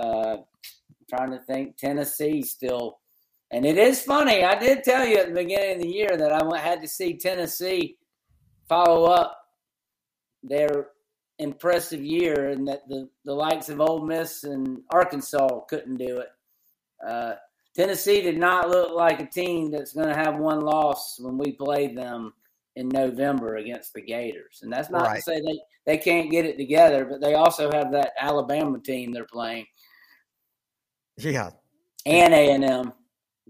uh, 0.00 0.36
trying 1.08 1.30
to 1.30 1.40
think 1.40 1.76
Tennessee 1.76 2.42
still, 2.42 2.98
and 3.50 3.66
it 3.66 3.78
is 3.78 4.02
funny. 4.02 4.44
I 4.44 4.58
did 4.58 4.84
tell 4.84 5.06
you 5.06 5.18
at 5.18 5.28
the 5.28 5.34
beginning 5.34 5.76
of 5.76 5.82
the 5.82 5.88
year 5.88 6.16
that 6.16 6.32
I 6.32 6.58
had 6.58 6.82
to 6.82 6.88
see 6.88 7.16
Tennessee 7.16 7.96
follow 8.68 9.04
up 9.04 9.36
their 10.42 10.88
impressive 11.40 12.04
year 12.04 12.50
and 12.50 12.68
that 12.68 12.86
the, 12.88 13.08
the 13.24 13.32
likes 13.32 13.68
of 13.68 13.80
Ole 13.80 14.04
Miss 14.04 14.44
and 14.44 14.82
Arkansas 14.90 15.60
couldn't 15.68 15.96
do 15.96 16.18
it. 16.18 16.28
Uh, 17.06 17.34
Tennessee 17.74 18.20
did 18.20 18.36
not 18.38 18.68
look 18.68 18.92
like 18.94 19.20
a 19.20 19.26
team 19.26 19.70
that's 19.70 19.94
going 19.94 20.08
to 20.08 20.14
have 20.14 20.38
one 20.38 20.60
loss 20.60 21.18
when 21.18 21.38
we 21.38 21.52
played 21.52 21.96
them 21.96 22.32
in 22.76 22.88
November 22.88 23.56
against 23.56 23.92
the 23.94 24.00
Gators. 24.00 24.60
And 24.62 24.72
that's 24.72 24.90
not 24.90 25.06
right. 25.06 25.16
to 25.16 25.22
say 25.22 25.40
they, 25.40 25.58
they 25.86 25.98
can't 25.98 26.30
get 26.30 26.44
it 26.44 26.56
together, 26.56 27.04
but 27.04 27.20
they 27.20 27.34
also 27.34 27.70
have 27.70 27.92
that 27.92 28.12
Alabama 28.18 28.78
team 28.78 29.12
they're 29.12 29.26
playing. 29.30 29.66
Yeah. 31.18 31.50
And 32.06 32.32
A&M. 32.32 32.92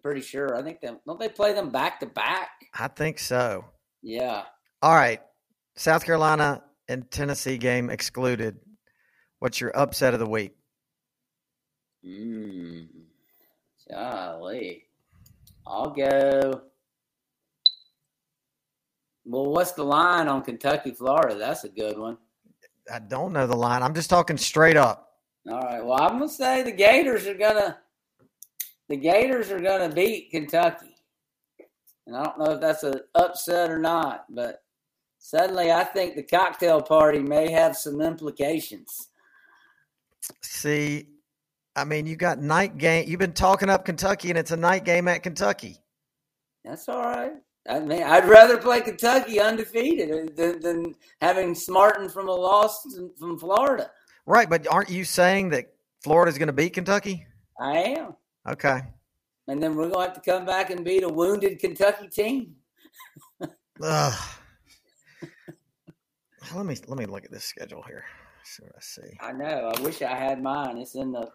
pretty 0.02 0.22
sure. 0.22 0.56
I 0.56 0.62
think 0.62 0.80
they 0.80 0.90
don't 1.06 1.20
they 1.20 1.28
play 1.28 1.52
them 1.52 1.70
back 1.70 2.00
to 2.00 2.06
back? 2.06 2.48
I 2.74 2.88
think 2.88 3.18
so. 3.18 3.64
Yeah. 4.02 4.44
All 4.82 4.94
right. 4.94 5.20
South 5.76 6.04
Carolina 6.04 6.62
and 6.88 7.08
Tennessee 7.10 7.58
game 7.58 7.90
excluded. 7.90 8.58
What's 9.38 9.60
your 9.60 9.76
upset 9.76 10.14
of 10.14 10.20
the 10.20 10.26
week? 10.26 10.52
Hmm. 12.04 12.82
Golly. 13.90 14.84
I'll 15.66 15.90
go. 15.90 16.62
Well, 19.30 19.46
what's 19.46 19.72
the 19.72 19.84
line 19.84 20.26
on 20.26 20.42
Kentucky, 20.42 20.90
Florida? 20.90 21.36
That's 21.36 21.62
a 21.62 21.68
good 21.68 21.96
one. 21.96 22.18
I 22.92 22.98
don't 22.98 23.32
know 23.32 23.46
the 23.46 23.56
line. 23.56 23.82
I'm 23.82 23.94
just 23.94 24.10
talking 24.10 24.36
straight 24.36 24.76
up. 24.76 25.12
All 25.48 25.60
right. 25.60 25.84
Well, 25.84 26.02
I'm 26.02 26.18
gonna 26.18 26.28
say 26.28 26.62
the 26.62 26.72
Gators 26.72 27.28
are 27.28 27.34
gonna 27.34 27.78
the 28.88 28.96
Gators 28.96 29.52
are 29.52 29.60
gonna 29.60 29.88
beat 29.88 30.32
Kentucky. 30.32 30.96
And 32.06 32.16
I 32.16 32.24
don't 32.24 32.38
know 32.40 32.52
if 32.52 32.60
that's 32.60 32.82
an 32.82 33.00
upset 33.14 33.70
or 33.70 33.78
not, 33.78 34.24
but 34.30 34.64
suddenly 35.20 35.70
I 35.70 35.84
think 35.84 36.16
the 36.16 36.24
cocktail 36.24 36.82
party 36.82 37.20
may 37.20 37.52
have 37.52 37.76
some 37.76 38.00
implications. 38.00 39.10
See, 40.42 41.06
I 41.76 41.84
mean, 41.84 42.06
you 42.06 42.16
got 42.16 42.40
night 42.40 42.78
game. 42.78 43.08
You've 43.08 43.20
been 43.20 43.32
talking 43.32 43.70
up 43.70 43.84
Kentucky, 43.84 44.30
and 44.30 44.38
it's 44.38 44.50
a 44.50 44.56
night 44.56 44.84
game 44.84 45.06
at 45.06 45.22
Kentucky. 45.22 45.78
That's 46.64 46.88
all 46.88 47.00
right. 47.00 47.34
I 47.68 47.78
mean, 47.80 48.02
I'd 48.02 48.28
rather 48.28 48.56
play 48.56 48.80
Kentucky 48.80 49.38
undefeated 49.38 50.34
than, 50.36 50.60
than 50.60 50.94
having 51.20 51.54
Smartin 51.54 52.08
from 52.08 52.28
a 52.28 52.34
loss 52.34 52.86
from 53.18 53.38
Florida. 53.38 53.90
Right, 54.26 54.48
but 54.48 54.66
aren't 54.68 54.90
you 54.90 55.04
saying 55.04 55.50
that 55.50 55.72
Florida's 56.02 56.38
going 56.38 56.46
to 56.46 56.52
beat 56.52 56.72
Kentucky? 56.72 57.26
I 57.58 57.78
am. 57.78 58.14
Okay. 58.48 58.80
And 59.48 59.62
then 59.62 59.74
we're 59.74 59.88
going 59.88 60.06
to 60.06 60.12
have 60.12 60.22
to 60.22 60.30
come 60.30 60.46
back 60.46 60.70
and 60.70 60.84
beat 60.84 61.02
a 61.02 61.08
wounded 61.08 61.58
Kentucky 61.58 62.08
team. 62.08 62.54
Ugh. 63.82 64.20
let 66.54 66.66
me 66.66 66.76
let 66.86 66.98
me 66.98 67.06
look 67.06 67.24
at 67.24 67.30
this 67.30 67.44
schedule 67.44 67.82
here. 67.82 68.04
See 68.44 68.62
what 68.62 68.76
I 68.76 68.80
see. 68.80 69.18
I 69.20 69.32
know. 69.32 69.72
I 69.74 69.80
wish 69.80 70.02
I 70.02 70.14
had 70.14 70.42
mine. 70.42 70.78
It's 70.78 70.94
in 70.94 71.12
the. 71.12 71.30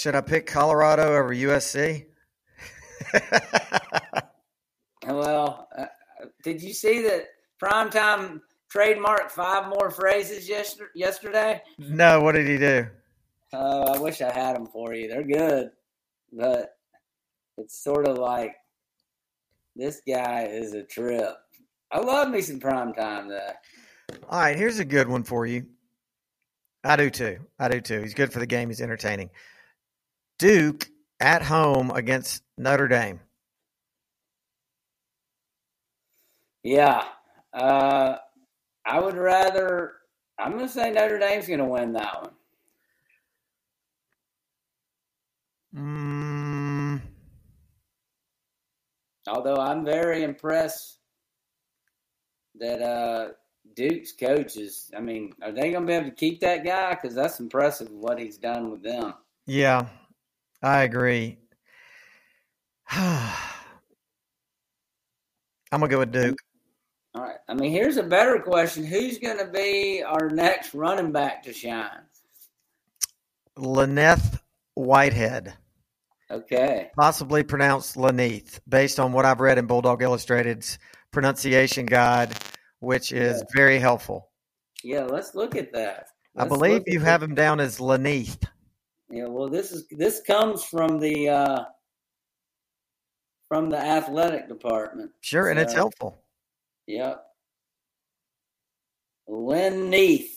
Should 0.00 0.14
I 0.14 0.22
pick 0.22 0.46
Colorado 0.46 1.14
over 1.14 1.28
USC? 1.28 2.06
well, 5.06 5.68
uh, 5.76 5.84
did 6.42 6.62
you 6.62 6.72
see 6.72 7.02
that 7.02 7.26
primetime 7.62 8.40
trademark 8.70 9.28
five 9.28 9.68
more 9.68 9.90
phrases 9.90 10.50
yesterday? 10.94 11.60
No. 11.78 12.22
What 12.22 12.32
did 12.32 12.48
he 12.48 12.56
do? 12.56 12.86
Uh, 13.52 13.92
I 13.94 13.98
wish 13.98 14.22
I 14.22 14.32
had 14.32 14.56
them 14.56 14.68
for 14.68 14.94
you. 14.94 15.06
They're 15.06 15.22
good, 15.22 15.70
but 16.32 16.78
it's 17.58 17.84
sort 17.84 18.08
of 18.08 18.16
like 18.16 18.56
this 19.76 20.00
guy 20.08 20.46
is 20.46 20.72
a 20.72 20.82
trip. 20.82 21.36
I 21.92 21.98
love 21.98 22.30
me 22.30 22.40
some 22.40 22.58
prime 22.58 22.94
time 22.94 23.28
though. 23.28 23.52
All 24.30 24.40
right, 24.40 24.56
here's 24.56 24.78
a 24.78 24.84
good 24.86 25.10
one 25.10 25.24
for 25.24 25.44
you. 25.44 25.66
I 26.84 26.96
do 26.96 27.10
too. 27.10 27.40
I 27.58 27.68
do 27.68 27.82
too. 27.82 28.00
He's 28.00 28.14
good 28.14 28.32
for 28.32 28.38
the 28.38 28.46
game. 28.46 28.70
He's 28.70 28.80
entertaining. 28.80 29.28
Duke 30.40 30.88
at 31.20 31.42
home 31.42 31.90
against 31.90 32.42
Notre 32.56 32.88
Dame. 32.88 33.20
Yeah. 36.62 37.04
Uh, 37.52 38.16
I 38.86 39.00
would 39.00 39.16
rather, 39.16 39.96
I'm 40.38 40.52
going 40.52 40.66
to 40.66 40.72
say 40.72 40.90
Notre 40.90 41.18
Dame's 41.18 41.46
going 41.46 41.58
to 41.58 41.66
win 41.66 41.92
that 41.92 42.22
one. 42.22 42.30
Mm. 45.76 47.02
Although 49.28 49.56
I'm 49.56 49.84
very 49.84 50.22
impressed 50.22 51.00
that 52.58 52.80
uh, 52.80 53.32
Duke's 53.76 54.12
coaches, 54.12 54.90
I 54.96 55.00
mean, 55.00 55.34
are 55.42 55.52
they 55.52 55.70
going 55.70 55.82
to 55.82 55.86
be 55.86 55.92
able 55.92 56.08
to 56.08 56.14
keep 56.16 56.40
that 56.40 56.64
guy? 56.64 56.94
Because 56.94 57.14
that's 57.14 57.40
impressive 57.40 57.90
what 57.90 58.18
he's 58.18 58.38
done 58.38 58.70
with 58.70 58.82
them. 58.82 59.12
Yeah, 59.46 59.86
I 60.62 60.82
agree. 60.82 61.38
I'm 62.90 63.32
going 65.70 65.82
to 65.82 65.88
go 65.88 65.98
with 66.00 66.12
Duke. 66.12 66.38
All 67.14 67.22
right. 67.22 67.36
I 67.48 67.54
mean, 67.54 67.70
here's 67.70 67.96
a 67.96 68.02
better 68.02 68.38
question 68.40 68.84
Who's 68.84 69.18
going 69.18 69.38
to 69.38 69.46
be 69.46 70.02
our 70.02 70.28
next 70.28 70.74
running 70.74 71.12
back 71.12 71.42
to 71.44 71.52
shine? 71.52 72.02
Len'Neth 73.58 74.40
Whitehead. 74.74 75.54
Okay. 76.30 76.90
Possibly 76.96 77.42
pronounced 77.42 77.96
Len'Neth, 77.96 78.60
based 78.68 79.00
on 79.00 79.12
what 79.12 79.24
I've 79.24 79.40
read 79.40 79.58
in 79.58 79.66
Bulldawg 79.66 80.02
Illustrated's 80.02 80.78
pronunciation 81.10 81.86
guide, 81.86 82.36
which 82.78 83.12
is 83.12 83.38
yeah. 83.38 83.44
very 83.54 83.78
helpful. 83.78 84.30
Yeah, 84.84 85.02
let's 85.02 85.34
look 85.34 85.56
at 85.56 85.72
that. 85.72 86.06
Let's 86.34 86.46
I 86.46 86.48
believe 86.48 86.82
you 86.86 87.00
have 87.00 87.22
him 87.22 87.34
down 87.34 87.58
as 87.60 87.78
Len'Neth. 87.78 88.44
Yeah, 89.10 89.26
well, 89.26 89.48
this 89.48 89.72
is 89.72 89.86
this 89.90 90.22
comes 90.24 90.62
from 90.62 91.00
the 91.00 91.28
uh, 91.28 91.64
from 93.48 93.68
the 93.68 93.78
athletic 93.78 94.48
department. 94.48 95.10
Sure, 95.20 95.46
so, 95.46 95.50
and 95.50 95.58
it's 95.58 95.72
helpful. 95.72 96.22
Yep. 96.86 97.24
Len'Neth. 99.28 100.30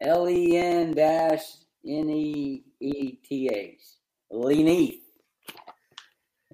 L 0.00 0.28
E 0.28 0.56
N 0.56 0.94
dash 0.94 1.42
N 1.84 2.08
E 2.08 2.62
E 2.80 3.12
T 3.24 3.50
H. 3.52 3.80
Len'Neth. 4.32 5.00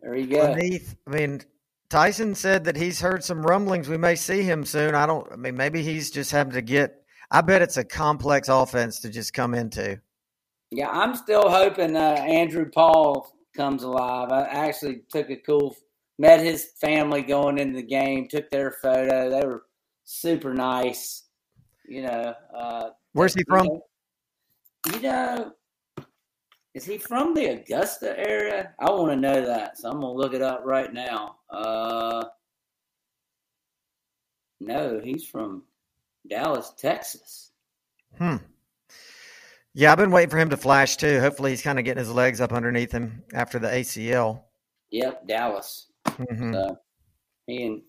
There 0.00 0.16
you 0.16 0.26
go. 0.26 0.54
Len'Neth. 0.54 0.96
I 1.06 1.10
mean, 1.10 1.42
Tyson 1.90 2.34
said 2.34 2.64
that 2.64 2.76
he's 2.76 3.00
heard 3.00 3.22
some 3.22 3.42
rumblings. 3.42 3.88
We 3.88 3.98
may 3.98 4.14
see 4.14 4.42
him 4.42 4.64
soon. 4.64 4.94
I 4.94 5.04
don't. 5.04 5.30
I 5.30 5.36
mean, 5.36 5.56
maybe 5.56 5.82
he's 5.82 6.10
just 6.10 6.30
having 6.30 6.54
to 6.54 6.62
get. 6.62 7.02
I 7.30 7.42
bet 7.42 7.60
it's 7.60 7.76
a 7.76 7.84
complex 7.84 8.48
offense 8.48 9.00
to 9.00 9.10
just 9.10 9.34
come 9.34 9.54
into. 9.54 10.00
Yeah, 10.74 10.90
I'm 10.90 11.14
still 11.14 11.48
hoping 11.48 11.96
uh, 11.96 12.00
Andrew 12.00 12.68
Paul 12.68 13.32
comes 13.56 13.84
alive. 13.84 14.32
I 14.32 14.42
actually 14.42 15.02
took 15.08 15.30
a 15.30 15.36
cool, 15.36 15.76
met 16.18 16.40
his 16.40 16.70
family 16.80 17.22
going 17.22 17.58
into 17.58 17.76
the 17.76 17.86
game, 17.86 18.26
took 18.28 18.50
their 18.50 18.72
photo. 18.82 19.30
They 19.30 19.46
were 19.46 19.66
super 20.04 20.52
nice. 20.52 21.24
You 21.88 22.02
know. 22.02 22.34
Uh, 22.52 22.90
Where's 23.12 23.34
he 23.34 23.44
from? 23.48 23.68
You 24.92 25.00
know, 25.00 25.52
is 26.74 26.84
he 26.84 26.98
from 26.98 27.34
the 27.34 27.46
Augusta 27.46 28.18
area? 28.18 28.74
I 28.80 28.90
want 28.90 29.12
to 29.12 29.16
know 29.16 29.46
that, 29.46 29.78
so 29.78 29.90
I'm 29.90 30.00
gonna 30.00 30.12
look 30.12 30.34
it 30.34 30.42
up 30.42 30.62
right 30.64 30.92
now. 30.92 31.36
Uh, 31.48 32.24
no, 34.60 35.00
he's 35.02 35.24
from 35.24 35.62
Dallas, 36.28 36.72
Texas. 36.76 37.52
Hmm. 38.18 38.36
Yeah, 39.74 39.90
I've 39.90 39.98
been 39.98 40.12
waiting 40.12 40.30
for 40.30 40.38
him 40.38 40.50
to 40.50 40.56
flash 40.56 40.96
too. 40.96 41.20
Hopefully, 41.20 41.50
he's 41.50 41.62
kind 41.62 41.78
of 41.78 41.84
getting 41.84 42.02
his 42.02 42.12
legs 42.12 42.40
up 42.40 42.52
underneath 42.52 42.92
him 42.92 43.24
after 43.32 43.58
the 43.58 43.68
ACL. 43.68 44.42
Yep, 44.90 45.26
Dallas. 45.26 45.88
Mm-hmm. 46.06 46.54
So, 46.54 46.78
and 47.48 47.82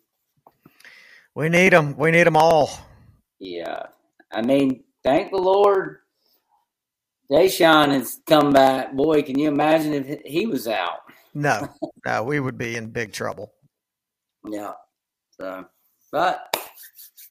we 1.36 1.50
need 1.50 1.74
them. 1.74 1.96
We 1.96 2.10
need 2.12 2.26
them 2.26 2.38
all. 2.38 2.72
Yeah, 3.40 3.84
I 4.32 4.42
mean, 4.42 4.84
thank 5.04 5.32
the 5.32 5.38
Lord 5.38 6.00
Daijun 7.32 7.92
has 7.92 8.20
come 8.26 8.52
back. 8.52 8.94
Boy, 8.94 9.22
can 9.22 9.38
you 9.38 9.48
imagine 9.48 9.94
if 9.94 10.22
he 10.26 10.46
was 10.46 10.68
out? 10.68 11.00
No, 11.34 11.68
no, 12.06 12.24
we 12.24 12.40
would 12.40 12.58
be 12.58 12.76
in 12.76 12.90
big 12.90 13.14
trouble. 13.14 13.54
Yeah. 14.48 14.74
So, 15.40 15.66
but 16.12 16.56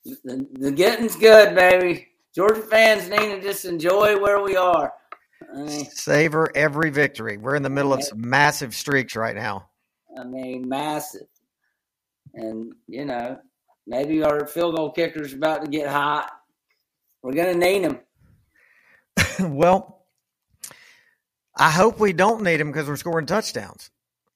the, 0.05 0.47
the 0.53 0.73
getting's 0.73 1.17
good, 1.17 1.55
baby. 1.55 2.09
Georgia 2.35 2.63
fans 2.63 3.09
need 3.09 3.37
to 3.37 3.41
just 3.41 3.65
enjoy 3.65 4.21
where 4.21 4.43
we 4.43 4.57
are. 4.57 4.93
I 5.53 5.59
mean, 5.59 5.85
Savor 5.91 6.51
every 6.57 6.91
victory. 6.91 7.37
We're 7.37 7.55
in 7.55 7.63
the 7.63 7.71
middle 7.71 7.93
of 7.93 8.03
some 8.03 8.29
massive 8.29 8.75
streaks 8.75 9.15
right 9.15 9.37
now. 9.37 9.69
I 10.19 10.25
mean, 10.25 10.69
massive. 10.69 11.27
And, 12.35 12.73
you 12.89 13.05
know, 13.05 13.39
maybe 13.87 14.25
our 14.25 14.47
field 14.47 14.77
goal 14.77 14.91
kicker's 14.91 15.33
about 15.33 15.65
to 15.65 15.71
get 15.71 15.89
hot. 15.89 16.31
We're 17.23 17.35
going 17.35 17.59
to 17.59 17.67
need 17.67 17.83
him. 17.83 18.01
well, 19.57 20.07
I 21.57 21.71
hope 21.71 22.01
we 22.01 22.13
don't 22.13 22.43
need 22.43 22.61
him 22.61 22.73
because 22.73 22.89
we're 22.89 22.97
scoring 22.97 23.27
touchdowns. 23.27 23.91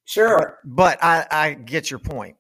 Sure. 0.05 0.59
But 0.65 1.03
I, 1.03 1.27
I 1.31 1.55
get 1.55 1.91
your 1.91 1.99
point. 1.99 2.37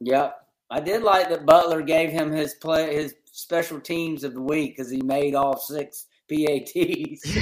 Yep. 0.00 0.36
I 0.68 0.80
did 0.80 1.02
like 1.02 1.28
that 1.28 1.46
Butler 1.46 1.82
gave 1.82 2.10
him 2.10 2.32
his 2.32 2.54
play 2.54 2.94
his 2.94 3.14
special 3.36 3.80
teams 3.80 4.24
of 4.24 4.34
the 4.34 4.42
week 4.42 4.76
because 4.76 4.90
he 4.90 5.02
made 5.02 5.34
all 5.34 5.58
six 5.58 6.06
PATs. 6.30 7.38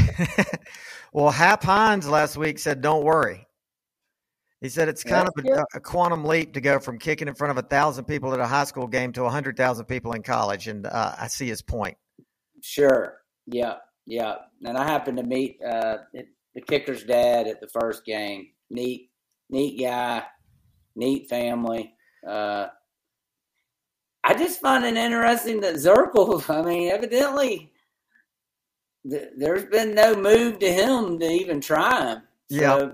well, 1.13 1.31
Hap 1.31 1.63
Hines 1.63 2.09
last 2.09 2.37
week 2.37 2.59
said, 2.59 2.81
"Don't 2.81 3.05
worry." 3.05 3.47
He 4.61 4.71
said 4.71 4.89
it's 4.89 5.05
kind 5.05 5.29
of 5.29 5.45
a, 5.45 5.65
a, 5.75 5.81
quantum 5.81 6.25
leap 6.25 6.55
to 6.55 6.61
go 6.63 6.79
from 6.79 6.99
kicking 6.99 7.29
in 7.29 7.35
front 7.35 7.51
of 7.51 7.63
a 7.63 7.69
thousand 7.69 8.07
people 8.07 8.33
at 8.33 8.41
a 8.41 8.47
high 8.47 8.65
school 8.65 8.87
game 8.87 9.13
to 9.13 9.25
a 9.25 9.31
hundred 9.31 9.59
thousand 9.59 9.85
people 9.87 10.13
in 10.13 10.23
college, 10.23 10.69
and 10.69 10.87
uh, 10.87 11.15
I 11.19 11.29
see 11.29 11.49
his 11.49 11.61
point. 11.61 11.99
Sure. 12.63 13.19
Yeah. 13.47 13.77
Yeah, 14.07 14.37
and 14.65 14.77
I 14.77 14.85
happened 14.85 15.17
to 15.17 15.23
meet 15.23 15.59
uh, 15.63 15.99
the 16.13 16.61
kicker's 16.61 17.05
dad 17.05 17.47
at 17.47 17.61
the 17.61 17.69
first 17.69 18.05
game. 18.05 18.49
Neat, 18.71 19.11
neat 19.49 19.81
guy, 19.81 20.25
neat 20.95 21.29
family. 21.29 21.95
Uh, 22.27 22.67
I 24.25 24.33
just 24.35 24.61
find 24.61 24.85
it 24.85 24.97
interesting 24.97 25.61
that 25.61 25.75
Zirkel, 25.75 26.49
I 26.55 26.63
mean, 26.63 26.91
evidently, 26.91 27.71
th- 29.09 29.31
there's 29.37 29.67
been 29.67 29.95
no 29.95 30.17
move 30.17 30.59
to 30.61 30.73
him 30.73 31.19
to 31.19 31.27
even 31.27 31.61
try 31.61 32.13
him. 32.15 32.23
So 32.51 32.57
yeah, 32.57 32.91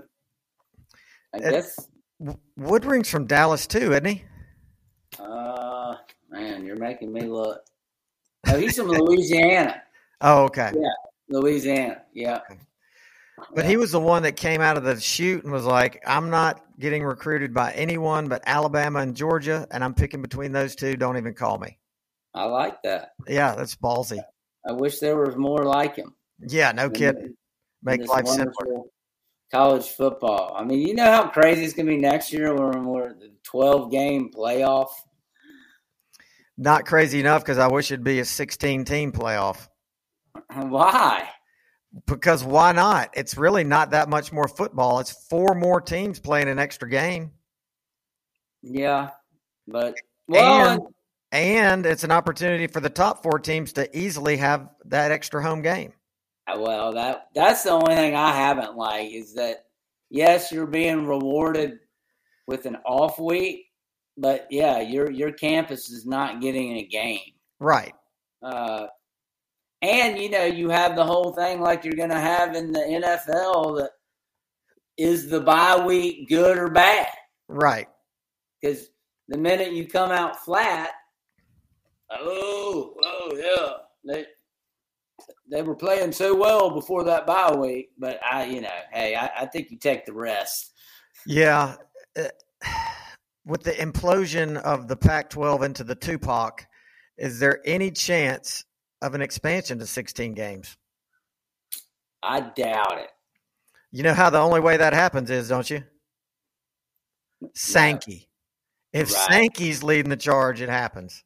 I 1.33 1.39
guess 1.39 1.87
Woodring's 2.57 3.09
from 3.09 3.25
Dallas 3.25 3.65
too, 3.65 3.91
isn't 3.93 4.05
he? 4.05 4.23
Uh, 5.19 5.95
man, 6.29 6.65
you're 6.65 6.75
making 6.77 7.11
me 7.11 7.21
look. 7.21 7.61
Oh, 8.47 8.57
he's 8.57 8.75
from 8.75 8.87
Louisiana. 8.89 9.81
Oh, 10.23 10.43
okay. 10.43 10.71
Yeah, 10.75 10.93
Louisiana. 11.29 12.03
Yeah. 12.13 12.41
But 13.53 13.65
he 13.65 13.77
was 13.77 13.91
the 13.91 13.99
one 13.99 14.23
that 14.23 14.35
came 14.35 14.61
out 14.61 14.77
of 14.77 14.83
the 14.83 14.99
chute 14.99 15.43
and 15.43 15.51
was 15.51 15.65
like, 15.65 16.01
I'm 16.05 16.29
not 16.29 16.63
getting 16.79 17.03
recruited 17.03 17.53
by 17.53 17.71
anyone 17.73 18.27
but 18.27 18.43
Alabama 18.45 18.99
and 18.99 19.15
Georgia, 19.15 19.67
and 19.71 19.83
I'm 19.83 19.93
picking 19.93 20.21
between 20.21 20.51
those 20.51 20.75
two. 20.75 20.95
Don't 20.95 21.17
even 21.17 21.33
call 21.33 21.57
me. 21.57 21.77
I 22.33 22.45
like 22.45 22.81
that. 22.83 23.11
Yeah, 23.27 23.55
that's 23.55 23.75
ballsy. 23.75 24.23
I 24.67 24.71
wish 24.71 24.99
there 24.99 25.17
was 25.17 25.35
more 25.35 25.63
like 25.63 25.95
him. 25.95 26.13
Yeah, 26.39 26.71
no 26.71 26.89
kidding. 26.89 27.35
Make 27.83 28.07
life 28.07 28.27
simpler. 28.27 28.81
college 29.51 29.87
football. 29.87 30.53
I 30.55 30.63
mean, 30.63 30.87
you 30.87 30.93
know 30.93 31.11
how 31.11 31.27
crazy 31.27 31.65
it's 31.65 31.73
going 31.73 31.87
to 31.87 31.91
be 31.91 31.97
next 31.97 32.31
year 32.31 32.53
when 32.53 32.85
we're 32.85 33.13
the 33.13 33.31
12 33.43 33.91
game 33.91 34.31
playoff? 34.31 34.89
Not 36.57 36.85
crazy 36.85 37.19
enough 37.19 37.41
because 37.41 37.57
I 37.57 37.67
wish 37.67 37.91
it'd 37.91 38.03
be 38.03 38.19
a 38.19 38.25
16 38.25 38.85
team 38.85 39.11
playoff. 39.11 39.67
Why? 40.53 41.27
Because 42.05 42.43
why 42.43 42.71
not? 42.71 43.09
It's 43.13 43.37
really 43.37 43.63
not 43.63 43.91
that 43.91 44.07
much 44.09 44.31
more 44.31 44.47
football. 44.47 44.99
It's 44.99 45.11
four 45.27 45.55
more 45.55 45.81
teams 45.81 46.19
playing 46.19 46.47
an 46.47 46.57
extra 46.57 46.89
game. 46.89 47.31
Yeah, 48.61 49.09
but 49.67 49.95
well, 50.27 50.69
and, 50.69 50.81
and 51.31 51.85
it's 51.85 52.03
an 52.03 52.11
opportunity 52.11 52.67
for 52.67 52.79
the 52.79 52.89
top 52.89 53.23
four 53.23 53.39
teams 53.39 53.73
to 53.73 53.97
easily 53.97 54.37
have 54.37 54.69
that 54.85 55.11
extra 55.11 55.41
home 55.41 55.61
game. 55.61 55.93
Uh, 56.47 56.59
well, 56.59 56.93
that 56.93 57.27
that's 57.33 57.63
the 57.63 57.71
only 57.71 57.95
thing 57.95 58.15
I 58.15 58.31
haven't 58.31 58.75
like 58.75 59.11
is 59.11 59.33
that 59.33 59.65
yes, 60.09 60.51
you're 60.51 60.67
being 60.67 61.05
rewarded 61.05 61.79
with 62.47 62.65
an 62.65 62.77
off 62.85 63.19
week, 63.19 63.65
but 64.17 64.47
yeah, 64.49 64.79
your 64.81 65.09
your 65.09 65.31
campus 65.31 65.89
is 65.89 66.05
not 66.05 66.41
getting 66.41 66.77
a 66.77 66.83
game. 66.83 67.19
Right. 67.59 67.93
Uh, 68.41 68.87
and 69.81 70.17
you 70.17 70.29
know, 70.29 70.45
you 70.45 70.69
have 70.69 70.95
the 70.95 71.05
whole 71.05 71.33
thing 71.33 71.61
like 71.61 71.83
you're 71.83 71.95
going 71.95 72.09
to 72.09 72.19
have 72.19 72.55
in 72.55 72.71
the 72.71 72.79
NFL 72.79 73.79
that 73.79 73.91
is 74.97 75.29
the 75.29 75.41
bye 75.41 75.83
week 75.85 76.29
good 76.29 76.57
or 76.57 76.69
bad? 76.69 77.07
Right. 77.47 77.87
Because 78.61 78.89
the 79.27 79.37
minute 79.37 79.73
you 79.73 79.87
come 79.87 80.11
out 80.11 80.43
flat, 80.43 80.91
oh, 82.11 82.93
oh 83.03 83.31
yeah, 83.35 84.13
they 84.13 84.25
they 85.49 85.61
were 85.61 85.75
playing 85.75 86.11
so 86.11 86.35
well 86.35 86.69
before 86.69 87.03
that 87.05 87.25
bye 87.25 87.55
week. 87.55 87.89
But 87.97 88.19
I, 88.23 88.45
you 88.45 88.61
know, 88.61 88.69
hey, 88.91 89.15
I, 89.15 89.29
I 89.41 89.45
think 89.47 89.71
you 89.71 89.77
take 89.77 90.05
the 90.05 90.13
rest. 90.13 90.73
Yeah. 91.25 91.75
Uh, 92.17 92.27
with 93.45 93.63
the 93.63 93.71
implosion 93.71 94.57
of 94.57 94.87
the 94.87 94.95
Pac-12 94.95 95.63
into 95.63 95.83
the 95.83 95.95
Tupac, 95.95 96.67
is 97.17 97.39
there 97.39 97.59
any 97.65 97.89
chance 97.89 98.65
of 99.01 99.13
an 99.15 99.21
expansion 99.21 99.79
to 99.79 99.85
16 99.85 100.33
games? 100.33 100.77
I 102.23 102.41
doubt 102.41 102.99
it. 102.99 103.09
You 103.91 104.03
know 104.03 104.13
how 104.13 104.29
the 104.29 104.39
only 104.39 104.59
way 104.59 104.77
that 104.77 104.93
happens 104.93 105.29
is, 105.29 105.49
don't 105.49 105.69
you? 105.69 105.83
Sankey. 107.55 108.29
If 108.93 109.11
Right. 109.11 109.27
Sankey's 109.29 109.83
leading 109.83 110.09
the 110.09 110.17
charge, 110.17 110.61
it 110.61 110.69
happens. 110.69 111.23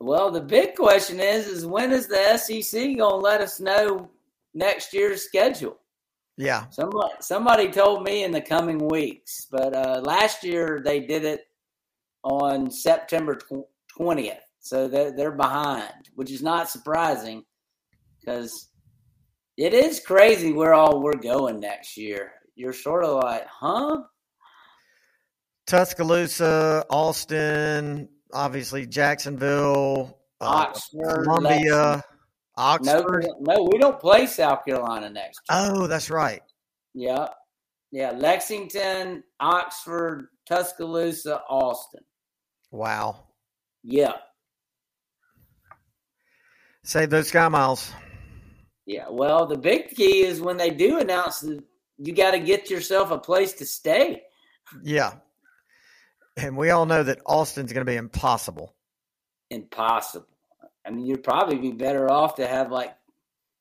Well, 0.00 0.30
the 0.30 0.40
big 0.40 0.76
question 0.76 1.18
is, 1.18 1.46
is 1.46 1.66
when 1.66 1.92
is 1.92 2.06
the 2.06 2.36
SEC 2.36 2.80
going 2.80 2.98
to 2.98 3.16
let 3.16 3.40
us 3.40 3.58
know 3.58 4.10
next 4.54 4.94
year's 4.94 5.22
schedule? 5.22 5.78
Yeah. 6.36 6.66
Somebody, 6.70 7.14
somebody 7.20 7.68
told 7.68 8.04
me 8.04 8.22
in 8.22 8.30
the 8.30 8.40
coming 8.40 8.78
weeks, 8.86 9.48
but 9.50 9.74
uh, 9.74 10.00
last 10.04 10.44
year 10.44 10.80
they 10.84 11.00
did 11.00 11.24
it 11.24 11.48
on 12.22 12.70
September 12.70 13.36
twentieth, 13.96 14.47
so 14.68 14.86
they're, 14.86 15.10
they're 15.12 15.30
behind, 15.32 16.10
which 16.14 16.30
is 16.30 16.42
not 16.42 16.68
surprising 16.68 17.42
because 18.20 18.68
it 19.56 19.72
is 19.72 19.98
crazy 20.00 20.52
where 20.52 20.74
all 20.74 21.00
we're 21.02 21.16
going 21.16 21.58
next 21.58 21.96
year. 21.96 22.32
You're 22.54 22.74
sort 22.74 23.02
of 23.04 23.22
like, 23.22 23.46
huh? 23.48 24.02
Tuscaloosa, 25.66 26.84
Austin, 26.90 28.10
obviously 28.32 28.86
Jacksonville, 28.86 30.18
uh, 30.40 30.44
Oxford, 30.68 31.24
Columbia, 31.24 31.64
No, 31.68 32.02
Oxford. 32.58 33.26
no, 33.40 33.68
we 33.72 33.78
don't 33.78 33.98
play 33.98 34.26
South 34.26 34.66
Carolina 34.66 35.08
next 35.08 35.40
year. 35.48 35.58
Oh, 35.72 35.86
that's 35.86 36.10
right. 36.10 36.42
Yeah. 36.92 37.28
Yeah. 37.90 38.10
Lexington, 38.10 39.24
Oxford, 39.40 40.26
Tuscaloosa, 40.46 41.40
Austin. 41.48 42.02
Wow. 42.70 43.24
Yeah. 43.82 44.12
Save 46.88 47.10
those 47.10 47.28
sky 47.28 47.46
miles. 47.48 47.92
Yeah. 48.86 49.10
Well, 49.10 49.44
the 49.44 49.58
big 49.58 49.90
key 49.90 50.24
is 50.24 50.40
when 50.40 50.56
they 50.56 50.70
do 50.70 50.98
announce 50.98 51.40
that 51.40 51.62
you 51.98 52.14
got 52.14 52.30
to 52.30 52.38
get 52.38 52.70
yourself 52.70 53.10
a 53.10 53.18
place 53.18 53.52
to 53.54 53.66
stay. 53.66 54.22
Yeah. 54.82 55.16
And 56.38 56.56
we 56.56 56.70
all 56.70 56.86
know 56.86 57.02
that 57.02 57.20
Austin's 57.26 57.74
going 57.74 57.84
to 57.84 57.92
be 57.92 57.98
impossible. 57.98 58.74
Impossible. 59.50 60.28
I 60.86 60.88
mean, 60.88 61.04
you'd 61.04 61.22
probably 61.22 61.58
be 61.58 61.72
better 61.72 62.10
off 62.10 62.36
to 62.36 62.46
have 62.46 62.72
like 62.72 62.96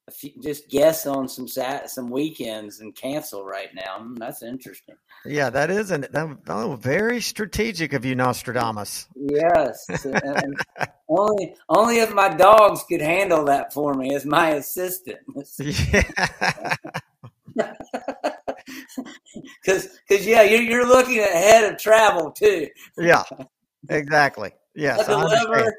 a 0.07 0.11
few, 0.11 0.31
just 0.41 0.69
guess 0.69 1.05
on 1.05 1.27
some 1.27 1.49
sat, 1.49 1.89
some 1.89 2.09
weekends 2.09 2.79
and 2.79 2.95
cancel 2.95 3.43
right 3.43 3.75
now. 3.75 3.99
Hmm, 3.99 4.15
that's 4.15 4.41
interesting. 4.41 4.95
Yeah, 5.25 5.49
that 5.49 5.69
is 5.69 5.91
an 5.91 6.07
that, 6.11 6.37
oh, 6.47 6.75
very 6.75 7.19
strategic 7.21 7.93
of 7.93 8.05
you, 8.05 8.15
Nostradamus. 8.15 9.07
Yes. 9.15 9.85
and 10.05 10.57
only 11.09 11.55
only 11.69 11.99
if 11.99 12.13
my 12.13 12.29
dogs 12.29 12.83
could 12.89 13.01
handle 13.01 13.45
that 13.45 13.73
for 13.73 13.93
me 13.93 14.15
as 14.15 14.25
my 14.25 14.51
assistant. 14.51 15.19
Yeah. 17.55 17.73
Because, 19.61 19.99
because 20.07 20.25
yeah, 20.27 20.43
you're, 20.43 20.61
you're 20.61 20.87
looking 20.87 21.19
ahead 21.19 21.71
of 21.71 21.79
travel 21.79 22.31
too. 22.31 22.67
yeah. 22.97 23.23
Exactly. 23.89 24.51
Yes. 24.75 25.07
I 25.07 25.13
I 25.13 25.21
deliver, 25.21 25.77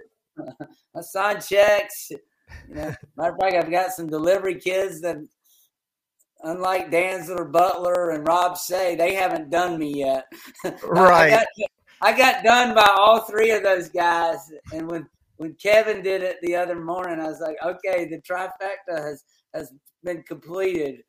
I 0.97 1.01
sign 1.01 1.40
checks. 1.40 2.10
You 2.10 2.74
know, 2.74 2.94
matter 3.16 3.32
of 3.35 3.39
fact, 3.40 3.55
I've 3.55 3.70
got 3.70 3.93
some 3.93 4.09
delivery 4.09 4.56
kids 4.56 5.01
that, 5.02 5.16
unlike 6.43 6.90
Danzler, 6.90 7.51
Butler, 7.51 8.10
and 8.10 8.27
Rob 8.27 8.56
say, 8.56 8.94
they 8.97 9.15
haven't 9.15 9.51
done 9.51 9.78
me 9.78 9.94
yet. 9.94 10.27
Right. 10.82 11.32
I 11.32 11.36
got, 11.36 11.47
I 12.01 12.16
got 12.16 12.44
done 12.44 12.74
by 12.74 12.89
all 12.97 13.20
three 13.23 13.51
of 13.51 13.62
those 13.62 13.89
guys, 13.89 14.39
and 14.73 14.90
when 14.90 15.09
when 15.39 15.55
Kevin 15.55 16.02
did 16.02 16.23
it 16.23 16.36
the 16.43 16.56
other 16.56 16.78
morning, 16.78 17.20
I 17.20 17.28
was 17.28 17.40
like, 17.40 17.56
okay, 17.65 18.06
the 18.06 18.20
trifecta 18.20 19.02
has 19.02 19.24
has 19.55 19.73
been 20.02 20.23
completed. 20.23 21.02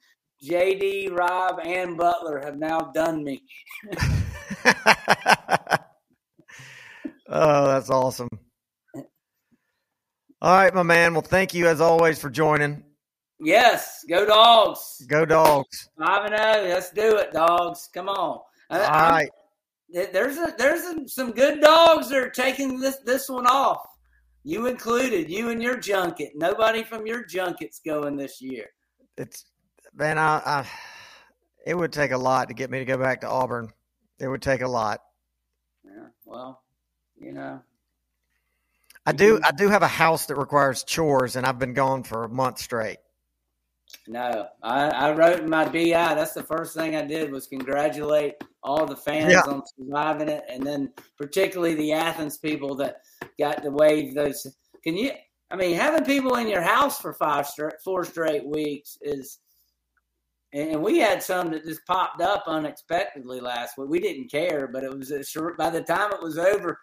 JD, 0.44 1.18
Rob, 1.18 1.60
and 1.64 1.98
Butler 1.98 2.40
have 2.44 2.58
now 2.58 2.80
done 2.94 3.24
me. 3.24 3.44
oh, 7.28 7.68
that's 7.68 7.90
awesome. 7.90 8.30
All 10.42 10.56
right, 10.56 10.74
my 10.74 10.84
man. 10.84 11.14
Well, 11.14 11.22
thank 11.22 11.54
you 11.54 11.68
as 11.68 11.82
always 11.82 12.20
for 12.20 12.30
joining. 12.30 12.84
Yes, 13.40 14.04
go 14.10 14.26
dogs. 14.26 15.06
Go 15.08 15.26
dogs. 15.26 15.90
Five 15.98 16.26
and 16.32 16.38
zero. 16.38 16.68
Let's 16.74 16.92
do 16.92 17.18
it, 17.18 17.32
dogs. 17.32 17.90
Come 17.94 18.10
on. 18.10 18.42
I- 18.70 18.80
All 18.80 18.86
I'm- 18.86 19.12
right. 19.12 19.30
There's 19.92 20.38
a, 20.38 20.54
there's 20.56 20.84
some, 20.84 21.08
some 21.08 21.32
good 21.32 21.62
dogs 21.62 22.10
that 22.10 22.18
are 22.20 22.30
taking 22.30 22.80
this 22.80 22.98
this 22.98 23.28
one 23.28 23.48
off. 23.48 23.82
You 24.44 24.68
included, 24.68 25.32
you 25.32 25.50
and 25.50 25.64
your 25.64 25.78
junket. 25.78 26.34
Nobody 26.36 26.84
from 26.84 27.08
your 27.08 27.24
junket's 27.26 27.80
going 27.80 28.16
this 28.16 28.40
year. 28.40 28.68
It's 29.18 29.46
man, 29.96 30.20
I, 30.20 30.42
I 30.46 30.68
it 31.66 31.74
would 31.76 31.92
take 31.92 32.12
a 32.12 32.18
lot 32.18 32.50
to 32.50 32.54
get 32.54 32.70
me 32.70 32.78
to 32.78 32.86
go 32.86 32.98
back 32.98 33.22
to 33.22 33.28
Auburn. 33.28 33.74
It 34.20 34.28
would 34.28 34.44
take 34.44 34.62
a 34.62 34.68
lot. 34.68 35.02
Yeah, 35.84 36.10
well, 36.24 36.62
you 37.18 37.32
know, 37.32 37.60
I 39.08 39.12
do 39.12 39.40
I 39.44 39.52
do 39.52 39.70
have 39.70 39.82
a 39.82 39.88
house 39.88 40.28
that 40.28 40.36
requires 40.36 40.84
chores 40.84 41.36
and 41.36 41.48
I've 41.48 41.58
been 41.58 41.74
gone 41.74 42.04
for 42.04 42.26
a 42.26 42.30
month 42.30 42.60
straight. 42.60 42.98
No. 44.10 44.48
I, 44.64 44.90
I 44.90 45.12
wrote 45.14 45.42
in 45.42 45.50
my 45.50 45.66
BI. 45.66 45.92
That's 45.92 46.34
the 46.34 46.42
first 46.42 46.76
thing 46.76 46.96
I 46.96 47.04
did 47.04 47.32
was 47.32 47.46
congratulate 47.46 48.34
all 48.64 48.88
the 48.88 48.96
fans 48.96 49.32
Yeah. 49.34 49.42
on 49.46 49.62
surviving 49.78 50.30
it, 50.30 50.44
and 50.50 50.64
then 50.66 50.92
particularly 51.16 51.76
the 51.76 51.94
Athens 51.94 52.40
people 52.40 52.74
that 52.78 53.02
got 53.38 53.62
to 53.62 53.70
wave 53.70 54.16
those. 54.16 54.48
Can 54.84 54.98
you? 54.98 55.12
I 55.52 55.56
mean, 55.56 55.76
having 55.76 56.06
people 56.06 56.36
in 56.38 56.48
your 56.48 56.64
house 56.64 57.00
for 57.00 57.14
five 57.14 57.46
straight, 57.46 57.76
four 57.84 58.04
straight 58.04 58.46
weeks 58.48 58.98
is, 59.04 59.40
and 60.54 60.82
we 60.82 60.98
had 60.98 61.22
some 61.22 61.52
that 61.52 61.64
just 61.64 61.86
popped 61.86 62.20
up 62.20 62.46
unexpectedly 62.48 63.40
last 63.40 63.78
week. 63.78 63.90
We 63.90 64.00
didn't 64.00 64.32
care, 64.32 64.68
but 64.68 64.84
it 64.84 64.96
was 64.96 65.12
a 65.12 65.24
short. 65.24 65.56
By 65.56 65.70
the 65.70 65.84
time 65.84 66.12
it 66.12 66.22
was 66.22 66.40
over, 66.40 66.80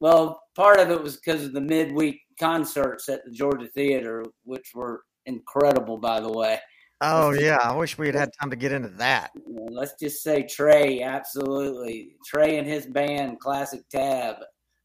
well, 0.00 0.40
part 0.54 0.80
of 0.80 0.90
it 0.90 1.02
was 1.02 1.16
because 1.16 1.44
of 1.44 1.52
the 1.52 1.60
midweek 1.60 2.22
concerts 2.40 3.10
at 3.10 3.22
the 3.26 3.30
Georgia 3.30 3.68
Theatre, 3.68 4.24
which 4.44 4.70
were 4.74 5.02
incredible, 5.26 5.98
by 5.98 6.20
the 6.20 6.30
way. 6.30 6.58
Oh 7.02 7.32
yeah, 7.32 7.58
I 7.62 7.74
wish 7.76 7.98
we 7.98 8.06
had 8.06 8.14
had 8.14 8.30
time 8.40 8.48
to 8.50 8.56
get 8.56 8.72
into 8.72 8.88
that. 8.96 9.30
Let's 9.46 9.92
just 10.00 10.22
say 10.22 10.42
Trey, 10.44 11.02
absolutely. 11.02 12.16
Trey 12.24 12.56
and 12.58 12.66
his 12.66 12.86
band, 12.86 13.38
Classic 13.38 13.86
TAB, 13.90 14.36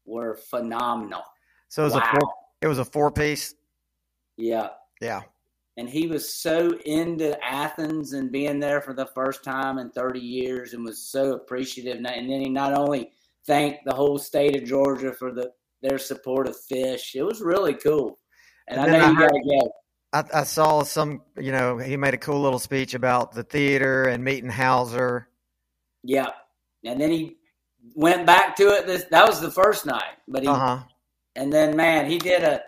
were 0.04 0.36
phenomenal. 0.50 1.22
So 1.68 1.82
it 1.82 1.86
was 1.86 1.94
a 1.94 2.00
four, 2.02 2.32
it 2.60 2.66
was 2.66 2.78
a 2.78 2.84
four 2.84 3.10
piece. 3.10 3.54
Yeah. 4.36 4.68
Yeah. 5.00 5.22
And 5.78 5.88
he 5.88 6.06
was 6.06 6.34
so 6.34 6.78
into 6.84 7.42
Athens 7.42 8.12
and 8.12 8.30
being 8.30 8.60
there 8.60 8.82
for 8.82 8.92
the 8.92 9.06
first 9.06 9.42
time 9.42 9.78
in 9.78 9.90
30 9.90 10.20
years 10.20 10.74
and 10.74 10.84
was 10.84 10.98
so 11.10 11.32
appreciative. 11.32 11.96
And 11.96 12.04
then 12.04 12.28
he 12.28 12.50
not 12.50 12.74
only 12.74 13.12
thanked 13.46 13.86
the 13.86 13.94
whole 13.94 14.18
state 14.18 14.54
of 14.54 14.68
Georgia 14.68 15.12
for 15.14 15.32
the 15.32 15.50
their 15.80 15.98
support 15.98 16.46
of 16.46 16.56
Phish. 16.70 17.14
It 17.14 17.22
was 17.24 17.40
really 17.40 17.74
cool. 17.74 18.18
And, 18.68 18.78
And 18.78 18.90
I 18.94 18.98
know 18.98 19.04
I 19.04 19.08
you 19.08 19.14
heard- 19.16 19.30
got 19.30 19.34
to 19.34 19.40
go. 19.48 19.72
I, 20.12 20.24
I 20.34 20.44
saw 20.44 20.82
some. 20.82 21.22
You 21.38 21.52
know, 21.52 21.78
he 21.78 21.96
made 21.96 22.14
a 22.14 22.18
cool 22.18 22.40
little 22.40 22.58
speech 22.58 22.94
about 22.94 23.32
the 23.32 23.42
theater 23.42 24.04
and 24.04 24.22
meeting 24.22 24.50
Houser. 24.50 25.28
Yeah, 26.02 26.30
and 26.84 27.00
then 27.00 27.10
he 27.10 27.36
went 27.94 28.26
back 28.26 28.56
to 28.56 28.68
it. 28.68 28.86
This 28.86 29.04
that 29.10 29.26
was 29.26 29.40
the 29.40 29.50
first 29.50 29.86
night, 29.86 30.16
but 30.28 30.42
he 30.42 30.48
Uh 30.48 30.58
huh. 30.58 30.78
and 31.36 31.52
then 31.52 31.76
man, 31.76 32.10
he 32.10 32.18
did 32.18 32.42
a. 32.42 32.62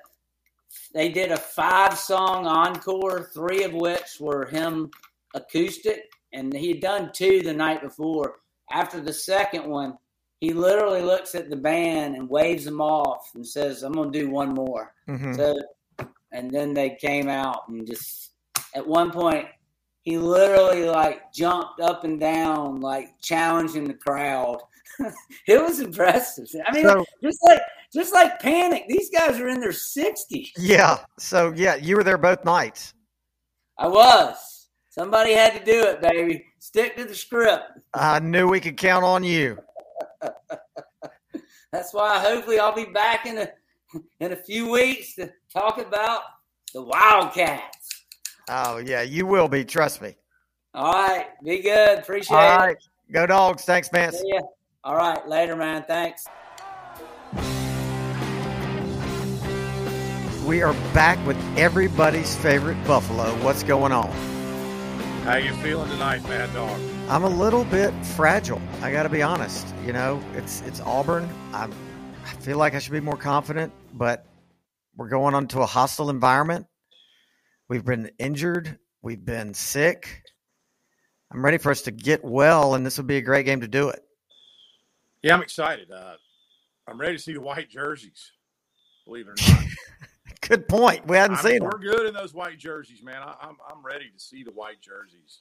They 0.92 1.08
did 1.08 1.30
a 1.30 1.36
five 1.36 1.96
song 1.98 2.46
encore, 2.46 3.30
three 3.32 3.62
of 3.64 3.72
which 3.74 4.18
were 4.20 4.46
him 4.46 4.90
acoustic, 5.34 6.02
and 6.32 6.52
he 6.52 6.68
had 6.70 6.80
done 6.80 7.10
two 7.12 7.42
the 7.42 7.52
night 7.52 7.80
before. 7.82 8.36
After 8.70 9.00
the 9.00 9.12
second 9.12 9.68
one, 9.68 9.98
he 10.40 10.52
literally 10.52 11.02
looks 11.02 11.34
at 11.34 11.48
the 11.50 11.56
band 11.56 12.16
and 12.16 12.28
waves 12.28 12.64
them 12.64 12.80
off 12.80 13.30
and 13.34 13.46
says, 13.46 13.82
"I'm 13.82 13.92
going 13.92 14.12
to 14.12 14.18
do 14.18 14.30
one 14.30 14.54
more." 14.54 14.94
hmm 15.06 15.34
So, 15.34 15.54
and 16.34 16.50
then 16.50 16.74
they 16.74 16.90
came 17.00 17.28
out 17.28 17.68
and 17.68 17.86
just 17.86 18.32
at 18.74 18.86
one 18.86 19.10
point 19.10 19.46
he 20.02 20.18
literally 20.18 20.84
like 20.84 21.32
jumped 21.32 21.80
up 21.80 22.04
and 22.04 22.20
down, 22.20 22.80
like 22.80 23.08
challenging 23.22 23.84
the 23.84 23.94
crowd. 23.94 24.58
it 25.48 25.62
was 25.62 25.80
impressive. 25.80 26.46
I 26.66 26.72
mean, 26.72 26.86
So- 26.86 27.04
just 27.22 27.38
like 27.42 27.60
just 27.92 28.12
like 28.12 28.40
Panic, 28.40 28.84
these 28.88 29.08
guys 29.10 29.40
are 29.40 29.48
in 29.48 29.60
their 29.60 29.72
sixties. 29.72 30.52
Yeah. 30.58 30.98
So 31.18 31.52
yeah, 31.56 31.76
you 31.76 31.96
were 31.96 32.04
there 32.04 32.18
both 32.18 32.44
nights. 32.44 32.92
I 33.78 33.88
was. 33.88 34.68
Somebody 34.90 35.32
had 35.32 35.54
to 35.58 35.64
do 35.64 35.84
it, 35.86 36.00
baby. 36.00 36.44
Stick 36.58 36.96
to 36.96 37.04
the 37.04 37.14
script. 37.14 37.64
I 37.94 38.20
knew 38.20 38.48
we 38.48 38.60
could 38.60 38.76
count 38.76 39.04
on 39.04 39.24
you. 39.24 39.58
That's 41.72 41.92
why 41.92 42.20
hopefully 42.20 42.60
I'll 42.60 42.74
be 42.74 42.84
back 42.84 43.26
in 43.26 43.38
a 43.38 43.48
in 44.20 44.32
a 44.32 44.36
few 44.36 44.70
weeks 44.70 45.14
to 45.16 45.32
talk 45.52 45.78
about 45.78 46.22
the 46.72 46.82
Wildcats. 46.82 48.04
Oh 48.48 48.78
yeah, 48.78 49.02
you 49.02 49.26
will 49.26 49.48
be. 49.48 49.64
Trust 49.64 50.02
me. 50.02 50.16
All 50.74 50.92
right, 50.92 51.26
be 51.42 51.60
good. 51.60 52.00
Appreciate 52.00 52.36
All 52.36 52.42
it. 52.42 52.56
right. 52.56 52.76
Go 53.12 53.26
dogs. 53.26 53.64
Thanks, 53.64 53.92
man. 53.92 54.12
See 54.12 54.32
ya. 54.34 54.40
All 54.82 54.96
right, 54.96 55.26
later, 55.28 55.56
man. 55.56 55.84
Thanks. 55.86 56.26
We 60.44 60.62
are 60.62 60.74
back 60.92 61.24
with 61.26 61.38
everybody's 61.56 62.36
favorite 62.36 62.76
Buffaloe. 62.86 63.32
What's 63.42 63.62
going 63.62 63.92
on? 63.92 64.10
How 65.22 65.36
you 65.36 65.54
feeling 65.54 65.88
tonight, 65.88 66.22
Mad 66.24 66.52
Dawg? 66.52 66.78
I'm 67.08 67.24
a 67.24 67.28
little 67.28 67.64
bit 67.64 67.94
fragile. 68.04 68.60
I 68.82 68.92
got 68.92 69.04
to 69.04 69.08
be 69.08 69.22
honest. 69.22 69.66
You 69.86 69.94
know, 69.94 70.20
it's 70.34 70.60
it's 70.62 70.80
Auburn. 70.80 71.26
I'm, 71.54 71.72
I 72.24 72.32
feel 72.40 72.56
like 72.56 72.74
I 72.74 72.78
should 72.78 72.92
be 72.92 73.00
more 73.00 73.16
confident, 73.16 73.72
but 73.92 74.26
we're 74.96 75.08
going 75.08 75.34
onto 75.34 75.60
a 75.60 75.66
hostile 75.66 76.08
environment. 76.08 76.66
We've 77.68 77.84
been 77.84 78.10
injured. 78.18 78.78
We've 79.02 79.22
been 79.22 79.52
sick. 79.52 80.22
I'm 81.30 81.44
ready 81.44 81.58
for 81.58 81.70
us 81.70 81.82
to 81.82 81.90
get 81.90 82.24
well, 82.24 82.74
and 82.74 82.86
this 82.86 82.96
would 82.96 83.06
be 83.06 83.16
a 83.18 83.22
great 83.22 83.44
game 83.44 83.60
to 83.60 83.68
do 83.68 83.90
it. 83.90 84.02
Yeah, 85.22 85.34
I'm 85.34 85.42
excited. 85.42 85.90
Uh, 85.90 86.14
I'm 86.88 86.98
ready 86.98 87.16
to 87.16 87.22
see 87.22 87.32
the 87.32 87.40
white 87.40 87.68
jerseys. 87.68 88.32
Believe 89.04 89.26
it 89.28 89.40
or 89.40 89.52
not, 89.52 89.64
Good 90.40 90.68
point. 90.68 91.06
We 91.06 91.16
hadn't 91.16 91.38
I 91.38 91.42
seen 91.42 91.50
mean, 91.52 91.60
them. 91.60 91.70
we're 91.72 91.78
good 91.78 92.06
in 92.06 92.14
those 92.14 92.32
white 92.32 92.58
jerseys, 92.58 93.02
man. 93.02 93.22
I, 93.22 93.34
I'm 93.40 93.56
I'm 93.70 93.84
ready 93.84 94.06
to 94.10 94.18
see 94.20 94.42
the 94.42 94.52
white 94.52 94.80
jerseys 94.80 95.40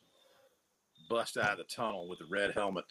bust 1.10 1.38
out 1.38 1.51
of 1.51 1.57
the 1.57 1.64
tunnel 1.65 2.07
with 2.07 2.19
the 2.19 2.26
red 2.30 2.51
helmet 2.51 2.85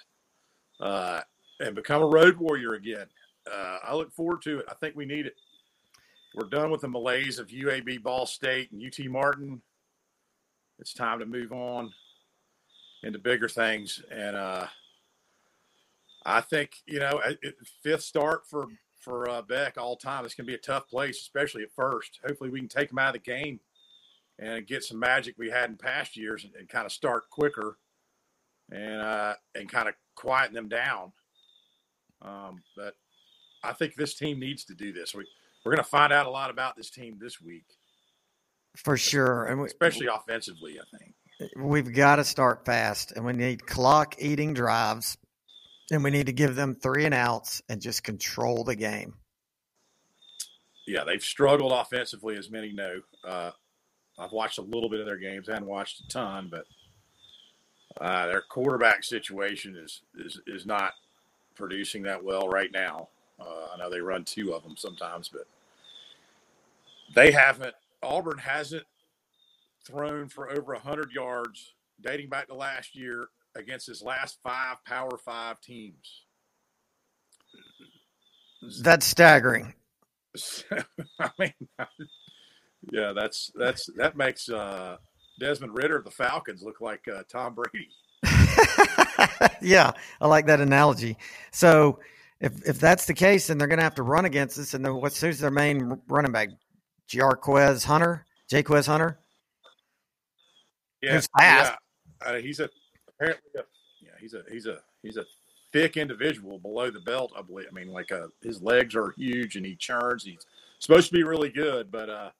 uh, 0.80 1.20
and 1.60 1.74
become 1.74 2.02
a 2.02 2.06
road 2.06 2.36
warrior 2.36 2.74
again. 2.74 3.06
Uh, 3.50 3.78
I 3.84 3.94
look 3.94 4.12
forward 4.12 4.42
to 4.42 4.60
it. 4.60 4.66
I 4.68 4.74
think 4.74 4.96
we 4.96 5.04
need 5.04 5.26
it. 5.26 5.34
We're 6.34 6.48
done 6.48 6.70
with 6.70 6.80
the 6.80 6.88
malaise 6.88 7.38
of 7.38 7.48
UAB, 7.48 8.02
Ball 8.02 8.26
State, 8.26 8.72
and 8.72 8.82
UT 8.82 9.10
Martin. 9.10 9.60
It's 10.78 10.94
time 10.94 11.18
to 11.18 11.26
move 11.26 11.52
on 11.52 11.92
into 13.02 13.18
bigger 13.18 13.48
things, 13.48 14.02
and 14.10 14.36
uh, 14.36 14.66
I 16.24 16.40
think 16.40 16.70
you 16.86 17.00
know, 17.00 17.20
it, 17.42 17.54
fifth 17.82 18.02
start 18.02 18.46
for 18.48 18.66
for 18.98 19.28
uh, 19.28 19.42
Beck 19.42 19.76
all 19.76 19.96
time. 19.96 20.24
It's 20.24 20.34
going 20.34 20.46
to 20.46 20.50
be 20.50 20.56
a 20.56 20.58
tough 20.58 20.88
place, 20.88 21.20
especially 21.20 21.62
at 21.64 21.72
first. 21.74 22.20
Hopefully, 22.26 22.50
we 22.50 22.60
can 22.60 22.68
take 22.68 22.88
them 22.88 22.98
out 22.98 23.14
of 23.14 23.22
the 23.22 23.30
game 23.30 23.60
and 24.38 24.66
get 24.66 24.84
some 24.84 24.98
magic 24.98 25.34
we 25.38 25.50
had 25.50 25.70
in 25.70 25.76
past 25.76 26.16
years, 26.16 26.44
and, 26.44 26.54
and 26.54 26.68
kind 26.68 26.86
of 26.86 26.92
start 26.92 27.28
quicker 27.30 27.78
and 28.70 29.00
uh, 29.00 29.34
and 29.54 29.68
kind 29.70 29.88
of 29.88 29.94
quieten 30.14 30.54
them 30.54 30.68
down. 30.68 31.12
Um, 32.22 32.62
but 32.76 32.94
I 33.62 33.72
think 33.72 33.94
this 33.94 34.14
team 34.14 34.40
needs 34.40 34.64
to 34.66 34.74
do 34.74 34.92
this. 34.92 35.14
We 35.14 35.24
we're 35.64 35.72
going 35.72 35.84
to 35.84 35.88
find 35.88 36.12
out 36.12 36.26
a 36.26 36.30
lot 36.30 36.50
about 36.50 36.76
this 36.76 36.90
team 36.90 37.18
this 37.20 37.40
week, 37.40 37.64
For 38.76 38.96
sure. 38.96 39.44
And 39.44 39.60
we, 39.60 39.66
especially 39.66 40.08
offensively. 40.08 40.78
I 40.80 40.98
think. 40.98 41.14
we've 41.56 41.94
got 41.94 42.16
to 42.16 42.24
start 42.24 42.64
fast, 42.64 43.12
and 43.12 43.24
we 43.24 43.32
need 43.32 43.64
clock 43.66 44.16
eating 44.18 44.54
drives, 44.54 45.16
and 45.92 46.02
we 46.02 46.10
need 46.10 46.26
to 46.26 46.32
give 46.32 46.56
them 46.56 46.74
three 46.74 47.04
and 47.04 47.14
outs 47.14 47.62
and 47.68 47.80
just 47.80 48.02
control 48.02 48.64
the 48.64 48.74
game. 48.74 49.14
yeah, 50.86 51.04
they've 51.04 51.22
struggled 51.22 51.72
offensively, 51.72 52.36
as 52.36 52.50
many 52.50 52.72
know. 52.72 53.00
Uh, 53.24 53.52
I've 54.18 54.32
watched 54.32 54.58
a 54.58 54.62
little 54.62 54.90
bit 54.90 55.00
of 55.00 55.06
their 55.06 55.16
games. 55.16 55.48
I 55.48 55.54
haven't 55.54 55.68
watched 55.68 56.00
a 56.00 56.08
ton, 56.08 56.50
but 56.50 56.64
uh, 58.00 58.26
their 58.26 58.42
quarterback 58.42 59.04
situation 59.04 59.76
is, 59.76 60.02
is 60.16 60.40
is 60.46 60.66
not 60.66 60.92
producing 61.54 62.02
that 62.02 62.22
well 62.22 62.48
right 62.48 62.70
now. 62.72 63.08
Uh, 63.46 63.74
I 63.74 63.78
know 63.78 63.90
they 63.90 64.00
run 64.00 64.24
two 64.24 64.54
of 64.54 64.62
them 64.62 64.76
sometimes, 64.76 65.28
but 65.28 65.46
they 67.14 67.32
haven't. 67.32 67.74
Auburn 68.02 68.38
hasn't 68.38 68.86
thrown 69.84 70.28
for 70.28 70.50
over 70.50 70.74
hundred 70.74 71.12
yards 71.12 71.74
dating 72.00 72.28
back 72.28 72.48
to 72.48 72.54
last 72.54 72.94
year 72.96 73.28
against 73.54 73.86
his 73.86 74.02
last 74.02 74.38
five 74.42 74.84
Power 74.84 75.16
Five 75.18 75.60
teams. 75.60 76.22
That's 78.80 79.06
staggering. 79.06 79.74
I 81.20 81.30
mean, 81.38 81.52
yeah, 82.90 83.12
that's 83.12 83.50
that's 83.54 83.86
that 83.96 84.16
makes 84.16 84.48
uh, 84.48 84.96
Desmond 85.38 85.76
Ridder 85.76 85.96
of 85.98 86.04
the 86.04 86.10
Falcons 86.10 86.62
look 86.62 86.80
like 86.80 87.06
uh, 87.08 87.22
Tom 87.28 87.54
Brady. 87.54 87.88
yeah, 89.60 89.92
I 90.20 90.26
like 90.28 90.46
that 90.46 90.60
analogy. 90.60 91.16
So 91.50 91.98
if 92.42 92.68
if 92.68 92.80
that's 92.80 93.06
the 93.06 93.14
case, 93.14 93.46
then 93.46 93.56
they're 93.56 93.68
going 93.68 93.78
to 93.78 93.84
have 93.84 93.94
to 93.94 94.02
run 94.02 94.24
against 94.26 94.58
us. 94.58 94.74
And 94.74 94.84
then 94.84 94.96
what's 94.96 95.20
who's 95.20 95.38
their 95.38 95.50
main 95.50 95.98
running 96.08 96.32
back? 96.32 96.50
Jarquez 97.08 97.84
Hunter, 97.84 98.26
Jaquez 98.50 98.86
Hunter. 98.86 99.18
Yeah, 101.00 101.14
Who's 101.14 101.28
fast. 101.38 101.72
yeah. 102.22 102.28
Uh, 102.28 102.34
he's 102.36 102.60
a 102.60 102.68
apparently 103.08 103.50
a, 103.56 103.62
yeah 104.00 104.10
he's 104.20 104.34
a 104.34 104.42
he's 104.50 104.66
a 104.66 104.78
he's 105.02 105.16
a 105.16 105.24
thick 105.72 105.96
individual 105.96 106.58
below 106.58 106.90
the 106.90 107.00
belt. 107.00 107.32
I 107.36 107.42
believe. 107.42 107.66
I 107.70 107.74
mean, 107.74 107.88
like 107.88 108.12
uh, 108.12 108.26
his 108.42 108.60
legs 108.60 108.94
are 108.96 109.12
huge 109.16 109.56
and 109.56 109.64
he 109.64 109.76
churns. 109.76 110.24
He's 110.24 110.46
supposed 110.78 111.08
to 111.08 111.14
be 111.14 111.22
really 111.22 111.50
good, 111.50 111.90
but 111.90 112.10
uh, 112.10 112.30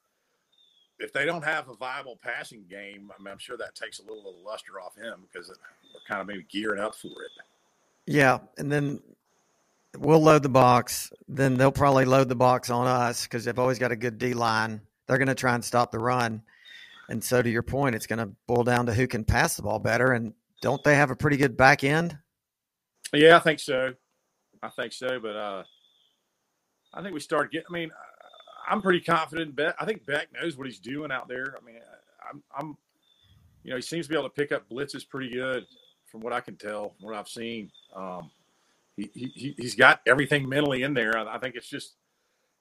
if 0.98 1.12
they 1.12 1.24
don't 1.24 1.44
have 1.44 1.68
a 1.68 1.74
viable 1.74 2.18
passing 2.22 2.64
game, 2.68 3.10
I 3.16 3.22
mean, 3.22 3.32
I'm 3.32 3.38
sure 3.38 3.56
that 3.56 3.74
takes 3.74 3.98
a 3.98 4.02
little 4.02 4.28
of 4.30 4.36
the 4.36 4.42
luster 4.48 4.80
off 4.80 4.96
him 4.96 5.24
because 5.30 5.48
we're 5.48 6.00
kind 6.08 6.20
of 6.20 6.26
maybe 6.26 6.46
gearing 6.48 6.80
up 6.80 6.94
for 6.94 7.08
it. 7.08 7.30
Yeah, 8.06 8.38
and 8.58 8.70
then 8.70 9.00
we'll 9.98 10.22
load 10.22 10.42
the 10.42 10.48
box. 10.48 11.12
Then 11.28 11.56
they'll 11.56 11.72
probably 11.72 12.04
load 12.04 12.28
the 12.28 12.34
box 12.34 12.70
on 12.70 12.86
us 12.86 13.24
because 13.24 13.44
they've 13.44 13.58
always 13.58 13.78
got 13.78 13.92
a 13.92 13.96
good 13.96 14.18
D 14.18 14.34
line. 14.34 14.80
They're 15.06 15.18
going 15.18 15.28
to 15.28 15.34
try 15.34 15.54
and 15.54 15.64
stop 15.64 15.90
the 15.90 15.98
run. 15.98 16.42
And 17.08 17.22
so, 17.22 17.42
to 17.42 17.50
your 17.50 17.62
point, 17.62 17.94
it's 17.94 18.06
going 18.06 18.20
to 18.20 18.30
boil 18.46 18.64
down 18.64 18.86
to 18.86 18.94
who 18.94 19.06
can 19.06 19.24
pass 19.24 19.56
the 19.56 19.62
ball 19.62 19.78
better. 19.78 20.12
And 20.12 20.34
don't 20.60 20.82
they 20.84 20.94
have 20.94 21.10
a 21.10 21.16
pretty 21.16 21.36
good 21.36 21.56
back 21.56 21.84
end? 21.84 22.16
Yeah, 23.12 23.36
I 23.36 23.40
think 23.40 23.60
so. 23.60 23.92
I 24.62 24.68
think 24.68 24.92
so, 24.92 25.18
but 25.20 25.36
uh, 25.36 25.64
I 26.94 27.02
think 27.02 27.12
we 27.12 27.20
start 27.20 27.50
getting. 27.50 27.66
I 27.68 27.72
mean, 27.72 27.90
I'm 28.68 28.80
pretty 28.80 29.00
confident. 29.00 29.56
Beck. 29.56 29.74
I 29.78 29.84
think 29.84 30.06
Beck 30.06 30.28
knows 30.32 30.56
what 30.56 30.66
he's 30.66 30.78
doing 30.78 31.10
out 31.10 31.28
there. 31.28 31.56
I 31.60 31.64
mean, 31.64 31.80
I'm, 32.30 32.42
I'm, 32.56 32.76
you 33.64 33.70
know, 33.70 33.76
he 33.76 33.82
seems 33.82 34.06
to 34.06 34.10
be 34.10 34.16
able 34.16 34.28
to 34.28 34.34
pick 34.34 34.52
up 34.52 34.68
blitzes 34.70 35.06
pretty 35.06 35.30
good, 35.32 35.66
from 36.10 36.20
what 36.20 36.32
I 36.32 36.40
can 36.40 36.56
tell, 36.56 36.94
what 37.00 37.16
I've 37.16 37.28
seen. 37.28 37.70
Um, 37.94 38.30
he, 38.96 39.10
he 39.14 39.54
he's 39.58 39.74
got 39.74 40.00
everything 40.06 40.48
mentally 40.48 40.82
in 40.82 40.94
there. 40.94 41.16
I, 41.16 41.38
think 41.38 41.54
it's 41.54 41.68
just, 41.68 41.94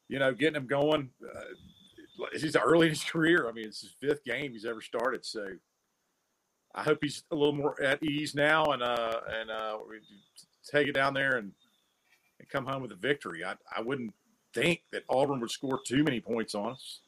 you 0.08 0.20
know, 0.20 0.34
getting 0.34 0.56
him 0.56 0.68
going. 0.68 1.10
Uh, 1.24 2.28
he's 2.34 2.56
early 2.56 2.88
in 2.88 2.94
his 2.94 3.04
career. 3.04 3.48
I 3.48 3.52
mean, 3.52 3.66
it's 3.66 3.82
his 3.82 3.96
fifth 4.00 4.24
game 4.24 4.54
he's 4.54 4.66
ever 4.66 4.82
started, 4.82 5.26
so. 5.26 5.46
I 6.74 6.84
hope 6.84 7.00
he's 7.02 7.24
a 7.32 7.36
little 7.36 7.54
more 7.54 7.82
at 7.84 8.02
ease 8.02 8.34
now, 8.34 8.64
and 8.64 8.82
uh, 8.82 9.20
and 9.30 9.52
uh, 9.52 9.78
take 10.70 10.88
it 10.88 10.94
down 10.94 11.14
there 11.14 11.36
and, 11.36 11.52
and 12.40 12.50
come 12.50 12.66
home 12.66 12.82
with 12.82 12.94
a 12.94 12.96
victory. 12.96 13.44
I, 13.44 13.56
I 13.76 13.82
wouldn't 13.82 14.14
think 14.54 14.82
that 14.92 15.04
Auburn 15.10 15.40
would 15.42 15.52
score 15.52 15.80
too 15.86 16.04
many 16.04 16.20
points 16.20 16.56
on 16.56 16.72
us. 16.72 17.02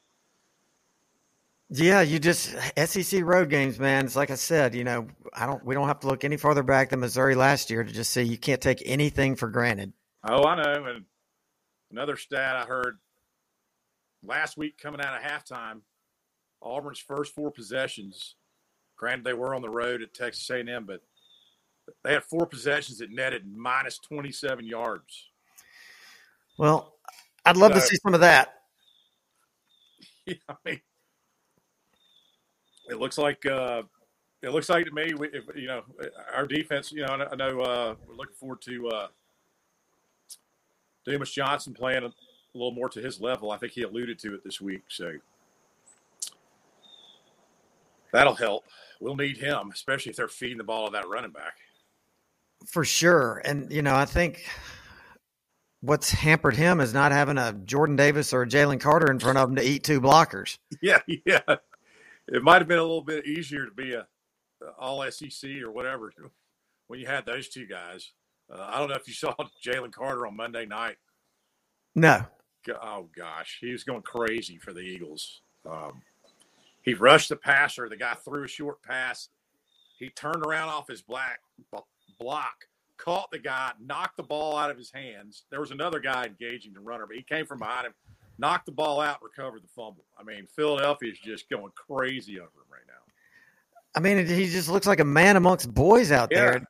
Yeah, 1.75 2.01
you 2.01 2.19
just 2.19 2.53
SEC 2.77 3.23
road 3.23 3.49
games, 3.49 3.79
man. 3.79 4.05
It's 4.05 4.15
like 4.15 4.29
I 4.29 4.35
said, 4.35 4.75
you 4.75 4.83
know, 4.83 5.07
I 5.33 5.47
don't. 5.47 5.65
We 5.65 5.73
don't 5.73 5.87
have 5.87 6.01
to 6.01 6.07
look 6.07 6.23
any 6.23 6.37
farther 6.37 6.61
back 6.61 6.91
than 6.91 6.99
Missouri 6.99 7.33
last 7.33 7.71
year 7.71 7.83
to 7.83 7.91
just 7.91 8.11
see 8.11 8.21
you 8.21 8.37
can't 8.37 8.61
take 8.61 8.83
anything 8.85 9.35
for 9.35 9.49
granted. 9.49 9.91
Oh, 10.23 10.43
I 10.43 10.61
know. 10.61 10.85
And 10.85 11.05
another 11.89 12.15
stat 12.15 12.55
I 12.55 12.65
heard 12.65 12.99
last 14.23 14.55
week 14.55 14.77
coming 14.77 15.01
out 15.01 15.15
of 15.15 15.23
halftime, 15.23 15.81
Auburn's 16.61 16.99
first 16.99 17.33
four 17.33 17.49
possessions. 17.49 18.35
Granted, 18.95 19.25
they 19.25 19.33
were 19.33 19.55
on 19.55 19.63
the 19.63 19.69
road 19.69 20.03
at 20.03 20.13
Texas 20.13 20.47
A&M, 20.51 20.85
but 20.85 21.01
they 22.03 22.13
had 22.13 22.23
four 22.23 22.45
possessions 22.45 22.99
that 22.99 23.09
netted 23.09 23.47
minus 23.47 23.97
27 23.97 24.67
yards. 24.67 25.29
Well, 26.55 26.93
I'd 27.43 27.57
love 27.57 27.73
to 27.73 27.81
see 27.81 27.97
some 28.03 28.13
of 28.13 28.19
that. 28.21 28.53
Yeah, 30.25 30.35
I 30.47 30.55
mean, 30.63 30.79
it 32.89 32.99
looks 32.99 33.17
like 33.17 33.45
uh, 33.45 33.83
it 34.41 34.49
looks 34.49 34.69
like 34.69 34.85
to 34.85 34.91
me, 34.91 35.13
we, 35.13 35.29
if, 35.29 35.43
you 35.55 35.67
know, 35.67 35.83
our 36.35 36.45
defense. 36.45 36.91
You 36.91 37.05
know, 37.05 37.27
I 37.31 37.35
know 37.35 37.61
uh, 37.61 37.95
we're 38.07 38.15
looking 38.15 38.35
forward 38.35 38.61
to 38.63 38.89
uh, 38.89 39.07
Dumas 41.05 41.31
Johnson 41.31 41.73
playing 41.73 42.03
a, 42.03 42.13
little 42.55 42.71
more 42.71 42.89
to 42.89 43.01
his 43.01 43.19
level. 43.19 43.49
I 43.49 43.57
think 43.57 43.71
he 43.71 43.81
alluded 43.81 44.19
to 44.19 44.35
it 44.35 44.43
this 44.43 44.61
week, 44.61 44.83
so 44.87 45.11
that'll 48.11 48.35
help. 48.35 48.65
We'll 48.99 49.15
need 49.15 49.37
him, 49.37 49.71
especially 49.73 50.11
if 50.11 50.17
they're 50.17 50.27
feeding 50.27 50.59
the 50.59 50.63
ball 50.63 50.85
to 50.85 50.91
that 50.91 51.07
running 51.07 51.31
back. 51.31 51.55
For 52.67 52.85
sure, 52.85 53.41
and 53.43 53.71
you 53.71 53.81
know, 53.81 53.95
I 53.95 54.05
think 54.05 54.45
what's 55.81 56.11
hampered 56.11 56.55
him 56.55 56.79
is 56.79 56.93
not 56.93 57.11
having 57.11 57.37
a 57.37 57.53
Jordan 57.53 57.95
Davis 57.95 58.33
or 58.33 58.43
a 58.43 58.47
Jalen 58.47 58.79
Carter 58.79 59.11
in 59.11 59.19
front 59.19 59.37
of 59.37 59.49
him 59.49 59.55
to 59.55 59.63
eat 59.63 59.83
two 59.83 59.99
blockers. 59.99 60.57
Yeah, 60.81 60.99
yeah. 61.25 61.41
It 62.27 62.43
might 62.43 62.61
have 62.61 62.67
been 62.67 62.79
a 62.79 62.83
little 62.83 63.03
bit 63.03 63.27
easier 63.27 63.65
to 63.65 63.71
be 63.71 63.93
a, 63.93 64.07
a 64.61 64.65
all 64.79 65.09
SEC 65.11 65.49
or 65.61 65.71
whatever 65.71 66.13
when 66.87 66.99
you 66.99 67.07
had 67.07 67.25
those 67.25 67.49
two 67.49 67.65
guys. 67.65 68.11
Uh, 68.51 68.69
I 68.71 68.79
don't 68.79 68.89
know 68.89 68.95
if 68.95 69.07
you 69.07 69.13
saw 69.13 69.33
Jalen 69.65 69.91
Carter 69.91 70.27
on 70.27 70.35
Monday 70.35 70.65
night. 70.65 70.97
No. 71.95 72.25
Oh 72.81 73.09
gosh, 73.15 73.57
he 73.59 73.71
was 73.71 73.83
going 73.83 74.01
crazy 74.03 74.57
for 74.57 74.71
the 74.71 74.79
Eagles. 74.79 75.41
Um, 75.69 76.01
he 76.81 76.93
rushed 76.93 77.29
the 77.29 77.35
passer. 77.35 77.89
The 77.89 77.97
guy 77.97 78.13
threw 78.13 78.45
a 78.45 78.47
short 78.47 78.81
pass. 78.83 79.29
He 79.99 80.09
turned 80.09 80.45
around 80.45 80.69
off 80.69 80.87
his 80.87 81.01
black 81.01 81.39
block, 82.19 82.67
caught 82.97 83.31
the 83.31 83.39
guy, 83.39 83.71
knocked 83.81 84.17
the 84.17 84.23
ball 84.23 84.57
out 84.57 84.71
of 84.71 84.77
his 84.77 84.91
hands. 84.91 85.45
There 85.49 85.59
was 85.59 85.71
another 85.71 85.99
guy 85.99 86.25
engaging 86.25 86.73
the 86.73 86.79
runner, 86.79 87.05
but 87.05 87.15
he 87.15 87.23
came 87.23 87.45
from 87.45 87.59
behind 87.59 87.87
him, 87.87 87.93
knocked 88.37 88.65
the 88.65 88.71
ball 88.71 88.99
out, 88.99 89.21
recovered 89.21 89.63
the 89.63 89.67
fumble. 89.67 90.05
I 90.17 90.23
mean, 90.23 90.47
Philadelphia 90.55 91.11
is 91.11 91.19
just 91.19 91.49
going 91.49 91.71
crazy 91.75 92.39
over 92.39 92.47
him 92.47 92.71
right 92.71 92.81
now. 92.87 92.93
I 93.95 93.99
mean, 93.99 94.25
he 94.25 94.49
just 94.49 94.69
looks 94.69 94.87
like 94.87 94.99
a 94.99 95.05
man 95.05 95.35
amongst 95.35 95.71
boys 95.73 96.11
out 96.11 96.29
Yeah, 96.31 96.39
there. 96.51 96.67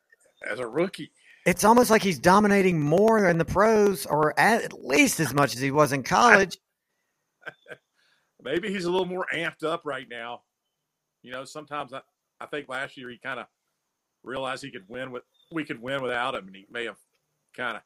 as 0.50 0.58
a 0.58 0.66
rookie. 0.66 1.10
It's 1.46 1.64
almost 1.64 1.90
like 1.90 2.02
he's 2.02 2.18
dominating 2.18 2.80
more 2.80 3.28
in 3.28 3.38
the 3.38 3.44
pros, 3.44 4.06
or 4.06 4.38
at 4.38 4.72
least 4.84 5.20
as 5.20 5.34
much 5.34 5.54
as 5.54 5.60
he 5.60 5.70
was 5.70 5.92
in 5.92 6.02
college. 6.02 6.58
Maybe 8.42 8.70
he's 8.72 8.84
a 8.84 8.90
little 8.90 9.06
more 9.06 9.26
amped 9.34 9.64
up 9.64 9.82
right 9.84 10.06
now. 10.08 10.42
You 11.22 11.32
know, 11.32 11.44
sometimes 11.44 11.92
I, 11.92 12.00
I 12.40 12.46
think 12.46 12.68
last 12.68 12.96
year 12.96 13.08
he 13.10 13.18
kind 13.18 13.40
of 13.40 13.46
realized 14.22 14.62
he 14.62 14.70
could 14.70 14.88
win 14.88 15.10
with 15.10 15.22
we 15.52 15.64
could 15.64 15.80
win 15.80 16.02
without 16.02 16.34
him, 16.34 16.46
and 16.46 16.56
he 16.56 16.66
may 16.70 16.84
have 16.84 16.98
kind 17.56 17.76
of 17.76 17.82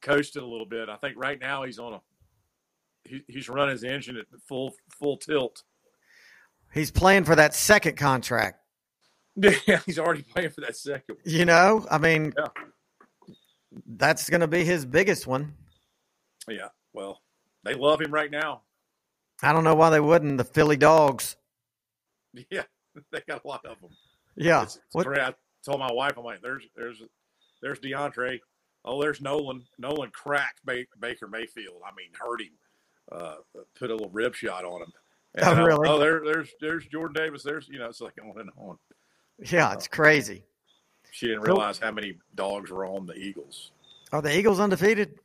coasted 0.00 0.42
a 0.42 0.46
little 0.46 0.66
bit. 0.66 0.88
I 0.88 0.96
think 0.96 1.16
right 1.18 1.40
now 1.40 1.64
he's 1.64 1.78
on 1.78 1.94
a 1.94 2.00
he, 3.04 3.22
he's 3.28 3.48
running 3.48 3.72
his 3.72 3.84
engine 3.84 4.16
at 4.16 4.26
full 4.48 4.74
full 4.98 5.16
tilt. 5.16 5.62
He's 6.72 6.90
playing 6.90 7.24
for 7.24 7.34
that 7.36 7.54
second 7.54 7.96
contract. 7.96 8.58
Yeah, 9.66 9.80
he's 9.86 9.98
already 9.98 10.22
playing 10.22 10.50
for 10.50 10.60
that 10.62 10.76
second. 10.76 11.14
one. 11.16 11.18
You 11.24 11.44
know, 11.46 11.86
I 11.90 11.96
mean, 11.98 12.34
Yeah. 12.36 12.48
that's 13.86 14.28
going 14.28 14.42
to 14.42 14.46
be 14.46 14.62
his 14.64 14.84
biggest 14.84 15.26
one. 15.26 15.54
Yeah, 16.48 16.68
well, 16.92 17.22
they 17.64 17.72
love 17.74 18.00
him 18.02 18.12
right 18.12 18.30
now. 18.30 18.62
I 19.42 19.52
don't 19.52 19.64
know 19.64 19.74
why 19.74 19.88
they 19.90 20.00
wouldn't. 20.00 20.36
The 20.38 20.44
Philly 20.44 20.76
Dogs. 20.76 21.36
Yeah, 22.50 22.62
they 23.12 23.20
got 23.28 23.44
a 23.44 23.48
lot 23.48 23.64
of 23.66 23.78
them. 23.80 23.90
Yeah. 24.36 24.62
It's, 24.62 24.78
it's. 24.94 25.06
I 25.06 25.34
told 25.66 25.80
my 25.80 25.92
wife, 25.92 26.12
I'm 26.16 26.24
like, 26.24 26.40
there's 26.40 26.64
there's 26.74 27.02
there's 27.60 27.78
D'Andre. 27.78 28.40
Oh, 28.86 29.00
there's 29.02 29.20
Nolan. 29.20 29.64
Nolan 29.78 30.10
cracked 30.10 30.60
ba- 30.64 30.86
Baker 30.98 31.28
Mayfield. 31.28 31.82
I 31.86 31.90
mean, 31.94 32.08
hurt 32.18 32.40
him. 32.40 32.52
Uh, 33.10 33.36
put 33.78 33.90
a 33.90 33.94
little 33.94 34.10
rib 34.10 34.34
shot 34.34 34.64
on 34.64 34.82
him. 34.82 34.92
And, 35.34 35.44
Oh, 35.46 35.62
uh, 35.62 35.64
really? 35.66 35.88
Oh, 35.88 35.98
there, 35.98 36.22
there's 36.24 36.50
there's 36.60 36.86
Jordan 36.86 37.14
Davis. 37.14 37.42
There's 37.42 37.68
you 37.68 37.78
know, 37.78 37.86
it's 37.88 38.00
like 38.00 38.14
on 38.22 38.40
and 38.40 38.50
on. 38.56 38.78
yeah, 39.38 39.72
it's 39.72 39.88
crazy. 39.88 40.44
She 41.10 41.26
didn't 41.26 41.42
realize 41.42 41.78
how 41.78 41.90
many 41.90 42.16
dogs 42.34 42.70
were 42.70 42.86
on 42.86 43.06
the 43.06 43.14
Eagles. 43.14 43.72
Are 44.12 44.22
the 44.22 44.36
Eagles 44.36 44.60
undefeated? 44.60 45.18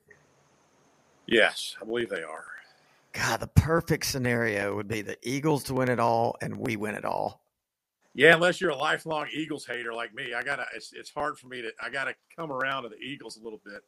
Yes, 1.25 1.75
I 1.81 1.85
believe 1.85 2.09
they 2.09 2.23
are. 2.23 2.45
God, 3.13 3.39
the 3.39 3.47
perfect 3.47 4.05
scenario 4.05 4.75
would 4.75 4.87
be 4.87 5.01
the 5.01 5.17
Eagles 5.23 5.63
to 5.65 5.73
win 5.73 5.89
it 5.89 5.99
all 5.99 6.35
and 6.41 6.55
we 6.57 6.75
win 6.75 6.95
it 6.95 7.05
all. 7.05 7.41
Yeah, 8.13 8.33
unless 8.35 8.59
you're 8.61 8.71
a 8.71 8.75
lifelong 8.75 9.27
Eagles 9.33 9.65
hater 9.65 9.93
like 9.93 10.13
me, 10.13 10.33
I 10.33 10.43
gotta. 10.43 10.65
It's, 10.75 10.91
it's 10.93 11.09
hard 11.11 11.37
for 11.37 11.47
me 11.47 11.61
to. 11.61 11.71
I 11.81 11.89
gotta 11.89 12.15
come 12.35 12.51
around 12.51 12.83
to 12.83 12.89
the 12.89 12.97
Eagles 12.97 13.37
a 13.37 13.43
little 13.43 13.61
bit. 13.63 13.81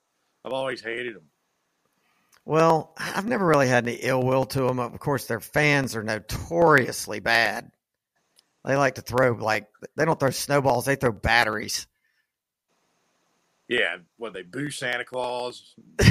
I've 0.45 0.53
always 0.53 0.81
hated 0.81 1.15
them. 1.15 1.23
Well, 2.49 2.95
I've 2.97 3.27
never 3.27 3.45
really 3.45 3.67
had 3.67 3.87
any 3.87 3.97
ill 4.01 4.23
will 4.23 4.43
to 4.43 4.61
them. 4.61 4.79
Of 4.79 4.99
course, 4.99 5.27
their 5.27 5.39
fans 5.39 5.95
are 5.95 6.01
notoriously 6.01 7.19
bad. 7.19 7.69
They 8.65 8.75
like 8.75 8.95
to 8.95 9.01
throw 9.01 9.33
like 9.33 9.67
they 9.95 10.03
don't 10.03 10.19
throw 10.19 10.31
snowballs; 10.31 10.85
they 10.85 10.95
throw 10.95 11.11
batteries. 11.11 11.85
Yeah, 13.67 13.97
what 14.17 14.33
they 14.33 14.41
boo 14.41 14.71
Santa 14.71 15.05
Claus. 15.05 15.75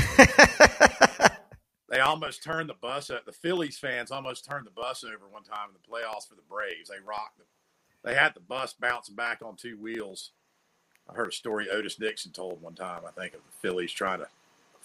They 1.90 2.00
almost 2.00 2.44
turned 2.44 2.68
the 2.68 2.74
bus 2.74 3.08
up. 3.08 3.24
The 3.24 3.32
Phillies 3.32 3.78
fans 3.78 4.10
almost 4.10 4.44
turned 4.44 4.66
the 4.66 4.70
bus 4.70 5.04
over 5.04 5.26
one 5.30 5.42
time 5.42 5.70
in 5.70 5.74
the 5.74 5.88
playoffs 5.88 6.28
for 6.28 6.34
the 6.34 6.42
Braves. 6.46 6.90
They 6.90 7.00
rocked 7.02 7.38
them. 7.38 7.46
They 8.04 8.14
had 8.14 8.34
the 8.34 8.40
bus 8.40 8.74
bouncing 8.74 9.14
back 9.14 9.40
on 9.42 9.56
two 9.56 9.78
wheels. 9.78 10.32
I 11.08 11.14
heard 11.14 11.28
a 11.28 11.32
story 11.32 11.70
Otis 11.70 11.98
Nixon 11.98 12.32
told 12.32 12.60
one 12.60 12.74
time, 12.74 13.04
I 13.08 13.10
think, 13.10 13.32
of 13.32 13.40
the 13.40 13.56
Phillies 13.66 13.90
trying 13.90 14.18
to 14.18 14.28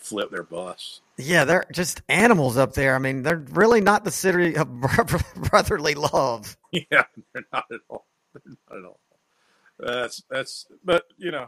flip 0.04 0.30
their 0.32 0.44
bus. 0.44 1.02
yeah, 1.18 1.46
they're 1.46 1.66
just 1.72 2.02
animals 2.10 2.58
up 2.58 2.74
there. 2.74 2.96
I 2.96 3.00
mean, 3.00 3.24
they're 3.24 3.44
really 3.52 3.82
not 3.82 4.04
the 4.04 4.12
city 4.12 4.56
of 4.56 4.68
brotherly 5.36 5.96
love. 5.96 6.58
Yeah, 6.72 7.04
they're 7.34 7.46
not 7.52 7.66
at 7.72 7.80
all. 7.90 8.06
They're 8.34 8.56
not 8.70 8.78
at 8.78 8.86
all. 8.86 9.00
That's 9.80 10.24
that's. 10.30 10.66
But 10.84 11.06
you 11.18 11.32
know, 11.32 11.48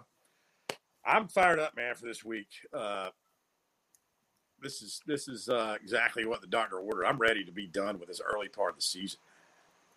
I'm 1.06 1.28
fired 1.28 1.60
up, 1.60 1.76
man, 1.76 1.96
for 1.96 2.06
this 2.06 2.24
week. 2.24 2.48
Uh, 2.74 3.10
this 4.62 4.82
is 4.82 5.02
this 5.06 5.28
is 5.28 5.50
uh, 5.50 5.78
exactly 5.82 6.26
what 6.26 6.42
the 6.42 6.48
doctor 6.48 6.78
ordered. 6.78 7.06
I'm 7.06 7.18
ready 7.18 7.44
to 7.46 7.52
be 7.52 7.68
done 7.68 8.00
with 8.00 8.08
this 8.08 8.22
early 8.26 8.48
part 8.48 8.72
of 8.72 8.78
the 8.78 8.82
season. 8.82 9.20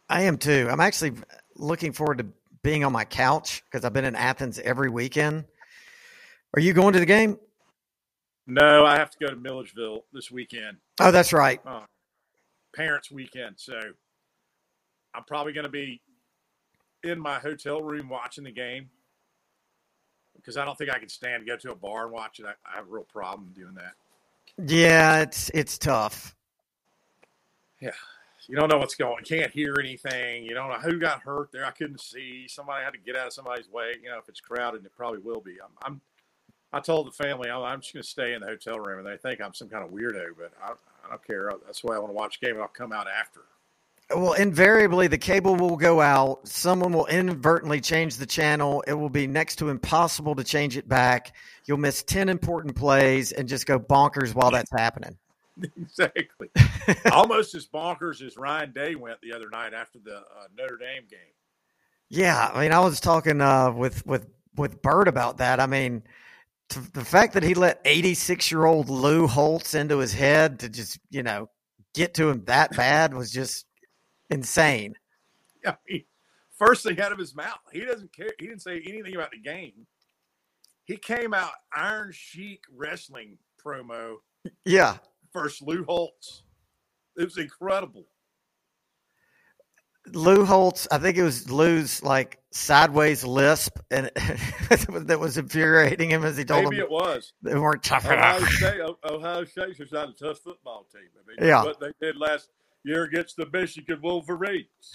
I 0.09 0.23
am 0.23 0.39
too. 0.39 0.69
I'm 0.71 0.81
actually 0.81 1.13
looking 1.55 1.93
forward 1.93 2.19
to 2.19 2.27
being 2.63 2.85
on 2.85 2.93
my 2.93 3.05
couch 3.05 3.63
because 3.65 3.85
I've 3.85 3.93
been 3.93 4.05
in 4.05 4.17
Athens 4.17 4.59
every 4.59 4.91
weekend. 4.91 5.45
Are 6.55 6.61
you 6.61 6.73
going 6.73 6.95
to 6.95 6.99
the 6.99 7.07
game? 7.07 7.39
No, 8.49 8.87
I 8.87 8.97
have 8.97 9.11
to 9.11 9.19
go 9.19 9.29
to 9.29 9.37
Milledgeville 9.37 10.05
this 10.13 10.31
weekend, 10.31 10.79
Oh, 11.01 11.11
that's 11.11 11.33
right. 11.35 11.61
uh, 11.67 11.83
parents' 12.75 13.11
weekend. 13.11 13.57
So 13.59 13.79
I'm 15.15 15.25
probably 15.25 15.53
going 15.53 15.67
to 15.67 15.71
be 15.71 16.01
in 17.05 17.21
my 17.21 17.39
hotel 17.39 17.83
room 17.83 18.09
watching 18.09 18.45
the 18.45 18.51
game 18.51 18.89
because 20.35 20.57
I 20.57 20.65
don't 20.65 20.79
think 20.79 20.91
I 20.91 20.99
can 20.99 21.11
stand 21.11 21.45
to 21.45 21.47
go 21.53 21.57
to 21.59 21.73
a 21.73 21.75
bar 21.75 22.05
and 22.05 22.13
watch 22.13 22.41
it. 22.41 22.47
I, 22.47 22.53
I 22.71 22.77
have 22.77 22.87
a 22.87 22.91
real 22.91 23.05
problem 23.05 23.53
doing 23.55 23.75
that. 23.75 23.93
Yeah, 24.57 25.21
it's 25.21 25.51
it's 25.53 25.77
tough. 25.77 26.35
Yeah, 27.81 27.91
you 28.49 28.57
don't 28.57 28.71
know 28.71 28.79
what's 28.79 28.95
going. 28.95 29.23
Can't 29.25 29.53
hear 29.53 29.77
anything. 29.79 30.45
You 30.45 30.55
don't 30.55 30.71
know 30.71 30.79
who 30.79 30.99
got 30.99 31.21
hurt 31.21 31.51
there. 31.53 31.65
I 31.67 31.71
couldn't 31.71 32.01
see. 32.01 32.47
Somebody 32.49 32.83
had 32.83 32.93
to 32.95 32.99
get 32.99 33.15
out 33.15 33.27
of 33.29 33.33
somebody's 33.35 33.69
way. 33.71 33.97
You 34.03 34.09
know, 34.09 34.19
if 34.19 34.29
it's 34.29 34.41
crowded, 34.41 34.85
it 34.87 34.93
probably 34.97 35.21
will 35.21 35.41
be. 35.41 35.57
I'm. 35.63 35.71
I'm 35.83 36.01
I 36.73 36.81
told 36.81 37.07
the 37.07 37.13
family 37.13 37.51
I'm, 37.51 37.63
I'm 37.63 37.81
just 37.81 37.95
going 37.95 38.03
to 38.03 38.09
stay 38.09 38.35
in 38.35 38.41
the 38.41 38.47
hotel 38.47 38.79
room, 38.79 38.99
and 38.99 39.07
they 39.07 39.17
think 39.17 39.41
I'm 39.41 39.55
some 39.55 39.69
kind 39.69 39.85
of 39.85 39.91
weirdo, 39.91 40.29
but 40.37 40.53
I, 40.63 40.73
I 40.73 41.11
don't 41.11 41.27
care. 41.27 41.53
That's 41.65 41.83
why 41.83 41.97
I 41.97 41.99
want 41.99 42.11
to 42.11 42.15
watch 42.15 42.41
the 42.41 42.47
game, 42.47 42.57
and 42.57 42.63
I'll 42.63 42.69
come 42.69 42.93
out 42.93 43.07
after. 43.09 43.41
Well, 44.15 44.33
invariably 44.33 45.07
the 45.07 45.19
cable 45.19 45.55
will 45.55 45.77
go 45.77 46.01
out. 46.01 46.49
Someone 46.49 46.93
will 46.93 47.07
inadvertently 47.07 47.83
change 47.83 48.17
the 48.17 48.25
channel. 48.25 48.83
It 48.87 48.95
will 48.95 49.11
be 49.11 49.27
next 49.27 49.57
to 49.57 49.69
impossible 49.69 50.35
to 50.37 50.45
change 50.45 50.79
it 50.79 50.89
back. 50.89 51.37
You'll 51.67 51.79
miss 51.79 52.03
10 52.05 52.31
important 52.31 52.75
plays 52.75 53.33
and 53.33 53.47
just 53.47 53.67
go 53.67 53.79
bonkers 53.79 54.35
while 54.35 54.51
that's 54.51 54.71
happening. 54.73 55.19
exactly. 55.77 56.49
Almost 57.13 57.55
as 57.55 57.67
bonkers 57.67 58.23
as 58.23 58.39
Ryan 58.39 58.73
Day 58.73 58.95
went 58.95 59.21
the 59.21 59.35
other 59.35 59.51
night 59.51 59.75
after 59.75 59.99
the 59.99 60.17
uh, 60.17 60.47
Notre 60.57 60.79
Dame 60.79 61.05
game. 61.11 61.19
Yeah, 62.09 62.51
I 62.55 62.63
mean, 62.63 62.73
I 62.73 62.81
was 62.81 63.01
talking 63.01 63.43
uh, 63.43 63.71
with 63.73 64.07
with 64.07 64.27
with 64.57 64.81
Burt 64.81 65.09
about 65.09 65.39
that. 65.39 65.61
I 65.61 65.67
mean, 65.67 66.03
the 66.69 67.05
fact 67.05 67.35
that 67.35 67.43
he 67.43 67.55
let 67.55 67.81
86 67.85 68.51
year 68.51 68.67
old 68.67 68.89
Lou 68.89 69.27
Holtz 69.27 69.75
into 69.75 69.99
his 69.99 70.13
head 70.13 70.61
to 70.61 70.69
just 70.69 70.99
you 71.11 71.23
know 71.23 71.49
get 71.95 72.15
to 72.15 72.29
him 72.29 72.45
that 72.45 72.77
bad 72.77 73.15
was 73.15 73.31
just 73.31 73.67
insane. 74.31 74.95
I 75.67 75.77
mean, 75.89 76.05
first 76.57 76.85
thing 76.85 77.01
out 77.01 77.13
of 77.13 77.19
his 77.19 77.35
mouth, 77.35 77.59
he 77.73 77.81
doesn't 77.81 78.13
care. 78.13 78.31
He 78.39 78.47
didn't 78.47 78.63
say 78.63 78.83
anything 78.87 79.15
about 79.15 79.31
the 79.33 79.41
game. 79.41 79.87
He 80.85 80.97
came 80.97 81.35
out 81.35 81.53
Iron 81.75 82.13
Sheik 82.13 82.63
wrestling 82.75 83.39
promo 83.65 84.17
Yeah, 84.65 84.99
First 85.33 85.63
Lou 85.63 85.85
Holtz. 85.85 86.43
It 87.17 87.25
was 87.25 87.39
incredible. 87.39 88.07
Lou 90.15 90.45
Holtz, 90.45 90.87
I 90.91 90.99
think 90.99 91.17
it 91.17 91.23
was 91.23 91.51
Lou's 91.51 92.03
like 92.03 92.39
sideways 92.51 93.25
lisp, 93.25 93.79
and 93.91 94.11
that 94.17 95.19
was 95.21 95.39
infuriating 95.39 96.11
him 96.11 96.25
as 96.25 96.37
he 96.37 96.45
told 96.45 96.65
Maybe 96.65 96.77
him 96.77 96.83
it 96.85 96.91
was. 96.91 97.33
they 97.43 97.55
weren't 97.59 97.83
tough 97.83 98.07
Ohio 98.07 98.37
enough. 98.39 98.49
State, 98.51 98.81
Ohio 99.05 99.45
State's 99.45 99.79
just 99.79 99.93
not 99.93 100.09
a 100.11 100.13
tough 100.13 100.39
football 100.39 100.87
team. 100.93 101.03
I 101.17 101.27
mean, 101.41 101.49
Yeah. 101.49 101.65
what 101.65 101.81
they 101.81 101.93
did 102.01 102.17
last 102.17 102.51
year 102.85 103.05
against 103.05 103.37
the 103.37 103.47
Michigan 103.53 104.01
Wolverines. 104.03 104.95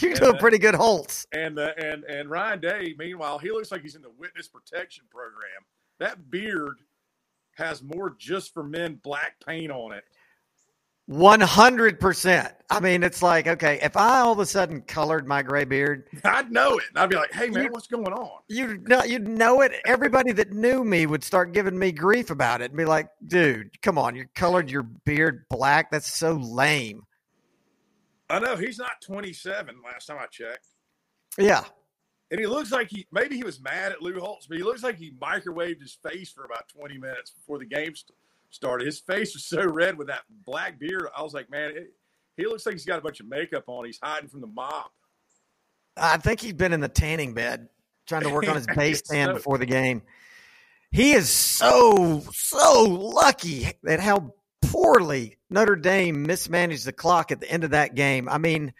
You 0.00 0.14
do 0.14 0.30
a 0.30 0.32
Yeah. 0.32 0.38
pretty 0.38 0.58
good 0.58 0.74
Holtz. 0.74 1.26
And 1.32 1.58
uh, 1.58 1.72
and 1.78 2.04
and 2.04 2.30
Ryan 2.30 2.60
Day, 2.60 2.94
meanwhile, 2.98 3.38
he 3.38 3.50
looks 3.50 3.70
like 3.70 3.82
he's 3.82 3.94
in 3.94 4.02
the 4.02 4.10
witness 4.10 4.48
protection 4.48 5.04
program. 5.10 5.64
That 5.98 6.30
beard 6.30 6.78
has 7.56 7.82
more 7.82 8.14
just 8.18 8.52
for 8.52 8.62
men 8.62 9.00
black 9.02 9.34
paint 9.46 9.70
on 9.72 9.92
it. 9.92 10.04
One 11.06 11.40
hundred 11.40 12.00
percent. 12.00 12.52
I 12.68 12.80
mean, 12.80 13.04
it's 13.04 13.22
like 13.22 13.46
okay, 13.46 13.78
if 13.80 13.96
I 13.96 14.18
all 14.20 14.32
of 14.32 14.40
a 14.40 14.46
sudden 14.46 14.80
colored 14.82 15.24
my 15.26 15.40
gray 15.42 15.64
beard, 15.64 16.08
I'd 16.24 16.50
know 16.50 16.78
it. 16.78 16.84
I'd 16.96 17.08
be 17.08 17.14
like, 17.14 17.32
hey 17.32 17.48
man, 17.48 17.68
what's 17.70 17.86
going 17.86 18.12
on? 18.12 18.40
You'd 18.48 18.88
know, 18.88 19.04
you'd 19.04 19.28
know 19.28 19.60
it. 19.60 19.72
Everybody 19.86 20.32
that 20.32 20.52
knew 20.52 20.82
me 20.82 21.06
would 21.06 21.22
start 21.22 21.52
giving 21.52 21.78
me 21.78 21.92
grief 21.92 22.30
about 22.30 22.60
it 22.60 22.72
and 22.72 22.76
be 22.76 22.84
like, 22.84 23.08
"Dude, 23.24 23.80
come 23.82 23.98
on, 23.98 24.16
you 24.16 24.26
colored 24.34 24.68
your 24.68 24.82
beard 24.82 25.44
black. 25.48 25.92
That's 25.92 26.12
so 26.12 26.32
lame." 26.32 27.02
I 28.28 28.40
know 28.40 28.56
he's 28.56 28.78
not 28.78 29.00
27 29.04 29.76
last 29.84 30.06
time 30.06 30.18
I 30.20 30.26
checked. 30.26 30.66
Yeah, 31.38 31.62
And 32.32 32.40
he 32.40 32.46
looks 32.46 32.72
like 32.72 32.88
he 32.90 33.06
maybe 33.12 33.36
he 33.36 33.44
was 33.44 33.60
mad 33.60 33.92
at 33.92 34.02
Lou 34.02 34.18
Holtz, 34.18 34.48
but 34.48 34.56
he 34.56 34.64
looks 34.64 34.82
like 34.82 34.96
he 34.96 35.12
microwaved 35.22 35.80
his 35.80 35.96
face 36.02 36.32
for 36.32 36.44
about 36.44 36.66
20 36.68 36.98
minutes 36.98 37.30
before 37.30 37.58
the 37.60 37.66
game 37.66 37.94
st- 37.94 38.16
started. 38.50 38.86
His 38.86 39.00
face 39.00 39.34
was 39.34 39.44
so 39.44 39.64
red 39.64 39.98
with 39.98 40.08
that 40.08 40.22
black 40.44 40.78
beard. 40.78 41.08
I 41.16 41.22
was 41.22 41.34
like, 41.34 41.50
man, 41.50 41.72
it, 41.76 41.92
he 42.36 42.46
looks 42.46 42.66
like 42.66 42.74
he's 42.74 42.84
got 42.84 42.98
a 42.98 43.02
bunch 43.02 43.20
of 43.20 43.28
makeup 43.28 43.64
on. 43.66 43.84
He's 43.84 43.98
hiding 44.02 44.28
from 44.28 44.40
the 44.40 44.46
mob. 44.46 44.86
I 45.96 46.18
think 46.18 46.40
he's 46.40 46.52
been 46.52 46.72
in 46.72 46.80
the 46.80 46.88
tanning 46.88 47.32
bed 47.34 47.68
trying 48.06 48.22
to 48.22 48.30
work 48.30 48.48
on 48.48 48.56
his 48.56 48.66
base 48.76 49.02
tan 49.02 49.28
so- 49.28 49.34
before 49.34 49.58
the 49.58 49.66
game. 49.66 50.02
He 50.92 51.12
is 51.12 51.28
so 51.28 52.22
so 52.32 52.84
lucky 52.84 53.72
at 53.86 54.00
how 54.00 54.32
poorly 54.62 55.36
Notre 55.50 55.76
Dame 55.76 56.22
mismanaged 56.22 56.86
the 56.86 56.92
clock 56.92 57.32
at 57.32 57.40
the 57.40 57.50
end 57.50 57.64
of 57.64 57.70
that 57.72 57.94
game. 57.94 58.28
I 58.28 58.38
mean, 58.38 58.72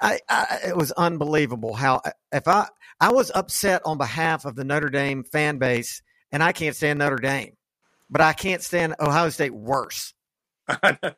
I, 0.00 0.18
I 0.28 0.58
it 0.68 0.76
was 0.76 0.90
unbelievable 0.92 1.74
how 1.74 2.00
if 2.32 2.48
I 2.48 2.68
I 2.98 3.12
was 3.12 3.30
upset 3.32 3.82
on 3.84 3.98
behalf 3.98 4.46
of 4.46 4.56
the 4.56 4.64
Notre 4.64 4.88
Dame 4.88 5.22
fan 5.22 5.58
base, 5.58 6.02
and 6.32 6.42
I 6.42 6.52
can't 6.52 6.74
stand 6.74 6.98
Notre 6.98 7.16
Dame, 7.16 7.56
but 8.14 8.20
I 8.20 8.32
can't 8.32 8.62
stand 8.62 8.94
Ohio 9.00 9.28
State 9.28 9.52
worse. 9.52 10.14
I 10.68 10.96
know, 11.02 11.12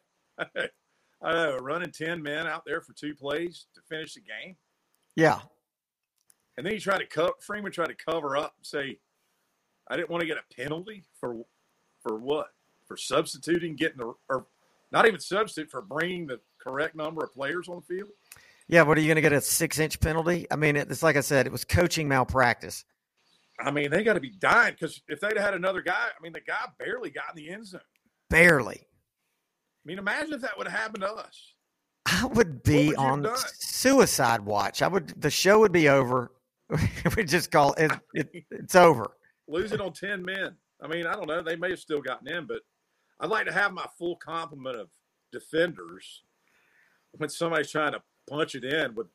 I 1.22 1.32
know, 1.32 1.58
running 1.58 1.92
10 1.92 2.22
men 2.22 2.46
out 2.46 2.62
there 2.64 2.80
for 2.80 2.94
two 2.94 3.14
plays 3.14 3.66
to 3.74 3.82
finish 3.82 4.14
the 4.14 4.22
game. 4.22 4.56
Yeah, 5.14 5.40
And 6.56 6.64
then 6.64 6.72
he 6.72 6.80
tried 6.80 7.00
to 7.00 7.06
cover, 7.06 7.34
Freeman 7.40 7.70
tried 7.70 7.88
to 7.88 7.94
cover 7.94 8.34
up 8.34 8.54
and 8.56 8.64
say, 8.66 8.98
I 9.88 9.96
didn't 9.96 10.08
want 10.08 10.22
to 10.22 10.26
get 10.26 10.38
a 10.38 10.54
penalty 10.54 11.04
for 11.20 11.44
for 12.02 12.18
what? 12.18 12.48
For 12.88 12.96
substituting, 12.96 13.76
getting 13.76 13.98
the, 13.98 14.14
or 14.30 14.46
not 14.90 15.06
even 15.06 15.20
substitute, 15.20 15.70
for 15.70 15.82
bringing 15.82 16.26
the 16.26 16.40
correct 16.58 16.96
number 16.96 17.22
of 17.22 17.32
players 17.34 17.68
on 17.68 17.76
the 17.76 17.94
field. 17.94 18.10
yeah. 18.68 18.82
What 18.82 18.96
are 18.96 19.02
you 19.02 19.08
going 19.08 19.16
to 19.16 19.22
get 19.22 19.32
a 19.34 19.40
six 19.42 19.78
inch 19.78 20.00
penalty? 20.00 20.46
I 20.50 20.56
mean, 20.56 20.76
it's 20.76 21.02
like 21.02 21.16
I 21.16 21.20
said, 21.20 21.46
it 21.46 21.52
was 21.52 21.64
coaching 21.64 22.08
malpractice. 22.08 22.84
I 23.58 23.70
mean, 23.70 23.90
they 23.90 24.04
got 24.04 24.14
to 24.14 24.20
be 24.20 24.30
dying 24.30 24.74
because 24.78 25.00
if 25.08 25.20
they'd 25.20 25.38
had 25.38 25.54
another 25.54 25.80
guy, 25.80 26.06
I 26.18 26.22
mean, 26.22 26.32
the 26.32 26.40
guy 26.40 26.66
barely 26.78 27.10
got 27.10 27.30
in 27.30 27.36
the 27.36 27.50
end 27.50 27.66
zone. 27.66 27.80
Barely. 28.28 28.80
I 28.80 29.84
mean, 29.84 29.98
imagine 29.98 30.34
if 30.34 30.42
that 30.42 30.58
would 30.58 30.68
have 30.68 30.78
happened 30.78 31.02
to 31.02 31.12
us. 31.12 31.54
I 32.06 32.26
would 32.26 32.62
be 32.62 32.88
would 32.88 32.96
on 32.96 33.28
suicide 33.58 34.40
watch. 34.40 34.82
I 34.82 34.88
would. 34.88 35.20
The 35.20 35.30
show 35.30 35.60
would 35.60 35.72
be 35.72 35.88
over. 35.88 36.32
we 37.16 37.24
just 37.24 37.50
call 37.50 37.72
it, 37.74 37.92
it. 38.14 38.44
It's 38.50 38.74
over. 38.74 39.12
Losing 39.48 39.80
on 39.80 39.92
10 39.92 40.24
men. 40.24 40.56
I 40.82 40.88
mean, 40.88 41.06
I 41.06 41.14
don't 41.14 41.28
know. 41.28 41.42
They 41.42 41.56
may 41.56 41.70
have 41.70 41.78
still 41.78 42.00
gotten 42.00 42.28
in, 42.28 42.46
but 42.46 42.60
I'd 43.20 43.30
like 43.30 43.46
to 43.46 43.52
have 43.52 43.72
my 43.72 43.86
full 43.98 44.16
complement 44.16 44.76
of 44.76 44.88
defenders 45.32 46.22
when 47.12 47.28
somebody's 47.28 47.70
trying 47.70 47.92
to 47.92 48.02
punch 48.28 48.54
it 48.54 48.64
in 48.64 48.94
with 48.94 49.06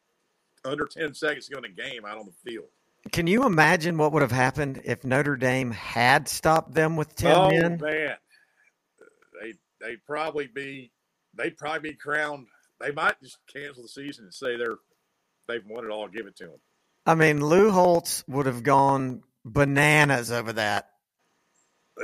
under 0.66 0.86
10 0.86 1.14
seconds 1.14 1.50
going 1.50 1.64
to 1.64 1.70
go 1.70 1.74
in 1.74 1.76
the 1.76 1.92
game 1.92 2.06
out 2.06 2.18
on 2.18 2.26
the 2.26 2.52
field. 2.52 2.70
Can 3.12 3.28
you 3.28 3.46
imagine 3.46 3.98
what 3.98 4.12
would 4.12 4.22
have 4.22 4.32
happened 4.32 4.82
if 4.86 5.04
Notre 5.04 5.36
Dame 5.36 5.72
had 5.72 6.28
stopped 6.28 6.74
them 6.74 6.96
with 6.96 7.16
ten 7.16 7.36
oh, 7.36 7.50
men? 7.50 7.78
man. 7.82 8.16
They, 9.42 9.54
they'd 9.80 10.06
probably 10.06 10.48
be, 10.48 10.92
they'd 11.34 11.58
probably 11.58 11.92
be 11.92 11.96
crowned. 11.96 12.48
They 12.80 12.92
might 12.92 13.20
just 13.22 13.40
cancel 13.52 13.84
the 13.84 13.90
season 13.90 14.26
and 14.26 14.34
say 14.34 14.56
they're, 14.56 14.78
they've 15.48 15.66
won 15.68 15.86
it 15.86 15.90
all, 15.90 16.08
give 16.08 16.28
it 16.28 16.36
to 16.38 16.46
them. 16.46 16.62
I 17.06 17.16
mean, 17.16 17.44
Lou 17.44 17.72
Holtz 17.72 18.24
would 18.28 18.46
have 18.46 18.62
gone 18.64 19.24
bananas 19.44 20.32
over 20.32 20.54
that. 20.54 20.90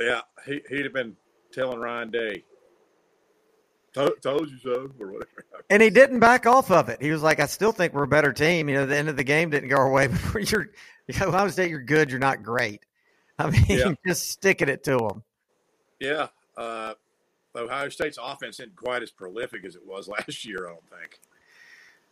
Yeah, 0.00 0.22
he, 0.44 0.60
he'd 0.68 0.84
have 0.84 0.92
been 0.92 1.16
telling 1.52 1.78
Ryan 1.78 2.10
Day, 2.10 2.42
"To- 3.94 4.16
told 4.20 4.50
you 4.50 4.58
so, 4.58 4.90
or 4.98 5.12
whatever. 5.12 5.44
And 5.70 5.82
he 5.82 5.90
didn't 5.90 6.20
back 6.20 6.46
off 6.46 6.70
of 6.70 6.88
it. 6.88 7.02
He 7.02 7.10
was 7.10 7.22
like, 7.22 7.40
I 7.40 7.46
still 7.46 7.72
think 7.72 7.92
we're 7.92 8.04
a 8.04 8.08
better 8.08 8.32
team. 8.32 8.68
You 8.68 8.76
know, 8.76 8.86
the 8.86 8.96
end 8.96 9.08
of 9.08 9.16
the 9.16 9.24
game 9.24 9.50
didn't 9.50 9.68
go 9.68 9.76
our 9.76 9.90
way, 9.90 10.08
but 10.32 10.50
you're, 10.50 10.68
Ohio 11.20 11.48
State, 11.48 11.70
you're 11.70 11.82
good. 11.82 12.10
You're 12.10 12.20
not 12.20 12.42
great. 12.42 12.84
I 13.38 13.50
mean, 13.50 13.64
Yeah. 13.68 13.92
just 14.06 14.30
sticking 14.30 14.68
it 14.68 14.82
to 14.84 14.96
them. 14.98 15.22
Yeah, 16.00 16.28
uh, 16.56 16.94
Ohio 17.56 17.88
State's 17.88 18.18
offense 18.22 18.60
isn't 18.60 18.76
quite 18.76 19.02
as 19.02 19.10
prolific 19.10 19.64
as 19.64 19.74
it 19.74 19.84
was 19.86 20.08
last 20.28 20.44
year. 20.44 20.66
I 20.66 20.70
don't 20.70 20.90
think. 21.00 21.18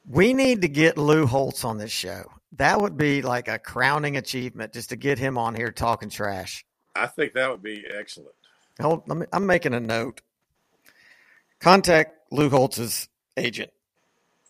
We 0.08 0.34
need 0.34 0.62
to 0.62 0.68
get 0.68 0.98
Lou 0.98 1.26
Holtz 1.26 1.64
on 1.64 1.78
this 1.78 1.90
show. 1.90 2.24
That 2.52 2.80
would 2.80 2.96
be 2.96 3.22
like 3.22 3.48
a 3.48 3.58
crowning 3.58 4.16
achievement 4.16 4.72
just 4.72 4.90
to 4.90 4.96
get 4.96 5.18
him 5.18 5.36
on 5.36 5.54
here 5.54 5.72
talking 5.72 6.08
trash. 6.08 6.64
I 6.94 7.06
think 7.06 7.34
that 7.34 7.50
would 7.50 7.62
be 7.62 7.84
excellent. 7.92 8.30
Hold, 8.80 9.02
let 9.08 9.18
me, 9.18 9.26
I'm 9.32 9.46
making 9.46 9.74
a 9.74 9.80
note. 9.80 10.20
Contact 11.60 12.12
Lou 12.30 12.48
Holtz's 12.50 13.08
agent. 13.36 13.70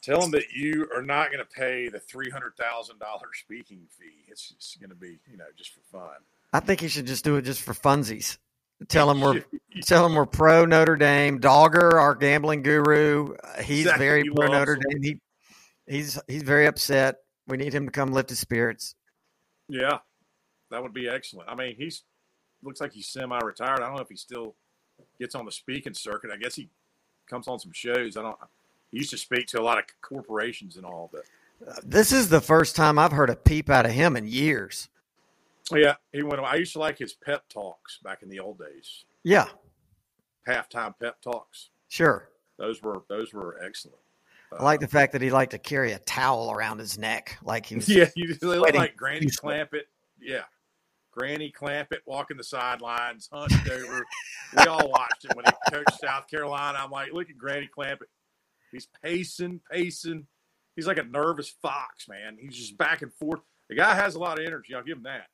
Tell 0.03 0.23
him 0.23 0.31
that 0.33 0.53
you 0.55 0.89
are 0.95 1.03
not 1.03 1.33
going 1.33 1.45
to 1.45 1.51
pay 1.51 1.89
the 1.89 1.99
three 1.99 2.31
hundred 2.31 2.57
thousand 2.57 2.99
dollars 3.01 3.31
speaking 3.41 3.87
fee. 3.99 4.25
It's 4.29 4.51
just 4.51 4.79
going 4.81 4.91
to 4.91 4.97
be, 4.97 5.19
you 5.31 5.37
know, 5.37 5.47
just 5.57 5.71
for 5.73 5.81
fun. 5.91 6.17
I 6.53 6.61
think 6.61 6.81
he 6.81 6.89
should 6.89 7.07
just 7.07 7.25
do 7.25 7.37
it 7.37 7.43
just 7.43 7.63
for 7.63 7.75
funsies. 7.75 8.39
Tell 8.89 9.11
him 9.11 9.21
we're 9.21 9.45
tell 9.83 10.07
him 10.07 10.15
we're 10.15 10.27
pro 10.27 10.65
Notre 10.65 10.97
Dame. 10.97 11.39
Dogger, 11.39 11.99
our 11.99 12.15
gambling 12.15 12.63
guru, 12.63 13.35
uh, 13.35 13.63
he's 13.63 13.81
Exactly. 13.81 14.05
very 14.07 14.23
He 14.23 14.31
pro 14.31 14.47
Notre 14.49 14.75
them. 14.75 14.83
Dame. 14.91 15.03
He 15.03 15.21
he's 15.97 16.21
he's 16.29 16.43
very 16.43 16.67
upset. 16.67 17.17
We 17.49 17.57
need 17.57 17.75
him 17.75 17.87
to 17.87 17.93
come 17.93 18.13
lift 18.13 18.29
his 18.31 18.39
spirits. 18.39 18.95
Yeah, 19.69 19.99
that 20.71 20.83
would 20.83 20.95
be 20.95 21.09
excellent. 21.09 21.49
I 21.49 21.55
mean, 21.57 21.75
he's 21.77 22.05
looks 22.63 22.81
like 22.81 22.93
he's 22.93 23.09
semi-retired. 23.09 23.81
I 23.81 23.87
don't 23.87 23.97
know 23.97 24.03
if 24.03 24.09
he 24.09 24.17
still 24.17 24.55
gets 25.19 25.35
on 25.35 25.45
the 25.47 25.53
speaking 25.53 25.95
circuit. 25.95 26.31
I 26.33 26.37
guess 26.37 26.55
he 26.55 26.69
comes 27.27 27.49
on 27.49 27.59
some 27.59 27.73
shows. 27.73 28.17
I 28.17 28.23
don't. 28.23 28.37
He 28.91 28.99
used 28.99 29.11
to 29.11 29.19
speak 29.19 29.47
to 29.49 29.61
a 29.61 29.63
lot 29.63 29.79
of 29.79 29.85
corporations 30.01 30.77
and 30.77 30.87
all, 30.87 31.11
but 31.13 31.23
This 31.85 32.13
is 32.13 32.29
the 32.29 32.41
first 32.41 32.77
time 32.77 32.99
I've 32.99 33.13
heard 33.13 33.31
a 33.31 33.37
peep 33.37 33.69
out 33.69 33.85
of 33.87 33.93
him 33.93 34.17
in 34.17 34.27
years. 34.27 34.89
yeah, 35.73 35.97
he 36.13 36.23
went. 36.23 36.41
I 36.41 36.55
used 36.57 36.73
to 36.75 36.79
like 36.79 36.99
his 36.99 37.13
pep 37.13 37.49
talks 37.49 37.99
back 38.03 38.23
in 38.23 38.29
the 38.29 38.39
old 38.41 38.59
days. 38.59 39.05
Yeah, 39.25 39.49
Halftime 40.47 40.95
pep 41.01 41.21
talks. 41.21 41.71
sure. 41.89 42.31
Those 42.59 42.83
were 42.83 43.03
those 43.09 43.35
were 43.35 43.61
excellent. 43.63 43.99
I 44.57 44.63
like 44.63 44.81
the 44.81 44.87
uh, 44.87 44.91
fact 44.91 45.13
that 45.13 45.21
he 45.21 45.31
liked 45.31 45.51
to 45.51 45.59
carry 45.59 45.93
a 45.93 45.99
towel 45.99 46.51
around 46.53 46.79
his 46.79 46.97
neck, 46.99 47.37
like 47.43 47.67
he 47.67 47.75
was. 47.75 47.89
Yeah, 47.97 48.09
you 48.15 48.29
just 48.29 48.43
look 48.43 48.73
like 48.75 48.97
Granny. 48.97 49.27
Clampett. 49.27 49.83
Yeah. 50.21 50.45
Granny 51.17 51.53
Clampett 51.57 52.01
walking 52.05 52.37
the 52.37 52.45
sidelines, 52.45 53.29
hunched 53.33 53.69
over. 53.71 54.05
we 54.57 54.65
all 54.65 54.89
watched 54.91 55.25
it 55.25 55.35
when 55.35 55.45
he 55.47 55.53
coached 55.71 55.99
South 56.01 56.29
Carolina. 56.29 56.79
I'm 56.81 56.91
like, 56.91 57.13
look 57.13 57.31
at 57.31 57.39
Granny 57.39 57.69
Clampett. 57.75 58.09
He's 58.71 58.87
pacing, 59.03 59.61
pacing. 59.71 60.27
He's 60.75 60.87
like 60.87 60.99
a 60.99 61.05
nervous 61.05 61.49
fox, 61.63 62.07
man. 62.09 62.37
He's 62.39 62.55
just 62.57 62.77
back 62.77 63.01
and 63.03 63.13
forth. 63.15 63.41
The 63.71 63.77
guy 63.77 63.95
has 63.95 64.15
a 64.15 64.19
lot 64.19 64.39
of 64.39 64.45
energy. 64.47 64.75
I'll 64.75 64.83
give 64.85 64.99
him 64.99 65.05
that. 65.05 65.27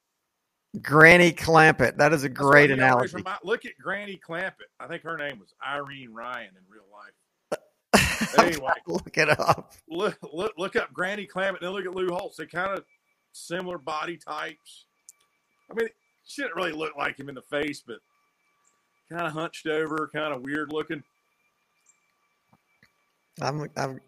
Granny 0.81 1.33
Clampett. 1.33 1.97
That 1.97 2.13
is 2.13 2.23
a 2.25 2.29
great 2.29 2.71
why 2.71 2.77
he 2.77 2.83
always 2.83 3.13
analogy. 3.13 3.17
remind- 3.17 3.39
look 3.43 3.65
at 3.67 3.73
Granny 3.81 4.21
Clampett. 4.27 4.71
I 4.79 4.87
think 4.87 5.03
her 5.03 5.19
name 5.19 5.39
was 5.41 5.53
Irene 5.67 6.13
Ryan 6.15 6.51
in 6.57 6.63
real 6.69 6.85
life. 6.93 7.59
Anyway. 8.39 8.73
Look 8.87 9.19
it 9.19 9.29
up. 9.29 9.73
look, 9.89 10.17
look, 10.33 10.53
look 10.57 10.77
up 10.77 10.93
Granny 10.93 11.27
Clampett, 11.27 11.61
then 11.61 11.71
look 11.71 11.85
at 11.85 11.95
Lou 11.95 12.09
Holtz. 12.09 12.37
They 12.37 12.47
kind 12.47 12.73
of 12.79 12.85
similar 13.33 13.77
body 13.79 14.17
types. 14.17 14.87
I 15.73 15.75
mean, 15.75 15.89
she 16.25 16.43
didn't 16.43 16.57
really 16.57 16.73
look 16.73 16.97
like 16.97 17.19
him 17.19 17.29
in 17.29 17.35
the 17.35 17.43
face, 17.43 17.83
but 17.87 17.99
kind 19.11 19.27
of 19.27 19.33
hunched 19.33 19.67
over, 19.67 20.11
kind 20.15 20.35
of 20.35 20.43
weird 20.43 20.73
looking. 20.73 21.03
I'm. 23.41 23.69
I'm... 23.77 24.01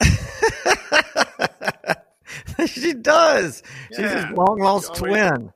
she 2.66 2.92
does. 2.92 3.62
She's 3.88 4.10
his 4.10 4.24
long 4.30 4.58
lost 4.58 4.96
twin. 4.96 5.52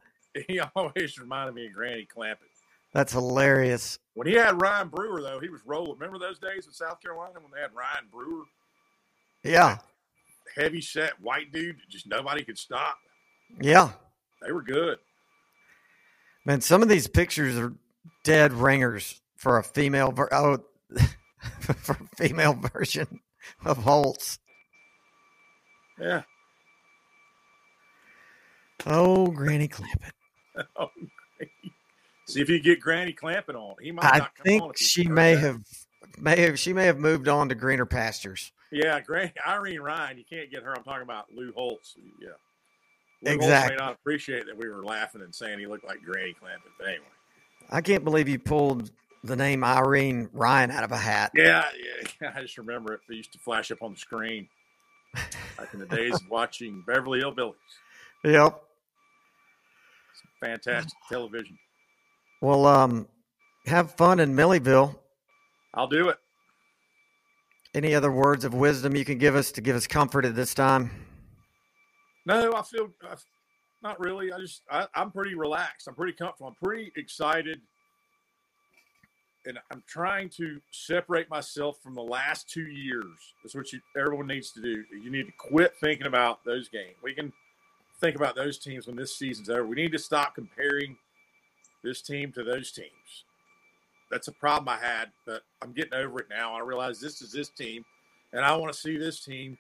He 0.47 0.61
always 0.61 1.19
reminded 1.19 1.55
me 1.55 1.67
of 1.67 1.73
Granny 1.73 2.07
Clampett. 2.15 2.37
That's 2.95 3.13
hilarious. 3.13 3.99
When 4.15 4.27
he 4.27 4.35
had 4.35 4.61
Ryan 4.61 4.89
Brewer, 4.89 5.23
though, 5.23 5.41
he 5.41 5.49
was 5.49 5.63
rolling. 5.65 5.95
Remember 5.95 6.19
those 6.19 6.39
days 6.39 6.67
in 6.67 6.73
South 6.73 7.01
Carolina 7.01 7.35
when 7.35 7.51
they 7.55 7.61
had 7.61 7.75
Ryan 7.75 8.07
Brewer? 8.11 8.45
Yeah. 9.43 9.79
Heavy 10.55 10.83
set 10.83 11.19
white 11.21 11.51
dude 11.53 11.77
just 11.89 12.07
nobody 12.07 12.45
could 12.45 12.59
stop. 12.59 12.99
Yeah. 13.61 13.91
They 14.45 14.53
were 14.53 14.63
good. 14.63 14.99
Man, 16.45 16.61
some 16.61 16.83
of 16.83 16.89
these 16.89 17.07
pictures 17.07 17.57
are 17.57 17.73
dead 18.25 18.53
ringers 18.53 19.21
for 19.37 19.59
a 19.59 19.63
female 19.63 20.11
ver- 20.13 20.29
oh, 20.33 20.59
for 21.61 21.93
a 21.93 22.17
female 22.17 22.55
version 22.55 23.21
of 23.65 23.79
Holtz. 23.79 24.39
Yeah. 26.01 26.23
Oh, 28.87 29.29
Granny 29.29 29.69
Clampett. 29.69 30.13
Oh, 30.77 30.91
See 32.27 32.43
if 32.43 32.51
you 32.51 32.61
get 32.61 32.79
Granny 32.79 33.15
Clampett 33.15 33.55
on. 33.55 33.77
He 33.81 33.91
might 33.91 34.05
I 34.05 34.19
not 34.19 34.35
come 34.35 34.45
think 34.45 34.63
on 34.63 34.73
she 34.77 35.09
may 35.09 35.35
have 35.35 35.63
may 36.19 36.41
have 36.43 36.59
she 36.59 36.75
may 36.75 36.85
have 36.85 36.99
moved 36.99 37.27
on 37.27 37.49
to 37.49 37.55
greener 37.55 37.87
pastures. 37.87 38.53
Yeah, 38.71 39.01
Granny 39.01 39.33
Irene 39.47 39.81
Ryan. 39.81 40.19
You 40.19 40.25
can't 40.29 40.51
get 40.51 40.63
her. 40.63 40.75
I'm 40.77 40.85
talking 40.85 41.03
about 41.03 41.27
Lou 41.35 41.53
Holtz. 41.53 41.95
Yeah. 42.21 42.29
Exactly. 43.25 43.77
May 43.77 43.85
not 43.85 43.95
appreciate 43.95 44.47
that 44.47 44.57
we 44.57 44.69
were 44.69 44.85
laughing 44.85 45.23
and 45.23 45.35
saying 45.35 45.59
he 45.59 45.67
looked 45.67 45.85
like 45.85 46.03
Granny 46.03 46.35
Clampett. 46.35 46.73
But 46.79 46.89
anyway. 46.89 47.05
I 47.71 47.81
can't 47.81 48.05
believe 48.05 48.29
you 48.29 48.39
pulled 48.39 48.91
the 49.25 49.37
name 49.37 49.63
Irene 49.63 50.29
Ryan 50.33 50.71
out 50.71 50.85
of 50.85 50.93
a 50.93 50.97
hat. 50.97 51.33
Yeah, 51.35 51.65
yeah. 52.21 52.33
I 52.37 52.43
just 52.43 52.59
remember 52.59 52.95
it. 52.95 53.01
It 53.09 53.15
used 53.15 53.33
to 53.33 53.39
flash 53.39 53.71
up 53.71 53.83
on 53.83 53.93
the 53.93 53.99
screen 53.99 54.49
back 55.57 55.73
in 55.73 55.81
the 55.81 55.87
days 55.87 56.15
of 56.15 56.23
watching 56.31 56.83
Beverly 56.87 57.21
Hillbillies. 57.21 57.55
Yep. 58.25 58.61
Fantastic 60.41 60.99
television. 61.09 61.57
Well, 62.41 62.67
um, 62.67 63.07
have 63.67 63.93
fun 63.93 64.19
in 64.19 64.35
Milledgeville. 64.35 65.01
I'll 65.75 65.87
do 65.87 66.09
it. 66.09 66.19
Any 67.75 67.95
other 67.95 68.11
words 68.11 68.45
of 68.45 68.53
wisdom 68.53 68.97
you 68.97 69.05
can 69.05 69.19
give 69.19 69.37
us 69.37 69.53
to 69.53 69.61
give 69.61 69.77
us 69.77 69.87
comfort 69.87 70.25
at 70.25 70.35
this 70.35 70.53
time? 70.53 70.91
No, 72.25 72.53
I 72.55 72.63
feel 72.63 72.91
not 73.83 73.99
really. 74.01 74.33
I 74.33 74.39
just 74.39 74.63
I, 74.71 74.87
I'm 74.95 75.11
pretty 75.11 75.35
relaxed. 75.35 75.89
I'm 75.89 75.95
pretty 75.95 76.13
comfortable. 76.13 76.49
I'm 76.49 76.67
pretty 76.67 76.93
excited, 76.97 77.61
and 79.45 79.59
I'm 79.73 79.83
trying 79.89 80.29
to 80.31 80.61
separate 80.71 81.29
myself 81.29 81.79
from 81.83 81.95
the 81.95 82.03
last 82.03 82.49
two 82.49 82.67
years. 82.67 83.05
That's 83.43 83.55
what 83.55 83.73
you 83.73 83.81
everyone 83.99 84.29
needs 84.29 84.53
to 84.53 84.63
do. 84.63 84.85
You 84.93 85.11
need 85.11 85.27
to 85.27 85.33
quit 85.37 85.75
thinking 85.81 86.07
about 86.07 86.45
those 86.45 86.69
games. 86.69 86.95
We 87.03 87.15
can 87.15 87.33
think 88.01 88.17
about 88.17 88.37
those 88.37 88.59
teams 88.59 88.87
when 88.87 88.97
this 88.97 89.17
season's 89.17 89.51
over. 89.51 89.67
We 89.67 89.77
need 89.77 89.93
to 89.93 89.99
stop 89.99 90.35
comparing 90.35 90.97
this 91.83 92.03
team 92.03 92.33
to 92.33 92.45
those 92.45 92.71
teams. 92.71 93.25
That's 94.11 94.29
a 94.29 94.33
problem 94.33 94.69
I 94.69 94.79
had, 94.79 95.11
but 95.27 95.43
I'm 95.63 95.73
getting 95.73 95.95
over 95.95 96.21
it 96.21 96.27
now. 96.29 96.55
I 96.55 96.61
realize 96.61 97.01
this 97.01 97.23
is 97.23 97.33
this 97.33 97.49
team, 97.49 97.85
and 98.33 98.45
I 98.45 98.55
want 98.57 98.73
to 98.73 98.79
see 98.79 98.97
this 98.97 99.25
team 99.25 99.59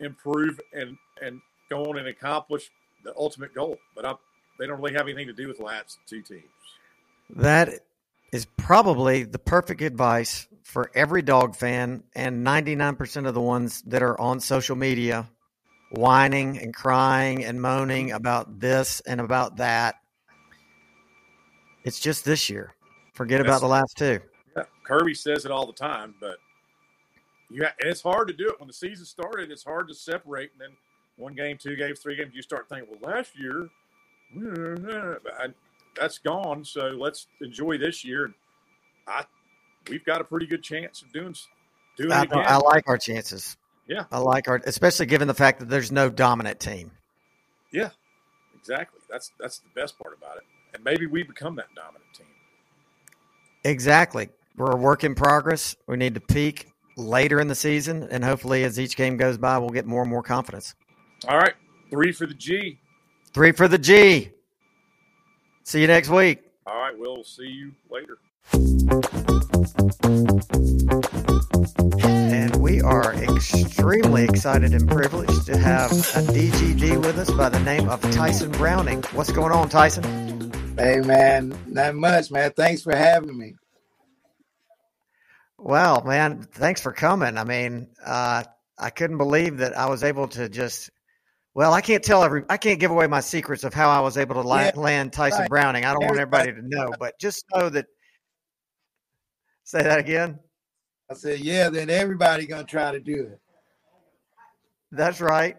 improve 0.00 0.60
and 0.72 0.96
and 1.20 1.40
go 1.68 1.84
on 1.84 1.98
and 1.98 2.08
accomplish 2.08 2.70
the 3.04 3.14
ultimate 3.16 3.54
goal. 3.54 3.78
But 3.94 4.04
I, 4.04 4.14
they 4.58 4.66
don't 4.66 4.80
really 4.80 4.94
have 4.94 5.06
anything 5.06 5.26
to 5.28 5.32
do 5.32 5.48
with 5.48 5.58
the 5.58 5.64
last 5.64 5.98
two 6.06 6.22
teams. 6.22 6.44
That 7.30 7.80
is 8.32 8.46
probably 8.56 9.24
the 9.24 9.38
perfect 9.38 9.82
advice 9.82 10.46
for 10.62 10.90
every 10.94 11.22
dog 11.22 11.56
fan 11.56 12.02
and 12.14 12.46
99% 12.46 13.26
of 13.26 13.34
the 13.34 13.40
ones 13.40 13.82
that 13.86 14.02
are 14.02 14.18
on 14.20 14.40
social 14.40 14.76
media 14.76 15.28
whining 15.90 16.58
and 16.58 16.74
crying 16.74 17.44
and 17.44 17.60
moaning 17.60 18.12
about 18.12 18.60
this 18.60 19.00
and 19.00 19.20
about 19.20 19.56
that. 19.56 19.96
It's 21.84 22.00
just 22.00 22.24
this 22.24 22.50
year. 22.50 22.74
Forget 23.14 23.40
about 23.40 23.60
the 23.60 23.66
last 23.66 23.96
two. 23.96 24.20
Yeah, 24.56 24.64
Kirby 24.84 25.14
says 25.14 25.44
it 25.44 25.50
all 25.50 25.66
the 25.66 25.72
time, 25.72 26.14
but 26.20 26.36
you 27.50 27.64
ha- 27.64 27.74
it's 27.78 28.02
hard 28.02 28.28
to 28.28 28.34
do 28.34 28.48
it 28.48 28.60
when 28.60 28.66
the 28.66 28.74
season 28.74 29.06
started. 29.06 29.50
It's 29.50 29.64
hard 29.64 29.88
to 29.88 29.94
separate, 29.94 30.50
and 30.52 30.60
then 30.60 30.76
one 31.18 31.34
game, 31.34 31.58
two 31.58 31.76
games, 31.76 32.00
three 32.00 32.16
games, 32.16 32.32
you 32.34 32.42
start 32.42 32.68
thinking, 32.68 32.88
well, 32.90 33.14
last 33.14 33.32
year, 33.38 33.68
I, 34.36 35.48
that's 35.98 36.18
gone. 36.18 36.64
So 36.64 36.88
let's 36.88 37.26
enjoy 37.40 37.78
this 37.78 38.04
year. 38.04 38.32
I 39.06 39.24
we've 39.88 40.04
got 40.04 40.20
a 40.20 40.24
pretty 40.24 40.46
good 40.46 40.62
chance 40.62 41.02
of 41.02 41.12
doing 41.12 41.34
doing 41.96 42.12
I. 42.12 42.26
I 42.32 42.56
like 42.56 42.88
our 42.88 42.98
chances. 42.98 43.56
Yeah. 43.86 44.04
I 44.12 44.18
like 44.18 44.48
our, 44.48 44.60
especially 44.66 45.06
given 45.06 45.28
the 45.28 45.34
fact 45.34 45.60
that 45.60 45.68
there's 45.68 45.90
no 45.90 46.10
dominant 46.10 46.60
team. 46.60 46.90
yeah, 47.72 47.90
exactly. 48.54 49.00
That's 49.10 49.32
that's 49.40 49.58
the 49.58 49.68
best 49.74 49.98
part 49.98 50.16
about 50.16 50.36
it. 50.36 50.44
And 50.74 50.84
maybe 50.84 51.06
we 51.06 51.22
become 51.22 51.56
that 51.56 51.74
dominant 51.74 52.04
team. 52.14 52.26
Exactly. 53.64 54.28
We're 54.56 54.72
a 54.72 54.76
work 54.76 55.04
in 55.04 55.14
progress. 55.14 55.74
We 55.86 55.96
need 55.96 56.14
to 56.14 56.20
peak 56.20 56.68
later 56.96 57.40
in 57.40 57.48
the 57.48 57.54
season, 57.54 58.08
and 58.10 58.24
hopefully, 58.24 58.64
as 58.64 58.78
each 58.78 58.96
game 58.96 59.16
goes 59.16 59.38
by, 59.38 59.56
we'll 59.58 59.70
get 59.70 59.86
more 59.86 60.02
and 60.02 60.10
more 60.10 60.22
confidence. 60.22 60.74
All 61.26 61.36
right, 61.36 61.54
three 61.90 62.12
for 62.12 62.26
the 62.26 62.34
G. 62.34 62.78
Three 63.34 63.52
for 63.52 63.66
the 63.66 63.78
G. 63.78 64.30
See 65.64 65.80
you 65.80 65.86
next 65.88 66.08
week. 66.08 66.42
All 66.66 66.78
right, 66.78 66.96
we'll 66.96 67.24
see 67.24 67.46
you 67.48 67.72
later. 67.90 68.18
And 72.04 72.56
we 72.56 72.80
are 72.80 73.14
extremely 73.14 74.24
excited 74.24 74.72
and 74.72 74.88
privileged 74.88 75.46
to 75.46 75.56
have 75.56 75.90
a 75.90 76.22
DGD 76.32 77.04
with 77.04 77.18
us 77.18 77.30
by 77.32 77.48
the 77.48 77.60
name 77.60 77.88
of 77.88 78.00
Tyson 78.12 78.50
Browning. 78.52 79.02
What's 79.12 79.32
going 79.32 79.52
on, 79.52 79.68
Tyson? 79.68 80.52
Hey 80.78 81.00
man, 81.00 81.58
not 81.66 81.96
much, 81.96 82.30
man. 82.30 82.52
Thanks 82.52 82.82
for 82.82 82.94
having 82.94 83.36
me. 83.36 83.56
Well, 85.58 86.04
man, 86.04 86.46
thanks 86.52 86.80
for 86.80 86.92
coming. 86.92 87.36
I 87.36 87.42
mean, 87.44 87.88
uh, 88.06 88.44
I 88.78 88.90
couldn't 88.90 89.18
believe 89.18 89.58
that 89.58 89.76
I 89.76 89.86
was 89.86 90.04
able 90.04 90.28
to 90.28 90.48
just. 90.48 90.90
Well, 91.58 91.74
I 91.74 91.80
can't 91.80 92.04
tell 92.04 92.22
every. 92.22 92.44
I 92.48 92.56
can't 92.56 92.78
give 92.78 92.92
away 92.92 93.08
my 93.08 93.18
secrets 93.18 93.64
of 93.64 93.74
how 93.74 93.90
I 93.90 93.98
was 93.98 94.16
able 94.16 94.40
to 94.40 94.48
Yeah, 94.48 94.70
land 94.76 95.12
Tyson 95.12 95.40
right. 95.40 95.50
Browning. 95.50 95.84
I 95.84 95.92
don't 95.92 96.04
want 96.04 96.16
Everybody- 96.16 96.50
everybody 96.50 96.68
to 96.68 96.76
know, 96.76 96.92
but 97.00 97.18
just 97.18 97.44
know 97.52 97.68
that. 97.68 97.86
Say 99.64 99.82
that 99.82 99.98
again. 99.98 100.38
I 101.10 101.14
said, 101.14 101.40
yeah, 101.40 101.68
then 101.68 101.90
everybody 101.90 102.46
gonna 102.46 102.62
try 102.62 102.92
to 102.92 103.00
do 103.00 103.32
it. 103.32 103.40
That's 104.92 105.20
right. 105.20 105.56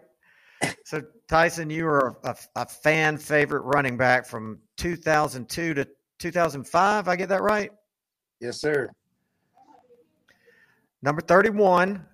So 0.86 1.02
Tyson, 1.28 1.68
you 1.68 1.84
were 1.84 2.16
a, 2.24 2.34
a 2.56 2.64
fan 2.66 3.18
favorite 3.18 3.64
running 3.64 3.98
back 3.98 4.24
from 4.24 4.58
2002 4.78 5.74
to 5.74 5.86
2005. 6.18 7.08
I 7.08 7.16
get 7.16 7.28
that 7.28 7.42
right? 7.42 7.72
Yes, 8.40 8.58
sir. 8.58 8.88
Number 11.02 11.20
31. 11.20 12.06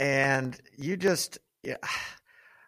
And 0.00 0.58
you 0.78 0.96
just, 0.96 1.38
yeah, 1.62 1.76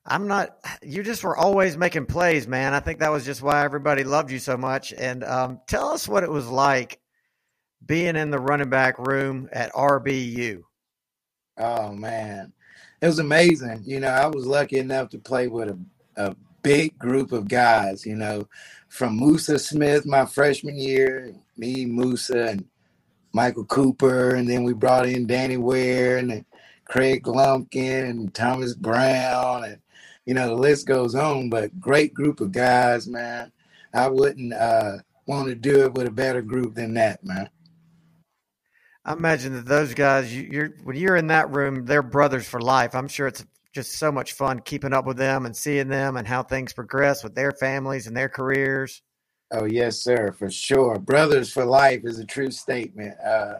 I'm 0.06 0.26
not, 0.28 0.56
you 0.82 1.02
just 1.02 1.22
were 1.22 1.36
always 1.36 1.76
making 1.76 2.06
plays, 2.06 2.48
man. 2.48 2.74
I 2.74 2.80
think 2.80 3.00
that 3.00 3.12
was 3.12 3.24
just 3.24 3.42
why 3.42 3.64
everybody 3.64 4.04
loved 4.04 4.30
you 4.30 4.38
so 4.38 4.56
much. 4.56 4.92
And 4.92 5.22
um, 5.24 5.60
tell 5.66 5.88
us 5.90 6.08
what 6.08 6.24
it 6.24 6.30
was 6.30 6.48
like 6.48 7.00
being 7.84 8.16
in 8.16 8.30
the 8.30 8.38
running 8.38 8.70
back 8.70 8.98
room 8.98 9.48
at 9.52 9.72
RBU. 9.72 10.62
Oh 11.58 11.92
man, 11.92 12.52
it 13.02 13.06
was 13.06 13.18
amazing. 13.18 13.82
You 13.84 14.00
know, 14.00 14.08
I 14.08 14.26
was 14.26 14.46
lucky 14.46 14.78
enough 14.78 15.10
to 15.10 15.18
play 15.18 15.48
with 15.48 15.68
a, 15.68 15.78
a 16.16 16.36
big 16.62 16.98
group 16.98 17.32
of 17.32 17.48
guys. 17.48 18.06
You 18.06 18.16
know, 18.16 18.48
from 18.88 19.18
Musa 19.18 19.58
Smith 19.58 20.06
my 20.06 20.24
freshman 20.24 20.76
year, 20.76 21.34
me, 21.56 21.84
Musa, 21.84 22.48
and 22.48 22.64
Michael 23.32 23.66
Cooper, 23.66 24.34
and 24.34 24.48
then 24.48 24.64
we 24.64 24.72
brought 24.72 25.06
in 25.06 25.26
Danny 25.26 25.56
Ware 25.56 26.18
and 26.18 26.44
Kregg 26.88 27.26
Lumpkin 27.26 28.06
and 28.06 28.34
Thomas 28.34 28.74
Brown, 28.74 29.64
and 29.64 29.78
you 30.26 30.34
know 30.34 30.48
the 30.48 30.54
list 30.54 30.86
goes 30.86 31.14
on. 31.14 31.50
But 31.50 31.78
great 31.80 32.14
group 32.14 32.40
of 32.40 32.52
guys, 32.52 33.06
man. 33.06 33.52
I 33.92 34.08
wouldn't 34.08 34.52
uh, 34.52 34.98
want 35.26 35.48
to 35.48 35.54
do 35.54 35.84
it 35.84 35.94
with 35.94 36.06
a 36.06 36.12
better 36.12 36.42
group 36.42 36.74
than 36.74 36.94
that, 36.94 37.24
man. 37.24 37.50
I 39.04 39.14
imagine 39.14 39.54
that 39.54 39.66
those 39.66 39.94
guys, 39.94 40.34
you, 40.34 40.48
you're 40.50 40.68
when 40.84 40.96
you're 40.96 41.16
in 41.16 41.28
that 41.28 41.50
room, 41.50 41.86
they're 41.86 42.02
brothers 42.02 42.46
for 42.46 42.60
life. 42.60 42.94
I'm 42.94 43.08
sure 43.08 43.26
it's 43.26 43.44
just 43.72 43.92
so 43.92 44.10
much 44.12 44.32
fun 44.32 44.60
keeping 44.60 44.92
up 44.92 45.06
with 45.06 45.16
them 45.16 45.46
and 45.46 45.56
seeing 45.56 45.88
them 45.88 46.16
and 46.16 46.26
how 46.26 46.42
things 46.42 46.72
progress 46.72 47.22
with 47.22 47.34
their 47.34 47.52
families 47.52 48.06
and 48.06 48.16
their 48.16 48.28
careers. 48.28 49.02
Oh 49.52 49.64
yes, 49.64 49.98
sir, 49.98 50.32
for 50.32 50.50
sure. 50.50 50.98
Brothers 50.98 51.52
for 51.52 51.64
life 51.64 52.02
is 52.04 52.18
a 52.18 52.24
true 52.24 52.50
statement. 52.50 53.18
Uh, 53.20 53.54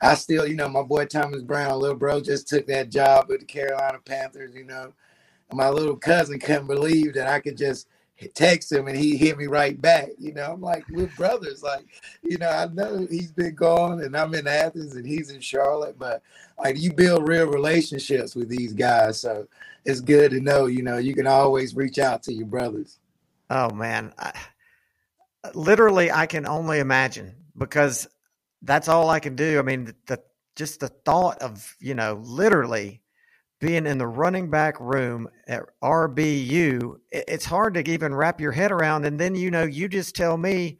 I 0.00 0.14
still, 0.14 0.46
you 0.46 0.54
know, 0.54 0.68
my 0.68 0.82
boy 0.82 1.06
Thomas 1.06 1.42
Brown, 1.42 1.80
little 1.80 1.96
bro, 1.96 2.20
just 2.20 2.48
took 2.48 2.66
that 2.66 2.90
job 2.90 3.26
with 3.28 3.40
the 3.40 3.46
Carolina 3.46 3.98
Panthers. 4.04 4.54
You 4.54 4.64
know, 4.64 4.92
my 5.54 5.68
little 5.68 5.96
cousin 5.96 6.38
couldn't 6.38 6.66
believe 6.66 7.14
that 7.14 7.28
I 7.28 7.40
could 7.40 7.56
just 7.56 7.88
text 8.34 8.70
him 8.70 8.86
and 8.86 8.96
he 8.96 9.16
hit 9.16 9.36
me 9.36 9.46
right 9.46 9.80
back. 9.80 10.08
You 10.18 10.32
know, 10.32 10.52
I'm 10.52 10.60
like, 10.60 10.84
we're 10.90 11.06
brothers. 11.08 11.62
Like, 11.62 11.84
you 12.22 12.38
know, 12.38 12.48
I 12.48 12.66
know 12.66 13.06
he's 13.10 13.32
been 13.32 13.54
gone 13.54 14.02
and 14.02 14.16
I'm 14.16 14.34
in 14.34 14.46
Athens 14.46 14.94
and 14.94 15.06
he's 15.06 15.30
in 15.30 15.40
Charlotte, 15.40 15.98
but 15.98 16.22
like 16.62 16.78
you 16.78 16.92
build 16.92 17.28
real 17.28 17.46
relationships 17.46 18.34
with 18.34 18.48
these 18.48 18.72
guys. 18.72 19.20
So 19.20 19.46
it's 19.84 20.00
good 20.00 20.30
to 20.30 20.40
know, 20.40 20.66
you 20.66 20.82
know, 20.82 20.98
you 20.98 21.14
can 21.14 21.26
always 21.26 21.74
reach 21.74 21.98
out 21.98 22.22
to 22.24 22.32
your 22.32 22.46
brothers. 22.46 22.98
Oh 23.50 23.70
man, 23.70 24.12
I, 24.18 24.32
literally, 25.54 26.10
I 26.10 26.26
can 26.26 26.46
only 26.46 26.78
imagine 26.78 27.34
because 27.56 28.08
that's 28.62 28.88
all 28.88 29.10
I 29.10 29.20
can 29.20 29.36
do. 29.36 29.58
I 29.58 29.62
mean, 29.62 29.92
the 30.06 30.20
just 30.56 30.80
the 30.80 30.88
thought 30.88 31.42
of 31.42 31.76
you 31.80 31.94
know, 31.94 32.20
literally 32.22 33.02
being 33.64 33.86
in 33.86 33.96
the 33.96 34.06
running 34.06 34.50
back 34.50 34.78
room 34.78 35.26
at 35.48 35.62
RBU, 35.82 36.96
it's 37.10 37.46
hard 37.46 37.72
to 37.72 37.90
even 37.90 38.14
wrap 38.14 38.38
your 38.38 38.52
head 38.52 38.70
around. 38.70 39.06
And 39.06 39.18
then, 39.18 39.34
you 39.34 39.50
know, 39.50 39.62
you 39.62 39.88
just 39.88 40.14
tell 40.14 40.36
me 40.36 40.76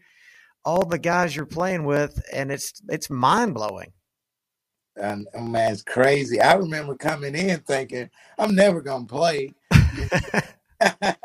all 0.66 0.84
the 0.84 0.98
guys 0.98 1.34
you're 1.34 1.46
playing 1.46 1.86
with, 1.86 2.22
and 2.30 2.52
it's 2.52 2.82
it's 2.90 3.08
mind 3.08 3.54
blowing. 3.54 3.90
And 4.96 5.26
oh, 5.32 5.40
man, 5.40 5.72
it's 5.72 5.82
crazy. 5.82 6.42
I 6.42 6.56
remember 6.56 6.94
coming 6.94 7.34
in 7.34 7.60
thinking 7.60 8.10
I'm 8.38 8.54
never 8.54 8.82
gonna 8.82 9.06
play. 9.06 9.54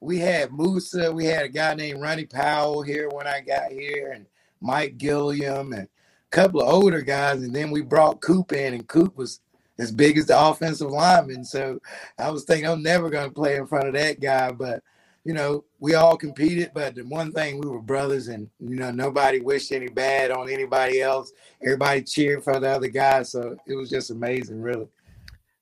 we 0.00 0.20
had 0.20 0.52
Musa, 0.52 1.10
we 1.10 1.24
had 1.24 1.46
a 1.46 1.48
guy 1.48 1.74
named 1.74 2.00
Ronnie 2.00 2.26
Powell 2.26 2.82
here 2.82 3.08
when 3.08 3.26
I 3.26 3.40
got 3.40 3.72
here, 3.72 4.12
and 4.12 4.24
Mike 4.60 4.98
Gilliam, 4.98 5.72
and 5.72 5.82
a 5.82 6.30
couple 6.30 6.60
of 6.60 6.72
older 6.72 7.02
guys, 7.02 7.42
and 7.42 7.52
then 7.52 7.72
we 7.72 7.82
brought 7.82 8.20
Coop 8.20 8.52
in, 8.52 8.72
and 8.72 8.86
Coop 8.86 9.16
was 9.16 9.40
as 9.78 9.92
big 9.92 10.18
as 10.18 10.26
the 10.26 10.40
offensive 10.40 10.90
lineman. 10.90 11.44
So 11.44 11.78
I 12.18 12.30
was 12.30 12.44
thinking 12.44 12.68
I'm 12.68 12.82
never 12.82 13.10
going 13.10 13.28
to 13.28 13.34
play 13.34 13.56
in 13.56 13.66
front 13.66 13.88
of 13.88 13.94
that 13.94 14.20
guy. 14.20 14.50
But 14.50 14.82
you 15.24 15.34
know, 15.34 15.64
we 15.78 15.94
all 15.94 16.16
competed, 16.16 16.70
but 16.72 16.94
the 16.94 17.02
one 17.02 17.32
thing 17.32 17.60
we 17.60 17.68
were 17.68 17.82
brothers, 17.82 18.28
and 18.28 18.48
you 18.60 18.76
know, 18.76 18.90
nobody 18.90 19.40
wished 19.40 19.72
any 19.72 19.88
bad 19.88 20.30
on 20.30 20.48
anybody 20.48 21.02
else. 21.02 21.32
Everybody 21.62 22.02
cheered 22.02 22.42
for 22.42 22.58
the 22.58 22.68
other 22.68 22.88
guy, 22.88 23.22
so 23.24 23.56
it 23.66 23.74
was 23.74 23.90
just 23.90 24.10
amazing, 24.10 24.62
really. 24.62 24.88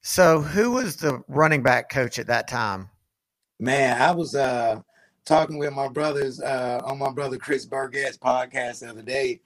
So, 0.03 0.41
who 0.41 0.71
was 0.71 0.95
the 0.95 1.21
running 1.27 1.65
back 1.65 1.91
coach 1.91 2.21
at 2.21 2.29
that 2.29 2.47
time? 2.47 2.91
Man, 3.59 4.01
I 4.01 4.13
was 4.13 4.37
uh, 4.37 4.83
talking 5.25 5.59
with 5.59 5.73
my 5.73 5.89
brothers 5.89 6.41
uh, 6.41 6.81
on 6.85 6.99
my 6.99 7.11
brother 7.11 7.37
Chris 7.37 7.67
Burgett's 7.67 8.19
podcast 8.19 8.81
the 8.81 8.91
other 8.91 9.03
day, 9.03 9.41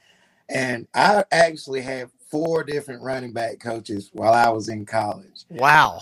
and 0.51 0.87
I 0.93 1.25
actually 1.33 1.81
had 1.81 2.11
four 2.31 2.65
different 2.65 3.03
running 3.03 3.33
back 3.33 3.59
coaches 3.59 4.11
while 4.13 4.33
I 4.33 4.49
was 4.51 4.69
in 4.69 4.87
college. 4.87 5.45
Wow. 5.51 6.01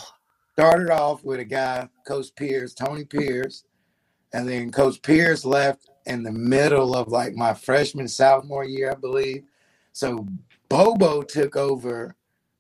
Started 0.53 0.91
off 0.91 1.25
with 1.25 1.41
a 1.41 1.45
guy, 1.45 1.89
Coach 2.07 2.35
Pierce, 2.35 2.75
Tony 2.75 3.05
Pierce, 3.05 3.65
and 4.33 4.49
then 4.49 4.71
Coach 4.71 5.01
Pierce 5.03 5.45
left 5.45 5.89
in 6.07 6.23
the 6.23 6.33
middle 6.33 6.95
of 6.95 7.09
like 7.09 7.35
my 7.35 7.55
freshman, 7.55 8.09
sophomore 8.09 8.65
year, 8.65 8.91
I 8.91 8.95
believe. 8.95 9.45
So 9.93 10.27
Bobo 10.69 11.23
took 11.23 11.57
over 11.57 12.15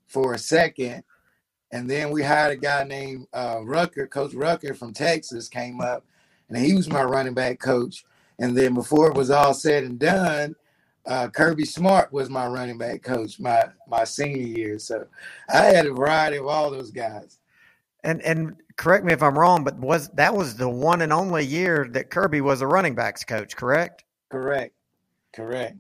for 0.07 0.35
a 0.35 0.39
second. 0.39 1.05
And 1.71 1.89
then 1.89 2.11
we 2.11 2.23
hired 2.23 2.53
a 2.53 2.61
guy 2.61 2.85
named 2.85 3.27
uh, 3.35 3.61
Rucker, 3.63 4.07
Coach 4.07 4.33
Rucker 4.33 4.73
from 4.73 4.95
Texas 4.95 5.49
came 5.49 5.81
up, 5.83 6.05
and 6.49 6.57
he 6.57 6.75
was 6.75 6.89
my 6.89 7.03
running 7.03 7.35
back 7.35 7.59
coach. 7.59 8.05
And 8.39 8.57
then 8.57 8.73
before 8.73 9.11
it 9.11 9.17
was 9.17 9.31
all 9.31 9.53
said 9.53 9.85
and 9.85 9.99
done, 9.99 10.57
uh, 11.09 11.29
Kirby 11.29 11.65
Smart 11.65 12.13
was 12.13 12.29
my 12.29 12.47
running 12.47 12.79
back 12.79 13.03
coach 13.03 13.41
my 13.41 13.65
my 13.89 14.05
senior 14.05 14.47
year. 14.47 14.79
So 14.79 15.07
I 15.49 15.65
had 15.65 15.87
a 15.87 15.93
variety 15.93 16.37
of 16.37 16.47
all 16.47 16.71
those 16.71 16.91
guys. 16.91 17.39
And 18.05 18.23
and 18.23 18.57
correct 18.77 19.05
me 19.05 19.13
if 19.13 19.23
I'm 19.23 19.39
wrong, 19.39 19.65
but 19.65 19.77
was 19.79 20.09
that 20.11 20.35
was 20.35 20.57
the 20.57 20.69
one 20.69 21.03
and 21.03 21.13
only 21.13 21.45
year 21.45 21.89
that 21.93 22.11
Kirby 22.11 22.43
was 22.43 22.61
a 22.61 22.67
running 22.67 22.95
backs 22.95 23.25
coach, 23.25 23.57
correct? 23.57 24.05
Correct. 24.31 24.75
Correct. 25.33 25.77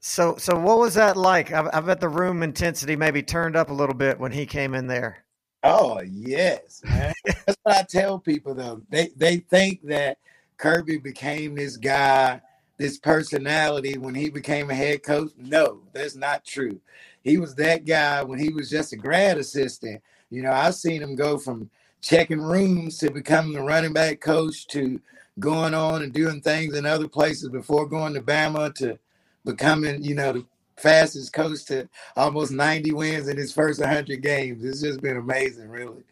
So 0.00 0.36
so 0.36 0.58
what 0.58 0.78
was 0.78 0.94
that 0.94 1.16
like? 1.16 1.52
I, 1.52 1.68
I 1.72 1.80
bet 1.80 2.00
the 2.00 2.08
room 2.08 2.42
intensity 2.42 2.96
maybe 2.96 3.22
turned 3.22 3.56
up 3.56 3.70
a 3.70 3.74
little 3.74 3.94
bit 3.94 4.18
when 4.18 4.32
he 4.32 4.46
came 4.46 4.74
in 4.74 4.86
there. 4.86 5.24
Oh 5.62 6.00
yes, 6.02 6.82
man. 6.84 7.14
That's 7.24 7.56
what 7.62 7.76
I 7.76 7.82
tell 7.82 8.18
people 8.18 8.54
though. 8.54 8.82
They 8.90 9.08
they 9.16 9.38
think 9.38 9.80
that 9.84 10.18
Kirby 10.58 10.98
became 10.98 11.54
this 11.54 11.76
guy, 11.76 12.40
this 12.80 12.96
oh, 12.96 13.00
personality 13.02 13.98
when 13.98 14.14
he 14.14 14.30
became 14.30 14.70
a 14.70 14.74
head 14.74 15.02
coach. 15.02 15.30
No, 15.36 15.82
that's 15.92 16.16
not 16.16 16.46
true. 16.46 16.80
He 17.22 17.36
was 17.36 17.54
that 17.56 17.84
guy 17.84 18.22
when 18.22 18.38
he 18.38 18.48
was 18.48 18.70
just 18.70 18.94
a 18.94 18.96
grad 18.96 19.36
assistant. 19.36 20.02
You 20.30 20.42
know, 20.42 20.50
I've 20.50 20.74
seen 20.74 21.02
him 21.02 21.14
go 21.14 21.36
from 21.36 21.68
checking 22.00 22.40
rooms 22.40 22.96
to 22.98 23.10
becoming 23.10 23.56
a 23.56 23.62
running 23.62 23.92
back 23.92 24.20
coach 24.20 24.66
to 24.68 24.98
going 25.38 25.74
on 25.74 26.02
and 26.02 26.12
doing 26.12 26.40
things 26.40 26.74
in 26.74 26.86
other 26.86 27.06
places 27.06 27.50
before 27.50 27.86
going 27.86 28.14
to 28.14 28.22
Bama 28.22 28.74
to 28.76 28.98
becoming, 29.44 30.02
you 30.02 30.14
know, 30.14 30.32
the 30.32 30.46
fastest 30.78 31.34
coach 31.34 31.66
to 31.66 31.86
almost 32.16 32.50
90 32.50 32.92
wins 32.92 33.28
in 33.28 33.36
his 33.36 33.52
first 33.52 33.80
100 33.80 34.22
games. 34.22 34.64
It's 34.64 34.80
just 34.80 35.02
been 35.02 35.18
amazing, 35.18 35.68
really. 35.68 36.02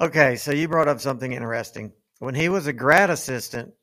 Okay, 0.00 0.36
so 0.36 0.52
you 0.52 0.68
brought 0.68 0.88
up 0.88 1.00
something 1.00 1.34
interesting. 1.34 1.92
When 2.18 2.34
he 2.34 2.48
was 2.48 2.66
a 2.66 2.72
grad 2.72 3.10
assistant, 3.10 3.74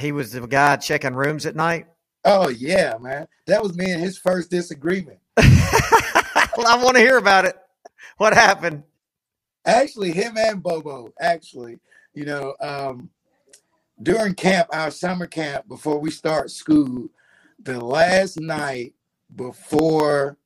he 0.00 0.12
was 0.12 0.32
the 0.32 0.46
guy 0.46 0.76
checking 0.76 1.14
rooms 1.14 1.46
at 1.46 1.54
night. 1.54 1.86
Oh 2.24 2.48
yeah, 2.48 2.96
man. 3.00 3.26
That 3.46 3.62
was 3.62 3.76
me 3.76 3.90
and 3.90 4.00
his 4.00 4.18
first 4.18 4.50
disagreement. 4.50 5.18
well, 5.36 6.66
I 6.66 6.80
want 6.82 6.96
to 6.96 7.02
hear 7.02 7.16
about 7.16 7.44
it. 7.44 7.56
What 8.16 8.34
happened? 8.34 8.82
Actually, 9.64 10.12
him 10.12 10.36
and 10.36 10.62
Bobo, 10.62 11.12
actually, 11.20 11.78
you 12.14 12.24
know, 12.24 12.54
um, 12.60 13.10
during 14.02 14.34
camp, 14.34 14.68
our 14.72 14.90
summer 14.90 15.26
camp, 15.26 15.68
before 15.68 15.98
we 15.98 16.10
start 16.10 16.50
school, 16.50 17.08
the 17.62 17.82
last 17.82 18.40
night 18.40 18.94
before 19.36 20.38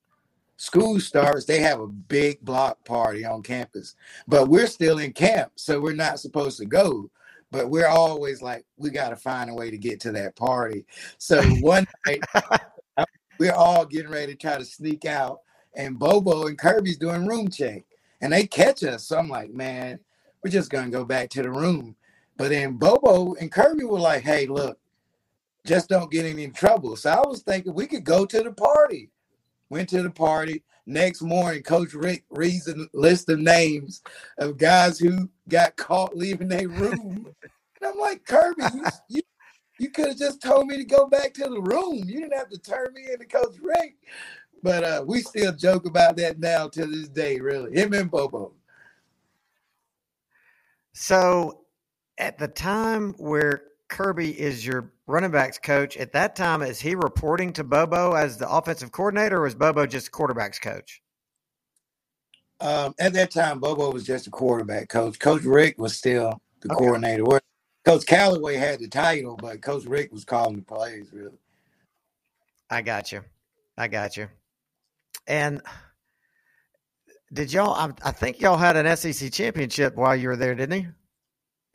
school 0.57 0.99
starts, 0.99 1.45
they 1.45 1.59
have 1.59 1.79
a 1.79 1.87
big 1.87 2.39
block 2.41 2.83
party 2.85 3.25
on 3.25 3.41
campus. 3.41 3.95
But 4.27 4.47
we're 4.47 4.67
still 4.67 4.99
in 4.99 5.13
camp, 5.13 5.53
so 5.55 5.79
we're 5.79 5.93
not 5.93 6.19
supposed 6.19 6.57
to 6.59 6.65
go. 6.65 7.09
But 7.55 7.69
we're 7.69 7.87
always 7.87 8.41
like, 8.41 8.65
we 8.75 8.89
got 8.89 9.11
to 9.11 9.15
find 9.15 9.49
a 9.49 9.53
way 9.53 9.71
to 9.71 9.77
get 9.77 10.01
to 10.01 10.11
that 10.11 10.35
party. 10.35 10.85
So 11.19 11.41
one 11.61 11.87
night, 12.05 12.21
uh, 12.97 13.05
we're 13.39 13.53
all 13.53 13.85
getting 13.85 14.11
ready 14.11 14.33
to 14.33 14.37
try 14.37 14.57
to 14.57 14.65
sneak 14.65 15.05
out, 15.05 15.39
and 15.73 15.97
Bobo 15.97 16.47
and 16.47 16.57
Kirby's 16.57 16.97
doing 16.97 17.25
room 17.25 17.47
check 17.47 17.85
and 18.21 18.33
they 18.33 18.45
catch 18.45 18.83
us. 18.83 19.07
So 19.07 19.17
I'm 19.17 19.29
like, 19.29 19.53
man, 19.53 19.99
we're 20.43 20.51
just 20.51 20.69
gonna 20.69 20.89
go 20.89 21.05
back 21.05 21.29
to 21.29 21.43
the 21.43 21.51
room. 21.51 21.95
But 22.37 22.49
then 22.49 22.73
Bobo 22.73 23.35
and 23.35 23.51
Kirby 23.51 23.85
were 23.85 23.99
like, 23.99 24.23
hey, 24.23 24.47
look, 24.47 24.77
just 25.65 25.87
don't 25.89 26.11
get 26.11 26.25
any 26.25 26.47
trouble. 26.49 26.95
So 26.97 27.09
I 27.11 27.25
was 27.25 27.41
thinking 27.41 27.73
we 27.73 27.87
could 27.87 28.03
go 28.03 28.25
to 28.25 28.43
the 28.43 28.51
party. 28.51 29.11
Went 29.69 29.89
to 29.89 30.03
the 30.03 30.09
party. 30.11 30.63
Next 30.85 31.21
morning, 31.21 31.63
Coach 31.63 31.93
Richt 31.93 32.25
reads 32.29 32.67
a 32.67 32.75
list 32.93 33.29
of 33.29 33.39
names 33.39 34.01
of 34.37 34.57
guys 34.57 34.99
who 34.99 35.29
got 35.49 35.75
caught 35.77 36.15
leaving 36.15 36.47
their 36.47 36.69
room. 36.69 37.27
and 37.43 37.89
I'm 37.89 37.97
like, 37.97 38.25
Kirby, 38.25 38.63
you, 38.73 38.85
you, 39.09 39.21
you 39.79 39.89
could 39.89 40.09
have 40.09 40.17
just 40.17 40.41
told 40.41 40.67
me 40.67 40.77
to 40.77 40.85
go 40.85 41.07
back 41.07 41.33
to 41.35 41.49
the 41.49 41.61
room. 41.61 42.03
You 42.05 42.21
didn't 42.21 42.37
have 42.37 42.49
to 42.49 42.59
turn 42.59 42.93
me 42.93 43.07
into 43.11 43.25
Coach 43.25 43.55
Richt. 43.61 43.97
But 44.61 44.83
uh, 44.83 45.03
we 45.07 45.21
still 45.21 45.53
joke 45.53 45.85
about 45.85 46.17
that 46.17 46.39
now 46.39 46.67
to 46.69 46.85
this 46.85 47.07
day, 47.09 47.39
really. 47.39 47.73
Him 47.79 47.93
and 47.93 48.09
Bobo. 48.09 48.53
So 50.93 51.61
at 52.17 52.37
the 52.37 52.47
time 52.47 53.13
where 53.17 53.63
Kirby 53.87 54.39
is 54.39 54.65
your 54.65 54.91
running 55.07 55.31
backs 55.31 55.57
coach, 55.57 55.97
at 55.97 56.11
that 56.13 56.35
time, 56.35 56.61
is 56.61 56.79
he 56.79 56.95
reporting 56.95 57.53
to 57.53 57.63
Bobo 57.63 58.13
as 58.13 58.37
the 58.37 58.49
offensive 58.49 58.91
coordinator, 58.91 59.37
or 59.37 59.41
was 59.41 59.55
Bobo 59.55 59.85
just 59.85 60.11
quarterbacks 60.11 60.59
coach? 60.59 61.01
Um, 62.61 62.95
at 62.99 63.13
that 63.13 63.31
time, 63.31 63.59
Bobo 63.59 63.91
was 63.91 64.05
just 64.05 64.27
a 64.27 64.31
quarterback 64.31 64.89
coach. 64.89 65.19
Coach 65.19 65.43
Richt 65.43 65.77
was 65.77 65.95
still 65.95 66.41
the 66.61 66.71
okay. 66.71 66.77
coordinator. 66.77 67.41
Coach 67.83 68.05
Callaway 68.05 68.55
had 68.55 68.79
the 68.79 68.87
title, 68.87 69.35
but 69.35 69.61
Coach 69.61 69.85
Richt 69.85 70.11
was 70.11 70.25
calling 70.25 70.55
the 70.55 70.61
plays, 70.63 71.09
really. 71.11 71.37
I 72.69 72.81
got 72.81 73.11
you. 73.11 73.21
I 73.77 73.87
got 73.87 74.17
you. 74.17 74.27
And 75.27 75.61
did 77.31 77.53
y'all? 77.53 77.73
I, 77.73 77.91
I, 78.03 78.11
think 78.11 78.39
y'all 78.39 78.57
had 78.57 78.75
an 78.75 78.95
SEC 78.97 79.31
championship 79.31 79.95
while 79.95 80.15
you 80.15 80.29
were 80.29 80.35
there, 80.35 80.55
didn't 80.55 80.81
you? 80.81 80.93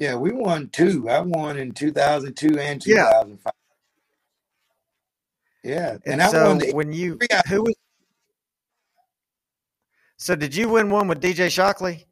Yeah, 0.00 0.14
we 0.14 0.32
won 0.32 0.70
two. 0.70 1.10
I 1.10 1.20
won 1.20 1.58
in 1.58 1.72
2002 1.72 2.58
and 2.58 2.80
2005. 2.80 3.52
Yeah, 5.62 5.74
yeah. 5.74 5.90
and, 6.06 6.22
and 6.22 6.30
so 6.30 6.38
I 6.38 6.48
won 6.48 6.58
the, 6.58 6.72
when 6.72 6.90
you 6.90 7.18
who 7.46 7.62
was. 7.64 7.74
So 10.16 10.34
did 10.34 10.56
you 10.56 10.70
win 10.70 10.88
one 10.88 11.06
with 11.06 11.20
DJ 11.20 11.50
Shockley? 11.50 12.06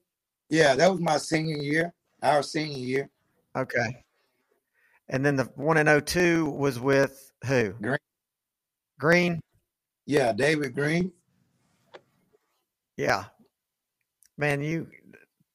Yeah, 0.51 0.75
that 0.75 0.91
was 0.91 1.01
my 1.01 1.17
senior 1.17 1.57
year. 1.57 1.95
Our 2.23 2.43
senior 2.43 2.77
year. 2.77 3.11
Okay. 3.57 4.05
And 5.09 5.25
then 5.25 5.37
the 5.37 5.45
one 5.55 5.79
in 5.79 6.03
02 6.03 6.45
was 6.45 6.79
with 6.79 7.33
who? 7.47 7.71
Greene. 7.81 7.99
Greene. 8.99 9.41
Yeah, 10.05 10.33
David 10.33 10.75
Greene. 10.75 11.11
Yeah. 12.99 13.25
Man, 14.37 14.61
you 14.63 14.89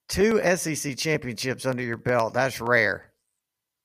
two 0.08 0.42
SEC 0.56 0.98
championships 0.98 1.66
under 1.66 1.84
your 1.84 1.98
belt. 1.98 2.34
That's 2.34 2.62
rare. 2.62 3.12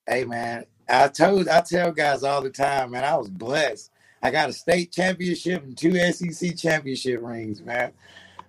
Hey 0.07 0.25
man, 0.25 0.65
I 0.89 1.09
told 1.09 1.49
I 1.49 1.61
tell 1.61 1.93
guys 1.93 2.23
all 2.23 2.43
the 2.43 2.51
time, 2.51 2.93
man, 2.93 3.05
I 3.05 3.17
was 3.17 3.29
blessed. 3.29 3.91
I 4.23 4.31
got 4.31 4.49
a 4.49 4.53
state 4.53 4.93
championship 4.93 5.63
and 5.63 5.77
two 5.77 5.97
SEC 6.13 6.57
championship 6.57 7.21
rings, 7.23 7.63
man. 7.63 7.93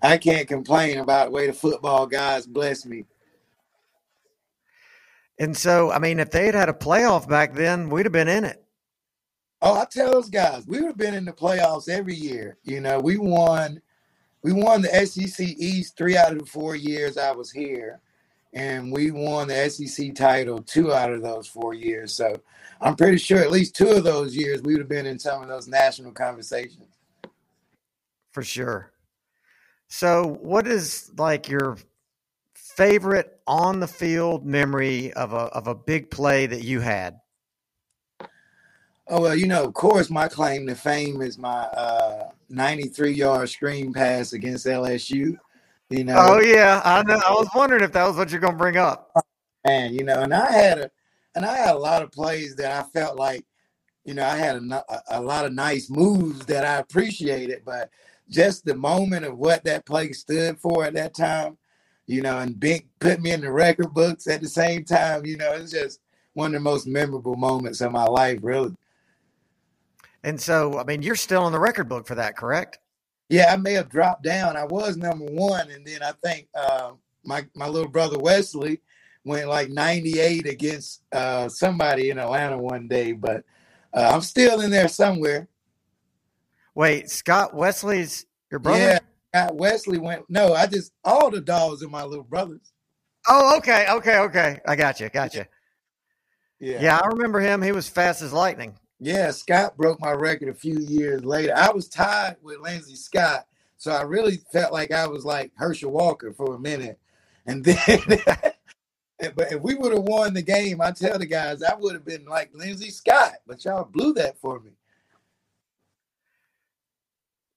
I 0.01 0.17
can't 0.17 0.47
complain 0.47 0.97
about 0.97 1.25
the 1.25 1.31
way 1.31 1.47
the 1.47 1.53
football 1.53 2.07
guys 2.07 2.47
blessed 2.47 2.85
me. 2.87 3.05
And 5.37 5.55
so, 5.55 5.91
I 5.91 5.99
mean, 5.99 6.19
if 6.19 6.31
they 6.31 6.45
had 6.45 6.55
had 6.55 6.69
a 6.69 6.73
playoff 6.73 7.27
back 7.27 7.53
then, 7.53 7.89
we'd 7.89 8.05
have 8.05 8.13
been 8.13 8.27
in 8.27 8.43
it. 8.43 8.63
Oh, 9.61 9.73
I 9.73 9.85
tell 9.85 10.11
those 10.11 10.29
guys, 10.29 10.65
we 10.67 10.79
would 10.79 10.87
have 10.87 10.97
been 10.97 11.13
in 11.13 11.25
the 11.25 11.33
playoffs 11.33 11.89
every 11.89 12.15
year. 12.15 12.57
You 12.63 12.79
know, 12.79 12.99
we 12.99 13.17
won 13.17 13.81
we 14.41 14.53
won 14.53 14.81
the 14.81 15.05
SEC 15.05 15.45
East 15.45 15.97
three 15.97 16.17
out 16.17 16.31
of 16.31 16.39
the 16.39 16.45
four 16.45 16.75
years 16.75 17.17
I 17.17 17.31
was 17.31 17.51
here, 17.51 17.99
and 18.53 18.91
we 18.91 19.11
won 19.11 19.47
the 19.47 19.69
SEC 19.69 20.15
title 20.15 20.61
two 20.61 20.93
out 20.93 21.11
of 21.11 21.21
those 21.21 21.47
four 21.47 21.73
years. 21.73 22.13
So 22.13 22.39
I'm 22.81 22.95
pretty 22.95 23.17
sure 23.17 23.39
at 23.39 23.51
least 23.51 23.75
two 23.75 23.89
of 23.89 24.03
those 24.03 24.35
years 24.35 24.61
we 24.61 24.73
would 24.73 24.81
have 24.81 24.89
been 24.89 25.05
in 25.05 25.19
some 25.19 25.41
of 25.41 25.49
those 25.49 25.67
national 25.67 26.11
conversations. 26.11 26.87
For 28.31 28.43
sure. 28.43 28.91
So, 29.89 30.37
what 30.41 30.67
is 30.67 31.11
like 31.17 31.49
your 31.49 31.77
favorite 32.53 33.39
on 33.47 33.79
the 33.79 33.87
field 33.87 34.45
memory 34.45 35.11
of 35.13 35.33
a 35.33 35.47
of 35.47 35.67
a 35.67 35.75
big 35.75 36.11
play 36.11 36.45
that 36.45 36.63
you 36.63 36.79
had? 36.79 37.18
Oh 39.11 39.21
well, 39.21 39.35
you 39.35 39.47
know, 39.47 39.63
of 39.63 39.73
course, 39.73 40.11
my 40.11 40.27
claim 40.27 40.67
to 40.67 40.75
fame 40.75 41.21
is 41.23 41.39
my 41.39 41.49
uh, 41.49 42.29
93 42.49 43.11
yard 43.11 43.49
screen 43.49 43.91
pass 43.91 44.33
against 44.33 44.67
LSU. 44.67 45.35
You 45.89 46.03
know. 46.03 46.15
Oh 46.17 46.39
yeah, 46.39 46.81
I 46.85 47.01
know. 47.01 47.19
I 47.25 47.31
was 47.31 47.49
wondering 47.55 47.81
if 47.81 47.91
that 47.93 48.07
was 48.07 48.17
what 48.17 48.31
you're 48.31 48.39
to 48.39 48.51
bring 48.53 48.77
up. 48.77 49.11
And 49.65 49.95
you 49.95 50.03
know, 50.03 50.21
and 50.21 50.31
I 50.31 50.51
had 50.51 50.77
a, 50.77 50.91
and 51.35 51.43
I 51.43 51.57
had 51.57 51.73
a 51.73 51.79
lot 51.79 52.03
of 52.03 52.11
plays 52.11 52.55
that 52.57 52.71
I 52.71 52.87
felt 52.89 53.17
like, 53.17 53.43
you 54.05 54.13
know, 54.13 54.25
I 54.25 54.35
had 54.35 54.57
a, 54.57 54.83
a 55.09 55.19
lot 55.19 55.45
of 55.45 55.53
nice 55.53 55.89
moves 55.89 56.45
that 56.45 56.63
I 56.63 56.75
appreciated, 56.77 57.63
but 57.65 57.89
just 58.29 58.63
the 58.63 58.75
moment 58.75 59.25
of 59.25 59.39
what 59.39 59.63
that 59.63 59.87
play 59.87 60.11
stood 60.11 60.59
for 60.59 60.85
at 60.85 60.93
that 60.93 61.15
time, 61.15 61.57
you 62.05 62.21
know, 62.21 62.37
and 62.37 62.59
big 62.59 62.87
put 62.99 63.21
me 63.21 63.31
in 63.31 63.41
the 63.41 63.51
record 63.51 63.91
books 63.91 64.27
at 64.27 64.41
the 64.41 64.47
same 64.47 64.83
time. 64.83 65.25
You 65.25 65.37
know, 65.37 65.53
it's 65.53 65.71
just 65.71 65.99
one 66.33 66.53
of 66.53 66.61
the 66.61 66.69
most 66.69 66.85
memorable 66.85 67.35
moments 67.35 67.81
of 67.81 67.91
my 67.91 68.05
life, 68.05 68.39
really. 68.43 68.75
And 70.23 70.39
so, 70.39 70.79
I 70.79 70.83
mean, 70.83 71.01
you're 71.01 71.15
still 71.15 71.43
on 71.43 71.51
the 71.51 71.59
record 71.59 71.87
book 71.87 72.05
for 72.05 72.15
that, 72.15 72.35
correct? 72.35 72.79
Yeah, 73.29 73.53
I 73.53 73.57
may 73.57 73.73
have 73.73 73.89
dropped 73.89 74.23
down. 74.23 74.57
I 74.57 74.65
was 74.65 74.97
number 74.97 75.25
one, 75.25 75.69
and 75.69 75.85
then 75.85 76.01
I 76.01 76.11
think 76.23 76.47
uh, 76.55 76.91
my 77.23 77.45
my 77.55 77.67
little 77.67 77.89
brother 77.89 78.17
Wesley 78.17 78.81
went 79.23 79.47
like 79.47 79.69
98 79.69 80.47
against 80.47 81.03
uh, 81.11 81.47
somebody 81.47 82.09
in 82.09 82.17
Atlanta 82.17 82.57
one 82.57 82.87
day, 82.87 83.11
but 83.11 83.43
uh, 83.93 84.09
I'm 84.13 84.21
still 84.21 84.61
in 84.61 84.71
there 84.71 84.87
somewhere. 84.87 85.47
Wait, 86.73 87.09
Scott 87.09 87.53
Wesley's 87.53 88.25
your 88.49 88.59
brother? 88.59 88.79
Yeah, 88.79 88.99
Scott 89.33 89.55
Wesley 89.55 89.99
went. 89.99 90.25
No, 90.27 90.53
I 90.53 90.65
just 90.65 90.91
all 91.03 91.29
the 91.29 91.41
dogs 91.41 91.83
are 91.83 91.89
my 91.89 92.03
little 92.03 92.23
brothers. 92.23 92.71
Oh, 93.27 93.57
okay, 93.57 93.85
okay, 93.89 94.17
okay. 94.19 94.59
I 94.67 94.75
got 94.75 94.99
you, 94.99 95.09
got 95.09 95.35
you. 95.35 95.45
Yeah, 96.59 96.81
yeah, 96.81 96.97
I 96.97 97.07
remember 97.07 97.39
him. 97.39 97.61
He 97.61 97.71
was 97.71 97.87
fast 97.87 98.23
as 98.23 98.33
lightning. 98.33 98.78
Yeah, 98.99 99.31
Scott 99.31 99.77
broke 99.77 99.99
my 100.01 100.11
record 100.11 100.49
a 100.49 100.53
few 100.53 100.77
years 100.79 101.23
later. 101.23 101.53
I 101.55 101.71
was 101.71 101.87
tied 101.87 102.35
with 102.41 102.59
Lindsay 102.59 102.95
Scott, 102.95 103.47
so 103.77 103.91
I 103.91 104.01
really 104.01 104.37
felt 104.51 104.73
like 104.73 104.91
I 104.91 105.07
was 105.07 105.23
like 105.23 105.51
Herschel 105.55 105.91
Walker 105.91 106.33
for 106.33 106.55
a 106.55 106.59
minute. 106.59 106.99
And 107.45 107.63
then, 107.65 108.01
but 109.35 109.51
if 109.51 109.61
we 109.61 109.75
would 109.75 109.93
have 109.93 110.03
won 110.03 110.33
the 110.33 110.41
game, 110.41 110.81
I 110.81 110.91
tell 110.91 111.17
the 111.17 111.25
guys 111.25 111.63
I 111.63 111.75
would 111.75 111.93
have 111.93 112.05
been 112.05 112.25
like 112.25 112.51
Lindsay 112.53 112.89
Scott, 112.89 113.35
but 113.47 113.63
y'all 113.63 113.85
blew 113.85 114.13
that 114.13 114.37
for 114.37 114.59
me. 114.59 114.71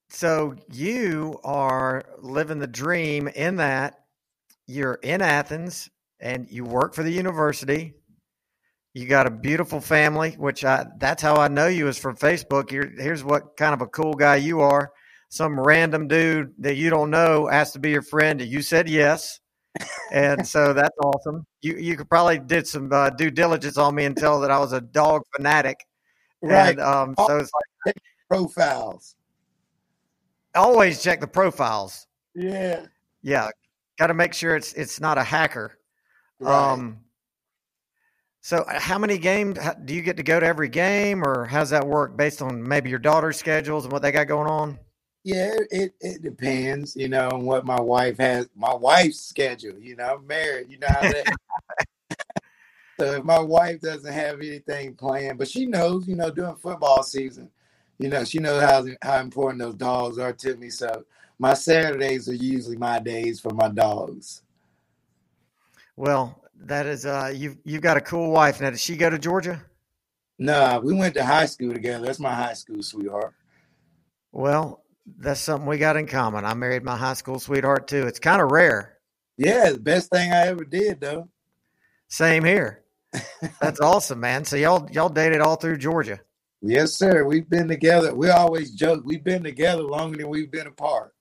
So 0.08 0.54
you 0.70 1.40
are 1.42 2.04
living 2.18 2.58
the 2.58 2.66
dream 2.66 3.28
in 3.28 3.56
that 3.56 4.04
you're 4.66 5.00
in 5.02 5.22
Athens 5.22 5.90
and 6.20 6.48
you 6.50 6.64
work 6.64 6.94
for 6.94 7.02
the 7.02 7.10
university 7.10 7.94
you 8.94 9.06
got 9.06 9.26
a 9.26 9.30
beautiful 9.30 9.80
family, 9.80 10.32
which 10.32 10.64
I 10.64 10.86
that's 10.98 11.22
how 11.22 11.36
I 11.36 11.48
know 11.48 11.66
you 11.66 11.88
is 11.88 11.96
from 11.96 12.16
Facebook. 12.16 12.70
You're, 12.70 12.90
here's 12.90 13.24
what 13.24 13.56
kind 13.56 13.72
of 13.72 13.80
a 13.80 13.86
cool 13.86 14.14
guy 14.14 14.36
you 14.36 14.60
are. 14.60 14.92
Some 15.30 15.58
random 15.58 16.08
dude 16.08 16.52
that 16.58 16.76
you 16.76 16.90
don't 16.90 17.10
know 17.10 17.48
asked 17.48 17.72
to 17.72 17.78
be 17.78 17.90
your 17.90 18.02
friend, 18.02 18.40
and 18.42 18.50
you 18.50 18.60
said 18.60 18.88
yes. 18.88 19.40
and 20.12 20.46
so 20.46 20.72
that's 20.74 20.96
awesome. 21.02 21.46
You 21.62 21.76
you 21.76 21.96
could 21.96 22.10
probably 22.10 22.38
did 22.38 22.66
some 22.66 22.92
uh, 22.92 23.10
due 23.10 23.30
diligence 23.30 23.78
on 23.78 23.94
me 23.94 24.04
and 24.04 24.16
tell 24.16 24.40
that 24.40 24.50
I 24.50 24.58
was 24.58 24.72
a 24.72 24.80
dog 24.80 25.22
fanatic. 25.34 25.86
Right. 26.42 26.70
And, 26.70 26.80
um, 26.80 27.14
so 27.26 27.38
it's 27.38 27.50
like 27.86 27.96
profiles. 28.28 29.16
Always 30.54 31.02
check 31.02 31.20
the 31.20 31.26
profiles. 31.26 32.06
Yeah. 32.34 32.86
Yeah. 33.22 33.48
Got 33.98 34.08
to 34.08 34.14
make 34.14 34.34
sure 34.34 34.54
it's 34.54 34.74
it's 34.74 35.00
not 35.00 35.16
a 35.16 35.22
hacker. 35.22 35.78
Right. 36.40 36.72
Um, 36.72 36.98
so, 38.44 38.58
uh, 38.58 38.80
how 38.80 38.98
many 38.98 39.18
games 39.18 39.56
do 39.84 39.94
you 39.94 40.02
get 40.02 40.16
to 40.16 40.24
go 40.24 40.40
to 40.40 40.44
every 40.44 40.68
game, 40.68 41.22
or 41.22 41.46
how's 41.46 41.70
that 41.70 41.86
work 41.86 42.16
based 42.16 42.42
on 42.42 42.60
maybe 42.60 42.90
your 42.90 42.98
daughter's 42.98 43.36
schedules 43.36 43.84
and 43.84 43.92
what 43.92 44.02
they 44.02 44.10
got 44.10 44.26
going 44.26 44.50
on? 44.50 44.78
Yeah, 45.22 45.54
it, 45.70 45.94
it 46.00 46.22
depends, 46.22 46.96
you 46.96 47.08
know, 47.08 47.28
on 47.28 47.44
what 47.44 47.64
my 47.64 47.80
wife 47.80 48.18
has. 48.18 48.48
My 48.56 48.74
wife's 48.74 49.20
schedule, 49.20 49.78
you 49.78 49.94
know, 49.94 50.16
I'm 50.16 50.26
married, 50.26 50.68
you 50.68 50.78
know 50.80 50.88
how 50.88 51.00
that. 51.02 51.36
so 53.00 53.12
if 53.12 53.24
my 53.24 53.38
wife 53.38 53.80
doesn't 53.80 54.12
have 54.12 54.40
anything 54.40 54.96
planned, 54.96 55.38
but 55.38 55.46
she 55.48 55.64
knows, 55.66 56.08
you 56.08 56.16
know, 56.16 56.32
during 56.32 56.56
football 56.56 57.04
season, 57.04 57.48
you 58.00 58.08
know, 58.08 58.24
she 58.24 58.40
knows 58.40 58.60
how 58.60 58.84
how 59.02 59.20
important 59.20 59.60
those 59.60 59.76
dogs 59.76 60.18
are 60.18 60.32
to 60.32 60.56
me. 60.56 60.68
So 60.68 61.04
my 61.38 61.54
Saturdays 61.54 62.28
are 62.28 62.34
usually 62.34 62.76
my 62.76 62.98
days 62.98 63.38
for 63.38 63.50
my 63.50 63.68
dogs. 63.68 64.42
Well, 65.94 66.41
that 66.66 66.86
is 66.86 67.06
uh 67.06 67.32
you've 67.34 67.56
you've 67.64 67.82
got 67.82 67.96
a 67.96 68.00
cool 68.00 68.30
wife 68.30 68.60
now. 68.60 68.70
Did 68.70 68.80
she 68.80 68.96
go 68.96 69.10
to 69.10 69.18
Georgia? 69.18 69.62
No, 70.38 70.80
we 70.82 70.94
went 70.94 71.14
to 71.14 71.24
high 71.24 71.46
school 71.46 71.72
together. 71.72 72.06
That's 72.06 72.18
my 72.18 72.34
high 72.34 72.54
school 72.54 72.82
sweetheart. 72.82 73.34
Well, 74.32 74.82
that's 75.18 75.40
something 75.40 75.68
we 75.68 75.78
got 75.78 75.96
in 75.96 76.06
common. 76.06 76.44
I 76.44 76.54
married 76.54 76.84
my 76.84 76.96
high 76.96 77.14
school 77.14 77.38
sweetheart 77.38 77.86
too. 77.86 78.06
It's 78.06 78.18
kind 78.18 78.40
of 78.40 78.50
rare. 78.50 78.98
Yeah, 79.36 79.70
the 79.70 79.80
best 79.80 80.10
thing 80.10 80.32
I 80.32 80.46
ever 80.48 80.64
did 80.64 81.00
though. 81.00 81.28
Same 82.08 82.44
here. 82.44 82.82
That's 83.60 83.80
awesome, 83.80 84.20
man. 84.20 84.44
So 84.44 84.56
y'all 84.56 84.88
y'all 84.90 85.08
dated 85.08 85.40
all 85.40 85.56
through 85.56 85.78
Georgia. 85.78 86.20
Yes, 86.60 86.92
sir. 86.92 87.24
We've 87.24 87.48
been 87.48 87.66
together. 87.68 88.14
We 88.14 88.30
always 88.30 88.70
joke 88.72 89.02
we've 89.04 89.24
been 89.24 89.42
together 89.42 89.82
longer 89.82 90.18
than 90.18 90.28
we've 90.28 90.50
been 90.50 90.68
apart. 90.68 91.12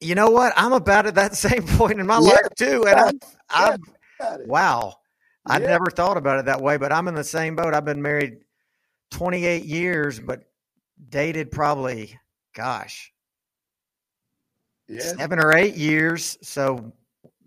You 0.00 0.14
know 0.14 0.28
what? 0.30 0.52
I'm 0.56 0.72
about 0.72 1.06
at 1.06 1.14
that 1.14 1.34
same 1.46 1.62
point 1.62 2.00
in 2.00 2.06
my 2.06 2.16
Yeah. 2.20 2.28
life 2.30 2.48
too, 2.56 2.84
and 2.86 3.00
I've, 3.00 3.12
Yeah. 3.22 3.28
I've 3.50 3.80
Got 4.24 4.40
it. 4.40 4.48
Wow. 4.48 4.96
I 5.46 5.58
Yeah. 5.58 5.66
never 5.66 5.86
thought 5.90 6.16
about 6.16 6.38
it 6.38 6.46
that 6.46 6.60
way, 6.60 6.76
but 6.78 6.92
I'm 6.92 7.08
in 7.08 7.14
the 7.14 7.24
same 7.24 7.54
boat. 7.56 7.74
I've 7.74 7.84
been 7.84 8.00
married 8.00 8.44
28 9.10 9.64
years, 9.64 10.18
but 10.18 10.44
dated 11.10 11.50
probably, 11.50 12.18
gosh, 12.54 13.12
Yeah. 14.88 15.00
seven 15.00 15.38
or 15.38 15.54
eight 15.54 15.74
years. 15.74 16.38
So, 16.42 16.92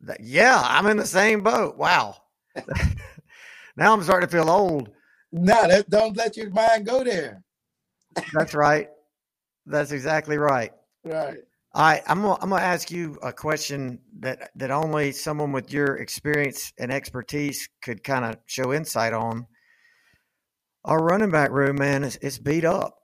that, 0.02 0.20
yeah, 0.22 0.62
I'm 0.64 0.86
in 0.88 0.98
the 0.98 1.06
same 1.06 1.42
boat. 1.42 1.78
Wow. 1.78 2.18
now 3.76 3.94
I'm 3.94 4.04
starting 4.04 4.30
to 4.30 4.36
feel 4.36 4.50
old. 4.50 4.94
No, 5.32 5.68
that 5.68 5.90
don't 5.90 6.16
let 6.16 6.38
your 6.38 6.50
mind 6.52 6.86
go 6.86 7.04
there. 7.04 7.44
That's 8.34 8.54
right. 8.54 8.90
That's 9.66 9.92
exactly 9.92 10.38
right. 10.38 10.74
Right. 11.04 11.40
Right, 11.78 12.02
I'm 12.08 12.24
gonna, 12.24 12.38
I'm 12.42 12.50
gonna 12.50 12.64
ask 12.64 12.90
you 12.90 13.20
a 13.22 13.32
question 13.32 14.00
that 14.22 14.50
that 14.56 14.72
only 14.72 15.12
someone 15.12 15.52
with 15.52 15.72
your 15.72 15.98
experience 15.98 16.74
and 16.80 16.92
expertise 16.92 17.70
could 17.84 18.04
kind 18.04 18.26
of 18.26 18.38
show 18.48 18.74
insight 18.74 19.14
on. 19.14 19.46
Our 20.86 20.98
running 20.98 21.30
back 21.30 21.52
room, 21.52 21.76
man, 21.78 22.04
is 22.04 22.18
it's 22.20 22.40
beat 22.40 22.66
up. 22.66 22.98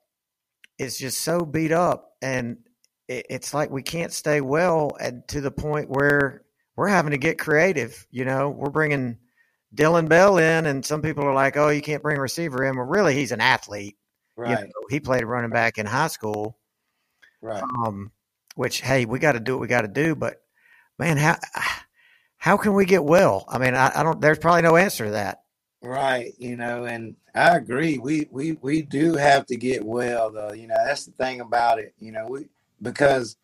It's 0.79 0.97
just 0.97 1.19
so 1.21 1.41
beat 1.41 1.71
up, 1.71 2.13
and 2.23 2.57
it, 3.07 3.27
it's 3.29 3.53
like 3.53 3.69
we 3.69 3.83
can't 3.83 4.11
stay 4.11 4.41
well, 4.41 4.97
and 4.99 5.27
to 5.27 5.39
the 5.39 5.51
point 5.51 5.89
where 5.91 6.43
we're 6.75 6.87
having 6.87 7.11
to 7.11 7.19
get 7.19 7.37
creative. 7.37 8.07
You 8.09 8.25
know, 8.25 8.49
we're 8.49 8.71
bringing 8.71 9.19
Dillon 9.71 10.07
Bell 10.07 10.39
in, 10.39 10.65
and 10.65 10.83
some 10.83 11.03
people 11.03 11.25
are 11.25 11.33
like, 11.35 11.57
"Oh, 11.57 11.69
you 11.69 11.81
can't 11.83 12.01
bring 12.01 12.17
a 12.17 12.21
receiver 12.21 12.63
in." 12.63 12.75
Well, 12.75 12.87
really, 12.87 13.13
he's 13.13 13.31
an 13.31 13.41
athlete. 13.41 13.97
You 14.43 14.55
Right. 14.55 14.63
know, 14.63 14.87
he 14.89 14.99
played 14.99 15.25
running 15.25 15.51
back 15.51 15.77
in 15.77 15.85
high 15.85 16.07
school 16.07 16.57
Right. 17.41 17.63
um, 17.85 18.11
which 18.55 18.81
hey, 18.81 19.05
we 19.05 19.19
got 19.19 19.33
to 19.33 19.39
do 19.39 19.53
what 19.53 19.61
we 19.61 19.67
got 19.67 19.81
to 19.81 19.87
do. 19.87 20.15
But 20.15 20.41
man, 20.99 21.17
how 21.17 21.37
how 22.37 22.57
can 22.57 22.73
we 22.73 22.85
get 22.85 23.03
well? 23.03 23.45
I 23.47 23.57
mean, 23.57 23.75
I, 23.75 23.91
I 23.95 24.03
don't. 24.03 24.19
There's 24.19 24.39
probably 24.39 24.63
no 24.63 24.75
answer 24.75 25.05
to 25.05 25.11
that. 25.11 25.43
Right, 25.81 26.33
you 26.37 26.55
know, 26.55 26.85
and 26.85 27.15
I 27.35 27.57
agree. 27.57 27.97
We 27.97 28.27
we 28.31 28.53
we 28.61 28.81
do 28.81 29.15
have 29.15 29.45
to 29.47 29.57
get 29.57 29.83
well, 29.83 30.31
though. 30.31 30.53
You 30.53 30.67
know, 30.67 30.77
that's 30.85 31.05
the 31.05 31.11
thing 31.11 31.41
about 31.41 31.79
it. 31.79 31.93
You 31.99 32.11
know, 32.11 32.27
we 32.27 32.47
because 32.81 33.37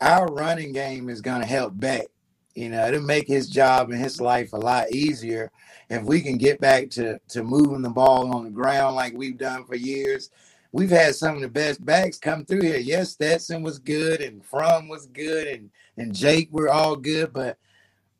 our 0.00 0.26
running 0.26 0.72
game 0.72 1.08
is 1.08 1.20
going 1.20 1.40
to 1.40 1.46
help 1.46 1.78
Beck. 1.78 2.06
You 2.54 2.68
know, 2.68 2.86
it'll 2.86 3.02
make 3.02 3.26
his 3.26 3.48
job 3.48 3.90
and 3.90 4.00
his 4.00 4.20
life 4.20 4.52
a 4.52 4.58
lot 4.58 4.92
easier 4.92 5.50
if 5.90 6.02
we 6.02 6.20
can 6.20 6.36
get 6.38 6.60
back 6.60 6.90
to 6.90 7.18
to 7.28 7.42
moving 7.42 7.82
the 7.82 7.90
ball 7.90 8.34
on 8.34 8.44
the 8.44 8.50
ground 8.50 8.96
like 8.96 9.14
we've 9.14 9.38
done 9.38 9.64
for 9.64 9.74
years. 9.74 10.30
We've 10.74 10.90
had 10.90 11.14
some 11.14 11.36
of 11.36 11.40
the 11.40 11.48
best 11.48 11.84
backs 11.84 12.18
come 12.18 12.44
through 12.44 12.62
here. 12.62 12.78
Yes, 12.78 13.12
Stetson 13.12 13.62
was 13.62 13.78
good, 13.78 14.20
and 14.20 14.44
Fromm 14.44 14.88
was 14.88 15.06
good, 15.06 15.46
and 15.46 15.70
and 15.96 16.12
Jake 16.12 16.48
were 16.50 16.68
all 16.68 16.96
good, 16.96 17.32
but 17.32 17.58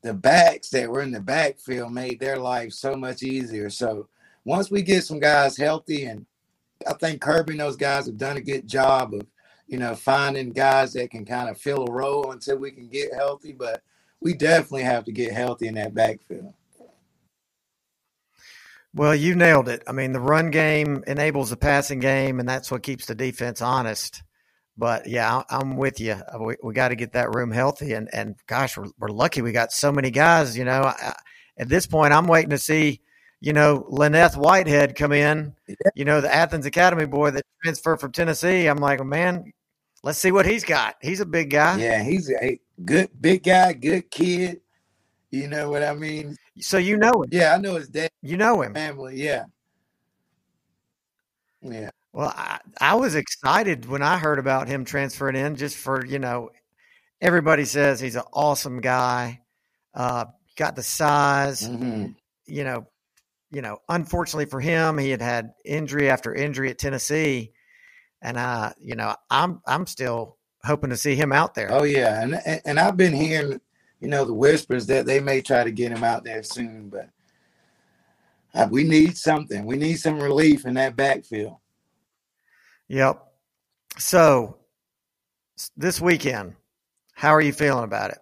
the 0.01 0.13
backs 0.13 0.69
that 0.69 0.89
were 0.89 1.01
in 1.01 1.11
the 1.11 1.19
backfield 1.19 1.91
made 1.91 2.17
their 2.17 2.37
life 2.37 2.71
so 2.71 2.95
much 2.95 3.23
easier. 3.23 3.69
So 3.69 4.07
once 4.45 4.71
we 4.71 4.83
get 4.83 5.03
some 5.03 5.19
guys 5.19 5.57
healthy, 5.57 6.05
and 6.05 6.25
I 6.87 6.93
think 6.93 7.19
Kirby 7.19 7.51
and 7.51 7.59
those 7.59 7.75
guys 7.75 8.05
have 8.05 8.17
done 8.17 8.37
a 8.37 8.41
good 8.41 8.69
job 8.69 9.13
of 9.13 9.27
you 9.67 9.77
know, 9.77 9.93
finding 9.93 10.51
guys 10.51 10.93
that 10.93 11.11
can 11.11 11.25
kind 11.25 11.49
of 11.49 11.57
fill 11.57 11.85
a 11.85 11.91
role 11.91 12.31
until 12.31 12.57
we 12.57 12.71
can 12.71 12.87
get 12.87 13.13
healthy. 13.13 13.51
But 13.51 13.83
we 14.21 14.33
definitely 14.33 14.83
have 14.83 15.03
to 15.05 15.11
get 15.11 15.33
healthy 15.33 15.67
in 15.67 15.75
that 15.75 15.93
backfield. 15.93 16.53
Well, 18.95 19.13
you 19.13 19.35
nailed 19.35 19.67
it. 19.67 19.83
I 19.87 19.91
mean, 19.91 20.13
the 20.13 20.21
run 20.21 20.51
game 20.51 21.03
enables 21.05 21.49
the 21.49 21.57
passing 21.57 21.99
game, 21.99 22.39
and 22.39 22.47
that's 22.47 22.71
what 22.71 22.81
keeps 22.81 23.05
the 23.05 23.13
defense 23.13 23.61
honest. 23.61 24.23
But 24.77 25.05
yeah, 25.05 25.43
I'm 25.49 25.75
with 25.75 25.99
you. 25.99 26.13
Uh, 26.13 26.39
we, 26.39 26.55
we 26.63 26.73
got 26.73 26.89
to 26.89 26.95
get 26.95 27.11
that 27.11 27.35
room 27.35 27.51
healthy, 27.51 27.91
and 27.91 28.09
and 28.13 28.35
gosh, 28.47 28.77
we're, 28.77 28.87
we're 28.97 29.09
lucky 29.09 29.41
we 29.41 29.51
got 29.51 29.73
so 29.73 29.91
many 29.91 30.11
guys. 30.11 30.57
You 30.57 30.63
know, 30.63 30.81
I, 30.83 31.13
at 31.57 31.67
this 31.67 31.85
point, 31.85 32.13
I'm 32.13 32.27
waiting 32.27 32.51
to 32.51 32.57
see, 32.57 33.01
you 33.41 33.51
know, 33.51 33.85
Len'Neth 33.89 34.37
Whitehead 34.37 34.95
come 34.95 35.11
in. 35.11 35.53
You 35.93 36.05
know, 36.05 36.21
the 36.21 36.33
Athens 36.33 36.65
Academy 36.65 37.05
boy 37.05 37.31
that 37.31 37.43
transferred 37.63 37.99
from 37.99 38.13
Tennessee. 38.13 38.67
I'm 38.67 38.77
like, 38.77 39.03
man, 39.03 39.51
let's 40.03 40.19
see 40.19 40.31
what 40.31 40.45
he's 40.45 40.63
got. 40.63 40.95
He's 41.01 41.19
a 41.19 41.25
big 41.25 41.49
guy. 41.49 41.79
Yeah, 41.79 42.01
he's 42.01 42.31
a 42.31 42.59
good 42.85 43.09
big 43.19 43.43
guy, 43.43 43.73
good 43.73 44.09
kid. 44.09 44.61
You 45.31 45.49
know 45.49 45.69
what 45.69 45.83
I 45.83 45.93
mean? 45.93 46.37
So 46.59 46.77
you 46.77 46.97
know 46.97 47.23
him? 47.23 47.29
Yeah, 47.31 47.53
I 47.53 47.57
know 47.57 47.75
his 47.75 47.89
dad. 47.89 48.09
You 48.21 48.37
know 48.37 48.61
him? 48.61 48.73
Family, 48.73 49.21
yeah, 49.21 49.45
yeah. 51.61 51.89
Well, 52.13 52.33
I, 52.35 52.59
I 52.79 52.95
was 52.95 53.15
excited 53.15 53.87
when 53.87 54.01
I 54.01 54.17
heard 54.17 54.39
about 54.39 54.67
him 54.69 54.85
transferring 54.85 55.35
in, 55.35 55.57
just 55.57 55.75
for 55.75 56.05
you 56.05 56.19
know, 56.19 56.49
everybody 57.19 57.65
says 57.65 57.99
he's 57.99 58.15
an 58.15 58.23
awesome 58.31 58.79
guy. 58.79 59.41
Uh, 59.93 60.25
got 60.55 60.75
the 60.75 60.83
size. 60.83 61.67
Mm-hmm. 61.67 62.11
You 62.45 62.63
know, 62.63 62.87
you 63.51 63.61
know. 63.61 63.79
Unfortunately 63.89 64.45
for 64.45 64.61
him, 64.61 64.97
he 64.97 65.09
had 65.09 65.21
had 65.21 65.51
injury 65.65 66.09
after 66.09 66.33
injury 66.33 66.69
at 66.69 66.77
Tennessee, 66.77 67.51
and 68.21 68.37
uh, 68.37 68.71
you 68.79 68.95
know, 68.95 69.15
I'm 69.29 69.61
I'm 69.67 69.85
still 69.85 70.37
hoping 70.63 70.91
to 70.91 70.97
see 70.97 71.15
him 71.15 71.31
out 71.31 71.53
there. 71.53 71.71
Oh 71.71 71.83
yeah, 71.83 72.21
and 72.21 72.61
and 72.65 72.79
I've 72.79 72.97
been 72.97 73.13
hearing, 73.13 73.59
you 73.99 74.07
know, 74.07 74.25
the 74.25 74.33
whispers 74.33 74.85
that 74.87 75.05
they 75.05 75.19
may 75.19 75.41
try 75.41 75.63
to 75.63 75.71
get 75.71 75.91
him 75.91 76.03
out 76.03 76.23
there 76.23 76.43
soon, 76.43 76.89
but 76.89 77.09
uh, 78.53 78.67
we 78.69 78.83
need 78.83 79.17
something. 79.17 79.65
We 79.65 79.77
need 79.77 79.95
some 79.95 80.19
relief 80.19 80.65
in 80.65 80.75
that 80.75 80.95
backfield. 80.95 81.57
Yep. 82.87 83.21
So 83.97 84.57
this 85.75 85.99
weekend, 85.99 86.55
how 87.13 87.31
are 87.31 87.41
you 87.41 87.53
feeling 87.53 87.83
about 87.83 88.11
it? 88.11 88.19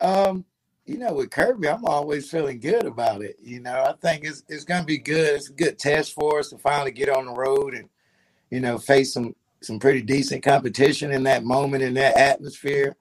Um, 0.00 0.44
you 0.84 0.98
know, 0.98 1.14
with 1.14 1.30
Kirby, 1.30 1.68
I'm 1.68 1.84
always 1.84 2.30
feeling 2.30 2.60
good 2.60 2.84
about 2.84 3.22
it. 3.22 3.36
You 3.42 3.60
know, 3.60 3.84
I 3.84 3.94
think 4.00 4.24
it's 4.24 4.44
it's 4.48 4.64
gonna 4.64 4.84
be 4.84 4.98
good. 4.98 5.34
It's 5.34 5.50
a 5.50 5.52
good 5.52 5.78
test 5.78 6.12
for 6.12 6.38
us 6.38 6.50
to 6.50 6.58
finally 6.58 6.92
get 6.92 7.08
on 7.08 7.26
the 7.26 7.32
road 7.32 7.74
and, 7.74 7.88
you 8.50 8.60
know, 8.60 8.78
face 8.78 9.12
some 9.12 9.34
some 9.62 9.78
pretty 9.80 10.02
decent 10.02 10.44
competition 10.44 11.12
in 11.12 11.24
that 11.24 11.44
moment 11.44 11.82
in 11.82 11.94
that 11.94 12.16
atmosphere. 12.16 12.94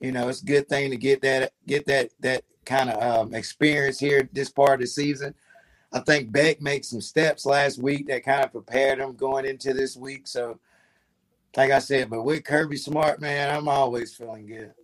You 0.00 0.12
know, 0.12 0.28
it's 0.28 0.42
a 0.42 0.46
good 0.46 0.68
thing 0.68 0.90
to 0.90 0.96
get 0.96 1.22
that 1.22 1.52
get 1.66 1.86
that 1.86 2.10
that 2.20 2.44
kind 2.64 2.90
of 2.90 3.02
um, 3.02 3.34
experience 3.34 3.98
here 3.98 4.28
this 4.32 4.50
part 4.50 4.74
of 4.74 4.80
the 4.80 4.86
season. 4.86 5.34
I 5.92 6.00
think 6.00 6.32
Beck 6.32 6.60
made 6.60 6.84
some 6.84 7.00
steps 7.00 7.46
last 7.46 7.78
week 7.78 8.08
that 8.08 8.24
kind 8.24 8.44
of 8.44 8.52
prepared 8.52 8.98
him 8.98 9.14
going 9.14 9.46
into 9.46 9.72
this 9.72 9.96
week. 9.96 10.26
So, 10.26 10.58
like 11.56 11.70
I 11.70 11.78
said, 11.78 12.10
but 12.10 12.22
with 12.22 12.44
Kirby 12.44 12.76
Smart, 12.76 13.20
man, 13.20 13.54
I'm 13.54 13.68
always 13.68 14.14
feeling 14.14 14.46
good. 14.46 14.74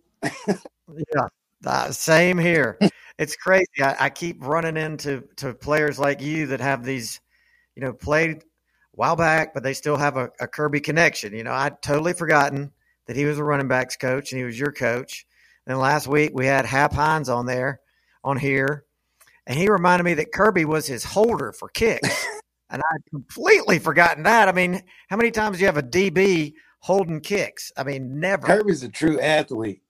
yeah, 1.13 1.27
uh, 1.65 1.91
same 1.91 2.37
here. 2.37 2.79
it's 3.19 3.35
crazy. 3.35 3.67
I, 3.81 4.05
I, 4.05 4.09
keep 4.09 4.43
running 4.43 4.77
into 4.77 5.23
to 5.37 5.53
players 5.53 5.99
like 5.99 6.21
you 6.21 6.47
that 6.47 6.61
have 6.61 6.83
these, 6.83 7.19
you 7.75 7.83
know, 7.83 7.93
played 7.93 8.37
a 8.37 8.41
while 8.93 9.15
back, 9.15 9.53
but 9.53 9.61
they 9.61 9.73
still 9.73 9.97
have 9.97 10.17
a, 10.17 10.31
a 10.39 10.47
Kirby 10.47 10.79
connection. 10.79 11.33
You 11.33 11.43
know, 11.43 11.51
I'd 11.51 11.81
totally 11.81 12.13
forgotten 12.13 12.71
that 13.07 13.15
he 13.15 13.25
was 13.25 13.37
a 13.37 13.43
running 13.43 13.67
backs 13.67 13.97
coach 13.97 14.31
and 14.31 14.39
he 14.39 14.45
was 14.45 14.59
your 14.59 14.71
coach. 14.71 15.25
And 15.65 15.77
last 15.79 16.07
week 16.07 16.31
we 16.33 16.45
had 16.45 16.65
Hap 16.65 16.93
Hines 16.93 17.29
on 17.29 17.45
there, 17.45 17.79
on 18.23 18.37
here, 18.37 18.85
and 19.45 19.57
he 19.57 19.69
reminded 19.69 20.03
me 20.03 20.13
that 20.15 20.31
Kirby 20.31 20.65
was 20.65 20.87
his 20.87 21.03
holder 21.03 21.51
for 21.51 21.69
kicks. 21.69 22.25
and 22.69 22.81
I'd 22.81 23.09
completely 23.09 23.79
forgotten 23.79 24.23
that. 24.23 24.47
I 24.47 24.51
mean, 24.51 24.81
how 25.09 25.17
many 25.17 25.31
times 25.31 25.57
do 25.57 25.61
you 25.61 25.67
have 25.67 25.77
a 25.77 25.83
DB 25.83 26.53
holding 26.79 27.21
kicks? 27.21 27.71
I 27.77 27.83
mean, 27.83 28.19
never. 28.19 28.47
Kirby's 28.47 28.83
a 28.83 28.89
true 28.89 29.19
athlete. 29.19 29.81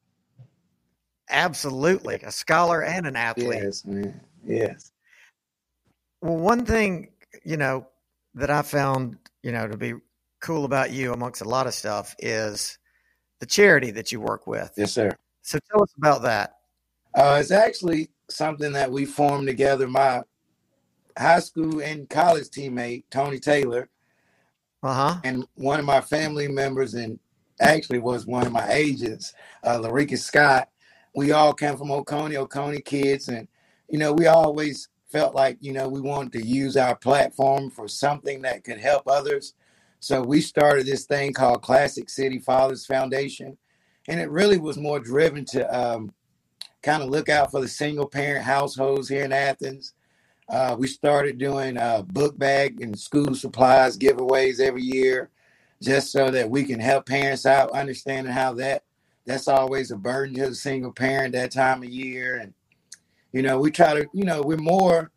Absolutely. 1.29 2.15
A 2.15 2.31
scholar 2.31 2.83
and 2.83 3.07
an 3.07 3.15
athlete. 3.15 3.61
Yes, 3.63 3.85
man. 3.85 4.21
Yes. 4.45 4.91
Well, 6.21 6.37
one 6.37 6.65
thing, 6.65 7.11
you 7.43 7.57
know, 7.57 7.87
that 8.35 8.49
I 8.49 8.61
found, 8.61 9.17
you 9.41 9.51
know, 9.51 9.67
to 9.67 9.77
be 9.77 9.93
cool 10.41 10.65
about 10.65 10.91
you 10.91 11.13
amongst 11.13 11.41
a 11.41 11.47
lot 11.47 11.67
of 11.67 11.73
stuff 11.73 12.15
is 12.19 12.77
the 13.43 13.47
charity 13.47 13.91
that 13.91 14.09
you 14.09 14.21
work 14.21 14.47
with. 14.47 14.71
Yes, 14.77 14.93
sir. 14.93 15.11
So 15.41 15.59
tell 15.69 15.83
us 15.83 15.93
about 15.97 16.21
that. 16.21 16.59
Uh, 17.13 17.39
it's 17.41 17.51
actually 17.51 18.09
something 18.29 18.71
that 18.71 18.89
we 18.89 19.03
formed 19.03 19.47
together. 19.47 19.85
My 19.85 20.21
high 21.17 21.41
school 21.41 21.81
and 21.81 22.09
college 22.09 22.45
teammate 22.45 23.03
Tony 23.11 23.39
Taylor, 23.39 23.89
uh-huh. 24.81 25.19
and 25.25 25.45
one 25.55 25.77
of 25.77 25.85
my 25.85 25.99
family 25.99 26.47
members, 26.47 26.93
and 26.93 27.19
actually 27.59 27.99
was 27.99 28.25
one 28.25 28.47
of 28.47 28.53
my 28.53 28.71
agents, 28.71 29.33
uh, 29.65 29.77
Larika 29.77 30.17
Scott. 30.17 30.69
We 31.13 31.33
all 31.33 31.53
came 31.53 31.75
from 31.75 31.91
Oconee, 31.91 32.37
Oconee 32.37 32.79
kids, 32.79 33.27
and 33.27 33.49
you 33.89 33.99
know 33.99 34.13
we 34.13 34.27
always 34.27 34.87
felt 35.09 35.35
like 35.35 35.57
you 35.59 35.73
know 35.73 35.89
we 35.89 35.99
wanted 35.99 36.31
to 36.31 36.47
use 36.47 36.77
our 36.77 36.95
platform 36.95 37.69
for 37.69 37.89
something 37.89 38.41
that 38.43 38.63
could 38.63 38.79
help 38.79 39.03
others. 39.05 39.53
So 40.03 40.21
we 40.21 40.41
started 40.41 40.85
this 40.85 41.05
thing 41.05 41.31
called 41.31 41.61
Classic 41.61 42.09
City 42.09 42.37
Fathers 42.37 42.85
Foundation, 42.85 43.57
and 44.09 44.19
it 44.19 44.29
really 44.29 44.57
was 44.57 44.75
more 44.77 44.99
driven 44.99 45.45
to 45.45 45.63
um, 45.73 46.13
kind 46.81 47.01
of 47.01 47.07
look 47.07 47.29
out 47.29 47.51
for 47.51 47.61
the 47.61 47.69
single 47.69 48.05
parent 48.05 48.43
households 48.43 49.07
here 49.07 49.23
in 49.23 49.31
Athens. 49.31 49.93
Uh, 50.49 50.75
we 50.77 50.87
started 50.87 51.37
doing 51.37 51.77
uh, 51.77 52.01
book 52.01 52.37
bag 52.37 52.81
and 52.81 52.99
school 52.99 53.33
supplies 53.33 53.97
giveaways 53.97 54.59
every 54.59 54.81
year, 54.81 55.29
just 55.81 56.11
so 56.11 56.29
that 56.29 56.49
we 56.49 56.65
can 56.65 56.81
help 56.81 57.05
parents 57.05 57.45
out, 57.45 57.71
understanding 57.71 58.33
how 58.33 58.51
that 58.55 58.83
that's 59.25 59.47
always 59.47 59.89
a 59.91 59.95
burden 59.95 60.35
to 60.35 60.49
the 60.49 60.55
single 60.55 60.91
parent 60.91 61.31
that 61.31 61.51
time 61.51 61.81
of 61.81 61.87
year. 61.87 62.39
And 62.39 62.53
you 63.31 63.41
know, 63.41 63.57
we 63.57 63.71
try 63.71 63.93
to, 63.93 64.05
you 64.13 64.25
know, 64.25 64.41
we're 64.41 64.57
more, 64.57 65.11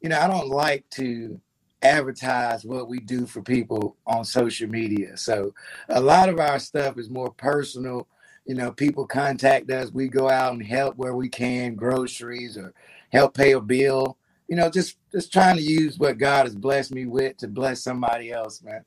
you 0.00 0.08
know, 0.08 0.20
I 0.20 0.28
don't 0.28 0.50
like 0.50 0.88
to 0.90 1.40
advertise 1.84 2.64
what 2.64 2.88
we 2.88 2.98
do 3.00 3.26
for 3.26 3.42
people 3.42 3.96
on 4.06 4.24
social 4.24 4.68
media. 4.68 5.16
So 5.16 5.54
a 5.88 6.00
lot 6.00 6.28
of 6.28 6.40
our 6.40 6.58
stuff 6.58 6.98
is 6.98 7.10
more 7.10 7.30
personal 7.30 8.08
you 8.44 8.54
know, 8.54 8.72
people 8.72 9.06
contact 9.06 9.70
us. 9.70 9.90
We 9.90 10.08
go 10.08 10.28
out 10.28 10.52
and 10.52 10.62
help 10.64 10.96
where 10.96 11.14
we 11.16 11.28
can, 11.28 11.74
groceries 11.74 12.56
or 12.56 12.74
help 13.10 13.34
pay 13.34 13.52
a 13.52 13.60
bill. 13.60 14.18
You 14.48 14.56
know, 14.56 14.68
just 14.68 14.98
just 15.12 15.32
trying 15.32 15.56
to 15.56 15.62
use 15.62 15.98
what 15.98 16.18
God 16.18 16.44
has 16.44 16.54
blessed 16.54 16.92
me 16.92 17.06
with 17.06 17.38
to 17.38 17.48
bless 17.48 17.82
somebody 17.82 18.30
else, 18.30 18.62
man. 18.62 18.84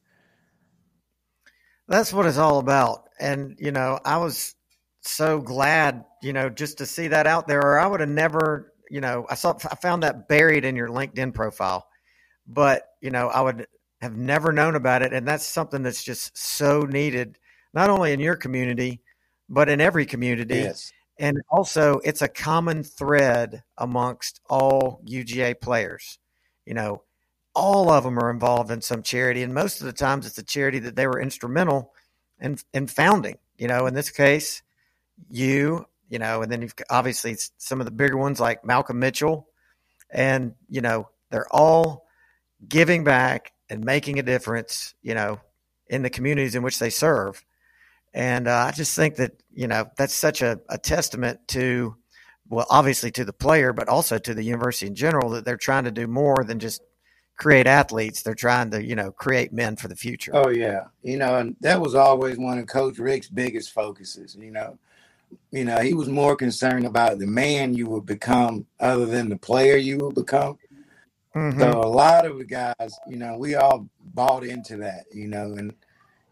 That's 1.87 2.13
what 2.13 2.27
it's 2.27 2.37
all 2.37 2.59
about. 2.59 3.05
And 3.19 3.55
you 3.59 3.71
know, 3.71 3.99
I 4.05 4.17
was 4.17 4.53
so 5.01 5.39
glad, 5.41 6.05
you 6.21 6.33
know, 6.33 6.49
just 6.49 6.77
to 6.77 6.85
see 6.85 7.07
that 7.07 7.25
out 7.25 7.47
there, 7.47 7.61
or 7.61 7.79
I 7.79 7.87
would 7.87 8.01
have 8.01 8.09
never, 8.09 8.73
you 8.91 9.01
know, 9.01 9.25
I 9.29 9.33
saw 9.35 9.57
I 9.71 9.75
found 9.75 10.03
that 10.03 10.27
buried 10.27 10.65
in 10.65 10.75
your 10.75 10.89
LinkedIn 10.89 11.33
profile, 11.33 11.87
but 12.47 12.83
you 13.01 13.11
know, 13.11 13.27
I 13.27 13.41
would 13.41 13.67
have 14.01 14.15
never 14.15 14.51
known 14.51 14.75
about 14.75 15.01
it, 15.01 15.13
and 15.13 15.27
that's 15.27 15.45
something 15.45 15.83
that's 15.83 16.03
just 16.03 16.37
so 16.37 16.81
needed, 16.81 17.37
not 17.73 17.89
only 17.89 18.13
in 18.13 18.19
your 18.19 18.35
community, 18.35 19.01
but 19.49 19.69
in 19.69 19.81
every 19.81 20.05
community. 20.05 20.55
Yes. 20.55 20.93
And 21.19 21.41
also, 21.49 21.99
it's 22.03 22.21
a 22.21 22.27
common 22.27 22.83
thread 22.83 23.63
amongst 23.77 24.39
all 24.49 25.01
UGA 25.05 25.59
players. 25.59 26.19
You 26.65 26.75
know, 26.75 27.03
all 27.55 27.89
of 27.89 28.03
them 28.03 28.19
are 28.19 28.29
involved 28.29 28.69
in 28.69 28.81
some 28.81 29.01
charity, 29.01 29.41
and 29.41 29.53
most 29.53 29.81
of 29.81 29.87
the 29.87 29.93
times 29.93 30.27
it's 30.27 30.37
a 30.37 30.43
charity 30.43 30.79
that 30.79 30.95
they 30.95 31.07
were 31.07 31.19
instrumental 31.19 31.93
in 32.39 32.57
in 32.73 32.87
founding. 32.87 33.37
You 33.57 33.67
know, 33.67 33.87
in 33.87 33.93
this 33.93 34.09
case, 34.09 34.61
you. 35.29 35.85
You 36.09 36.19
know, 36.19 36.41
and 36.41 36.49
then 36.49 36.61
you've 36.61 36.73
obviously 36.89 37.35
some 37.57 37.81
of 37.81 37.85
the 37.85 37.91
bigger 37.91 38.15
ones 38.15 38.39
like 38.39 38.63
Malcolm 38.63 38.97
Mitchell, 38.97 39.49
and 40.09 40.53
you 40.69 40.79
know 40.79 41.09
they're 41.31 41.53
all 41.53 42.06
giving 42.67 43.03
back 43.03 43.51
and 43.69 43.83
making 43.83 44.19
a 44.19 44.23
difference. 44.23 44.93
You 45.01 45.15
know, 45.15 45.39
in 45.89 46.01
the 46.01 46.09
communities 46.09 46.55
in 46.55 46.63
which 46.63 46.79
they 46.79 46.89
serve. 46.89 47.43
And 48.13 48.47
uh, 48.47 48.65
I 48.67 48.71
just 48.71 48.95
think 48.95 49.15
that, 49.17 49.33
you 49.53 49.67
know, 49.67 49.89
that's 49.97 50.13
such 50.13 50.41
a, 50.41 50.59
a 50.69 50.77
testament 50.77 51.39
to, 51.49 51.95
well, 52.49 52.65
obviously 52.69 53.11
to 53.11 53.25
the 53.25 53.33
player, 53.33 53.73
but 53.73 53.89
also 53.89 54.17
to 54.17 54.33
the 54.33 54.43
university 54.43 54.87
in 54.87 54.95
general 54.95 55.29
that 55.31 55.45
they're 55.45 55.57
trying 55.57 55.83
to 55.83 55.91
do 55.91 56.07
more 56.07 56.43
than 56.43 56.59
just 56.59 56.81
create 57.35 57.67
athletes. 57.67 58.23
They're 58.23 58.33
trying 58.33 58.71
to, 58.71 58.83
you 58.83 58.95
know, 58.95 59.11
create 59.11 59.53
men 59.53 59.75
for 59.75 59.87
the 59.87 59.95
future. 59.95 60.31
Oh, 60.33 60.49
yeah. 60.49 60.85
You 61.03 61.17
know, 61.17 61.37
and 61.37 61.55
that 61.61 61.79
was 61.79 61.95
always 61.95 62.37
one 62.37 62.57
of 62.57 62.67
Coach 62.67 62.97
Richt's 62.97 63.29
biggest 63.29 63.71
focuses, 63.71 64.35
you 64.35 64.51
know. 64.51 64.77
You 65.51 65.65
know, 65.65 65.79
he 65.79 65.93
was 65.93 66.07
more 66.07 66.37
concerned 66.37 66.85
about 66.85 67.19
the 67.19 67.27
man 67.27 67.73
you 67.73 67.87
would 67.87 68.05
become 68.05 68.65
other 68.79 69.05
than 69.05 69.27
the 69.27 69.37
player 69.37 69.75
you 69.75 69.97
would 69.97 70.15
become. 70.15 70.57
Mm-hmm. 71.37 71.59
So 71.59 71.69
a 71.69 71.87
lot 71.87 72.25
of 72.25 72.39
the 72.39 72.45
guys, 72.45 72.99
you 73.07 73.17
know, 73.17 73.37
we 73.37 73.53
all 73.53 73.87
bought 74.15 74.43
into 74.43 74.77
that, 74.77 75.05
you 75.13 75.27
know, 75.27 75.53
and 75.53 75.71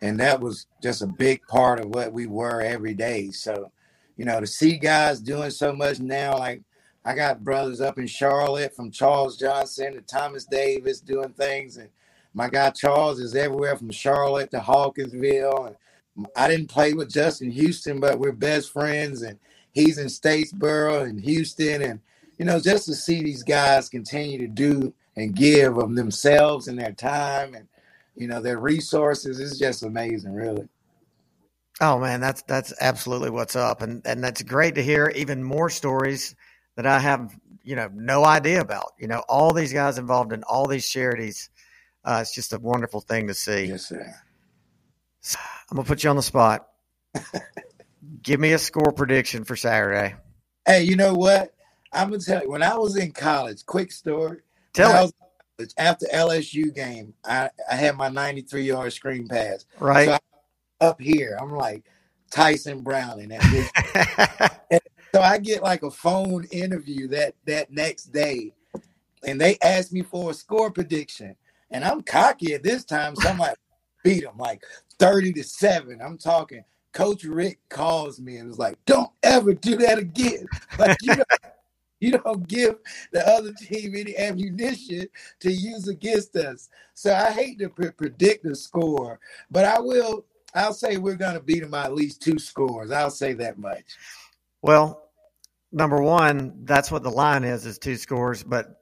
and 0.02 0.20
that 0.20 0.42
was 0.42 0.66
just 0.82 1.04
a 1.04 1.08
big 1.08 1.46
part 1.48 1.80
of 1.80 1.90
what 1.90 2.12
we 2.12 2.26
were 2.26 2.62
every 2.62 2.96
day. 2.96 3.30
So, 3.30 3.72
you 4.18 4.26
know, 4.26 4.40
to 4.40 4.48
see 4.48 4.78
guys 4.78 5.20
doing 5.20 5.52
so 5.52 5.74
much 5.74 6.00
now, 6.00 6.40
like 6.40 6.64
I 7.06 7.14
got 7.14 7.44
brothers 7.44 7.82
up 7.82 8.00
in 8.00 8.08
Charlotte 8.08 8.76
from 8.76 8.90
Charles 8.90 9.38
Johnson 9.38 9.94
to 9.94 10.02
Thomas 10.02 10.46
Davis 10.46 11.02
doing 11.02 11.34
things, 11.34 11.78
and 11.78 11.90
my 12.34 12.50
guy 12.50 12.72
Charles 12.72 13.20
is 13.20 13.36
everywhere 13.36 13.78
from 13.78 13.92
Charlotte 13.92 14.50
to 14.52 14.60
Hawkinsville. 14.60 15.66
And 15.68 16.28
I 16.36 16.48
didn't 16.48 16.70
play 16.70 16.94
with 16.94 17.14
Justin 17.14 17.52
Houston, 17.52 18.00
but 18.00 18.18
we're 18.18 18.32
best 18.32 18.74
friends, 18.74 19.22
and 19.22 19.38
he's 19.72 20.00
in 20.00 20.08
Statesboro 20.08 21.04
and 21.08 21.22
Houston, 21.22 21.84
and 21.84 22.00
you 22.38 22.46
know, 22.46 22.60
just 22.60 22.86
to 22.86 22.94
see 22.94 23.24
these 23.24 23.44
guys 23.44 23.90
continue 23.90 24.38
to 24.40 24.48
do 24.48 24.94
and 25.16 25.36
give 25.36 25.78
of 25.78 25.96
themselves 25.96 26.68
and 26.68 26.78
their 26.78 26.92
time 26.92 27.54
and 27.54 27.68
you 28.16 28.28
know 28.28 28.42
their 28.42 28.60
resources 28.60 29.40
is 29.40 29.60
just 29.60 29.84
amazing, 29.84 30.34
really. 30.34 30.68
Oh 31.82 32.00
man, 32.00 32.22
that's 32.22 32.42
that's 32.44 32.74
absolutely 32.80 33.30
what's 33.30 33.56
up, 33.56 33.82
and 33.82 34.02
and 34.06 34.24
that's 34.24 34.42
great 34.42 34.76
to 34.76 34.84
hear. 34.84 35.12
Even 35.16 35.44
more 35.44 35.70
stories 35.70 36.36
that 36.76 36.86
I 36.86 37.00
have, 37.00 37.36
you 37.64 37.76
know, 37.76 37.90
no 37.94 38.24
idea 38.24 38.62
about. 38.62 38.94
You 38.98 39.08
know, 39.08 39.24
all 39.28 39.52
these 39.52 39.74
guys 39.74 39.98
involved 39.98 40.32
in 40.32 40.44
all 40.44 40.68
these 40.68 40.90
charities. 40.90 41.50
Uh, 42.06 42.20
it's 42.22 42.34
just 42.34 42.54
a 42.54 42.60
wonderful 42.60 43.02
thing 43.02 43.28
to 43.28 43.34
see. 43.34 43.66
Yes, 43.66 43.88
sir. 43.88 44.14
So, 45.20 45.40
I'm 45.70 45.76
gonna 45.78 45.88
put 45.88 46.04
you 46.04 46.10
on 46.10 46.16
the 46.16 46.22
spot. 46.22 46.68
Give 48.22 48.40
me 48.40 48.54
a 48.54 48.60
score 48.60 48.92
prediction 48.94 49.44
for 49.44 49.56
Saturday. 49.56 50.16
Hey, 50.66 50.84
you 50.84 50.96
know 50.96 51.14
what? 51.14 51.55
I'm 51.96 52.10
gonna 52.10 52.22
tell 52.22 52.44
you. 52.44 52.50
When 52.50 52.64
I 52.64 52.78
was 52.78 52.98
in 52.98 53.12
college, 53.12 53.66
quick 53.66 53.92
story. 53.92 54.40
Tell 54.74 55.12
it. 55.58 55.74
after 55.78 56.06
LSU 56.14 56.74
game, 56.76 57.14
I, 57.24 57.50
I 57.72 57.76
had 57.76 57.96
my 57.96 58.10
93 58.10 58.64
yard 58.64 58.94
screen 58.94 59.28
pass. 59.28 59.66
Right. 59.80 60.08
So 60.08 60.18
up 60.82 61.02
here, 61.02 61.38
I'm 61.42 61.52
like 61.52 61.86
Tyson 62.30 62.82
Browning 62.82 63.30
that. 63.30 64.52
so 65.16 65.22
I 65.22 65.38
get 65.38 65.64
like 65.64 65.84
a 65.84 65.92
phone 65.92 66.46
interview 66.52 67.08
that 67.10 67.36
that 67.46 67.72
next 67.72 68.06
day, 68.06 68.52
and 69.26 69.40
they 69.40 69.58
asked 69.62 69.94
me 69.94 70.02
for 70.02 70.32
a 70.32 70.34
score 70.34 70.70
prediction, 70.70 71.36
and 71.72 71.86
I'm 71.86 72.02
cocky 72.02 72.54
at 72.54 72.64
this 72.64 72.84
time, 72.84 73.16
so 73.16 73.30
I'm 73.30 73.38
like, 73.38 73.58
beat 74.04 74.24
them 74.24 74.38
like 74.38 74.62
30 75.00 75.34
to 75.34 75.44
seven. 75.44 76.02
I'm 76.02 76.18
talking. 76.18 76.64
Coach 76.92 77.26
Richt 77.26 77.60
calls 77.68 78.22
me 78.22 78.38
and 78.38 78.48
was 78.48 78.58
like, 78.58 78.78
"Don't 78.86 79.12
ever 79.22 79.54
do 79.54 79.76
that 79.78 79.98
again." 79.98 80.46
Like 80.80 80.98
you 81.02 81.18
know, 81.18 81.24
you 82.06 82.12
don't 82.12 82.48
give 82.48 82.76
the 83.12 83.28
other 83.28 83.52
team 83.54 83.94
any 83.96 84.18
ammunition 84.18 85.08
to 85.40 85.52
use 85.52 85.88
against 85.88 86.36
us. 86.36 86.70
So 86.94 87.14
I 87.14 87.32
hate 87.32 87.60
to 87.60 87.70
pre- 87.70 87.92
predict 87.92 88.44
the 88.44 88.56
score, 88.56 89.20
but 89.50 89.66
I 89.66 89.80
will. 89.80 90.26
I'll 90.54 90.74
say 90.74 90.96
we're 90.96 91.16
going 91.16 91.34
to 91.34 91.42
beat 91.42 91.60
them 91.60 91.72
by 91.72 91.84
at 91.84 91.94
least 91.94 92.22
two 92.22 92.40
scores. 92.40 92.90
I'll 92.90 93.10
say 93.12 93.34
that 93.34 93.58
much. 93.58 93.84
Well, 94.62 95.10
number 95.74 96.02
one, 96.02 96.62
that's 96.64 96.90
what 96.90 97.04
the 97.04 97.12
line 97.12 97.44
is, 97.44 97.66
is 97.66 97.78
two 97.78 97.98
scores. 97.98 98.42
But 98.42 98.82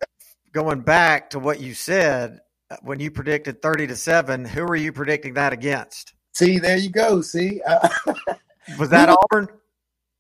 going 0.51 0.81
back 0.81 1.31
to 1.31 1.39
what 1.39 1.59
you 1.59 1.73
said, 1.73 2.41
uh, 2.69 2.77
when 2.83 2.99
you 2.99 3.09
predicted 3.09 3.61
30 3.63 3.87
to 3.87 3.95
7, 3.95 4.45
who 4.45 4.65
were 4.65 4.75
you 4.75 4.93
predicting 4.93 5.33
that 5.33 5.51
against? 5.51 6.13
See, 6.33 6.59
there 6.59 6.77
you 6.77 6.91
go. 6.91 7.21
See, 7.21 7.59
was 8.77 8.89
that 8.89 9.09
Auburn? 9.09 9.47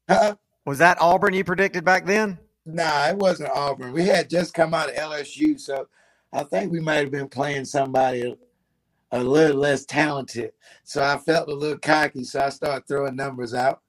Uh, 0.09 0.33
was 0.65 0.79
that 0.79 0.99
Auburn 0.99 1.33
you 1.33 1.43
predicted 1.43 1.85
back 1.85 2.05
then? 2.05 2.39
Nah, 2.65 3.09
it 3.09 3.17
wasn't 3.17 3.51
Auburn. 3.51 3.91
We 3.91 4.05
had 4.05 4.29
just 4.29 4.53
come 4.53 4.73
out 4.73 4.89
of 4.89 4.95
LSU, 4.95 5.59
so 5.59 5.87
I 6.31 6.43
think 6.43 6.71
we 6.71 6.79
might 6.79 6.95
have 6.95 7.11
been 7.11 7.27
playing 7.27 7.65
somebody 7.65 8.35
a, 9.11 9.23
little 9.23 9.57
less 9.57 9.85
talented. 9.85 10.53
So 10.83 11.03
I 11.03 11.17
felt 11.17 11.49
a 11.49 11.53
little 11.53 11.77
cocky, 11.77 12.23
so 12.23 12.39
I 12.39 12.49
started 12.49 12.87
throwing 12.87 13.15
numbers 13.15 13.53
out. 13.53 13.81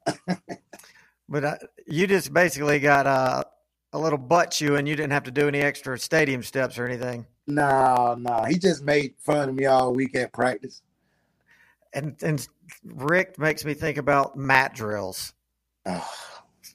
but 1.29 1.45
uh, 1.45 1.57
you 1.87 2.07
just 2.07 2.33
basically 2.33 2.81
got 2.81 3.07
uh, 3.07 3.45
a 3.93 3.99
little 3.99 4.19
butt 4.19 4.51
chew, 4.51 4.77
and 4.77 4.89
you 4.89 4.97
didn't 4.97 5.13
have 5.13 5.23
to 5.25 5.31
do 5.31 5.49
any 5.49 5.61
extra 5.61 5.99
stadium 5.99 6.43
steps 6.43 6.77
or 6.77 6.87
anything. 6.87 7.27
No, 7.47 8.17
no, 8.19 8.45
he 8.45 8.59
just 8.59 8.83
made 8.83 9.15
fun 9.19 9.51
of 9.51 9.55
me 9.55 9.67
all 9.67 9.93
week 9.93 10.17
at 10.17 10.33
practice. 10.33 10.83
And 11.93 12.17
and 12.23 12.47
Richt 12.85 13.39
makes 13.39 13.65
me 13.65 13.73
think 13.73 13.99
about 13.99 14.37
mat 14.37 14.75
drills. 14.75 15.33
Oh. 15.87 16.11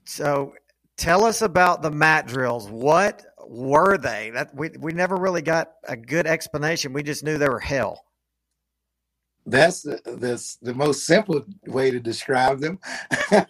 So 0.05 0.53
Tell 0.99 1.23
us 1.23 1.41
about 1.41 1.81
the 1.81 1.91
mat 1.91 2.27
drills. 2.27 2.67
What 2.67 3.25
were 3.47 3.97
they? 3.97 4.31
That 4.31 4.53
we 4.53 4.71
we 4.77 4.91
never 4.91 5.15
really 5.15 5.41
got 5.41 5.71
a 5.87 5.95
good 5.95 6.27
explanation. 6.27 6.91
We 6.91 7.03
just 7.03 7.23
knew 7.23 7.37
they 7.37 7.47
were 7.47 7.61
hell. 7.61 8.03
That's 9.45 9.81
the 9.81 10.01
the, 10.03 10.57
the 10.61 10.73
most 10.73 11.05
simple 11.05 11.45
way 11.65 11.89
to 11.89 12.01
describe 12.01 12.59
them. 12.59 12.79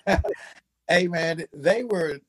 hey 0.87 1.07
man, 1.07 1.43
they 1.51 1.83
were 1.83 2.19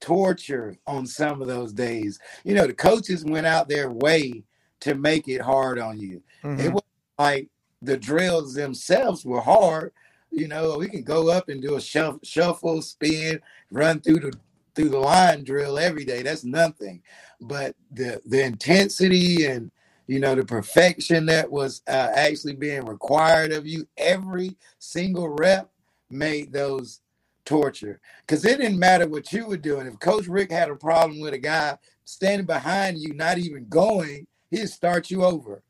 torture 0.00 0.76
on 0.88 1.06
some 1.06 1.40
of 1.40 1.46
those 1.46 1.72
days. 1.72 2.18
You 2.42 2.54
know, 2.54 2.66
the 2.66 2.74
coaches 2.74 3.24
went 3.24 3.46
out 3.46 3.68
their 3.68 3.92
way 3.92 4.42
to 4.80 4.96
make 4.96 5.28
it 5.28 5.40
hard 5.40 5.78
on 5.78 6.00
you. 6.00 6.20
Mm-hmm. 6.42 6.60
It 6.60 6.72
was 6.72 6.82
like 7.16 7.48
the 7.80 7.96
drills 7.96 8.54
themselves 8.54 9.24
were 9.24 9.40
hard. 9.40 9.92
You 10.32 10.48
know, 10.48 10.78
we 10.78 10.88
can 10.88 11.04
go 11.04 11.30
up 11.30 11.48
and 11.48 11.62
do 11.62 11.76
a 11.76 11.80
shuffle, 11.80 12.18
shuffle 12.24 12.82
spin, 12.82 13.40
run 13.70 14.00
through 14.00 14.20
the 14.20 14.32
through 14.78 14.90
the 14.90 14.98
line 14.98 15.42
drill 15.42 15.76
every 15.76 16.04
day. 16.04 16.22
That's 16.22 16.44
nothing. 16.44 17.02
But 17.40 17.74
the 17.90 18.22
the 18.26 18.44
intensity 18.44 19.46
and 19.46 19.72
you 20.06 20.20
know 20.20 20.36
the 20.36 20.44
perfection 20.44 21.26
that 21.26 21.50
was 21.50 21.82
uh, 21.88 22.10
actually 22.14 22.54
being 22.54 22.86
required 22.86 23.52
of 23.52 23.66
you 23.66 23.88
every 23.96 24.56
single 24.78 25.30
rep 25.30 25.68
made 26.10 26.52
those 26.52 27.00
torture 27.44 28.00
because 28.20 28.44
it 28.44 28.58
didn't 28.58 28.78
matter 28.78 29.08
what 29.08 29.32
you 29.32 29.46
were 29.46 29.56
doing. 29.56 29.86
If 29.88 29.98
Coach 29.98 30.28
Richt 30.28 30.52
had 30.52 30.70
a 30.70 30.76
problem 30.76 31.20
with 31.20 31.34
a 31.34 31.38
guy 31.38 31.76
standing 32.04 32.46
behind 32.46 32.98
you, 32.98 33.14
not 33.14 33.38
even 33.38 33.66
going, 33.68 34.28
he'd 34.50 34.68
start 34.68 35.10
you 35.10 35.24
over. 35.24 35.62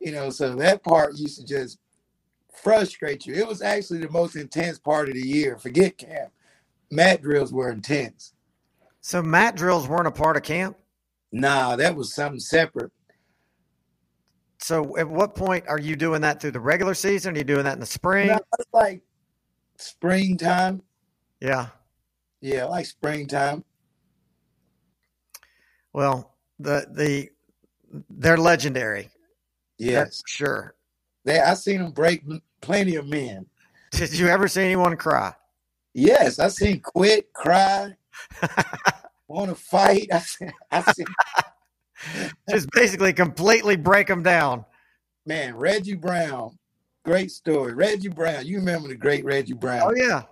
You 0.00 0.12
know, 0.12 0.30
so 0.30 0.54
that 0.56 0.82
part 0.82 1.18
used 1.18 1.38
to 1.40 1.46
just 1.46 1.78
frustrate 2.52 3.26
you. 3.26 3.34
It 3.34 3.46
was 3.46 3.62
actually 3.62 4.00
the 4.00 4.10
most 4.10 4.36
intense 4.36 4.78
part 4.78 5.08
of 5.08 5.14
the 5.14 5.26
year. 5.26 5.58
Forget 5.58 5.98
camp. 5.98 6.32
Mat 6.90 7.22
drills 7.22 7.52
were 7.52 7.70
intense. 7.70 8.33
So 9.04 9.22
mat 9.22 9.54
drills 9.54 9.86
weren't 9.86 10.06
a 10.06 10.10
part 10.10 10.38
of 10.38 10.44
camp? 10.44 10.78
Nah, 11.30 11.76
that 11.76 11.94
was 11.94 12.14
something 12.14 12.40
separate. 12.40 12.90
So 14.58 14.96
at 14.96 15.06
what 15.06 15.34
point 15.34 15.68
are 15.68 15.78
you 15.78 15.94
doing 15.94 16.22
that 16.22 16.40
through 16.40 16.52
the 16.52 16.60
regular 16.60 16.94
season? 16.94 17.34
Are 17.34 17.38
you 17.38 17.44
doing 17.44 17.64
that 17.64 17.74
in 17.74 17.80
the 17.80 17.86
spring? 17.86 18.28
No, 18.28 18.38
like 18.72 19.02
springtime. 19.76 20.80
Yeah. 21.38 21.66
Yeah, 22.40 22.64
like 22.64 22.86
springtime. 22.86 23.62
Well, 25.92 26.32
the 26.58 26.86
the 26.90 27.28
they're 28.08 28.38
legendary. 28.38 29.10
Yes, 29.76 30.22
sure. 30.26 30.76
They 31.26 31.40
I 31.40 31.52
seen 31.52 31.82
them 31.82 31.92
break 31.92 32.22
plenty 32.62 32.96
of 32.96 33.06
men. 33.06 33.44
Did 33.90 34.18
you 34.18 34.28
ever 34.28 34.48
see 34.48 34.62
anyone 34.62 34.96
cry? 34.96 35.34
Yes, 35.92 36.38
I 36.38 36.48
seen 36.48 36.80
quit, 36.80 37.34
cry, 37.34 37.94
want 39.28 39.50
to 39.50 39.54
fight. 39.54 40.08
I 40.12 40.18
said, 40.20 40.52
I 40.70 40.92
said, 40.92 41.06
just 42.50 42.70
basically 42.70 43.12
completely 43.12 43.76
break 43.76 44.06
them 44.06 44.22
down. 44.22 44.64
Man, 45.26 45.56
Reggie 45.56 45.94
Brown, 45.94 46.58
great 47.04 47.30
story. 47.30 47.74
Reggie 47.74 48.08
Brown, 48.08 48.46
you 48.46 48.58
remember 48.58 48.88
the 48.88 48.96
great 48.96 49.24
Reggie 49.24 49.54
Brown? 49.54 49.82
Oh 49.84 49.94
yeah, 49.94 50.22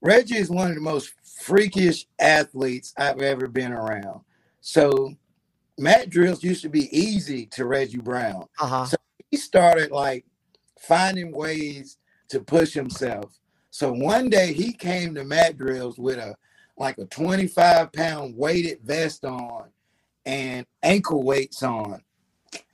Reggie 0.00 0.36
is 0.36 0.50
one 0.50 0.68
of 0.68 0.74
the 0.74 0.80
most 0.80 1.14
freakish 1.40 2.06
athletes 2.18 2.92
I've 2.98 3.20
ever 3.20 3.48
been 3.48 3.72
around. 3.72 4.20
So, 4.60 5.14
mat 5.78 6.10
drills 6.10 6.42
used 6.42 6.62
to 6.62 6.68
be 6.68 6.96
easy 6.96 7.46
to 7.46 7.64
Reggie 7.66 7.98
Brown. 7.98 8.46
Uh-huh. 8.60 8.86
So 8.86 8.96
he 9.30 9.36
started 9.36 9.90
like 9.90 10.24
finding 10.80 11.32
ways 11.32 11.98
to 12.28 12.40
push 12.40 12.72
himself. 12.72 13.38
So 13.70 13.92
one 13.92 14.30
day 14.30 14.52
he 14.52 14.72
came 14.72 15.14
to 15.14 15.24
mat 15.24 15.58
drills 15.58 15.98
with 15.98 16.18
a 16.18 16.34
like 16.76 16.98
a 16.98 17.06
25 17.06 17.92
pound 17.92 18.36
weighted 18.36 18.80
vest 18.82 19.24
on 19.24 19.68
and 20.24 20.66
ankle 20.82 21.22
weights 21.22 21.62
on. 21.62 22.02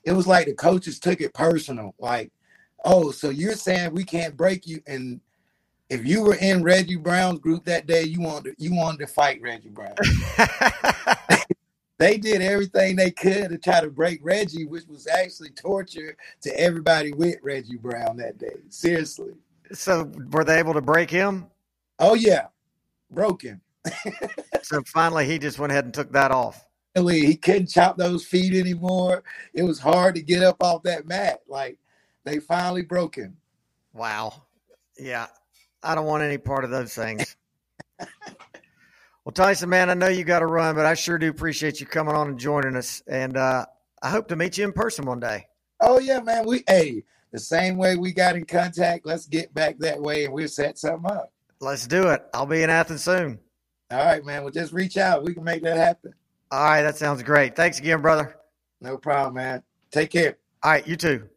It 0.05 0.13
was 0.13 0.27
like 0.27 0.47
the 0.47 0.55
coaches 0.55 0.99
took 0.99 1.21
it 1.21 1.35
personal. 1.35 1.95
Like, 1.99 2.33
oh, 2.85 3.11
so 3.11 3.31
you're 3.31 3.55
saying 3.55 3.95
we 3.95 4.05
can't 4.05 4.37
break 4.37 4.67
you? 4.67 4.83
And 4.87 5.21
if 5.89 6.05
you 6.05 6.23
were 6.23 6.35
in 6.37 6.63
Reggie 6.63 6.97
Brown's 6.97 7.39
group 7.39 7.65
that 7.67 7.87
day, 7.87 8.03
you 8.03 8.21
wanted 8.21 8.55
you 8.59 8.75
wanted 8.75 8.99
to 9.01 9.07
fight 9.07 9.41
Reggie 9.41 9.69
Brown. 9.69 9.95
they 11.99 12.19
did 12.19 12.43
everything 12.43 12.97
they 12.97 13.13
could 13.13 13.51
to 13.51 13.59
try 13.59 13.81
to 13.81 13.91
break 13.91 14.19
Reggie, 14.23 14.67
which 14.67 14.87
was 14.89 15.07
actually 15.07 15.51
torture 15.51 16.17
to 16.41 16.59
everybody 16.59 17.13
with 17.13 17.37
Reggie 17.43 17.77
Brown 17.77 18.17
that 18.17 18.39
day. 18.39 18.57
Seriously. 18.71 19.35
So 19.73 20.11
were 20.33 20.45
they 20.45 20.59
able 20.59 20.75
to 20.75 20.83
break 20.83 21.11
him? 21.11 21.47
Oh 21.99 22.15
yeah, 22.15 22.47
broke 23.11 23.43
him 23.43 23.62
so 24.63 24.83
finally, 24.87 25.27
he 25.27 25.39
just 25.39 25.59
went 25.59 25.73
ahead 25.73 25.85
and 25.85 25.95
took 25.95 26.13
that 26.13 26.31
off. 26.31 26.65
He 26.95 27.37
couldn't 27.37 27.69
chop 27.69 27.97
those 27.97 28.25
feet 28.25 28.53
anymore. 28.55 29.23
It 29.55 29.63
was 29.63 29.79
hard 29.79 30.15
to 30.17 30.23
get 30.23 30.43
up 30.43 30.63
off 30.63 30.83
that 30.83 31.07
mat. 31.07 31.41
Like 31.49 31.79
they 32.25 32.39
finally 32.39 32.83
broke 32.83 33.17
him. 33.17 33.37
Wow. 33.95 34.43
Yeah. 34.99 35.27
I 35.83 35.95
don't 35.95 36.07
want 36.07 36.23
any 36.23 36.39
part 36.39 36.65
of 36.65 36.71
those 36.71 36.95
things. 36.95 37.37
well, 37.99 39.33
Tyson, 39.33 39.71
man, 39.71 39.91
I 39.91 39.95
know 39.95 40.09
you 40.09 40.25
got 40.25 40.41
to 40.41 40.47
run, 40.47 40.75
but 40.75 40.87
I 40.87 40.95
sure 40.95 41.19
do 41.19 41.29
appreciate 41.29 41.81
you 41.81 41.87
coming 41.87 42.15
on 42.15 42.29
and 42.29 42.39
joining 42.39 42.77
us. 42.77 43.03
And 43.07 43.37
uh, 43.37 43.67
I 44.03 44.11
hope 44.11 44.29
to 44.29 44.37
meet 44.37 44.59
you 44.59 44.65
in 44.65 44.73
person 44.73 45.07
one 45.07 45.21
day. 45.21 45.47
Oh 45.81 45.99
yeah, 45.99 46.21
man. 46.21 46.47
We 46.47 46.63
hey, 46.69 47.03
the 47.33 47.39
same 47.39 47.77
way 47.77 47.97
we 47.97 48.13
got 48.13 48.37
in 48.37 48.45
contact, 48.45 49.07
let's 49.07 49.27
get 49.27 49.53
back 49.55 49.79
that 49.79 50.01
way 50.01 50.27
and 50.27 50.35
we'll 50.35 50.47
set 50.47 50.79
something 50.79 51.11
up. 51.11 51.33
Let's 51.61 51.87
do 51.87 52.09
it. 52.09 52.23
I'll 52.35 52.47
be 52.47 52.63
in 52.63 52.71
Athens 52.71 53.03
soon. 53.03 53.41
All 53.93 54.07
right, 54.07 54.25
man. 54.25 54.43
Well, 54.43 54.51
just 54.51 54.73
reach 54.73 54.97
out. 54.97 55.23
We 55.23 55.35
can 55.35 55.45
make 55.45 55.63
that 55.63 55.77
happen. 55.77 56.15
All 56.51 56.65
right, 56.65 56.83
that 56.83 56.97
sounds 56.97 57.23
great. 57.23 57.55
Thanks 57.55 57.79
again, 57.79 58.01
brother. 58.01 58.37
No 58.81 58.97
problem, 58.97 59.35
man. 59.35 59.63
Take 59.91 60.11
care. 60.11 60.39
All 60.63 60.71
right, 60.71 60.87
you 60.87 60.97
too. 60.97 61.29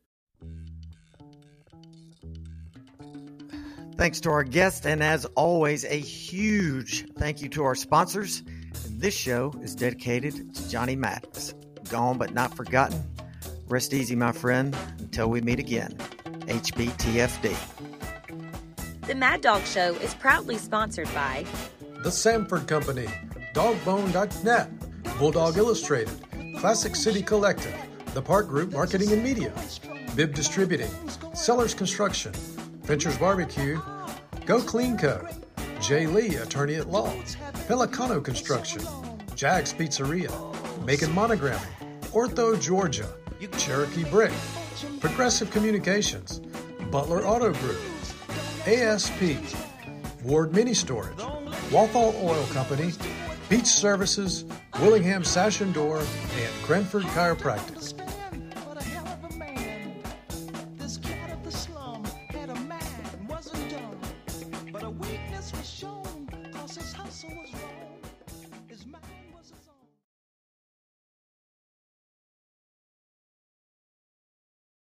Thanks 3.97 4.19
to 4.21 4.29
our 4.29 4.43
guest, 4.43 4.85
and 4.85 5.03
as 5.03 5.25
always, 5.35 5.83
a 5.85 5.99
huge 5.99 7.05
thank 7.13 7.41
you 7.41 7.49
to 7.49 7.63
our 7.63 7.75
sponsors. 7.75 8.43
This 8.89 9.13
show 9.13 9.53
is 9.61 9.75
dedicated 9.75 10.53
to 10.53 10.69
Johnny 10.69 10.95
Maddox. 10.95 11.53
Gone 11.89 12.17
but 12.17 12.33
not 12.33 12.55
forgotten. 12.55 13.01
Rest 13.67 13.93
easy, 13.93 14.15
my 14.15 14.31
friend, 14.31 14.75
until 14.99 15.29
we 15.29 15.41
meet 15.41 15.59
again. 15.59 15.91
HBTFD. 16.47 17.55
The 19.07 19.15
Mad 19.15 19.41
Dawg 19.41 19.63
Show 19.65 19.95
is 19.95 20.13
proudly 20.15 20.57
sponsored 20.57 21.13
by 21.13 21.45
The 22.05 22.11
Sanford 22.11 22.67
Company, 22.67 23.07
Dawgbone.net, 23.55 24.79
Bulldawg 25.17 25.57
Illustrated, 25.57 26.13
Classic 26.59 26.95
City 26.95 27.23
Collective, 27.23 27.75
The 28.13 28.21
Park 28.21 28.47
Group 28.47 28.73
Marketing 28.73 29.11
and 29.11 29.23
Media, 29.23 29.51
Bibb 30.15 30.35
Distributing, 30.35 30.91
Sellers 31.33 31.73
Construction, 31.73 32.31
Ventures 32.83 33.17
Barbecue, 33.17 33.81
Go 34.45 34.61
Clean 34.61 34.95
Co., 34.95 35.27
Jay 35.81 36.05
Lee, 36.05 36.35
Attorney 36.35 36.75
at 36.75 36.91
Law, 36.91 37.11
Pelicano 37.67 38.23
Construction, 38.23 38.83
Jags 39.33 39.73
Pizzeria, 39.73 40.29
Macon 40.85 41.09
Monogramming, 41.09 41.73
Ortho 42.11 42.61
Georgia, 42.61 43.09
Cherokee 43.57 44.03
Brick, 44.03 44.31
Progressive 44.99 45.49
Communications, 45.49 46.39
Butler 46.91 47.25
Auto 47.25 47.51
Group, 47.51 47.81
ASP, 48.67 49.39
Ward 50.21 50.53
Mini 50.53 50.75
Storage, 50.75 51.17
Walthall 51.71 52.15
Oil 52.21 52.45
Company, 52.53 52.93
Beach 53.49 53.65
Services, 53.65 54.45
Willingham 54.79 55.23
Sash 55.23 55.61
and 55.61 55.73
Door, 55.73 55.99
and 55.99 56.63
Cranford 56.63 57.03
Chiropractic. 57.03 57.94